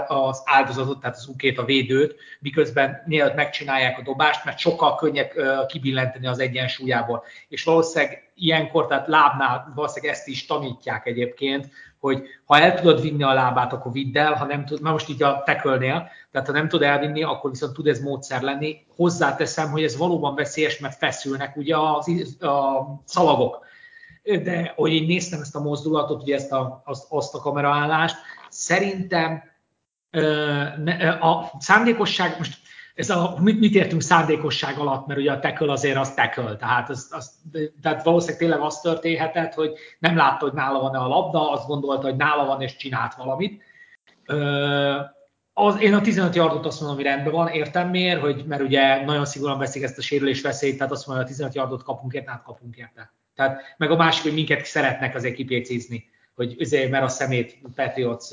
az 0.07 0.43
áldozatot, 0.45 1.01
tehát 1.01 1.17
az 1.17 1.29
ukét, 1.29 1.59
a 1.59 1.65
védőt, 1.65 2.17
miközben 2.41 3.03
mielőtt 3.07 3.35
megcsinálják 3.35 3.99
a 3.99 4.03
dobást, 4.03 4.45
mert 4.45 4.59
sokkal 4.59 4.95
könnyebb 4.95 5.31
kibillenteni 5.67 6.27
az 6.27 6.39
egyensúlyából. 6.39 7.25
És 7.49 7.65
valószínűleg 7.65 8.31
ilyenkor, 8.35 8.87
tehát 8.87 9.09
lábnál 9.09 9.73
valószínűleg 9.75 10.15
ezt 10.15 10.29
is 10.29 10.47
tanítják 10.47 11.07
egyébként, 11.07 11.69
hogy 12.03 12.23
ha 12.45 12.59
el 12.59 12.75
tudod 12.75 13.01
vinni 13.01 13.23
a 13.23 13.33
lábát, 13.33 13.73
akkor 13.73 13.93
vidd 13.93 14.19
el, 14.19 14.35
ha 14.35 14.45
nem 14.45 14.65
tud, 14.65 14.83
na 14.83 14.91
most 14.91 15.09
így 15.09 15.23
a 15.23 15.43
tekölnél, 15.45 16.09
tehát 16.31 16.47
ha 16.47 16.53
nem 16.53 16.69
tud 16.69 16.83
elvinni, 16.83 17.23
akkor 17.23 17.51
viszont 17.51 17.73
tud 17.73 17.87
ez 17.87 18.01
módszer 18.01 18.43
lenni. 18.43 18.87
Hozzáteszem, 18.97 19.71
hogy 19.71 19.83
ez 19.83 19.97
valóban 19.97 20.35
veszélyes, 20.35 20.79
mert 20.79 20.97
feszülnek 20.97 21.57
ugye 21.57 21.77
az, 21.77 22.09
a 22.41 22.83
szalagok. 23.05 23.65
De 24.23 24.73
hogy 24.77 24.93
én 24.93 25.07
néztem 25.07 25.41
ezt 25.41 25.57
a 25.57 25.61
mozdulatot, 25.61 26.23
ugye 26.23 26.35
ezt 26.35 26.53
a, 26.53 26.83
azt, 26.85 27.07
azt 27.09 27.35
a 27.35 27.41
kameraállást, 27.41 28.17
szerintem 28.49 29.43
a 31.21 31.51
szándékosság, 31.59 32.35
most 32.39 32.59
ez 32.95 33.11
a, 33.11 33.37
mit, 33.41 33.59
mit 33.61 33.75
értünk 33.75 34.03
szándékosság 34.03 34.79
alatt, 34.79 35.07
mert 35.07 35.21
ugye 35.21 35.33
a 35.33 35.39
teköl 35.39 35.71
azért 35.71 35.97
az 35.97 36.15
teköl, 36.15 36.57
tehát, 36.57 36.91
az, 36.91 37.09
az, 37.11 37.33
tehát 37.83 38.05
valószínűleg 38.05 38.41
tényleg 38.41 38.61
az 38.61 38.81
történhetett, 38.81 39.55
hogy 39.55 39.73
nem 39.99 40.17
látta, 40.17 40.45
hogy 40.45 40.55
nála 40.55 40.81
van-e 40.81 40.99
a 40.99 41.09
labda, 41.09 41.51
azt 41.51 41.67
gondolta, 41.67 42.07
hogy 42.07 42.17
nála 42.17 42.45
van 42.45 42.61
és 42.61 42.77
csinált 42.77 43.15
valamit. 43.15 43.63
Ö, 44.27 44.99
az, 45.53 45.81
én 45.81 45.95
a 45.95 46.01
15 46.01 46.35
yardot 46.35 46.67
azt 46.67 46.81
mondom, 46.81 46.97
hogy 46.97 47.07
rendben 47.07 47.33
van, 47.33 47.49
értem 47.49 47.89
miért, 47.89 48.21
hogy, 48.21 48.45
mert 48.47 48.63
ugye 48.63 49.05
nagyon 49.05 49.25
szigorúan 49.25 49.59
veszik 49.59 49.83
ezt 49.83 49.99
a 49.99 50.03
sérülés 50.03 50.41
veszélyt, 50.41 50.77
tehát 50.77 50.93
azt 50.93 51.07
mondom, 51.07 51.25
hogy 51.25 51.33
a 51.33 51.37
15 51.37 51.55
yardot 51.55 51.83
kapunk 51.83 52.13
érte, 52.13 52.31
hát 52.31 52.43
kapunk 52.43 52.77
érte. 52.77 53.13
Tehát, 53.35 53.61
meg 53.77 53.91
a 53.91 53.97
másik, 53.97 54.23
hogy 54.23 54.35
minket 54.35 54.65
szeretnek 54.65 55.15
azért 55.15 55.35
kipécézni, 55.35 56.05
hogy 56.35 56.57
azért, 56.61 56.91
mert 56.91 57.05
a 57.05 57.09
szemét 57.09 57.59
Patriots 57.75 58.25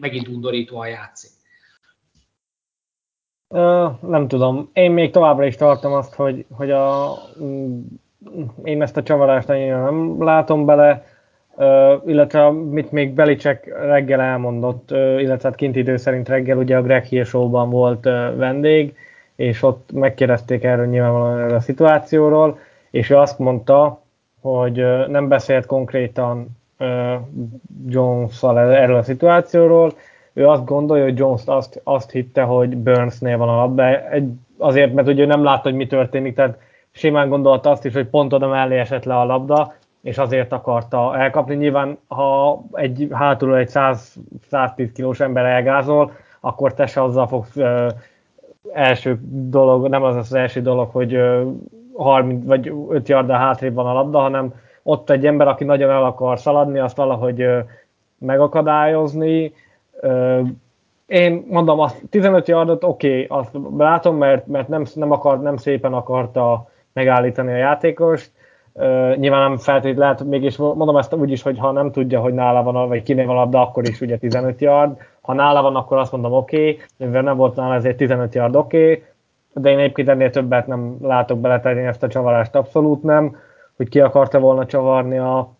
megint 0.00 0.28
undorítóan 0.28 0.88
játszik. 0.88 1.30
Nem 4.00 4.28
tudom. 4.28 4.70
Én 4.72 4.90
még 4.90 5.10
továbbra 5.10 5.44
is 5.44 5.56
tartom 5.56 5.92
azt, 5.92 6.14
hogy, 6.14 6.44
hogy 6.50 6.70
a, 6.70 7.12
mm, 7.42 7.80
én 8.62 8.82
ezt 8.82 8.96
a 8.96 9.02
csavarást 9.02 9.48
annyira 9.48 9.84
nem 9.84 10.22
látom 10.22 10.64
bele, 10.64 11.04
illetve 12.06 12.46
amit 12.46 12.92
még 12.92 13.14
Belicek 13.14 13.66
reggel 13.80 14.20
elmondott, 14.20 14.90
illetve 14.90 15.48
hát 15.48 15.54
kint 15.54 15.76
idő 15.76 15.96
szerint 15.96 16.28
reggel 16.28 16.58
ugye 16.58 16.76
a 16.76 16.82
Greg 16.82 17.04
Hill 17.04 17.24
volt 17.50 18.04
vendég, 18.36 18.96
és 19.36 19.62
ott 19.62 19.92
megkérdezték 19.92 20.64
erről 20.64 20.86
nyilvánvalóan 20.86 21.38
erről 21.38 21.56
a 21.56 21.60
szituációról, 21.60 22.58
és 22.90 23.10
ő 23.10 23.16
azt 23.16 23.38
mondta, 23.38 24.02
hogy 24.40 25.06
nem 25.08 25.28
beszélt 25.28 25.66
konkrétan 25.66 26.48
Jones-szal 27.86 28.58
erről 28.58 28.96
a 28.96 29.02
szituációról, 29.02 29.92
ő 30.38 30.48
azt 30.48 30.64
gondolja, 30.64 31.04
hogy 31.04 31.18
Jones 31.18 31.42
azt, 31.44 31.80
azt 31.84 32.10
hitte, 32.10 32.42
hogy 32.42 32.76
Burnsnél 32.76 33.36
van 33.36 33.48
a 33.48 33.56
labda, 33.56 34.10
egy, 34.10 34.30
azért, 34.58 34.94
mert 34.94 35.08
ugye 35.08 35.26
nem 35.26 35.42
látta, 35.42 35.68
hogy 35.68 35.74
mi 35.74 35.86
történik, 35.86 36.34
tehát 36.34 36.58
simán 36.90 37.28
gondolta 37.28 37.70
azt 37.70 37.84
is, 37.84 37.92
hogy 37.92 38.06
pont 38.06 38.32
oda 38.32 38.48
mellé 38.48 38.78
esett 38.78 39.04
le 39.04 39.18
a 39.18 39.24
labda, 39.24 39.74
és 40.02 40.18
azért 40.18 40.52
akarta 40.52 41.16
elkapni. 41.16 41.54
Nyilván, 41.54 41.98
ha 42.08 42.62
egy 42.72 43.08
hátulról 43.12 43.56
egy 43.56 43.68
100, 43.68 44.16
110 44.48 44.92
kilós 44.92 45.20
ember 45.20 45.44
elgázol, 45.44 46.12
akkor 46.40 46.74
te 46.74 46.86
se 46.86 47.02
azzal 47.02 47.26
fogsz 47.26 47.56
ö, 47.56 47.88
első 48.72 49.18
dolog, 49.30 49.88
nem 49.88 50.02
az 50.02 50.16
az 50.16 50.34
első 50.34 50.62
dolog, 50.62 50.90
hogy 50.90 51.14
ö, 51.14 51.42
30 51.96 52.44
vagy 52.44 52.72
5 52.88 53.08
yarda 53.08 53.34
hátrébb 53.34 53.74
van 53.74 53.86
a 53.86 53.92
labda, 53.92 54.18
hanem 54.18 54.54
ott 54.82 55.10
egy 55.10 55.26
ember, 55.26 55.48
aki 55.48 55.64
nagyon 55.64 55.90
el 55.90 56.04
akar 56.04 56.38
szaladni, 56.38 56.78
azt 56.78 56.96
valahogy 56.96 57.46
megakadályozni. 58.18 59.52
Én 61.06 61.46
mondom, 61.48 61.80
azt 61.80 62.02
15 62.10 62.48
yardot 62.48 62.84
oké, 62.84 63.24
okay, 63.24 63.38
azt 63.38 63.50
látom, 63.78 64.16
mert, 64.16 64.46
mert 64.46 64.68
nem, 64.68 64.84
nem, 64.94 65.10
akar, 65.10 65.40
nem 65.42 65.56
szépen 65.56 65.92
akarta 65.92 66.70
megállítani 66.92 67.52
a 67.52 67.56
játékost. 67.56 68.30
Uh, 68.72 69.16
nyilván 69.16 69.48
nem 69.48 69.56
feltétlenül 69.56 70.00
lehet, 70.00 70.24
mégis 70.24 70.56
mondom 70.56 70.96
ezt 70.96 71.14
úgy 71.14 71.30
is, 71.30 71.42
hogy 71.42 71.58
ha 71.58 71.70
nem 71.70 71.90
tudja, 71.92 72.20
hogy 72.20 72.34
nála 72.34 72.62
van, 72.62 72.88
vagy 72.88 73.02
kinél 73.02 73.26
van 73.26 73.36
a 73.36 73.38
labda, 73.38 73.60
akkor 73.60 73.88
is 73.88 74.00
ugye 74.00 74.16
15 74.16 74.60
yard. 74.60 74.96
Ha 75.20 75.32
nála 75.32 75.62
van, 75.62 75.76
akkor 75.76 75.98
azt 75.98 76.12
mondom 76.12 76.32
oké, 76.32 76.56
okay, 76.56 76.80
mivel 76.96 77.22
nem 77.22 77.36
volt 77.36 77.56
nála, 77.56 77.74
ezért 77.74 77.96
15 77.96 78.34
yard 78.34 78.56
oké, 78.56 78.90
okay, 78.90 79.04
de 79.54 79.70
én 79.70 79.78
egyébként 79.78 80.08
ennél 80.08 80.30
többet 80.30 80.66
nem 80.66 80.96
látok 81.02 81.38
beletenni 81.38 81.86
ezt 81.86 82.02
a 82.02 82.08
csavarást, 82.08 82.54
abszolút 82.54 83.02
nem, 83.02 83.36
hogy 83.76 83.88
ki 83.88 84.00
akarta 84.00 84.38
volna 84.38 84.66
csavarni 84.66 85.18
a, 85.18 85.57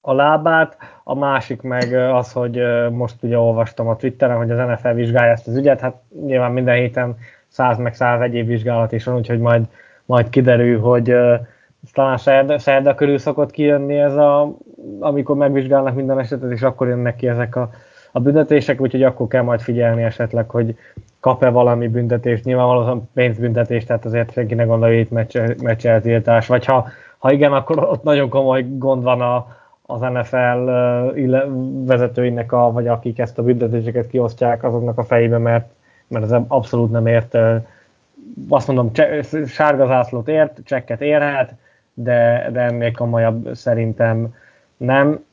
a 0.00 0.12
lábát, 0.14 0.76
a 1.04 1.14
másik 1.14 1.62
meg 1.62 1.92
az, 1.92 2.32
hogy 2.32 2.60
most 2.90 3.22
ugye 3.22 3.38
olvastam 3.38 3.88
a 3.88 3.96
Twitteren, 3.96 4.36
hogy 4.36 4.50
az 4.50 4.58
NFL 4.58 4.88
vizsgálja 4.88 5.32
ezt 5.32 5.46
az 5.46 5.56
ügyet, 5.56 5.80
hát 5.80 5.94
nyilván 6.24 6.52
minden 6.52 6.76
héten 6.76 7.16
100 7.48 7.78
meg 7.78 7.94
100 7.94 8.20
egyéb 8.20 8.46
vizsgálat 8.46 8.92
is 8.92 9.04
van, 9.04 9.16
úgyhogy 9.16 9.38
majd, 9.38 9.66
majd 10.04 10.28
kiderül, 10.28 10.80
hogy 10.80 11.14
talán 11.92 12.16
szerda, 12.16 12.58
szerda 12.58 12.94
körül 12.94 13.18
szokott 13.18 13.50
kijönni 13.50 13.98
ez 13.98 14.16
a, 14.16 14.56
amikor 15.00 15.36
megvizsgálnak 15.36 15.94
minden 15.94 16.18
esetet, 16.18 16.50
és 16.50 16.62
akkor 16.62 16.88
jönnek 16.88 17.16
ki 17.16 17.28
ezek 17.28 17.56
a, 17.56 17.70
a 18.12 18.20
büntetések, 18.20 18.80
úgyhogy 18.80 19.02
akkor 19.02 19.26
kell 19.26 19.42
majd 19.42 19.60
figyelni 19.60 20.02
esetleg, 20.02 20.50
hogy 20.50 20.76
kap-e 21.20 21.48
valami 21.48 21.88
büntetést, 21.88 22.44
nyilvánvalóan 22.44 23.10
pénzbüntetést, 23.14 23.86
tehát 23.86 24.04
azért 24.04 24.32
senki 24.32 24.54
ne 24.54 24.64
gondolja, 24.64 24.96
hogy 24.96 25.08
itt 25.10 25.62
meccseltiltás, 25.62 26.46
vagy 26.46 26.64
ha, 26.64 26.88
ha 27.18 27.32
igen, 27.32 27.52
akkor 27.52 27.78
ott 27.78 28.02
nagyon 28.02 28.28
komoly 28.28 28.66
gond 28.68 29.02
van 29.02 29.20
a, 29.20 29.56
az 29.90 30.00
NFL 30.00 30.70
vezetőinek, 31.84 32.52
a, 32.52 32.72
vagy 32.72 32.86
akik 32.86 33.18
ezt 33.18 33.38
a 33.38 33.42
büntetéseket 33.42 34.06
kiosztják, 34.06 34.64
azoknak 34.64 34.98
a 34.98 35.04
fejébe, 35.04 35.38
mert, 35.38 35.70
mert 36.06 36.24
ez 36.24 36.40
abszolút 36.48 36.90
nem 36.90 37.06
ért, 37.06 37.38
azt 38.48 38.66
mondom, 38.66 38.90
sárga 39.46 39.86
zászlót 39.86 40.28
ért, 40.28 40.60
csekket 40.64 41.00
érhet, 41.00 41.54
de, 41.94 42.48
de 42.52 42.60
ennél 42.60 42.92
komolyabb 42.92 43.54
szerintem 43.54 44.34
nem. 44.76 45.24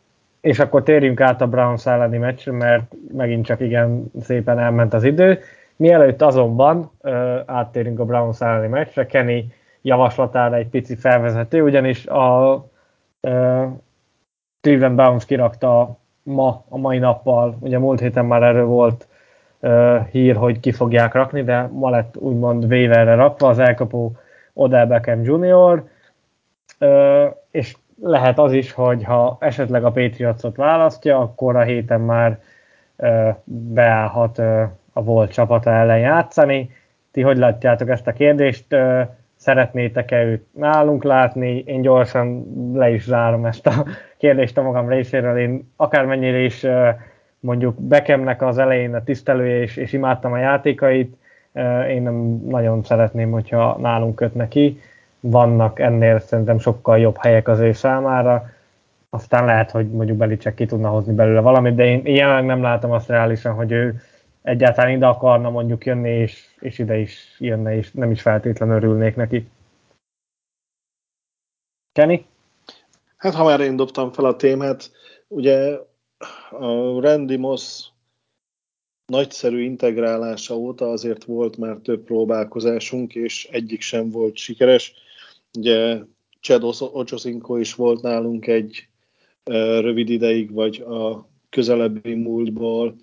És 0.42 0.60
akkor 0.60 0.84
térjünk 0.84 1.22
át 1.22 1.42
a 1.42 1.48
Browns 1.48 1.86
elleni 1.86 2.18
meccsre, 2.18 2.52
mert 2.52 2.94
megint 3.14 3.46
csak 3.46 3.60
igen 3.60 4.12
szépen 4.22 4.60
elment 4.60 4.94
az 4.94 5.04
idő. 5.04 5.40
Mielőtt 5.76 6.22
azonban 6.22 6.92
uh, 7.02 7.40
áttérünk 7.46 8.00
a 8.00 8.06
Browns 8.06 8.42
elleni 8.42 8.68
meccsre, 8.68 9.06
Kenny 9.06 9.40
javaslatára 9.82 10.56
egy 10.56 10.68
pici 10.68 10.96
felvezető, 10.96 11.62
ugyanis 11.62 12.08
a 12.08 12.54
Cleveland 14.66 14.96
Browns 14.96 15.26
kirakta 15.26 15.98
ma, 16.24 16.64
a 16.70 16.78
mai 16.78 16.98
nappal, 16.98 17.58
ugye 17.60 17.80
múlt 17.80 18.00
héten 18.00 18.26
már 18.26 18.44
erről 18.44 18.66
volt 18.66 19.08
uh, 19.60 20.06
hír, 20.12 20.36
hogy 20.36 20.60
ki 20.60 20.72
fogják 20.72 21.14
rakni, 21.14 21.44
de 21.44 21.70
ma 21.72 21.90
lett 21.90 22.18
úgymond 22.18 22.64
waiverre 22.64 23.16
rakva 23.16 23.48
az 23.48 23.60
elkapó 23.60 24.16
Odell 24.54 24.86
Beckham 24.86 25.24
Jr., 25.24 25.84
uh, 26.80 27.36
és 27.52 27.76
lehet 28.02 28.40
az 28.40 28.54
is, 28.54 28.72
hogy 28.72 29.04
ha 29.04 29.38
esetleg 29.40 29.86
a 29.86 29.92
Patriotsot 29.92 30.56
választja, 30.56 31.20
akkor 31.20 31.56
a 31.56 31.62
héten 31.62 32.02
már 32.02 32.40
uh, 32.96 33.36
beállhat 33.44 34.38
a 34.94 35.04
volt 35.04 35.32
csapata 35.32 35.72
ellen 35.72 36.00
játszani. 36.00 36.70
Ti 37.12 37.22
hogy 37.22 37.38
látjátok 37.38 37.90
ezt 37.90 38.08
a 38.08 38.14
kérdést? 38.14 38.76
Szeretnétek-e 39.46 40.24
őt 40.24 40.46
nálunk 40.52 41.04
látni? 41.04 41.64
Én 41.66 41.82
gyorsan 41.82 42.46
le 42.74 42.90
is 42.90 43.04
zárom 43.04 43.46
ezt 43.46 43.68
a 43.68 43.86
kérdést 44.18 44.58
a 44.58 44.62
magam 44.62 44.90
részéről. 44.90 45.38
Én 45.38 45.72
akármennyire 45.76 46.40
is 46.40 46.66
mondjuk 47.40 47.76
Bekemnek 47.80 48.42
az 48.42 48.58
elején 48.58 48.96
a 48.96 49.04
tisztelője, 49.04 49.62
és, 49.62 49.78
és 49.78 49.94
imádtam 49.94 50.32
a 50.32 50.38
játékait, 50.38 51.18
én 51.90 52.02
nem 52.02 52.42
nagyon 52.48 52.84
szeretném, 52.84 53.32
hogyha 53.32 53.78
nálunk 53.82 54.16
köt 54.16 54.36
neki. 54.36 54.80
Vannak 55.20 55.80
ennél 55.80 56.20
szerintem 56.20 56.60
sokkal 56.60 57.00
jobb 57.00 57.18
helyek 57.18 57.48
az 57.48 57.60
ő 57.60 57.72
számára. 57.72 58.50
Aztán 59.10 59.46
lehet, 59.46 59.72
hogy 59.72 59.90
mondjuk 59.90 60.18
Belicek 60.18 60.54
ki 60.54 60.66
tudna 60.66 60.90
hozni 60.90 61.14
belőle 61.14 61.40
valamit, 61.40 61.76
de 61.76 61.86
én 61.86 62.02
jelenleg 62.06 62.46
nem 62.46 62.62
látom 62.62 62.92
azt 62.92 63.10
reálisan, 63.10 63.54
hogy 63.54 63.72
ő 63.72 64.02
egyáltalán 64.46 64.96
ide 64.96 65.06
akarna 65.06 65.50
mondjuk 65.50 65.86
jönni, 65.86 66.10
és, 66.10 66.46
és 66.60 66.80
ide 66.80 66.98
is 66.98 67.36
jönne, 67.40 67.76
és 67.76 67.92
nem 67.92 68.12
is 68.12 68.22
feltétlenül 68.22 68.76
örülnék 68.76 69.16
neki. 69.16 69.48
Kenny? 71.92 72.16
Hát 73.18 73.34
ha 73.34 73.44
már 73.44 73.60
én 73.60 73.76
dobtam 73.76 74.12
fel 74.12 74.26
a 74.26 74.36
témát, 74.36 74.92
ugye 75.28 75.80
a 76.50 77.00
Randy 77.00 77.36
Moss 77.36 77.88
nagyszerű 79.06 79.64
integrálása 79.64 80.56
óta 80.56 80.90
azért 80.90 81.24
volt 81.24 81.58
már 81.58 81.78
több 81.78 82.04
próbálkozásunk, 82.04 83.16
és 83.16 83.48
egyik 83.52 83.82
sem 83.82 84.10
volt 84.10 84.36
sikeres. 84.36 84.94
Ugye 85.58 86.00
Chad 86.40 86.64
Ochocinco 86.80 87.56
is 87.58 87.74
volt 87.74 88.02
nálunk 88.02 88.48
egy 88.48 88.88
rövid 89.80 90.10
ideig, 90.10 90.52
vagy 90.52 90.82
a 90.82 91.28
közelebbi 91.50 92.14
múltból 92.14 92.96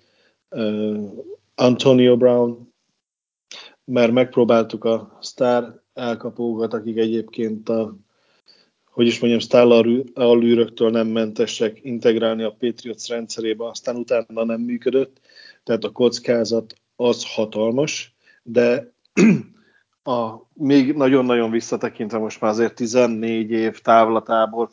Antonio 1.55 2.17
Brown, 2.17 2.73
mert 3.85 4.11
megpróbáltuk 4.11 4.83
a 4.83 5.17
sztár 5.21 5.81
elkapókat, 5.93 6.73
akik 6.73 6.97
egyébként 6.97 7.69
a 7.69 7.95
hogy 8.93 9.07
is 9.07 9.19
mondjam, 9.19 9.41
sztállalűröktől 9.41 10.89
nem 10.89 11.07
mentesek 11.07 11.79
integrálni 11.81 12.43
a 12.43 12.55
Patriots 12.59 13.07
rendszerébe, 13.07 13.65
aztán 13.67 13.95
utána 13.95 14.43
nem 14.43 14.61
működött, 14.61 15.19
tehát 15.63 15.83
a 15.83 15.91
kockázat 15.91 16.75
az 16.95 17.33
hatalmas, 17.33 18.15
de 18.43 18.93
a, 20.03 20.33
még 20.53 20.93
nagyon-nagyon 20.93 21.51
visszatekintve 21.51 22.17
most 22.17 22.41
már 22.41 22.51
azért 22.51 22.75
14 22.75 23.51
év 23.51 23.79
távlatából, 23.79 24.69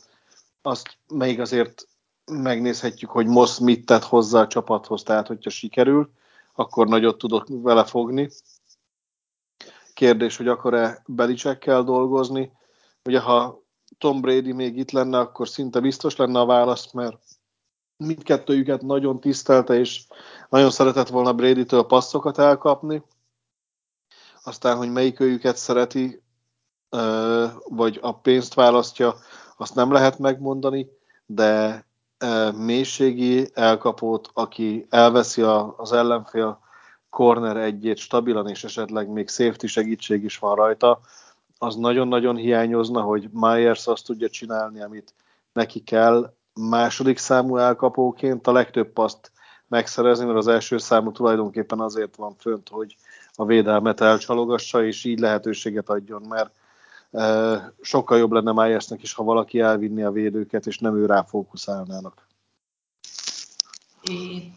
azt 0.62 0.96
még 1.14 1.40
azért 1.40 1.88
megnézhetjük, 2.30 3.10
hogy 3.10 3.26
most 3.26 3.60
mit 3.60 3.86
tett 3.86 4.04
hozzá 4.04 4.40
a 4.40 4.46
csapathoz, 4.46 5.02
tehát 5.02 5.26
hogyha 5.26 5.50
sikerül, 5.50 6.10
akkor 6.54 6.88
nagyot 6.88 7.18
tudok 7.18 7.46
vele 7.48 7.84
fogni. 7.84 8.30
Kérdés, 9.94 10.36
hogy 10.36 10.48
akar-e 10.48 11.02
Belicsekkel 11.06 11.82
dolgozni. 11.82 12.52
Ugye, 13.04 13.20
ha 13.20 13.62
Tom 13.98 14.20
Brady 14.20 14.52
még 14.52 14.76
itt 14.76 14.90
lenne, 14.90 15.18
akkor 15.18 15.48
szinte 15.48 15.80
biztos 15.80 16.16
lenne 16.16 16.38
a 16.38 16.46
válasz, 16.46 16.92
mert 16.92 17.22
mindkettőjüket 17.96 18.82
nagyon 18.82 19.20
tisztelte, 19.20 19.74
és 19.74 20.06
nagyon 20.48 20.70
szeretett 20.70 21.08
volna 21.08 21.32
Brady-től 21.32 21.82
passzokat 21.82 22.38
elkapni. 22.38 23.02
Aztán, 24.42 24.76
hogy 24.76 24.92
melyikőjüket 24.92 25.56
szereti, 25.56 26.22
vagy 27.64 27.98
a 28.02 28.18
pénzt 28.20 28.54
választja, 28.54 29.14
azt 29.56 29.74
nem 29.74 29.92
lehet 29.92 30.18
megmondani, 30.18 30.88
de 31.26 31.84
mélységi 32.56 33.48
elkapót, 33.54 34.30
aki 34.32 34.86
elveszi 34.90 35.42
az 35.76 35.92
ellenfél 35.92 36.60
corner 37.10 37.56
egyét 37.56 37.96
stabilan, 37.96 38.48
és 38.48 38.64
esetleg 38.64 39.08
még 39.08 39.28
safety 39.28 39.66
segítség 39.66 40.24
is 40.24 40.38
van 40.38 40.54
rajta, 40.54 41.00
az 41.58 41.76
nagyon-nagyon 41.76 42.36
hiányozna, 42.36 43.00
hogy 43.00 43.28
Myers 43.32 43.86
azt 43.86 44.04
tudja 44.04 44.28
csinálni, 44.28 44.82
amit 44.82 45.14
neki 45.52 45.80
kell. 45.80 46.34
Második 46.54 47.18
számú 47.18 47.56
elkapóként 47.56 48.46
a 48.46 48.52
legtöbb 48.52 48.92
paszt 48.92 49.32
megszerezni, 49.68 50.24
mert 50.24 50.38
az 50.38 50.48
első 50.48 50.78
számú 50.78 51.12
tulajdonképpen 51.12 51.80
azért 51.80 52.16
van 52.16 52.34
fönt, 52.38 52.68
hogy 52.68 52.96
a 53.34 53.44
védelmet 53.44 54.00
elcsalogassa, 54.00 54.84
és 54.84 55.04
így 55.04 55.18
lehetőséget 55.18 55.88
adjon, 55.88 56.22
mert 56.28 56.54
sokkal 57.80 58.18
jobb 58.18 58.32
lenne 58.32 58.52
Myersnek 58.52 59.02
is, 59.02 59.12
ha 59.12 59.24
valaki 59.24 59.60
elvinni 59.60 60.02
a 60.02 60.10
védőket, 60.10 60.66
és 60.66 60.78
nem 60.78 60.96
ő 60.96 61.06
rá 61.06 61.22
fókuszálnának. 61.22 62.28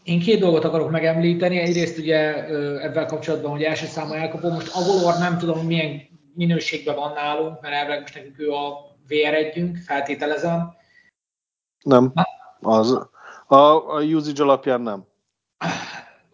Én 0.04 0.20
két 0.20 0.40
dolgot 0.40 0.64
akarok 0.64 0.90
megemlíteni. 0.90 1.58
Egyrészt 1.58 1.98
ugye 1.98 2.44
ebben 2.80 3.06
kapcsolatban, 3.06 3.50
hogy 3.50 3.62
első 3.62 3.86
számú 3.86 4.12
elkapó, 4.12 4.50
most 4.50 4.74
Agolor 4.74 5.18
nem 5.18 5.38
tudom, 5.38 5.66
milyen 5.66 6.00
minőségben 6.34 6.94
van 6.94 7.12
nálunk, 7.12 7.60
mert 7.60 7.74
elvileg 7.74 8.00
most 8.00 8.14
nekünk 8.14 8.38
ő 8.38 8.50
a 8.50 8.94
vr 9.08 9.34
1 9.34 9.70
feltételezem. 9.86 10.74
Nem, 11.82 12.12
az, 12.60 13.08
a, 13.46 13.56
a 13.96 14.02
usage 14.02 14.42
alapján 14.42 14.80
nem. 14.80 15.04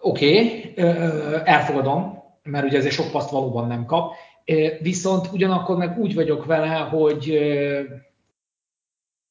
Oké, 0.00 0.38
okay, 0.38 0.74
elfogadom, 1.44 2.22
mert 2.42 2.64
ugye 2.64 2.78
ezért 2.78 2.94
sok 2.94 3.10
paszt 3.10 3.30
valóban 3.30 3.66
nem 3.66 3.86
kap. 3.86 4.14
Viszont 4.80 5.32
ugyanakkor 5.32 5.76
meg 5.76 5.98
úgy 5.98 6.14
vagyok 6.14 6.44
vele, 6.44 6.76
hogy 6.76 7.38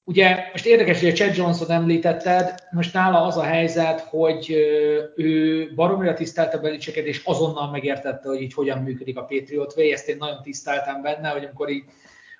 Ugye 0.10 0.50
most 0.52 0.66
érdekes, 0.66 1.00
hogy 1.00 1.10
a 1.10 1.14
Chad 1.14 1.36
Johnson 1.36 1.72
említetted, 1.72 2.56
most 2.72 2.94
nála 2.94 3.22
az 3.26 3.38
a 3.38 3.44
helyzet, 3.44 4.00
hogy 4.00 4.50
ő 5.16 5.74
baromira 5.76 6.14
tisztelte 6.14 6.58
Belicseket, 6.58 7.06
és 7.06 7.22
azonnal 7.26 7.72
megértette, 7.72 8.28
hogy 8.28 8.42
így 8.42 8.54
hogyan 8.54 8.78
működik 8.78 9.18
a 9.18 9.24
Patriot 9.24 9.74
Way, 9.78 9.92
ezt 9.92 10.08
én 10.08 10.18
nagyon 10.18 10.42
tiszteltem 10.42 11.02
benne, 11.02 11.30
hogy 11.30 11.44
amikor 11.44 11.70
így 11.70 11.84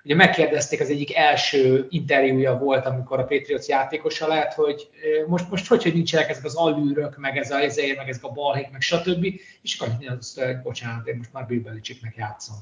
ugye 0.04 0.14
megkérdezték, 0.14 0.80
az 0.80 0.90
egyik 0.90 1.16
első 1.16 1.86
interjúja 1.90 2.58
volt, 2.58 2.86
amikor 2.86 3.18
a 3.18 3.24
Patriots 3.24 3.66
játékosa 3.66 4.26
lett, 4.26 4.52
hogy 4.52 4.88
most, 5.26 5.50
most 5.50 5.66
hogy, 5.66 5.82
hogy 5.82 5.94
nincsenek 5.94 6.28
ezek 6.28 6.44
az 6.44 6.54
allűrök, 6.54 7.16
meg 7.16 7.36
ez 7.36 7.50
a 7.50 7.60
ezért, 7.60 7.96
meg 7.96 8.08
ezek 8.08 8.24
a 8.24 8.32
balhék, 8.32 8.70
meg 8.70 8.80
stb. 8.80 9.26
És 9.62 9.78
akkor 9.78 9.94
azt 10.18 10.40
hogy 10.40 10.60
bocsánat, 10.62 11.06
én 11.06 11.16
most 11.16 11.32
már 11.32 11.46
Bill 11.46 11.60
Belichicknek 11.60 12.14
játszom. 12.16 12.56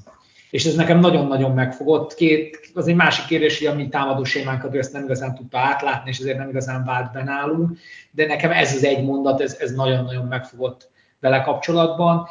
És 0.49 0.65
ez 0.65 0.75
nekem 0.75 0.99
nagyon-nagyon 0.99 1.51
megfogott. 1.51 2.15
Két, 2.15 2.71
az 2.73 2.87
egy 2.87 2.95
másik 2.95 3.25
kérdés, 3.25 3.57
hogy 3.57 3.67
a 3.67 3.73
mi 3.73 3.87
támadó 3.87 4.23
sémánkat 4.23 4.75
ezt 4.75 4.93
nem 4.93 5.03
igazán 5.03 5.35
tudta 5.35 5.57
átlátni, 5.57 6.09
és 6.09 6.19
ezért 6.19 6.37
nem 6.37 6.49
igazán 6.49 6.85
vált 6.85 7.11
be 7.11 7.23
nálunk, 7.23 7.77
de 8.11 8.25
nekem 8.25 8.51
ez 8.51 8.75
az 8.75 8.83
egy 8.83 9.03
mondat, 9.03 9.41
ez, 9.41 9.57
ez 9.59 9.71
nagyon-nagyon 9.71 10.25
megfogott 10.25 10.89
vele 11.19 11.41
kapcsolatban. 11.41 12.27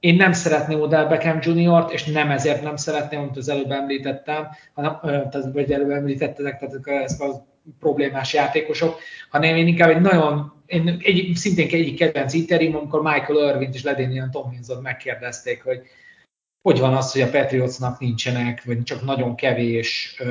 Én 0.00 0.16
nem 0.16 0.32
szeretném 0.32 0.80
Odell 0.80 1.06
Beckham 1.06 1.38
Jr.-t, 1.42 1.92
és 1.92 2.04
nem 2.04 2.30
ezért 2.30 2.62
nem 2.62 2.76
szeretném, 2.76 3.20
amit 3.20 3.36
az 3.36 3.48
előbb 3.48 3.70
említettem, 3.70 4.48
hanem, 4.72 4.98
tehát, 5.02 5.52
vagy 5.52 5.72
előbb 5.72 5.90
említettetek, 5.90 6.58
tehát 6.58 6.74
ezek 7.04 7.20
a 7.20 7.46
problémás 7.78 8.32
játékosok, 8.32 8.98
hanem 9.30 9.56
én 9.56 9.66
inkább 9.66 9.90
egy 9.90 10.00
nagyon, 10.00 10.52
én 10.66 10.88
egy, 11.02 11.30
szintén 11.34 11.68
egyik 11.70 11.98
kedvenc 11.98 12.32
interjúm, 12.32 12.76
amikor 12.76 13.02
Michael 13.02 13.48
Irvint 13.48 13.74
és 13.74 13.82
Ledinian 13.82 14.30
Tomlinson 14.30 14.82
megkérdezték, 14.82 15.62
hogy 15.62 15.80
hogy 16.66 16.78
van 16.78 16.94
az, 16.94 17.12
hogy 17.12 17.20
a 17.20 17.30
Patriotsnak 17.30 17.98
nincsenek, 17.98 18.64
vagy 18.64 18.82
csak 18.82 19.02
nagyon 19.02 19.34
kevés 19.34 20.22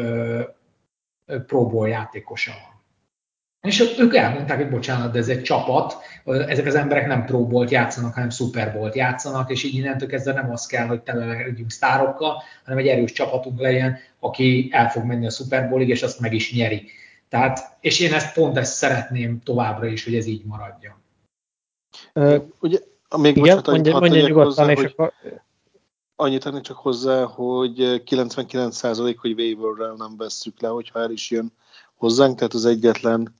próból 1.45 1.89
játékosa 1.89 2.51
van. 2.51 2.74
És 3.65 3.95
ők 3.99 4.15
elmondták, 4.15 4.57
hogy 4.57 4.69
bocsánat, 4.69 5.11
de 5.11 5.19
ez 5.19 5.27
egy 5.27 5.41
csapat, 5.41 5.97
ezek 6.25 6.65
az 6.65 6.75
emberek 6.75 7.07
nem 7.07 7.25
próbolt 7.25 7.71
játszanak, 7.71 8.13
hanem 8.13 8.29
szuperbolt 8.29 8.95
játszanak, 8.95 9.49
és 9.49 9.63
így 9.63 9.75
innentől 9.75 10.07
kezdve 10.07 10.33
nem 10.33 10.51
az 10.51 10.65
kell, 10.65 10.87
hogy 10.87 11.01
tele 11.01 11.25
legyünk 11.25 11.71
sztárokkal, 11.71 12.43
hanem 12.63 12.79
egy 12.79 12.87
erős 12.87 13.11
csapatunk 13.11 13.59
legyen, 13.59 13.97
aki 14.19 14.69
el 14.71 14.89
fog 14.89 15.03
menni 15.03 15.25
a 15.25 15.29
szuperbólig, 15.29 15.89
és 15.89 16.03
azt 16.03 16.19
meg 16.19 16.33
is 16.33 16.53
nyeri. 16.53 16.89
Tehát, 17.29 17.77
és 17.79 17.99
én 17.99 18.13
ezt 18.13 18.33
pont 18.33 18.57
ezt 18.57 18.75
szeretném 18.75 19.41
továbbra 19.43 19.85
is, 19.85 20.03
hogy 20.03 20.15
ez 20.15 20.25
így 20.25 20.45
maradjon. 20.45 20.93
Uh, 22.13 22.43
ugye, 22.59 22.79
még 23.17 23.37
Igen, 23.37 23.53
most 23.53 23.67
mondja, 23.67 23.99
mondja 23.99 24.27
nyugodtan, 24.27 24.69
és 24.69 24.83
akkor... 24.83 25.13
Annyit 26.17 26.43
tenni 26.43 26.61
csak 26.61 26.77
hozzá, 26.77 27.23
hogy 27.23 28.03
99% 28.05 29.15
hogy 29.17 29.31
waiverrel 29.39 29.93
nem 29.97 30.17
vesszük 30.17 30.61
le, 30.61 30.67
hogyha 30.67 30.99
el 30.99 31.11
is 31.11 31.31
jön 31.31 31.51
hozzánk, 31.95 32.37
tehát 32.37 32.53
az 32.53 32.65
egyetlen 32.65 33.35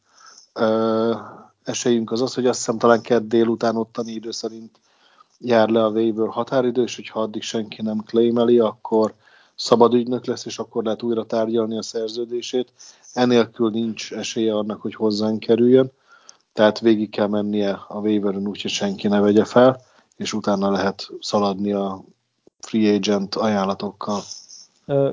uh, 0.59 1.17
esélyünk 1.63 2.11
az 2.11 2.21
az, 2.21 2.33
hogy 2.33 2.45
azt 2.45 2.57
hiszem 2.57 2.77
talán 2.77 3.01
kedd 3.01 3.27
délután 3.27 3.75
ottani 3.75 4.11
idő 4.11 4.31
szerint 4.31 4.79
jár 5.39 5.69
le 5.69 5.83
a 5.83 5.89
waiver 5.89 6.27
határidő, 6.27 6.83
és 6.83 6.95
hogyha 6.95 7.21
addig 7.21 7.41
senki 7.41 7.81
nem 7.81 8.03
claimeli, 8.05 8.59
akkor 8.59 9.13
szabad 9.55 9.93
ügynök 9.93 10.25
lesz, 10.25 10.45
és 10.45 10.59
akkor 10.59 10.83
lehet 10.83 11.03
újra 11.03 11.25
tárgyalni 11.25 11.77
a 11.77 11.81
szerződését. 11.81 12.71
Enélkül 13.13 13.69
nincs 13.69 14.13
esélye 14.13 14.55
annak, 14.55 14.81
hogy 14.81 14.95
hozzánk 14.95 15.39
kerüljön, 15.39 15.91
tehát 16.53 16.79
végig 16.79 17.09
kell 17.09 17.27
mennie 17.27 17.79
a 17.87 17.99
waiveren 17.99 18.47
úgy, 18.47 18.61
hogy 18.61 18.71
senki 18.71 19.07
ne 19.07 19.19
vegye 19.19 19.45
fel, 19.45 19.81
és 20.17 20.33
utána 20.33 20.71
lehet 20.71 21.09
szaladni 21.19 21.71
a 21.73 22.03
free 22.59 22.95
agent 22.95 23.35
ajánlatokkal. 23.35 24.21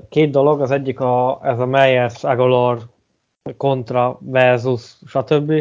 Két 0.09 0.31
dolog, 0.31 0.60
az 0.60 0.70
egyik 0.70 1.01
a, 1.01 1.40
ez 1.43 1.59
a 1.59 1.66
Meyers, 1.66 2.24
Agolor 2.24 2.90
kontra 3.56 4.19
versus 4.20 4.97
stb., 5.06 5.52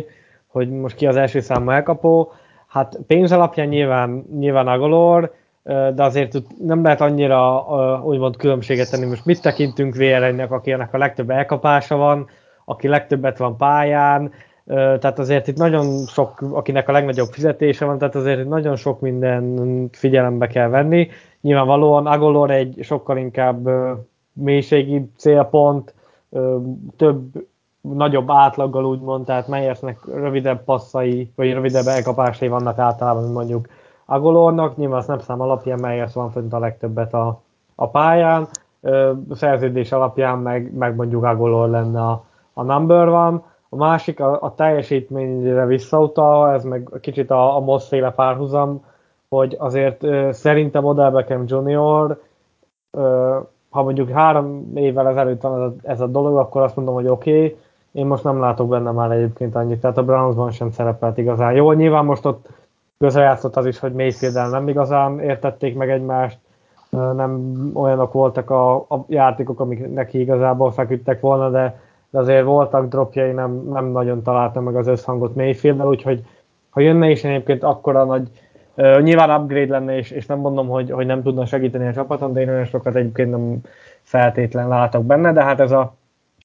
hogy 0.47 0.69
most 0.69 0.95
ki 0.95 1.07
az 1.07 1.15
első 1.15 1.39
számú 1.39 1.69
elkapó. 1.69 2.31
Hát 2.67 2.99
pénz 3.07 3.31
alapján 3.31 3.67
nyilván, 3.67 4.25
nyilván 4.39 4.67
Agolor, 4.67 5.33
de 5.63 6.03
azért 6.03 6.37
nem 6.59 6.83
lehet 6.83 7.01
annyira 7.01 7.63
úgymond 8.03 8.37
különbséget 8.37 8.91
tenni. 8.91 9.05
Most 9.05 9.25
mit 9.25 9.41
tekintünk 9.41 9.95
VLN-nek, 9.95 10.51
akinek 10.51 10.93
a 10.93 10.97
legtöbb 10.97 11.29
elkapása 11.29 11.95
van, 11.95 12.27
aki 12.65 12.87
legtöbbet 12.87 13.37
van 13.37 13.57
pályán, 13.57 14.31
tehát 14.65 15.19
azért 15.19 15.47
itt 15.47 15.57
nagyon 15.57 16.05
sok, 16.05 16.41
akinek 16.51 16.87
a 16.87 16.91
legnagyobb 16.91 17.29
fizetése 17.31 17.85
van, 17.85 17.97
tehát 17.97 18.15
azért 18.15 18.39
itt 18.39 18.47
nagyon 18.47 18.75
sok 18.75 18.99
minden 18.99 19.87
figyelembe 19.91 20.47
kell 20.47 20.67
venni. 20.67 21.07
Nyilvánvalóan 21.41 22.07
Agolor 22.07 22.51
egy 22.51 22.77
sokkal 22.81 23.17
inkább 23.17 23.69
mélységi 24.33 25.09
célpont, 25.17 25.93
több 26.97 27.49
nagyobb 27.81 28.31
átlaggal 28.31 28.85
úgymond, 28.85 29.25
tehát 29.25 29.47
Meyersnek 29.47 30.05
rövidebb 30.05 30.63
passzai, 30.63 31.31
vagy 31.35 31.53
rövidebb 31.53 31.85
elkapásai 31.85 32.47
vannak 32.47 32.77
általában, 32.77 33.21
mint 33.21 33.35
mondjuk 33.35 33.67
Agolornak, 34.05 34.77
nyilván 34.77 34.99
a 34.99 35.03
snapszám 35.03 35.41
alapján 35.41 35.79
Meyers 35.79 36.13
van 36.13 36.31
fönt 36.31 36.53
a 36.53 36.59
legtöbbet 36.59 37.13
a, 37.13 37.41
a 37.75 37.89
pályán, 37.89 38.47
a 39.29 39.35
szerződés 39.35 39.91
alapján 39.91 40.37
meg, 40.37 40.73
meg 40.73 40.95
mondjuk 40.95 41.23
Agolor 41.23 41.69
lenne 41.69 42.01
a, 42.01 42.23
a 42.53 42.63
number 42.63 43.09
van. 43.09 43.43
A 43.69 43.75
másik 43.75 44.19
a, 44.19 44.41
a 44.41 44.55
teljesítményre 44.55 45.65
visszautal, 45.65 46.53
ez 46.53 46.63
meg 46.63 46.89
kicsit 47.01 47.31
a, 47.31 47.55
a 47.55 47.59
Moss 47.59 47.87
féle 47.87 48.11
párhuzam, 48.11 48.83
hogy 49.29 49.55
azért 49.59 50.03
ö, 50.03 50.29
szerintem 50.31 50.85
Odell 50.85 51.11
Beckham 51.11 51.43
Junior, 51.45 52.21
ö, 52.91 53.37
ha 53.69 53.83
mondjuk 53.83 54.09
három 54.09 54.71
évvel 54.75 55.07
ezelőtt 55.07 55.41
van 55.41 55.53
ez 55.53 55.59
a, 55.59 55.73
ez 55.83 56.01
a 56.01 56.07
dolog, 56.07 56.37
akkor 56.37 56.61
azt 56.61 56.75
mondom, 56.75 56.93
hogy 56.93 57.07
oké, 57.07 57.35
okay, 57.35 57.57
én 57.91 58.05
most 58.05 58.23
nem 58.23 58.39
látok 58.39 58.67
benne 58.67 58.91
már 58.91 59.11
egyébként 59.11 59.55
annyit, 59.55 59.81
tehát 59.81 59.97
a 59.97 60.03
Brownsban 60.03 60.51
sem 60.51 60.71
szerepelt 60.71 61.17
igazán. 61.17 61.53
Jó, 61.53 61.71
nyilván 61.71 62.05
most 62.05 62.25
ott 62.25 62.49
közrejátszott 62.99 63.55
az 63.55 63.65
is, 63.65 63.79
hogy 63.79 63.93
mayfield 63.93 64.51
nem 64.51 64.67
igazán 64.67 65.19
értették 65.19 65.75
meg 65.75 65.89
egymást, 65.89 66.37
nem 66.89 67.53
olyanok 67.73 68.13
voltak 68.13 68.49
a, 68.49 68.75
a 68.75 69.05
játékok, 69.07 69.59
amik 69.59 69.93
neki 69.93 70.19
igazából 70.19 70.71
feküdtek 70.71 71.19
volna, 71.19 71.49
de, 71.49 71.79
de 72.09 72.19
azért 72.19 72.45
voltak 72.45 72.87
dropjai, 72.87 73.31
nem, 73.31 73.67
nem 73.69 73.85
nagyon 73.85 74.21
találtam 74.21 74.63
meg 74.63 74.75
az 74.75 74.87
összhangot 74.87 75.35
mayfield 75.35 75.85
úgyhogy 75.85 76.25
ha 76.69 76.81
jönne 76.81 77.09
is 77.09 77.23
egyébként 77.23 77.63
akkora 77.63 78.03
nagy, 78.03 78.29
uh, 78.75 79.01
nyilván 79.01 79.41
upgrade 79.41 79.71
lenne, 79.71 79.97
és, 79.97 80.11
és 80.11 80.25
nem 80.25 80.39
mondom, 80.39 80.67
hogy, 80.67 80.91
hogy 80.91 81.05
nem 81.05 81.23
tudna 81.23 81.45
segíteni 81.45 81.87
a 81.87 81.93
csapaton, 81.93 82.33
de 82.33 82.41
én 82.41 82.49
olyan 82.49 82.65
sokat 82.65 82.95
egyébként 82.95 83.31
nem 83.31 83.59
feltétlen 84.01 84.67
látok 84.67 85.05
benne, 85.05 85.33
de 85.33 85.43
hát 85.43 85.59
ez 85.59 85.71
a, 85.71 85.93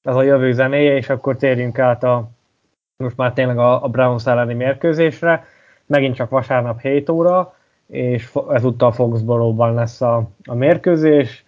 ez 0.07 0.15
a 0.15 0.23
jövő 0.23 0.51
zenéje, 0.51 0.95
és 0.95 1.09
akkor 1.09 1.35
térjünk 1.35 1.79
át 1.79 2.03
a, 2.03 2.29
most 2.97 3.17
már 3.17 3.33
tényleg 3.33 3.57
a, 3.57 3.83
a 3.83 3.87
Browns 3.87 4.25
elleni 4.25 4.53
mérkőzésre 4.53 5.45
megint 5.85 6.15
csak 6.15 6.29
vasárnap 6.29 6.81
7 6.81 7.09
óra, 7.09 7.53
és 7.87 8.31
ezúttal 8.49 8.91
Foxborough-ban 8.91 9.73
lesz 9.73 10.01
a, 10.01 10.29
a 10.45 10.53
mérkőzés. 10.53 11.43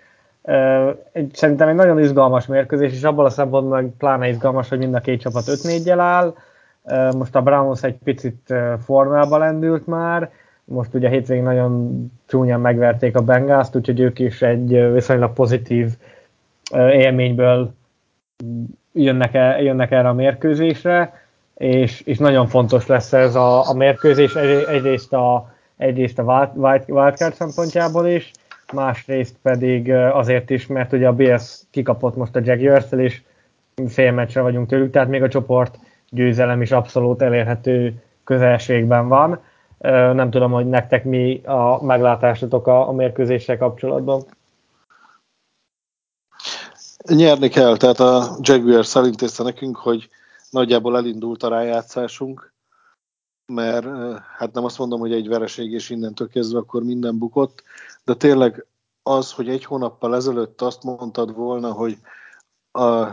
Egy, 1.11 1.31
szerintem 1.33 1.67
egy 1.67 1.75
nagyon 1.75 1.99
izgalmas 1.99 2.47
mérkőzés, 2.47 2.91
és 2.91 3.03
abban 3.03 3.25
a 3.25 3.29
szempontból 3.29 3.81
meg 3.81 3.91
pláne 3.97 4.27
izgalmas, 4.27 4.69
hogy 4.69 4.77
mind 4.77 4.93
a 4.93 4.99
két 4.99 5.21
csapat 5.21 5.43
5-4-jel 5.45 5.99
áll. 5.99 6.35
Most 7.17 7.35
a 7.35 7.41
Browns 7.41 7.83
egy 7.83 7.97
picit 8.03 8.53
formába 8.83 9.37
lendült 9.37 9.87
már, 9.87 10.31
most 10.63 10.93
ugye 10.93 11.09
hétvégén 11.09 11.43
nagyon 11.43 12.05
csúnyán 12.25 12.59
megverték 12.59 13.15
a 13.15 13.21
Bengals-t, 13.21 13.75
úgyhogy 13.75 13.99
ők 13.99 14.19
is 14.19 14.41
egy 14.41 14.91
viszonylag 14.91 15.33
pozitív 15.33 15.87
élményből 16.91 17.73
jönnek, 18.93 19.33
el, 19.33 19.61
jönnek 19.61 19.91
erre 19.91 20.07
a 20.07 20.13
mérkőzésre 20.13 21.13
és, 21.59 22.01
és 22.01 22.17
nagyon 22.17 22.47
fontos 22.47 22.87
lesz 22.87 23.13
ez 23.13 23.35
a, 23.35 23.69
a 23.69 23.73
mérkőzés 23.73 24.35
egyrészt 24.35 25.13
a, 25.13 25.53
egyrészt 25.77 26.19
a 26.19 26.51
wildcard 26.87 27.33
szempontjából 27.33 28.07
is, 28.07 28.31
másrészt 28.73 29.35
pedig 29.41 29.91
azért 29.93 30.49
is, 30.49 30.67
mert 30.67 30.93
ugye 30.93 31.07
a 31.07 31.13
BS 31.13 31.61
kikapott 31.71 32.15
most 32.15 32.35
a 32.35 32.41
jaguars 32.43 32.91
és 32.91 33.21
fél 33.87 34.11
meccsre 34.11 34.41
vagyunk 34.41 34.67
tőlük, 34.67 34.91
tehát 34.91 35.07
még 35.07 35.23
a 35.23 35.27
csoport 35.27 35.79
győzelem 36.09 36.61
is 36.61 36.71
abszolút 36.71 37.21
elérhető 37.21 37.93
közelségben 38.23 39.07
van. 39.07 39.39
Nem 40.13 40.29
tudom, 40.29 40.51
hogy 40.51 40.69
nektek 40.69 41.03
mi 41.03 41.41
a 41.45 41.83
meglátásotok 41.85 42.67
a, 42.67 42.87
a 42.87 42.91
mérkőzéssel 42.91 43.57
kapcsolatban. 43.57 44.23
Nyerni 47.07 47.49
kell, 47.49 47.77
tehát 47.77 47.99
a 47.99 48.37
Jaguars 48.41 48.95
elintézte 48.95 49.43
nekünk, 49.43 49.77
hogy 49.77 50.09
nagyjából 50.49 50.97
elindult 50.97 51.43
a 51.43 51.49
rájátszásunk, 51.49 52.53
mert 53.45 53.85
hát 54.37 54.53
nem 54.53 54.63
azt 54.63 54.77
mondom, 54.77 54.99
hogy 54.99 55.13
egy 55.13 55.27
vereség 55.27 55.71
és 55.71 55.89
innentől 55.89 56.27
kezdve 56.27 56.59
akkor 56.59 56.83
minden 56.83 57.17
bukott, 57.17 57.63
de 58.03 58.13
tényleg 58.13 58.65
az, 59.03 59.31
hogy 59.31 59.49
egy 59.49 59.65
hónappal 59.65 60.15
ezelőtt 60.15 60.61
azt 60.61 60.83
mondtad 60.83 61.33
volna, 61.33 61.71
hogy 61.71 61.97
a, 62.71 63.07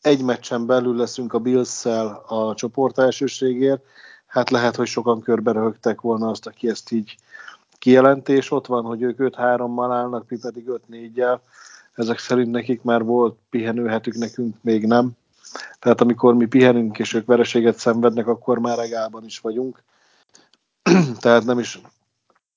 egy 0.00 0.22
meccsen 0.22 0.66
belül 0.66 0.96
leszünk 0.96 1.32
a 1.32 1.38
bills 1.38 1.84
a 2.26 2.54
csoport 2.54 2.98
elsőségért, 2.98 3.82
hát 4.26 4.50
lehet, 4.50 4.76
hogy 4.76 4.86
sokan 4.86 5.20
körbe 5.20 5.52
röhögtek 5.52 6.00
volna 6.00 6.28
azt, 6.28 6.46
aki 6.46 6.68
ezt 6.68 6.90
így 6.90 7.16
kijelentés 7.78 8.50
ott 8.50 8.66
van, 8.66 8.84
hogy 8.84 9.02
ők 9.02 9.16
5-3-mal 9.18 9.88
állnak, 9.90 10.28
mi 10.28 10.38
pedig 10.38 10.64
5-4-jel. 10.90 11.38
Ezek 11.98 12.18
szerint 12.18 12.50
nekik 12.50 12.82
már 12.82 13.04
volt 13.04 13.38
pihenőhetük, 13.50 14.14
nekünk 14.14 14.56
még 14.60 14.86
nem. 14.86 15.10
Tehát 15.78 16.00
amikor 16.00 16.34
mi 16.34 16.46
pihenünk 16.46 16.98
és 16.98 17.14
ők 17.14 17.26
vereséget 17.26 17.78
szenvednek, 17.78 18.26
akkor 18.26 18.58
már 18.58 18.78
regálban 18.78 19.24
is 19.24 19.38
vagyunk. 19.38 19.82
Tehát 21.20 21.44
nem 21.44 21.58
is 21.58 21.80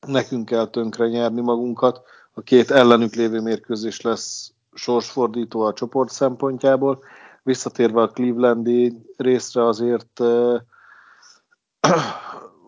nekünk 0.07 0.45
kell 0.45 0.67
tönkre 0.67 1.07
nyerni 1.07 1.41
magunkat. 1.41 2.01
A 2.33 2.41
két 2.41 2.71
ellenük 2.71 3.13
lévő 3.13 3.39
mérkőzés 3.39 4.01
lesz 4.01 4.53
sorsfordító 4.73 5.61
a 5.61 5.73
csoport 5.73 6.11
szempontjából. 6.11 7.03
Visszatérve 7.43 8.01
a 8.01 8.09
Clevelandi 8.09 8.97
részre 9.17 9.65
azért 9.65 10.19
uh, 10.19 10.59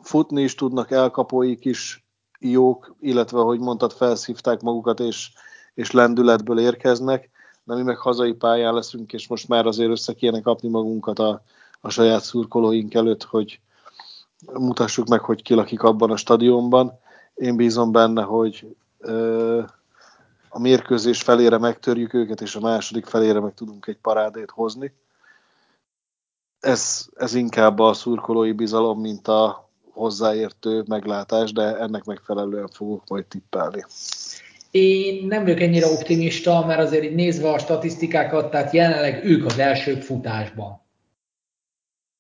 futni 0.02 0.42
is 0.42 0.56
tudnak, 0.56 0.92
elkapóik 0.92 1.66
is 1.66 2.06
jók, 2.40 2.96
illetve, 3.00 3.40
ahogy 3.40 3.60
mondtad, 3.60 3.92
felszívták 3.92 4.62
magukat, 4.62 5.00
és, 5.00 5.32
és 5.74 5.92
lendületből 5.92 6.60
érkeznek, 6.60 7.30
de 7.64 7.76
mi 7.76 7.82
meg 7.82 7.98
hazai 7.98 8.34
pályán 8.34 8.74
leszünk, 8.74 9.14
és 9.14 9.28
most 9.28 9.48
már 9.48 9.66
azért 9.66 9.90
össze 9.90 10.14
kéne 10.14 10.42
kapni 10.42 10.70
magunkat 10.70 11.20
a, 11.20 11.42
a 11.82 11.90
saját 11.90 12.24
szurkolóink 12.24 12.94
előtt, 12.94 13.24
hogy 13.24 13.60
mutassuk 14.54 15.08
meg, 15.08 15.20
hogy 15.20 15.42
ki 15.42 15.54
lakik 15.54 15.84
abban 15.84 16.12
a 16.12 16.18
stadionban. 16.18 17.00
Én 17.34 17.56
bízom 17.56 17.92
benne, 17.92 18.22
hogy 18.22 18.76
ö, 19.00 19.62
a 20.50 20.60
mérkőzés 20.60 21.22
felére 21.22 21.58
megtörjük 21.58 22.14
őket, 22.14 22.42
és 22.42 22.56
a 22.56 22.60
második 22.60 23.06
felére 23.06 23.40
meg 23.40 23.54
tudunk 23.54 23.88
egy 23.88 23.98
parádét 23.98 24.52
hozni. 24.52 24.94
Ez, 26.60 27.08
ez 27.16 27.34
inkább 27.34 27.80
a 27.80 27.94
szurkolói 27.94 28.52
bizalom, 28.52 29.00
mint 29.00 29.28
a 29.28 29.70
hozzáértő 29.92 30.84
meglátás, 30.88 31.52
de 31.52 31.78
ennek 31.78 32.04
megfelelően 32.04 32.68
fogok 32.68 33.04
majd 33.08 33.26
tippelni. 33.26 33.86
Én 34.74 35.28
nem 35.28 35.44
vagyok 35.44 35.62
ennyire 35.62 35.88
optimista, 35.88 36.66
mert 36.66 36.80
azért 36.80 37.04
így 37.04 37.16
nézve 37.16 37.50
a 37.50 37.60
statisztikákat, 37.60 38.52
tehát 38.52 38.74
jelenleg 38.74 39.26
ők 39.26 39.46
az 39.46 39.60
elsők 39.60 40.02
futásban. 40.02 40.82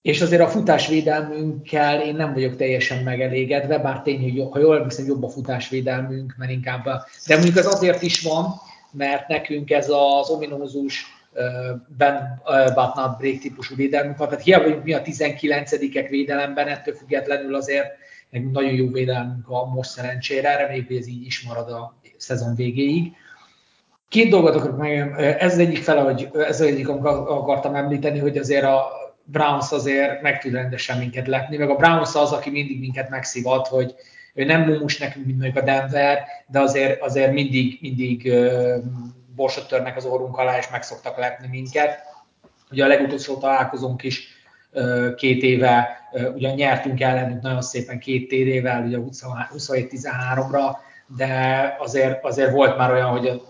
És 0.01 0.21
azért 0.21 0.41
a 0.41 0.47
futásvédelmünkkel 0.47 2.01
én 2.01 2.15
nem 2.15 2.33
vagyok 2.33 2.55
teljesen 2.55 3.03
megelégedve, 3.03 3.77
bár 3.77 4.01
tény, 4.01 4.21
hogy 4.21 4.47
ha 4.51 4.59
jól 4.59 4.75
emlékszem, 4.75 5.05
jobb 5.05 5.23
a 5.23 5.29
futásvédelmünk, 5.29 6.35
mert 6.37 6.51
inkább... 6.51 6.83
De 7.27 7.35
mondjuk 7.35 7.57
ez 7.57 7.65
azért 7.65 8.01
is 8.01 8.21
van, 8.21 8.53
mert 8.91 9.27
nekünk 9.27 9.71
ez 9.71 9.89
az 9.89 10.29
ominózus 10.29 11.05
Ben 11.97 12.41
but 12.75 12.95
not 12.95 13.17
break 13.17 13.37
típusú 13.37 13.75
védelmünk 13.75 14.17
van. 14.17 14.27
Tehát 14.27 14.43
hiába 14.43 14.63
vagyunk 14.63 14.83
mi 14.83 14.93
a 14.93 15.01
19-ek 15.01 16.07
védelemben, 16.09 16.67
ettől 16.67 16.95
függetlenül 16.95 17.55
azért 17.55 17.87
nagyon 18.29 18.73
jó 18.73 18.87
védelmünk 18.87 19.49
a 19.49 19.65
most 19.65 19.89
szerencsére, 19.89 20.55
reméljük, 20.55 20.87
hogy 20.87 20.97
ez 20.97 21.07
így 21.07 21.25
is 21.25 21.41
marad 21.41 21.69
a 21.71 22.01
szezon 22.23 22.55
végéig. 22.55 23.11
Két 24.07 24.29
dolgot 24.29 24.55
akarok 24.55 24.77
meg, 24.77 25.21
ez 25.39 25.57
egyik 25.57 25.83
fele, 25.83 26.01
hogy 26.01 26.29
ez 26.33 26.61
egyik, 26.61 26.89
akartam 26.89 27.75
említeni, 27.75 28.19
hogy 28.19 28.37
azért 28.37 28.63
a 28.63 28.91
Browns 29.23 29.71
azért 29.71 30.21
meg 30.21 30.39
tud 30.39 30.53
rendesen 30.53 30.97
minket 30.97 31.27
lepni, 31.27 31.57
meg 31.57 31.69
a 31.69 31.75
Browns 31.75 32.15
az, 32.15 32.31
aki 32.31 32.49
mindig 32.49 32.79
minket 32.79 33.09
megszivat, 33.09 33.67
hogy 33.67 33.95
ő 34.33 34.43
nem 34.43 34.61
mumus 34.61 34.97
nekünk, 34.97 35.25
mint 35.25 35.39
mondjuk 35.39 35.63
a 35.63 35.65
Denver, 35.65 36.23
de 36.47 36.59
azért, 36.59 37.01
azért 37.01 37.33
mindig, 37.33 37.77
mindig 37.81 38.33
borsot 39.35 39.67
törnek 39.67 39.95
az 39.95 40.05
orrunk 40.05 40.37
alá, 40.37 40.57
és 40.57 40.69
meg 40.69 40.83
szoktak 40.83 41.17
lepni 41.17 41.47
minket. 41.47 41.99
Ugye 42.71 42.83
a 42.83 42.87
legutolsó 42.87 43.37
találkozónk 43.37 44.03
is 44.03 44.27
két 45.15 45.43
éve, 45.43 45.97
ugye 46.35 46.53
nyertünk 46.53 47.01
ellenük 47.01 47.41
nagyon 47.41 47.61
szépen 47.61 47.99
két 47.99 48.27
TD-vel, 48.27 48.83
ugye 48.83 48.97
27-13-ra, 49.01 50.75
de 51.07 51.75
azért, 51.79 52.23
azért 52.23 52.51
volt 52.51 52.77
már 52.77 52.91
olyan, 52.91 53.09
hogy 53.09 53.27
a 53.27 53.41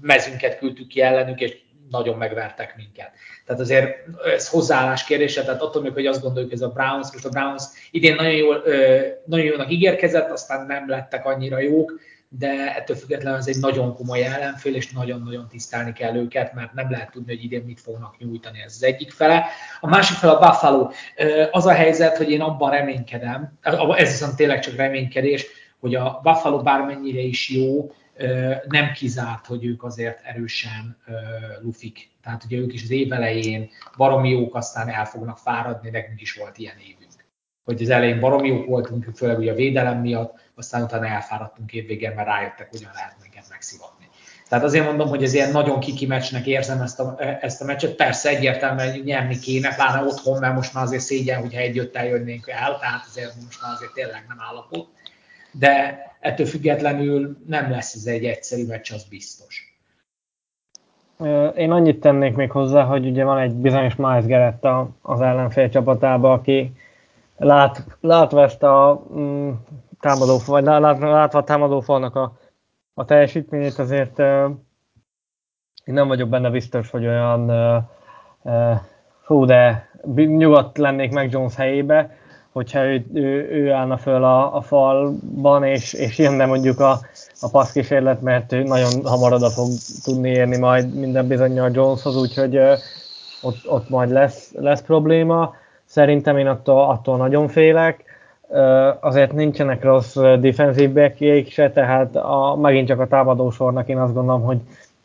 mezünket 0.00 0.58
küldtük 0.58 0.86
ki 0.86 1.00
ellenük, 1.00 1.40
és 1.40 1.56
nagyon 1.90 2.16
megvertek 2.16 2.76
minket. 2.76 3.10
Tehát 3.46 3.60
azért 3.60 3.96
ez 4.34 4.48
hozzáállás 4.48 5.04
kérdése, 5.04 5.44
tehát 5.44 5.62
attól 5.62 5.82
még, 5.82 5.92
hogy 5.92 6.06
azt 6.06 6.22
gondoljuk, 6.22 6.50
hogy 6.50 6.60
ez 6.60 6.66
a 6.66 6.72
Browns, 6.72 7.12
most 7.12 7.24
a 7.24 7.28
Browns 7.28 7.62
idén 7.90 8.14
nagyon, 8.14 8.32
jól, 8.32 8.62
nagyon 9.24 9.46
jónak 9.46 9.72
ígérkezett, 9.72 10.30
aztán 10.30 10.66
nem 10.66 10.88
lettek 10.88 11.26
annyira 11.26 11.60
jók, 11.60 12.00
de 12.38 12.74
ettől 12.76 12.96
függetlenül 12.96 13.38
ez 13.38 13.48
egy 13.48 13.60
nagyon 13.60 13.94
komoly 13.94 14.24
ellenfél, 14.24 14.74
és 14.74 14.92
nagyon-nagyon 14.92 15.48
tisztelni 15.48 15.92
kell 15.92 16.16
őket, 16.16 16.54
mert 16.54 16.72
nem 16.72 16.90
lehet 16.90 17.10
tudni, 17.10 17.34
hogy 17.34 17.44
idén 17.44 17.62
mit 17.62 17.80
fognak 17.80 18.18
nyújtani, 18.18 18.62
ez 18.64 18.74
az 18.74 18.82
egyik 18.82 19.10
fele. 19.10 19.46
A 19.80 19.88
másik 19.88 20.16
fele 20.16 20.32
a 20.32 20.38
Buffalo. 20.38 20.90
Az 21.50 21.66
a 21.66 21.72
helyzet, 21.72 22.16
hogy 22.16 22.30
én 22.30 22.40
abban 22.40 22.70
reménykedem, 22.70 23.58
ez 23.96 24.10
viszont 24.10 24.36
tényleg 24.36 24.60
csak 24.60 24.76
reménykedés, 24.76 25.46
hogy 25.80 25.94
a 25.94 26.20
Buffalo 26.22 26.62
bármennyire 26.62 27.20
is 27.20 27.48
jó, 27.48 27.92
nem 28.68 28.92
kizárt, 28.92 29.46
hogy 29.46 29.64
ők 29.64 29.82
azért 29.84 30.20
erősen 30.24 30.96
lufik. 31.62 32.10
Tehát 32.22 32.44
ugye 32.44 32.56
ők 32.56 32.72
is 32.72 32.82
az 32.82 32.90
év 32.90 33.12
elején 33.12 33.68
baromi 33.96 34.30
jók, 34.30 34.54
aztán 34.54 34.88
el 34.88 35.04
fognak 35.04 35.38
fáradni, 35.38 35.90
nekünk 35.90 36.20
is 36.20 36.34
volt 36.34 36.58
ilyen 36.58 36.76
évünk. 36.78 37.08
Hogy 37.64 37.82
az 37.82 37.88
elején 37.88 38.20
baromi 38.20 38.48
jók 38.48 38.66
voltunk, 38.66 39.06
főleg 39.14 39.38
ugye 39.38 39.52
a 39.52 39.54
védelem 39.54 40.00
miatt, 40.00 40.38
aztán 40.54 40.82
utána 40.82 41.06
elfáradtunk 41.06 41.72
évvégén, 41.72 42.12
mert 42.12 42.28
rájöttek, 42.28 42.68
hogyan 42.70 42.90
lehet 42.94 43.16
minket 43.22 43.44
megszivatni. 43.48 44.08
Tehát 44.48 44.64
azért 44.64 44.84
mondom, 44.84 45.08
hogy 45.08 45.22
ez 45.22 45.32
ilyen 45.32 45.50
nagyon 45.50 45.80
kiki 45.80 46.06
meccsnek 46.06 46.46
érzem 46.46 46.80
ezt 46.80 47.00
a, 47.00 47.16
ezt 47.40 47.60
a 47.60 47.64
meccset. 47.64 47.94
Persze 47.94 48.28
egyértelműen 48.28 48.98
nyerni 48.98 49.38
kéne, 49.38 49.74
pláne 49.74 50.02
otthon, 50.02 50.38
mert 50.38 50.54
most 50.54 50.74
már 50.74 50.84
azért 50.84 51.02
szégyen, 51.02 51.40
hogyha 51.40 51.60
egy 51.60 51.90
jönnénk 51.92 52.48
el, 52.48 52.78
tehát 52.78 53.06
azért 53.08 53.34
most 53.44 53.62
már 53.62 53.72
azért 53.72 53.92
tényleg 53.92 54.24
nem 54.28 54.38
állapot 54.40 54.88
de 55.52 55.98
ettől 56.20 56.46
függetlenül 56.46 57.36
nem 57.46 57.70
lesz 57.70 57.94
ez 57.94 58.06
egy 58.06 58.24
egyszerű 58.24 58.66
meccs, 58.66 58.92
az 58.92 59.04
biztos. 59.04 59.70
Én 61.56 61.70
annyit 61.70 62.00
tennék 62.00 62.34
még 62.34 62.50
hozzá, 62.50 62.84
hogy 62.84 63.06
ugye 63.06 63.24
van 63.24 63.38
egy 63.38 63.54
bizonyos 63.54 63.96
Miles 63.96 64.26
Garrett 64.26 64.66
az 65.02 65.20
ellenfél 65.20 65.68
csapatába, 65.68 66.32
aki 66.32 66.72
lát, 67.36 67.84
látva 68.00 68.42
ezt 68.42 68.62
a 68.62 69.02
mm, 69.14 69.50
támadó, 70.00 70.38
vagy 70.46 70.64
látva 70.64 71.38
a 71.38 71.44
támadófalnak 71.44 72.16
a, 72.16 72.38
a 72.94 73.04
teljesítményét, 73.04 73.78
azért 73.78 74.18
uh, 74.18 74.50
én 75.84 75.94
nem 75.94 76.08
vagyok 76.08 76.28
benne 76.28 76.50
biztos, 76.50 76.90
hogy 76.90 77.06
olyan 77.06 77.50
uh, 77.50 77.82
uh, 78.42 78.76
fú, 79.22 79.44
de 79.44 79.90
nyugodt 80.14 80.78
lennék 80.78 81.12
meg 81.12 81.30
Jones 81.30 81.54
helyébe, 81.54 82.16
hogyha 82.52 82.84
ő, 82.84 83.04
ő, 83.14 83.48
ő 83.50 83.72
állna 83.72 83.96
föl 83.96 84.24
a, 84.24 84.56
a 84.56 84.60
falban, 84.60 85.64
és, 85.64 85.92
és 85.92 86.18
jönne 86.18 86.46
mondjuk 86.46 86.80
a, 86.80 86.98
a 87.40 87.48
passzkísérlet, 87.50 88.20
mert 88.20 88.52
ő 88.52 88.62
nagyon 88.62 89.04
hamar 89.04 89.32
oda 89.32 89.50
fog 89.50 89.68
tudni 90.04 90.30
érni 90.30 90.58
majd 90.58 90.94
minden 90.94 91.26
bizonyal 91.26 91.70
Joneshoz, 91.72 92.16
úgyhogy 92.16 92.56
ö, 92.56 92.74
ott, 93.42 93.68
ott 93.68 93.88
majd 93.88 94.10
lesz, 94.10 94.52
lesz 94.58 94.82
probléma. 94.82 95.54
Szerintem 95.84 96.38
én 96.38 96.46
attól, 96.46 96.88
attól 96.90 97.16
nagyon 97.16 97.48
félek. 97.48 98.04
Ö, 98.48 98.90
azért 99.00 99.32
nincsenek 99.32 99.84
rossz 99.84 100.16
defensív 100.40 100.92
backjeik 100.92 101.50
se, 101.50 101.70
tehát 101.70 102.16
a, 102.16 102.58
megint 102.60 102.88
csak 102.88 103.00
a 103.00 103.06
támadósornak 103.06 103.88
én 103.88 103.98
azt 103.98 104.14
gondolom, 104.14 104.42
hogy, 104.42 104.58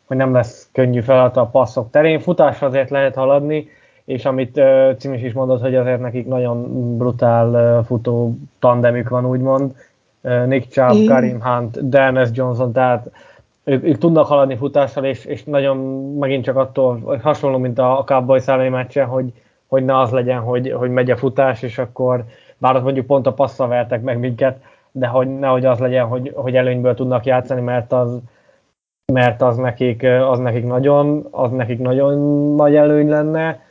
hogy 0.06 0.16
nem 0.16 0.32
lesz 0.32 0.68
könnyű 0.72 1.00
feladat 1.00 1.36
a 1.36 1.46
passzok 1.46 1.90
terén. 1.90 2.20
Futásra 2.20 2.66
azért 2.66 2.90
lehet 2.90 3.14
haladni, 3.14 3.68
és 4.06 4.24
amit 4.24 4.56
uh, 4.56 4.96
Cimis 4.96 5.22
is 5.22 5.32
mondott, 5.32 5.60
hogy 5.60 5.74
azért 5.74 6.00
nekik 6.00 6.26
nagyon 6.26 6.96
brutál 6.96 7.48
uh, 7.48 7.84
futó 7.84 8.36
tandemük 8.58 9.08
van, 9.08 9.26
úgymond. 9.26 9.74
Uh, 10.20 10.46
Nick 10.46 10.70
Chubb, 10.70 11.02
mm. 11.02 11.06
Karim 11.06 11.42
Hunt, 11.42 11.88
Dennis 11.88 12.28
Johnson, 12.32 12.72
tehát 12.72 13.10
ők, 13.64 13.84
ők 13.84 13.98
tudnak 13.98 14.26
haladni 14.26 14.56
futással, 14.56 15.04
és, 15.04 15.24
és 15.24 15.44
nagyon 15.44 15.76
megint 16.18 16.44
csak 16.44 16.56
attól 16.56 17.18
hasonló, 17.22 17.58
mint 17.58 17.78
a, 17.78 18.02
Cowboys 18.06 18.46
elleni 18.46 18.68
meccsen, 18.68 19.06
hogy, 19.06 19.32
hogy 19.66 19.84
ne 19.84 19.98
az 19.98 20.10
legyen, 20.10 20.40
hogy, 20.40 20.72
hogy 20.72 20.90
megy 20.90 21.10
a 21.10 21.16
futás, 21.16 21.62
és 21.62 21.78
akkor 21.78 22.24
bár 22.58 22.76
ott 22.76 22.82
mondjuk 22.82 23.06
pont 23.06 23.26
a 23.26 23.32
passza 23.32 23.66
vertek 23.66 24.02
meg 24.02 24.18
minket, 24.18 24.58
de 24.92 25.06
hogy 25.06 25.38
nehogy 25.38 25.64
az 25.64 25.78
legyen, 25.78 26.06
hogy, 26.06 26.32
hogy 26.34 26.56
előnyből 26.56 26.94
tudnak 26.94 27.24
játszani, 27.24 27.60
mert 27.60 27.92
az, 27.92 28.18
mert 29.12 29.42
az 29.42 29.56
nekik, 29.56 30.02
az 30.02 30.38
nekik 30.38 30.66
nagyon, 30.66 31.28
az 31.30 31.50
nekik 31.50 31.78
nagyon 31.78 32.18
nagy 32.54 32.76
előny 32.76 33.08
lenne, 33.08 33.65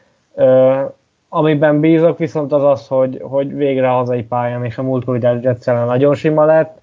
amiben 1.30 1.80
bízok 1.80 2.18
viszont 2.18 2.52
az 2.54 2.64
az, 2.64 2.88
hogy, 2.88 3.22
hogy 3.24 3.56
végre 3.56 3.90
a 3.90 3.96
hazai 3.96 4.24
pályán 4.24 4.66
és 4.66 4.78
a 4.78 4.84
múltkori 4.84 5.20
jets 5.42 5.66
nagyon 5.66 6.16
sima 6.16 6.46
lett. 6.46 6.82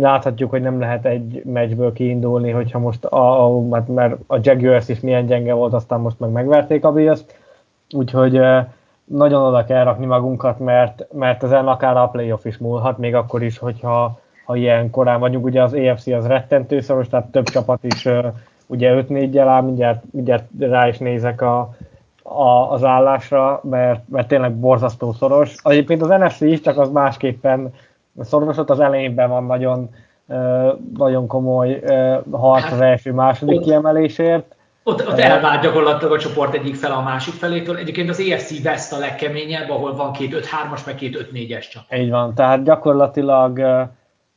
Láthatjuk, 0.00 0.50
hogy 0.50 0.62
nem 0.62 0.80
lehet 0.80 1.06
egy 1.06 1.42
meccsből 1.44 1.92
kiindulni, 1.92 2.50
hogyha 2.50 2.78
most 2.78 3.04
a, 3.04 3.46
a, 3.46 3.82
mert 3.86 4.16
a 4.26 4.38
Jaguars 4.42 4.88
is 4.88 5.00
milyen 5.00 5.26
gyenge 5.26 5.52
volt, 5.52 5.72
aztán 5.72 6.00
most 6.00 6.18
meg 6.18 6.30
megverték 6.30 6.84
a 6.84 6.92
bills 6.92 7.20
Úgyhogy 7.92 8.40
nagyon 9.04 9.42
oda 9.42 9.64
kell 9.64 9.84
rakni 9.84 10.06
magunkat, 10.06 10.58
mert, 10.58 11.06
mert 11.12 11.42
ezen 11.42 11.68
akár 11.68 11.96
a 11.96 12.08
playoff 12.08 12.44
is 12.44 12.58
múlhat, 12.58 12.98
még 12.98 13.14
akkor 13.14 13.42
is, 13.42 13.58
hogyha 13.58 14.18
ha 14.44 14.56
ilyen 14.56 14.90
korán 14.90 15.20
vagyunk. 15.20 15.44
Ugye 15.44 15.62
az 15.62 15.74
EFC 15.74 16.06
az 16.06 16.26
rettentő 16.26 16.80
szoros, 16.80 17.08
tehát 17.08 17.30
több 17.30 17.44
csapat 17.44 17.84
is 17.84 18.08
ugye 18.66 19.04
5-4-jel 19.08 19.44
áll, 19.48 19.62
mindjárt, 19.62 20.02
mindjárt 20.10 20.44
rá 20.58 20.88
is 20.88 20.98
nézek 20.98 21.40
a, 21.40 21.74
a, 22.30 22.72
az 22.72 22.84
állásra, 22.84 23.60
mert, 23.62 24.08
mert 24.08 24.28
tényleg 24.28 24.54
borzasztó 24.54 25.12
szoros. 25.12 25.54
Egyébként 25.62 26.02
az 26.02 26.08
NFC 26.08 26.40
is, 26.40 26.60
csak 26.60 26.78
az 26.78 26.90
másképpen 26.90 27.72
szoros, 28.20 28.56
ott 28.56 28.70
az 28.70 28.80
elejében 28.80 29.28
van 29.28 29.44
nagyon, 29.44 29.90
nagyon 30.96 31.26
komoly 31.26 31.82
harc 32.30 32.72
az 32.72 32.80
első-második 32.80 33.56
hát, 33.56 33.64
kiemelésért. 33.64 34.54
Ott, 34.82 35.08
ott 35.08 35.18
elvált 35.18 35.62
gyakorlatilag 35.62 36.12
a 36.12 36.18
csoport 36.18 36.54
egyik 36.54 36.74
fel 36.74 36.92
a 36.92 37.02
másik 37.02 37.34
felétől. 37.34 37.76
Egyébként 37.76 38.08
az 38.08 38.20
EFC 38.20 38.64
West 38.64 38.92
a 38.92 38.98
legkeményebb, 38.98 39.70
ahol 39.70 39.96
van 39.96 40.12
két 40.12 40.34
5-3-as, 40.34 40.86
meg 40.86 40.94
két 40.94 41.28
5-4-es 41.32 41.70
csapat. 41.70 41.98
Így 41.98 42.10
van, 42.10 42.34
tehát 42.34 42.64
gyakorlatilag 42.64 43.60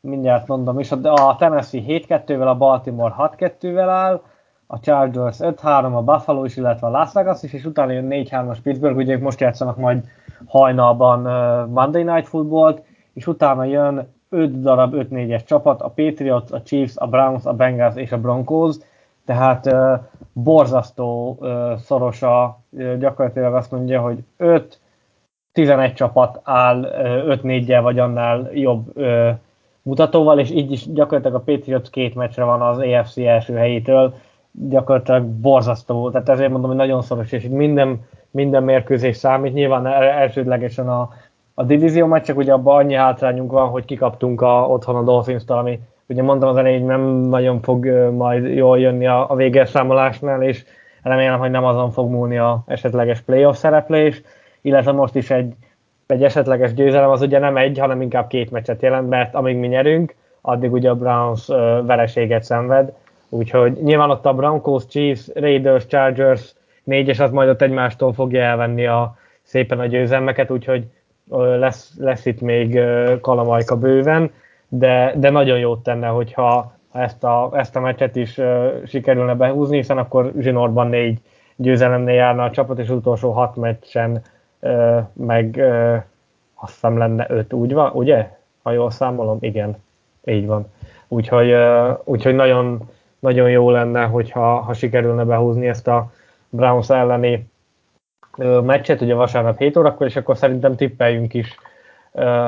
mindjárt 0.02 0.48
mondom 0.48 0.80
is, 0.80 0.92
a 0.92 1.36
Tennessee 1.40 1.82
7-2-vel, 1.88 2.48
a 2.48 2.56
Baltimore 2.56 3.16
6-2-vel 3.40 3.88
áll, 3.90 4.22
a 4.68 4.80
Chargers 4.80 5.38
5-3, 5.40 5.96
a 5.96 6.04
Buffalo 6.04 6.44
is, 6.44 6.58
illetve 6.58 6.88
a 6.88 6.90
Las 6.90 7.14
Vegas 7.14 7.44
is, 7.44 7.54
és 7.54 7.66
utána 7.66 7.92
jön 7.92 8.08
4-3-as 8.10 8.58
Pittsburgh, 8.64 8.98
ugye 8.98 9.18
most 9.18 9.40
játszanak 9.40 9.78
majd 9.78 10.04
hajnalban 10.46 11.26
uh, 11.26 11.70
Monday 11.70 12.04
Night 12.04 12.28
Football-t, 12.28 12.84
és 13.14 13.28
utána 13.28 13.64
jön 13.64 14.14
5 14.30 14.62
darab 14.62 14.94
5-4-es 14.96 15.46
csapat, 15.46 15.82
a 15.82 15.88
Patriots, 15.88 16.52
a 16.52 16.62
Chiefs, 16.62 16.98
a 16.98 17.08
Browns, 17.08 17.46
a 17.46 17.54
Bengals 17.54 17.96
és 17.96 18.12
a 18.12 18.20
Broncos, 18.20 18.76
tehát 19.26 19.66
uh, 19.66 20.00
borzasztó 20.34 21.38
uh, 21.40 21.76
szoros 21.78 22.22
a, 22.22 22.60
uh, 22.70 22.98
gyakorlatilag 22.98 23.54
azt 23.54 23.72
mondja, 23.72 24.02
hogy 24.02 24.24
5 24.38 24.82
11 25.52 25.94
csapat 25.94 26.40
áll 26.44 26.88
5-4-jel 27.28 27.80
vagy 27.82 28.00
annál 28.00 28.50
jobb 28.54 28.98
uh, 28.98 29.30
mutatóval, 29.82 30.40
és 30.40 30.52
így 30.52 30.72
is 30.72 30.92
gyakorlatilag 30.92 31.36
a 31.36 31.44
Patriots 31.52 31.90
két 31.90 32.16
meccsre 32.16 32.44
van 32.44 32.62
az 32.62 32.78
AFC 32.78 33.18
első 33.18 33.54
helyétől, 33.54 34.14
gyakorlatilag 34.54 35.24
borzasztó, 35.24 36.12
tehát 36.12 36.30
ezért 36.30 36.52
mondom, 36.52 36.70
hogy 36.70 36.80
nagyon 36.80 37.02
szoros, 37.02 37.32
és 37.32 37.48
minden, 37.50 38.06
minden 38.32 38.64
mérkőzés 38.64 39.18
számít, 39.18 39.54
nyilván 39.54 39.88
elsődlegesen 39.88 40.90
a, 40.90 41.10
a 41.54 41.64
divízió 41.64 42.06
meccsek, 42.06 42.38
ugye 42.38 42.54
abban 42.54 42.76
annyi 42.76 42.94
hátrányunk 42.94 43.52
van, 43.52 43.70
hogy 43.70 43.86
kikaptunk 43.86 44.42
a, 44.42 44.68
otthon 44.68 44.96
a 44.96 45.04
dolphins 45.04 45.44
ami 45.48 45.80
ugye 46.08 46.24
mondtam 46.24 46.50
az 46.50 46.58
elején, 46.58 46.86
nem 46.86 47.02
nagyon 47.12 47.62
fog 47.62 47.86
majd 48.12 48.56
jól 48.56 48.80
jönni 48.80 49.08
a, 49.08 49.32
a 49.32 49.36
végelszámolásnál, 49.36 50.44
és 50.44 50.64
remélem, 51.02 51.40
hogy 51.40 51.52
nem 51.52 51.64
azon 51.64 51.92
fog 51.92 52.10
múlni 52.10 52.38
a 52.38 52.64
esetleges 52.68 53.22
playoff 53.22 53.58
szereplés, 53.58 54.22
illetve 54.62 54.92
most 54.92 55.16
is 55.16 55.30
egy, 55.30 55.54
egy 56.08 56.24
esetleges 56.24 56.74
győzelem 56.74 57.10
az 57.10 57.22
ugye 57.22 57.40
nem 57.40 57.58
egy, 57.58 57.80
hanem 57.80 58.02
inkább 58.02 58.28
két 58.28 58.52
meccset 58.52 58.82
jelent, 58.82 59.10
mert 59.10 59.36
amíg 59.36 59.58
mi 59.58 59.68
nyerünk, 59.68 60.16
addig 60.42 60.72
ugye 60.72 60.90
a 60.90 60.96
Browns 60.96 61.48
vereséget 61.86 62.44
szenved, 62.44 62.94
úgyhogy 63.34 63.78
nyilván 63.84 64.10
ott 64.10 64.26
a 64.26 64.34
Broncos, 64.34 64.86
Chiefs, 64.88 65.28
Raiders, 65.34 65.86
Chargers 65.86 66.54
négyes 66.84 67.20
az 67.20 67.32
majd 67.32 67.50
ott 67.50 67.62
egymástól 67.62 68.14
fogja 68.14 68.42
elvenni 68.42 68.86
a, 68.86 69.16
szépen 69.42 69.80
a 69.80 69.86
győzelmeket, 69.86 70.52
úgyhogy 70.52 70.86
lesz, 71.30 71.94
lesz 71.98 72.26
itt 72.26 72.42
még 72.42 72.80
kalamajka 73.22 73.78
bőven, 73.78 74.32
de, 74.68 75.14
de 75.18 75.30
nagyon 75.30 75.60
jót 75.60 75.84
tenne, 75.84 76.08
hogyha 76.08 76.74
ezt 76.92 77.24
a, 77.24 77.50
ezt 77.54 77.76
a 77.76 77.80
meccset 77.80 78.16
is 78.16 78.40
sikerülne 78.86 79.36
behúzni, 79.36 79.76
hiszen 79.76 79.98
akkor 79.98 80.32
zsinórban 80.40 80.88
négy 80.88 81.20
győzelemnél 81.56 82.16
járna 82.16 82.44
a 82.44 82.52
csapat, 82.52 82.80
és 82.80 82.90
utolsó 82.90 83.32
hat 83.32 83.56
meccsen 83.56 84.22
meg 85.14 85.64
azt 86.56 86.74
hiszem 86.74 86.98
lenne 86.98 87.26
öt, 87.30 87.54
úgy 87.54 87.74
van, 87.74 87.92
ugye? 87.94 88.38
Ha 88.62 88.72
jól 88.72 88.92
számolom, 88.92 89.38
igen, 89.40 89.76
így 90.26 90.46
van. 90.46 90.66
Úgyhogy, 91.08 91.54
úgyhogy 92.04 92.36
nagyon, 92.36 92.90
nagyon 93.24 93.50
jó 93.50 93.70
lenne, 93.70 94.04
hogyha 94.04 94.60
ha 94.60 94.74
sikerülne 94.74 95.24
behúzni 95.24 95.68
ezt 95.68 95.88
a 95.88 96.12
Browns 96.50 96.90
elleni 96.90 97.48
meccset, 98.64 99.02
ugye 99.02 99.14
vasárnap 99.14 99.58
7 99.58 99.78
órakor, 99.78 100.08
és 100.08 100.16
akkor 100.16 100.38
szerintem 100.38 100.76
tippeljünk 100.76 101.34
is, 101.34 101.58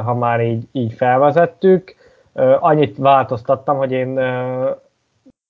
ha 0.04 0.14
már 0.14 0.42
így, 0.42 0.68
így 0.72 0.94
felvezettük. 0.94 1.96
Annyit 2.60 2.98
változtattam, 2.98 3.78
hogy 3.78 3.92
én 3.92 4.20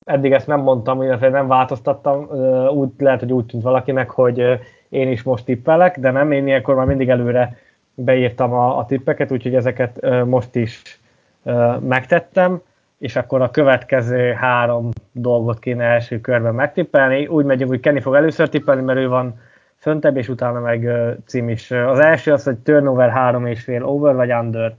eddig 0.06 0.32
ezt 0.32 0.48
nem 0.48 0.60
mondtam, 0.60 1.02
illetve 1.02 1.30
nem 1.30 1.48
változtattam, 1.48 2.28
úgy 2.70 2.90
lehet, 2.98 3.20
hogy 3.20 3.32
úgy 3.32 3.46
tűnt 3.46 3.64
valakinek, 3.64 4.10
hogy 4.10 4.60
én 4.90 5.12
is 5.12 5.24
most 5.24 5.46
tippelek, 5.46 6.00
de 6.00 6.12
nem, 6.12 6.32
én 6.32 6.48
ilyenkor 6.48 6.76
már 6.76 6.86
mindig 6.86 7.10
előre 7.10 7.58
beírtam 7.94 8.54
a, 8.54 8.78
a 8.78 8.86
tippeket, 8.86 9.32
úgyhogy 9.32 9.56
ezeket 9.56 10.26
most 10.26 10.56
is 10.56 11.00
megtettem, 11.80 12.62
és 13.06 13.16
akkor 13.16 13.42
a 13.42 13.52
következő 13.52 14.32
három 14.32 14.90
dolgot 15.12 15.60
kéne 15.60 15.84
első 15.84 16.22
körben 16.22 16.56
megtippelni. 16.56 17.28
Úgy 17.28 17.46
megyünk, 17.46 17.70
hogy 17.70 17.80
Kenny 17.80 18.02
fog 18.02 18.16
először 18.16 18.50
tippelni, 18.50 18.82
mert 18.82 19.00
ő 19.00 19.08
van 19.08 19.40
föntebb, 19.76 20.18
és 20.18 20.30
utána 20.30 20.60
meg 20.60 20.90
cím 21.26 21.50
is. 21.50 21.72
Az 21.72 22.00
első 22.00 22.32
az, 22.32 22.44
hogy 22.44 22.58
turnover 22.58 23.10
három 23.10 23.46
és 23.46 23.64
fél 23.64 23.84
over 23.84 24.16
vagy 24.16 24.32
under. 24.32 24.78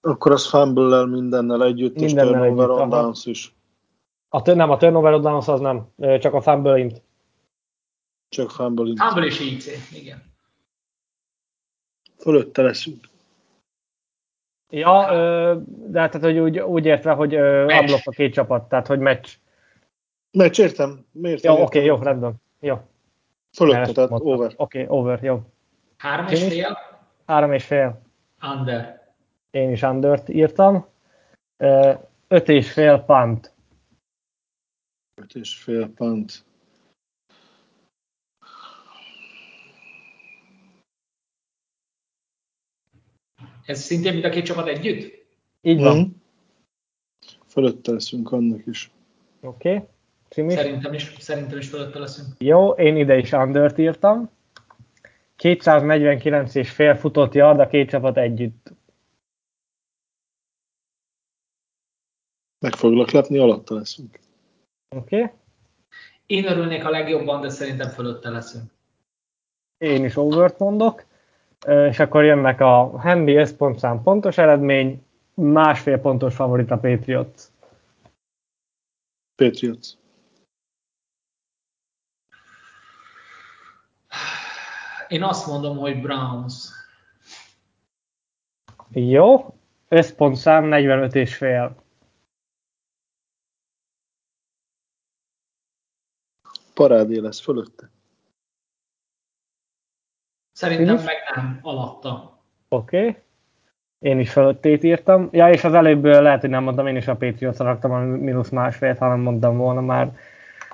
Akkor 0.00 0.32
az 0.32 0.48
fumble 0.48 1.06
mindennel 1.06 1.64
együtt, 1.64 1.94
mindennel 1.94 2.24
és 2.24 2.30
turnover 2.30 2.68
együtt, 2.68 2.80
on 2.80 2.88
downs 2.88 3.26
is. 3.26 3.54
A, 4.28 4.54
nem, 4.54 4.70
a 4.70 4.76
turnover 4.76 5.12
on 5.12 5.20
downs 5.20 5.48
az 5.48 5.60
nem, 5.60 5.86
csak 6.18 6.34
a 6.34 6.40
fumble 6.40 6.78
int. 6.78 7.02
Csak 8.28 8.50
fumble 8.50 8.86
int. 8.86 8.98
Fumble 8.98 9.24
és 9.24 9.40
IC, 9.40 9.92
igen. 9.92 10.22
Fölötte 12.18 12.62
leszünk. 12.62 13.10
Ja, 14.74 15.56
de 15.64 16.00
hát 16.00 16.14
hogy 16.14 16.38
úgy, 16.38 16.58
úgy 16.58 16.86
értve, 16.86 17.12
hogy 17.12 17.34
unblock 17.34 18.06
a 18.06 18.10
két 18.10 18.32
csapat, 18.32 18.68
tehát 18.68 18.86
hogy 18.86 18.98
meccs. 18.98 19.28
Meccs, 20.30 20.58
értem. 20.58 21.06
Miért? 21.10 21.44
Jó, 21.44 21.52
oké, 21.52 21.62
okay, 21.62 21.84
jó, 21.84 21.96
rendben. 21.96 22.34
Jó. 22.60 22.80
Fölötte, 23.52 23.92
tehát 23.92 24.10
mondtam. 24.10 24.32
over. 24.32 24.52
Oké, 24.56 24.82
okay, 24.82 24.98
over, 24.98 25.22
jó. 25.22 25.40
Három 25.96 26.26
és 26.26 26.44
fél? 26.44 26.78
Három 27.26 27.52
és 27.52 27.64
fél. 27.64 28.02
Under. 28.42 29.02
Én 29.50 29.70
is 29.70 29.82
undert 29.82 30.28
írtam. 30.28 30.86
Öt 32.28 32.48
és 32.48 32.72
fél 32.72 32.98
punt. 32.98 33.54
Öt 35.14 35.34
és 35.34 35.56
fél 35.56 35.88
punt. 35.88 36.44
Ez 43.64 43.80
szintén 43.80 44.12
mind 44.12 44.24
a 44.24 44.28
két 44.28 44.44
csapat 44.44 44.66
együtt? 44.66 45.26
Így 45.60 45.80
van. 45.80 45.98
Mm. 45.98 46.02
Fölötte 47.46 47.92
leszünk 47.92 48.32
annak 48.32 48.66
is. 48.66 48.90
Oké. 49.40 49.74
Okay. 49.74 50.54
Szerintem 50.54 50.92
is, 50.92 51.14
szerintem 51.18 51.58
is 51.58 51.68
fölötte 51.68 51.98
leszünk. 51.98 52.28
Jó, 52.38 52.70
én 52.70 52.96
ide 52.96 53.18
is 53.18 53.32
undert 53.32 53.78
írtam. 53.78 54.30
249 55.36 56.54
és 56.54 56.70
fél 56.70 56.94
futott 56.96 57.34
yard 57.34 57.60
a 57.60 57.66
két 57.66 57.88
csapat 57.88 58.16
együtt. 58.16 58.72
Meg 62.58 62.74
foglak 62.74 63.10
lepni, 63.10 63.38
alatta 63.38 63.74
leszünk. 63.74 64.18
Oké. 64.96 65.22
Okay. 65.22 65.34
Én 66.26 66.46
örülnék 66.46 66.84
a 66.84 66.90
legjobban, 66.90 67.40
de 67.40 67.48
szerintem 67.48 67.88
fölötte 67.88 68.30
leszünk. 68.30 68.70
Én 69.78 70.04
is 70.04 70.16
overt 70.16 70.58
mondok 70.58 71.04
és 71.66 71.98
akkor 71.98 72.24
jönnek 72.24 72.60
a 72.60 72.98
Handy 72.98 73.34
összpontszám 73.34 74.02
pontos 74.02 74.38
eredmény, 74.38 75.04
másfél 75.34 76.00
pontos 76.00 76.34
favorit 76.34 76.70
a 76.70 76.78
Patriots. 76.78 77.42
Patriots. 79.34 79.88
Én 85.08 85.22
azt 85.22 85.46
mondom, 85.46 85.78
hogy 85.78 86.00
Browns. 86.00 86.68
Jó, 88.90 89.54
összpontszám 89.88 90.64
45 90.64 91.14
és 91.14 91.36
fél. 91.36 91.76
Parádé 96.74 97.18
lesz 97.18 97.40
fölötte. 97.40 97.91
Szerintem 100.62 101.04
meg 101.04 101.16
nem, 101.34 101.58
alatta. 101.62 102.38
Oké. 102.68 102.98
Okay. 102.98 103.16
Én 103.98 104.18
is 104.18 104.32
fölöttét 104.32 104.82
írtam. 104.82 105.28
Ja, 105.32 105.50
és 105.50 105.64
az 105.64 105.74
előbb 105.74 106.04
lehet, 106.04 106.40
hogy 106.40 106.50
nem 106.50 106.62
mondtam, 106.62 106.86
én 106.86 106.96
is 106.96 107.08
a 107.08 107.16
patriots 107.16 107.56
raktam 107.56 107.90
a 107.90 107.98
mínusz 107.98 108.48
másfélt, 108.48 108.98
hanem 108.98 109.20
mondtam 109.20 109.56
volna 109.56 109.80
már 109.80 110.16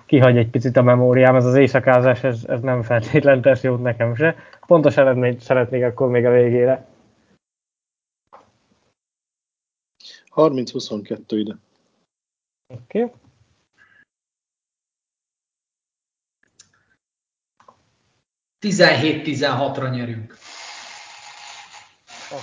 kihagy 0.06 0.36
egy 0.36 0.50
picit 0.50 0.76
a 0.76 0.82
memóriám, 0.82 1.36
ez 1.36 1.44
az 1.44 1.54
éjszakázás, 1.54 2.24
ez, 2.24 2.44
ez 2.44 2.60
nem 2.60 2.82
feltétlenül 2.82 3.42
tesz 3.42 3.62
jót 3.62 3.82
nekem 3.82 4.14
se. 4.14 4.36
Pontos 4.66 4.96
eredményt 4.96 5.40
szeretnék 5.40 5.84
akkor 5.84 6.08
még 6.08 6.24
a 6.24 6.30
végére. 6.30 6.86
30-22 10.34 11.20
ide. 11.28 11.56
Oké. 12.74 13.02
Okay. 13.02 13.14
17-16-ra 18.60 19.90
nyerünk. 19.90 20.36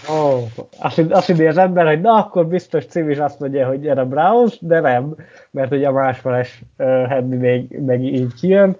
Oh, 0.09 0.41
azt, 0.79 0.97
azt 1.09 1.29
ide 1.29 1.47
az 1.47 1.57
ember, 1.57 1.85
hogy 1.85 2.01
na 2.01 2.13
akkor 2.13 2.47
biztos 2.47 2.85
Cim 2.85 3.09
is 3.09 3.17
azt 3.17 3.39
mondja, 3.39 3.67
hogy 3.67 3.81
gyere 3.81 4.03
Browns, 4.03 4.57
de 4.61 4.79
nem, 4.79 5.15
mert 5.51 5.71
ugye 5.71 5.87
a 5.87 5.91
másfeles 5.91 6.61
uh, 6.77 7.07
Henry 7.07 7.37
még, 7.37 7.79
meg 7.79 8.03
így 8.03 8.33
kijön. 8.33 8.77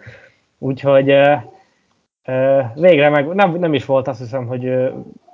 Úgyhogy 0.58 1.12
uh, 1.12 1.42
uh, 2.28 2.64
végre 2.76 3.10
meg, 3.10 3.28
nem, 3.28 3.56
nem 3.56 3.74
is 3.74 3.86
volt 3.86 4.08
azt 4.08 4.20
hiszem, 4.20 4.46
hogy 4.46 4.66
uh, 4.66 4.90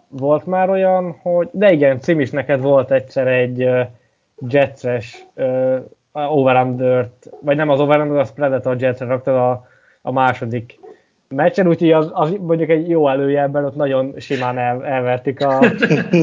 volt 0.07 0.45
már 0.45 0.69
olyan, 0.69 1.19
hogy, 1.21 1.49
de 1.51 1.71
igen, 1.71 1.99
Cim 1.99 2.19
is 2.19 2.29
neked 2.29 2.61
volt 2.61 2.91
egyszer 2.91 3.27
egy 3.27 3.63
uh, 3.63 3.87
Jetses 4.47 5.25
uh, 5.35 5.81
over 6.11 7.09
vagy 7.41 7.55
nem 7.55 7.69
az 7.69 7.79
over 7.79 7.99
az 7.99 8.33
Predator 8.33 8.81
Jetsre 8.81 9.05
raktad 9.05 9.35
a, 9.35 9.67
a 10.01 10.11
második 10.11 10.79
meccsen, 11.31 11.67
úgyhogy 11.67 11.91
az, 11.91 12.09
az, 12.13 12.33
mondjuk 12.39 12.69
egy 12.69 12.89
jó 12.89 13.09
előjelben 13.09 13.65
ott 13.65 13.75
nagyon 13.75 14.13
simán 14.17 14.57
el, 14.57 14.85
elvertik 14.85 15.45
a, 15.45 15.59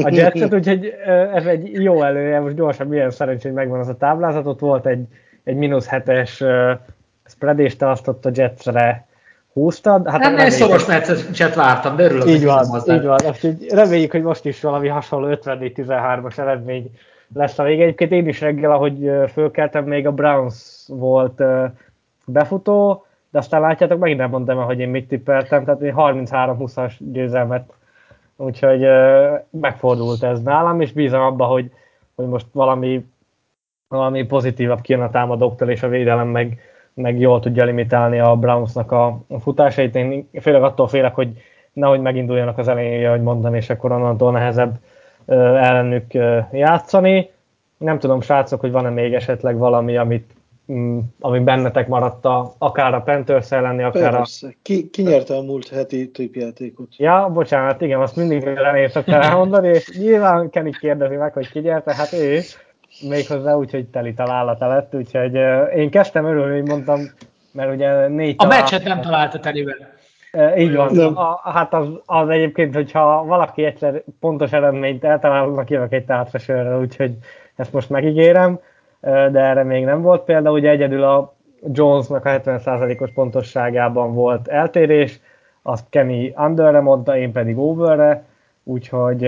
a 0.03 0.09
Jetset, 0.11 0.53
úgyhogy 0.53 0.93
ez 1.33 1.45
egy 1.45 1.71
jó 1.71 2.03
előjel, 2.03 2.41
most 2.41 2.55
gyorsan 2.55 2.87
milyen 2.87 3.11
szerencsé, 3.11 3.47
hogy 3.47 3.57
megvan 3.57 3.79
az 3.79 3.87
a 3.87 3.97
táblázat, 3.97 4.45
ott 4.45 4.59
volt 4.59 4.85
egy, 4.85 5.05
egy 5.43 5.55
mínusz 5.55 5.87
hetes 5.87 6.43
spread, 7.25 7.59
és 7.59 7.75
te 7.75 7.89
azt 7.89 8.07
ott 8.07 8.25
a 8.25 8.31
Jetsre 8.33 9.07
húztad. 9.53 10.09
Hát 10.09 10.19
nem, 10.19 10.37
egy 10.37 10.51
szoros 10.51 10.85
meccset 10.85 11.55
vártam, 11.55 11.95
de 11.95 12.03
örülök, 12.03 12.27
így 12.27 12.45
van, 12.45 12.65
így 12.87 13.05
van. 13.05 13.19
Most 13.25 13.43
így 13.43 13.65
reméljük, 13.69 14.11
hogy 14.11 14.21
most 14.21 14.45
is 14.45 14.61
valami 14.61 14.87
hasonló 14.87 15.37
54-13-as 15.43 16.37
eredmény 16.37 16.91
lesz 17.33 17.59
a 17.59 17.63
vége. 17.63 17.83
Egyébként 17.83 18.11
én 18.11 18.27
is 18.27 18.41
reggel, 18.41 18.71
ahogy 18.71 19.11
fölkeltem, 19.31 19.85
még 19.85 20.07
a 20.07 20.11
Browns 20.11 20.85
volt 20.87 21.43
befutó, 22.25 23.05
de 23.31 23.37
aztán 23.37 23.61
látjátok, 23.61 23.99
megint 23.99 24.19
nem 24.19 24.29
mondtam 24.29 24.57
hogy 24.57 24.79
én 24.79 24.89
mit 24.89 25.07
tippeltem, 25.07 25.63
tehát 25.63 25.81
én 25.81 25.93
33-20-as 25.97 26.93
győzelmet, 26.99 27.73
úgyhogy 28.35 28.87
megfordult 29.49 30.23
ez 30.23 30.41
nálam, 30.41 30.81
és 30.81 30.91
bízom 30.91 31.21
abba, 31.21 31.45
hogy, 31.45 31.71
hogy 32.15 32.25
most 32.27 32.45
valami, 32.51 33.05
valami 33.87 34.25
pozitívabb 34.25 34.81
kijön 34.81 35.01
a 35.01 35.09
támadóktól, 35.09 35.69
és 35.69 35.83
a 35.83 35.87
védelem 35.87 36.27
meg, 36.27 36.59
meg 36.93 37.19
jól 37.19 37.39
tudja 37.39 37.63
limitálni 37.63 38.19
a 38.19 38.35
Brownsnak 38.35 38.91
a, 38.91 39.19
futásait. 39.39 39.95
Én 39.95 40.29
főleg 40.41 40.63
attól 40.63 40.87
félek, 40.87 41.15
hogy 41.15 41.41
nehogy 41.73 42.01
meginduljanak 42.01 42.57
az 42.57 42.67
elején, 42.67 43.07
ahogy 43.07 43.21
mondtam, 43.21 43.55
és 43.55 43.69
akkor 43.69 43.91
onnantól 43.91 44.31
nehezebb 44.31 44.79
ellenük 45.25 46.13
játszani. 46.51 47.31
Nem 47.77 47.99
tudom, 47.99 48.21
srácok, 48.21 48.59
hogy 48.59 48.71
van-e 48.71 48.89
még 48.89 49.13
esetleg 49.13 49.57
valami, 49.57 49.97
amit, 49.97 50.33
ami 51.19 51.39
bennetek 51.39 51.87
maradt 51.87 52.25
a, 52.25 52.53
akár 52.57 52.93
a 52.93 53.01
Panthers 53.01 53.51
elleni, 53.51 53.83
akár 53.83 54.11
Persze. 54.11 54.47
a... 54.47 54.51
Ki, 54.61 54.89
ki 54.89 55.01
nyerte 55.01 55.35
a 55.35 55.41
múlt 55.41 55.67
heti 55.67 56.11
tripjátékot? 56.11 56.95
Ja, 56.97 57.29
bocsánat, 57.33 57.81
igen, 57.81 57.99
azt 57.99 58.15
mindig 58.15 58.43
elején 58.43 58.89
szoktam 58.89 59.21
elmondani, 59.21 59.67
és 59.67 59.97
nyilván 59.97 60.49
Kenny 60.49 60.71
kérdezi 60.79 61.15
meg, 61.15 61.33
hogy 61.33 61.49
ki 61.51 61.59
nyerte, 61.59 61.95
hát 61.95 62.13
ő, 62.13 62.39
méghozzá 63.09 63.53
úgy, 63.53 63.71
hogy 63.71 63.87
teli 63.87 64.13
találata 64.13 64.67
lett, 64.67 64.95
úgyhogy 64.95 65.37
uh, 65.37 65.75
én 65.75 65.89
kezdtem 65.89 66.25
örülni, 66.25 66.59
hogy 66.59 66.67
mondtam, 66.67 66.99
mert 67.51 67.73
ugye 67.73 68.07
négy 68.07 68.35
A 68.37 68.45
meccset 68.45 68.83
nem 68.83 69.01
találta 69.01 69.39
telivel. 69.39 69.97
E, 70.31 70.57
így 70.57 70.75
van. 70.75 71.15
A, 71.15 71.39
hát 71.51 71.73
az, 71.73 71.87
az 72.05 72.29
egyébként, 72.29 72.73
hogyha 72.73 73.23
valaki 73.25 73.63
egyszer 73.63 74.03
pontos 74.19 74.51
eredményt 74.51 75.03
eltalálnak, 75.03 75.69
jövök 75.69 75.93
egy 75.93 76.05
tárcsa 76.05 76.79
úgyhogy 76.79 77.11
ezt 77.55 77.73
most 77.73 77.89
megígérem, 77.89 78.59
de 79.01 79.39
erre 79.39 79.63
még 79.63 79.85
nem 79.85 80.01
volt 80.01 80.23
példa. 80.23 80.51
Ugye 80.51 80.69
egyedül 80.69 81.03
a 81.03 81.33
Jonesnak 81.71 82.25
a 82.25 82.29
70%-os 82.29 83.11
pontosságában 83.11 84.13
volt 84.13 84.47
eltérés, 84.47 85.19
azt 85.61 85.85
Kenny 85.89 86.33
underre 86.37 86.79
mondta, 86.79 87.17
én 87.17 87.31
pedig 87.31 87.57
overre, 87.57 88.23
úgyhogy 88.63 89.27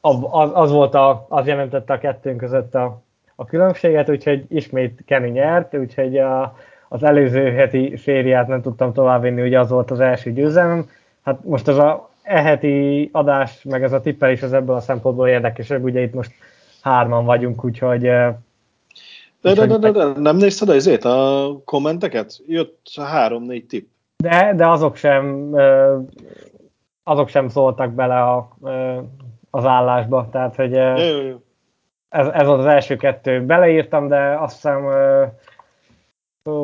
az, 0.00 0.16
az 0.52 0.72
volt 0.72 0.94
a, 0.94 1.26
az 1.28 1.46
jelentette 1.46 1.92
a 1.92 1.98
kettőnk 1.98 2.36
között 2.36 2.74
a, 2.74 3.02
a 3.34 3.44
különbséget, 3.44 4.10
úgyhogy 4.10 4.44
ismét 4.48 5.02
Kenny 5.06 5.30
nyert, 5.30 5.76
úgyhogy 5.76 6.18
a, 6.18 6.56
az 6.88 7.02
előző 7.02 7.52
heti 7.52 7.96
sériát 7.96 8.46
nem 8.48 8.62
tudtam 8.62 8.92
továbbvinni, 8.92 9.42
ugye 9.42 9.58
az 9.58 9.70
volt 9.70 9.90
az 9.90 10.00
első 10.00 10.32
győzelem. 10.32 10.88
Hát 11.24 11.44
most 11.44 11.68
az 11.68 11.78
a 11.78 12.08
e 12.22 12.42
heti 12.42 13.08
adás, 13.12 13.62
meg 13.62 13.82
ez 13.82 13.92
a 13.92 14.00
tippelés 14.00 14.42
az 14.42 14.52
ebből 14.52 14.76
a 14.76 14.80
szempontból 14.80 15.28
érdekesebb, 15.28 15.82
ugye 15.82 16.00
itt 16.00 16.14
most 16.14 16.32
hárman 16.82 17.24
vagyunk, 17.24 17.64
úgyhogy... 17.64 18.10
De, 19.42 19.54
de, 19.54 19.66
de, 19.66 19.78
de, 19.78 19.90
de 19.90 20.04
nem 20.04 20.36
nézted 20.36 20.68
azért 20.68 21.04
a 21.04 21.48
kommenteket? 21.64 22.40
Jött 22.46 22.80
három-négy 22.96 23.66
tipp. 23.66 23.88
De, 24.16 24.52
de 24.56 24.66
azok 24.66 24.96
sem 24.96 25.54
azok 27.02 27.28
sem 27.28 27.48
szóltak 27.48 27.92
bele 27.92 28.22
a, 28.22 28.56
az 29.50 29.64
állásba, 29.64 30.28
tehát 30.32 30.56
hogy. 30.56 30.74
Ez, 32.08 32.26
ez 32.26 32.48
az 32.48 32.66
első 32.66 32.96
kettő. 32.96 33.44
Beleírtam, 33.44 34.08
de 34.08 34.36
azt 34.38 34.54
hiszem 34.54 34.86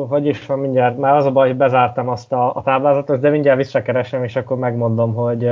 hogy 0.07 0.25
is 0.25 0.45
van 0.45 0.59
mindjárt, 0.59 0.97
már 0.97 1.15
az 1.15 1.25
a 1.25 1.31
baj, 1.31 1.47
hogy 1.47 1.57
bezártam 1.57 2.09
azt 2.09 2.31
a, 2.31 2.55
a 2.55 2.61
táblázatot, 2.61 3.19
de 3.19 3.29
mindjárt 3.29 3.57
visszakeresem, 3.57 4.23
és 4.23 4.35
akkor 4.35 4.57
megmondom, 4.57 5.13
hogy 5.13 5.49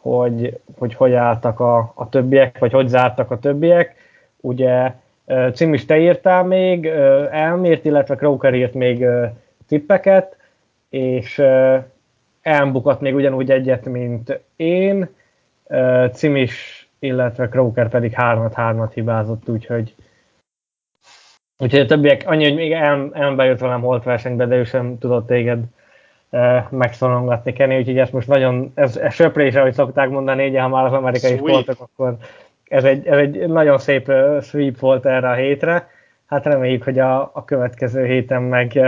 hogy 0.00 0.60
hogy, 0.78 0.94
hogy 0.94 1.12
álltak 1.12 1.60
a, 1.60 1.92
a 1.94 2.08
többiek, 2.08 2.58
vagy 2.58 2.72
hogy 2.72 2.88
zártak 2.88 3.30
a 3.30 3.38
többiek. 3.38 3.94
Ugye 4.40 4.94
Cim 5.54 5.74
is 5.74 5.84
te 5.84 5.98
írtál 5.98 6.44
még, 6.44 6.86
elmért, 7.30 7.84
illetve 7.84 8.14
Croker 8.14 8.54
írt 8.54 8.74
még 8.74 9.06
tippeket, 9.68 10.36
és 10.88 11.42
elmbukott 12.42 13.00
még 13.00 13.14
ugyanúgy 13.14 13.50
egyet, 13.50 13.84
mint 13.84 14.40
én, 14.56 15.08
Cim 16.12 16.36
is, 16.36 16.88
illetve 16.98 17.48
Croker 17.48 17.88
pedig 17.88 18.12
hármat-hármat 18.12 18.92
hibázott, 18.92 19.48
úgyhogy 19.48 19.94
Úgyhogy 21.58 21.80
a 21.80 21.86
többiek, 21.86 22.22
annyi, 22.26 22.44
hogy 22.44 22.54
még 22.54 22.72
el, 22.72 23.10
elbejött 23.12 23.58
velem 23.58 23.80
holt 23.80 24.04
versenybe, 24.04 24.46
de 24.46 24.56
ő 24.56 24.64
sem 24.64 24.98
tudott 24.98 25.26
téged 25.26 25.62
e, 26.30 26.68
megszorongatni, 26.70 27.52
Kenny, 27.52 27.76
úgyhogy 27.78 27.98
ez 27.98 28.10
most 28.10 28.28
nagyon, 28.28 28.72
ez, 28.74 28.96
ez 28.96 29.14
söprése, 29.14 29.60
ahogy 29.60 29.72
szokták 29.72 30.08
mondani, 30.08 30.44
így, 30.44 30.58
ha 30.58 30.68
már 30.68 30.84
az 30.84 30.92
amerikai 30.92 31.36
sportok, 31.36 31.80
akkor 31.80 32.16
ez 32.74 32.84
egy, 32.84 33.06
ez 33.06 33.18
egy 33.18 33.48
nagyon 33.48 33.78
szép 33.78 34.12
sweep 34.42 34.78
volt 34.78 35.06
erre 35.06 35.28
a 35.28 35.34
hétre. 35.34 35.88
Hát 36.26 36.44
reméljük, 36.44 36.84
hogy 36.84 36.98
a, 36.98 37.30
a 37.34 37.44
következő 37.44 38.04
héten 38.04 38.42
meg 38.42 38.80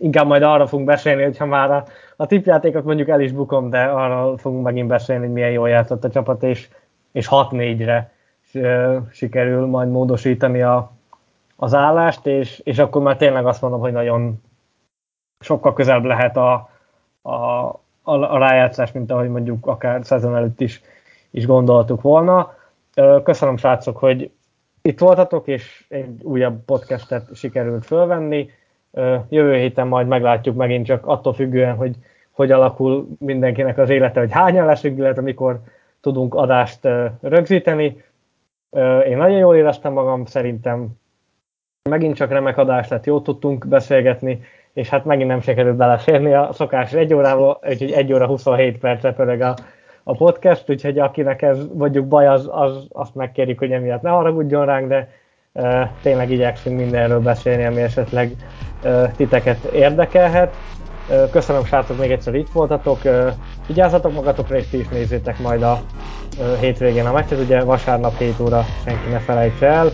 inkább 0.00 0.26
majd 0.26 0.42
arra 0.42 0.66
fogunk 0.66 0.88
beszélni, 0.88 1.22
hogyha 1.22 1.46
már 1.46 1.70
a, 1.70 1.84
a 2.16 2.26
tipjátékot 2.26 2.84
mondjuk 2.84 3.08
el 3.08 3.20
is 3.20 3.32
bukom, 3.32 3.70
de 3.70 3.82
arra 3.82 4.38
fogunk 4.38 4.64
megint 4.64 4.88
beszélni, 4.88 5.24
hogy 5.24 5.34
milyen 5.34 5.50
jól 5.50 5.68
játszott 5.68 6.04
a 6.04 6.10
csapat, 6.10 6.42
és, 6.42 6.68
és 7.12 7.28
6-4-re 7.30 8.12
uh, 8.54 8.96
sikerül 9.10 9.66
majd 9.66 9.90
módosítani 9.90 10.62
a, 10.62 10.92
az 11.56 11.74
állást, 11.74 12.26
és, 12.26 12.60
és 12.64 12.78
akkor 12.78 13.02
már 13.02 13.16
tényleg 13.16 13.46
azt 13.46 13.62
mondom, 13.62 13.80
hogy 13.80 13.92
nagyon 13.92 14.42
sokkal 15.40 15.72
közelebb 15.72 16.04
lehet 16.04 16.36
a, 16.36 16.70
a, 17.22 17.32
a, 18.02 18.14
a 18.14 18.38
rájátszás, 18.38 18.92
mint 18.92 19.10
ahogy 19.10 19.28
mondjuk 19.28 19.66
akár 19.66 20.04
szezon 20.04 20.36
előtt 20.36 20.60
is, 20.60 20.82
is 21.30 21.46
gondoltuk 21.46 22.02
volna. 22.02 22.56
Köszönöm 23.22 23.56
srácok, 23.56 23.96
hogy 23.96 24.30
itt 24.82 24.98
voltatok, 24.98 25.46
és 25.46 25.84
egy 25.88 26.22
újabb 26.22 26.64
podcastet 26.64 27.34
sikerült 27.34 27.84
fölvenni. 27.84 28.50
Jövő 29.28 29.54
héten 29.56 29.86
majd 29.86 30.06
meglátjuk 30.06 30.56
megint 30.56 30.86
csak 30.86 31.06
attól 31.06 31.32
függően, 31.32 31.76
hogy 31.76 31.96
hogy 32.30 32.50
alakul 32.50 33.08
mindenkinek 33.18 33.78
az 33.78 33.90
élete, 33.90 34.20
hogy 34.20 34.32
hányan 34.32 34.66
leszünk, 34.66 34.98
illetve 34.98 35.22
mikor 35.22 35.60
tudunk 36.00 36.34
adást 36.34 36.88
rögzíteni. 37.20 38.02
Én 39.06 39.16
nagyon 39.16 39.38
jól 39.38 39.56
éreztem 39.56 39.92
magam, 39.92 40.24
szerintem 40.24 40.98
Megint 41.88 42.16
csak 42.16 42.30
remek 42.30 42.58
adás 42.58 42.88
lett, 42.88 43.06
jó 43.06 43.20
tudtunk 43.20 43.66
beszélgetni, 43.66 44.40
és 44.72 44.88
hát 44.88 45.04
megint 45.04 45.28
nem 45.28 45.40
sikerült 45.40 45.76
beleférni 45.76 46.34
a 46.34 46.52
szokás 46.52 46.92
egy 46.92 47.14
órába, 47.14 47.60
úgyhogy 47.68 47.92
egy 47.92 48.12
óra 48.12 48.26
27 48.26 48.78
percre 48.78 49.12
pörög 49.12 49.40
a, 49.40 49.54
a 50.08 50.14
podcast, 50.14 50.70
úgyhogy 50.70 50.98
akinek 50.98 51.42
ez 51.42 51.58
mondjuk 51.74 52.06
baj, 52.06 52.26
az, 52.26 52.48
az, 52.50 52.86
azt 52.88 53.14
megkérjük, 53.14 53.58
hogy 53.58 53.72
emiatt 53.72 54.02
ne 54.02 54.10
haragudjon 54.10 54.64
ránk, 54.64 54.88
de 54.88 55.08
e, 55.52 55.92
tényleg 56.02 56.30
igyekszünk 56.30 56.76
mindenről 56.76 57.20
beszélni, 57.20 57.64
ami 57.64 57.80
esetleg 57.80 58.30
e, 58.82 59.12
titeket 59.16 59.64
érdekelhet. 59.64 60.54
E, 61.10 61.30
köszönöm 61.30 61.64
srácok, 61.64 61.98
még 61.98 62.10
egyszer 62.10 62.34
itt 62.34 62.50
voltatok. 62.52 63.04
E, 63.04 63.34
vigyázzatok 63.66 64.12
magatokra, 64.12 64.56
és 64.56 64.68
ti 64.68 64.78
is 64.78 64.88
nézzétek 64.88 65.38
majd 65.38 65.62
a 65.62 65.78
e, 66.40 66.58
hétvégén 66.60 67.06
a 67.06 67.12
meccset, 67.12 67.40
ugye 67.40 67.64
vasárnap 67.64 68.18
7 68.18 68.40
óra 68.40 68.64
senki 68.84 69.10
ne 69.10 69.18
felejtse 69.18 69.66
el 69.66 69.90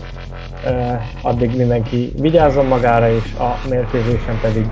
addig 1.21 1.55
mindenki 1.55 2.11
vigyázzon 2.17 2.65
magára, 2.65 3.09
és 3.09 3.33
a 3.33 3.59
mérkőzésen 3.69 4.39
pedig 4.39 4.65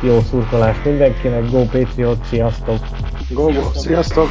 jó 0.00 0.20
szurkolást 0.20 0.84
mindenkinek, 0.84 1.50
Go 1.50 1.64
Patriot, 1.64 2.24
sziasztok! 2.24 2.78
Go, 3.30 3.50
sziasztok! 3.50 3.74
sziasztok. 3.82 4.30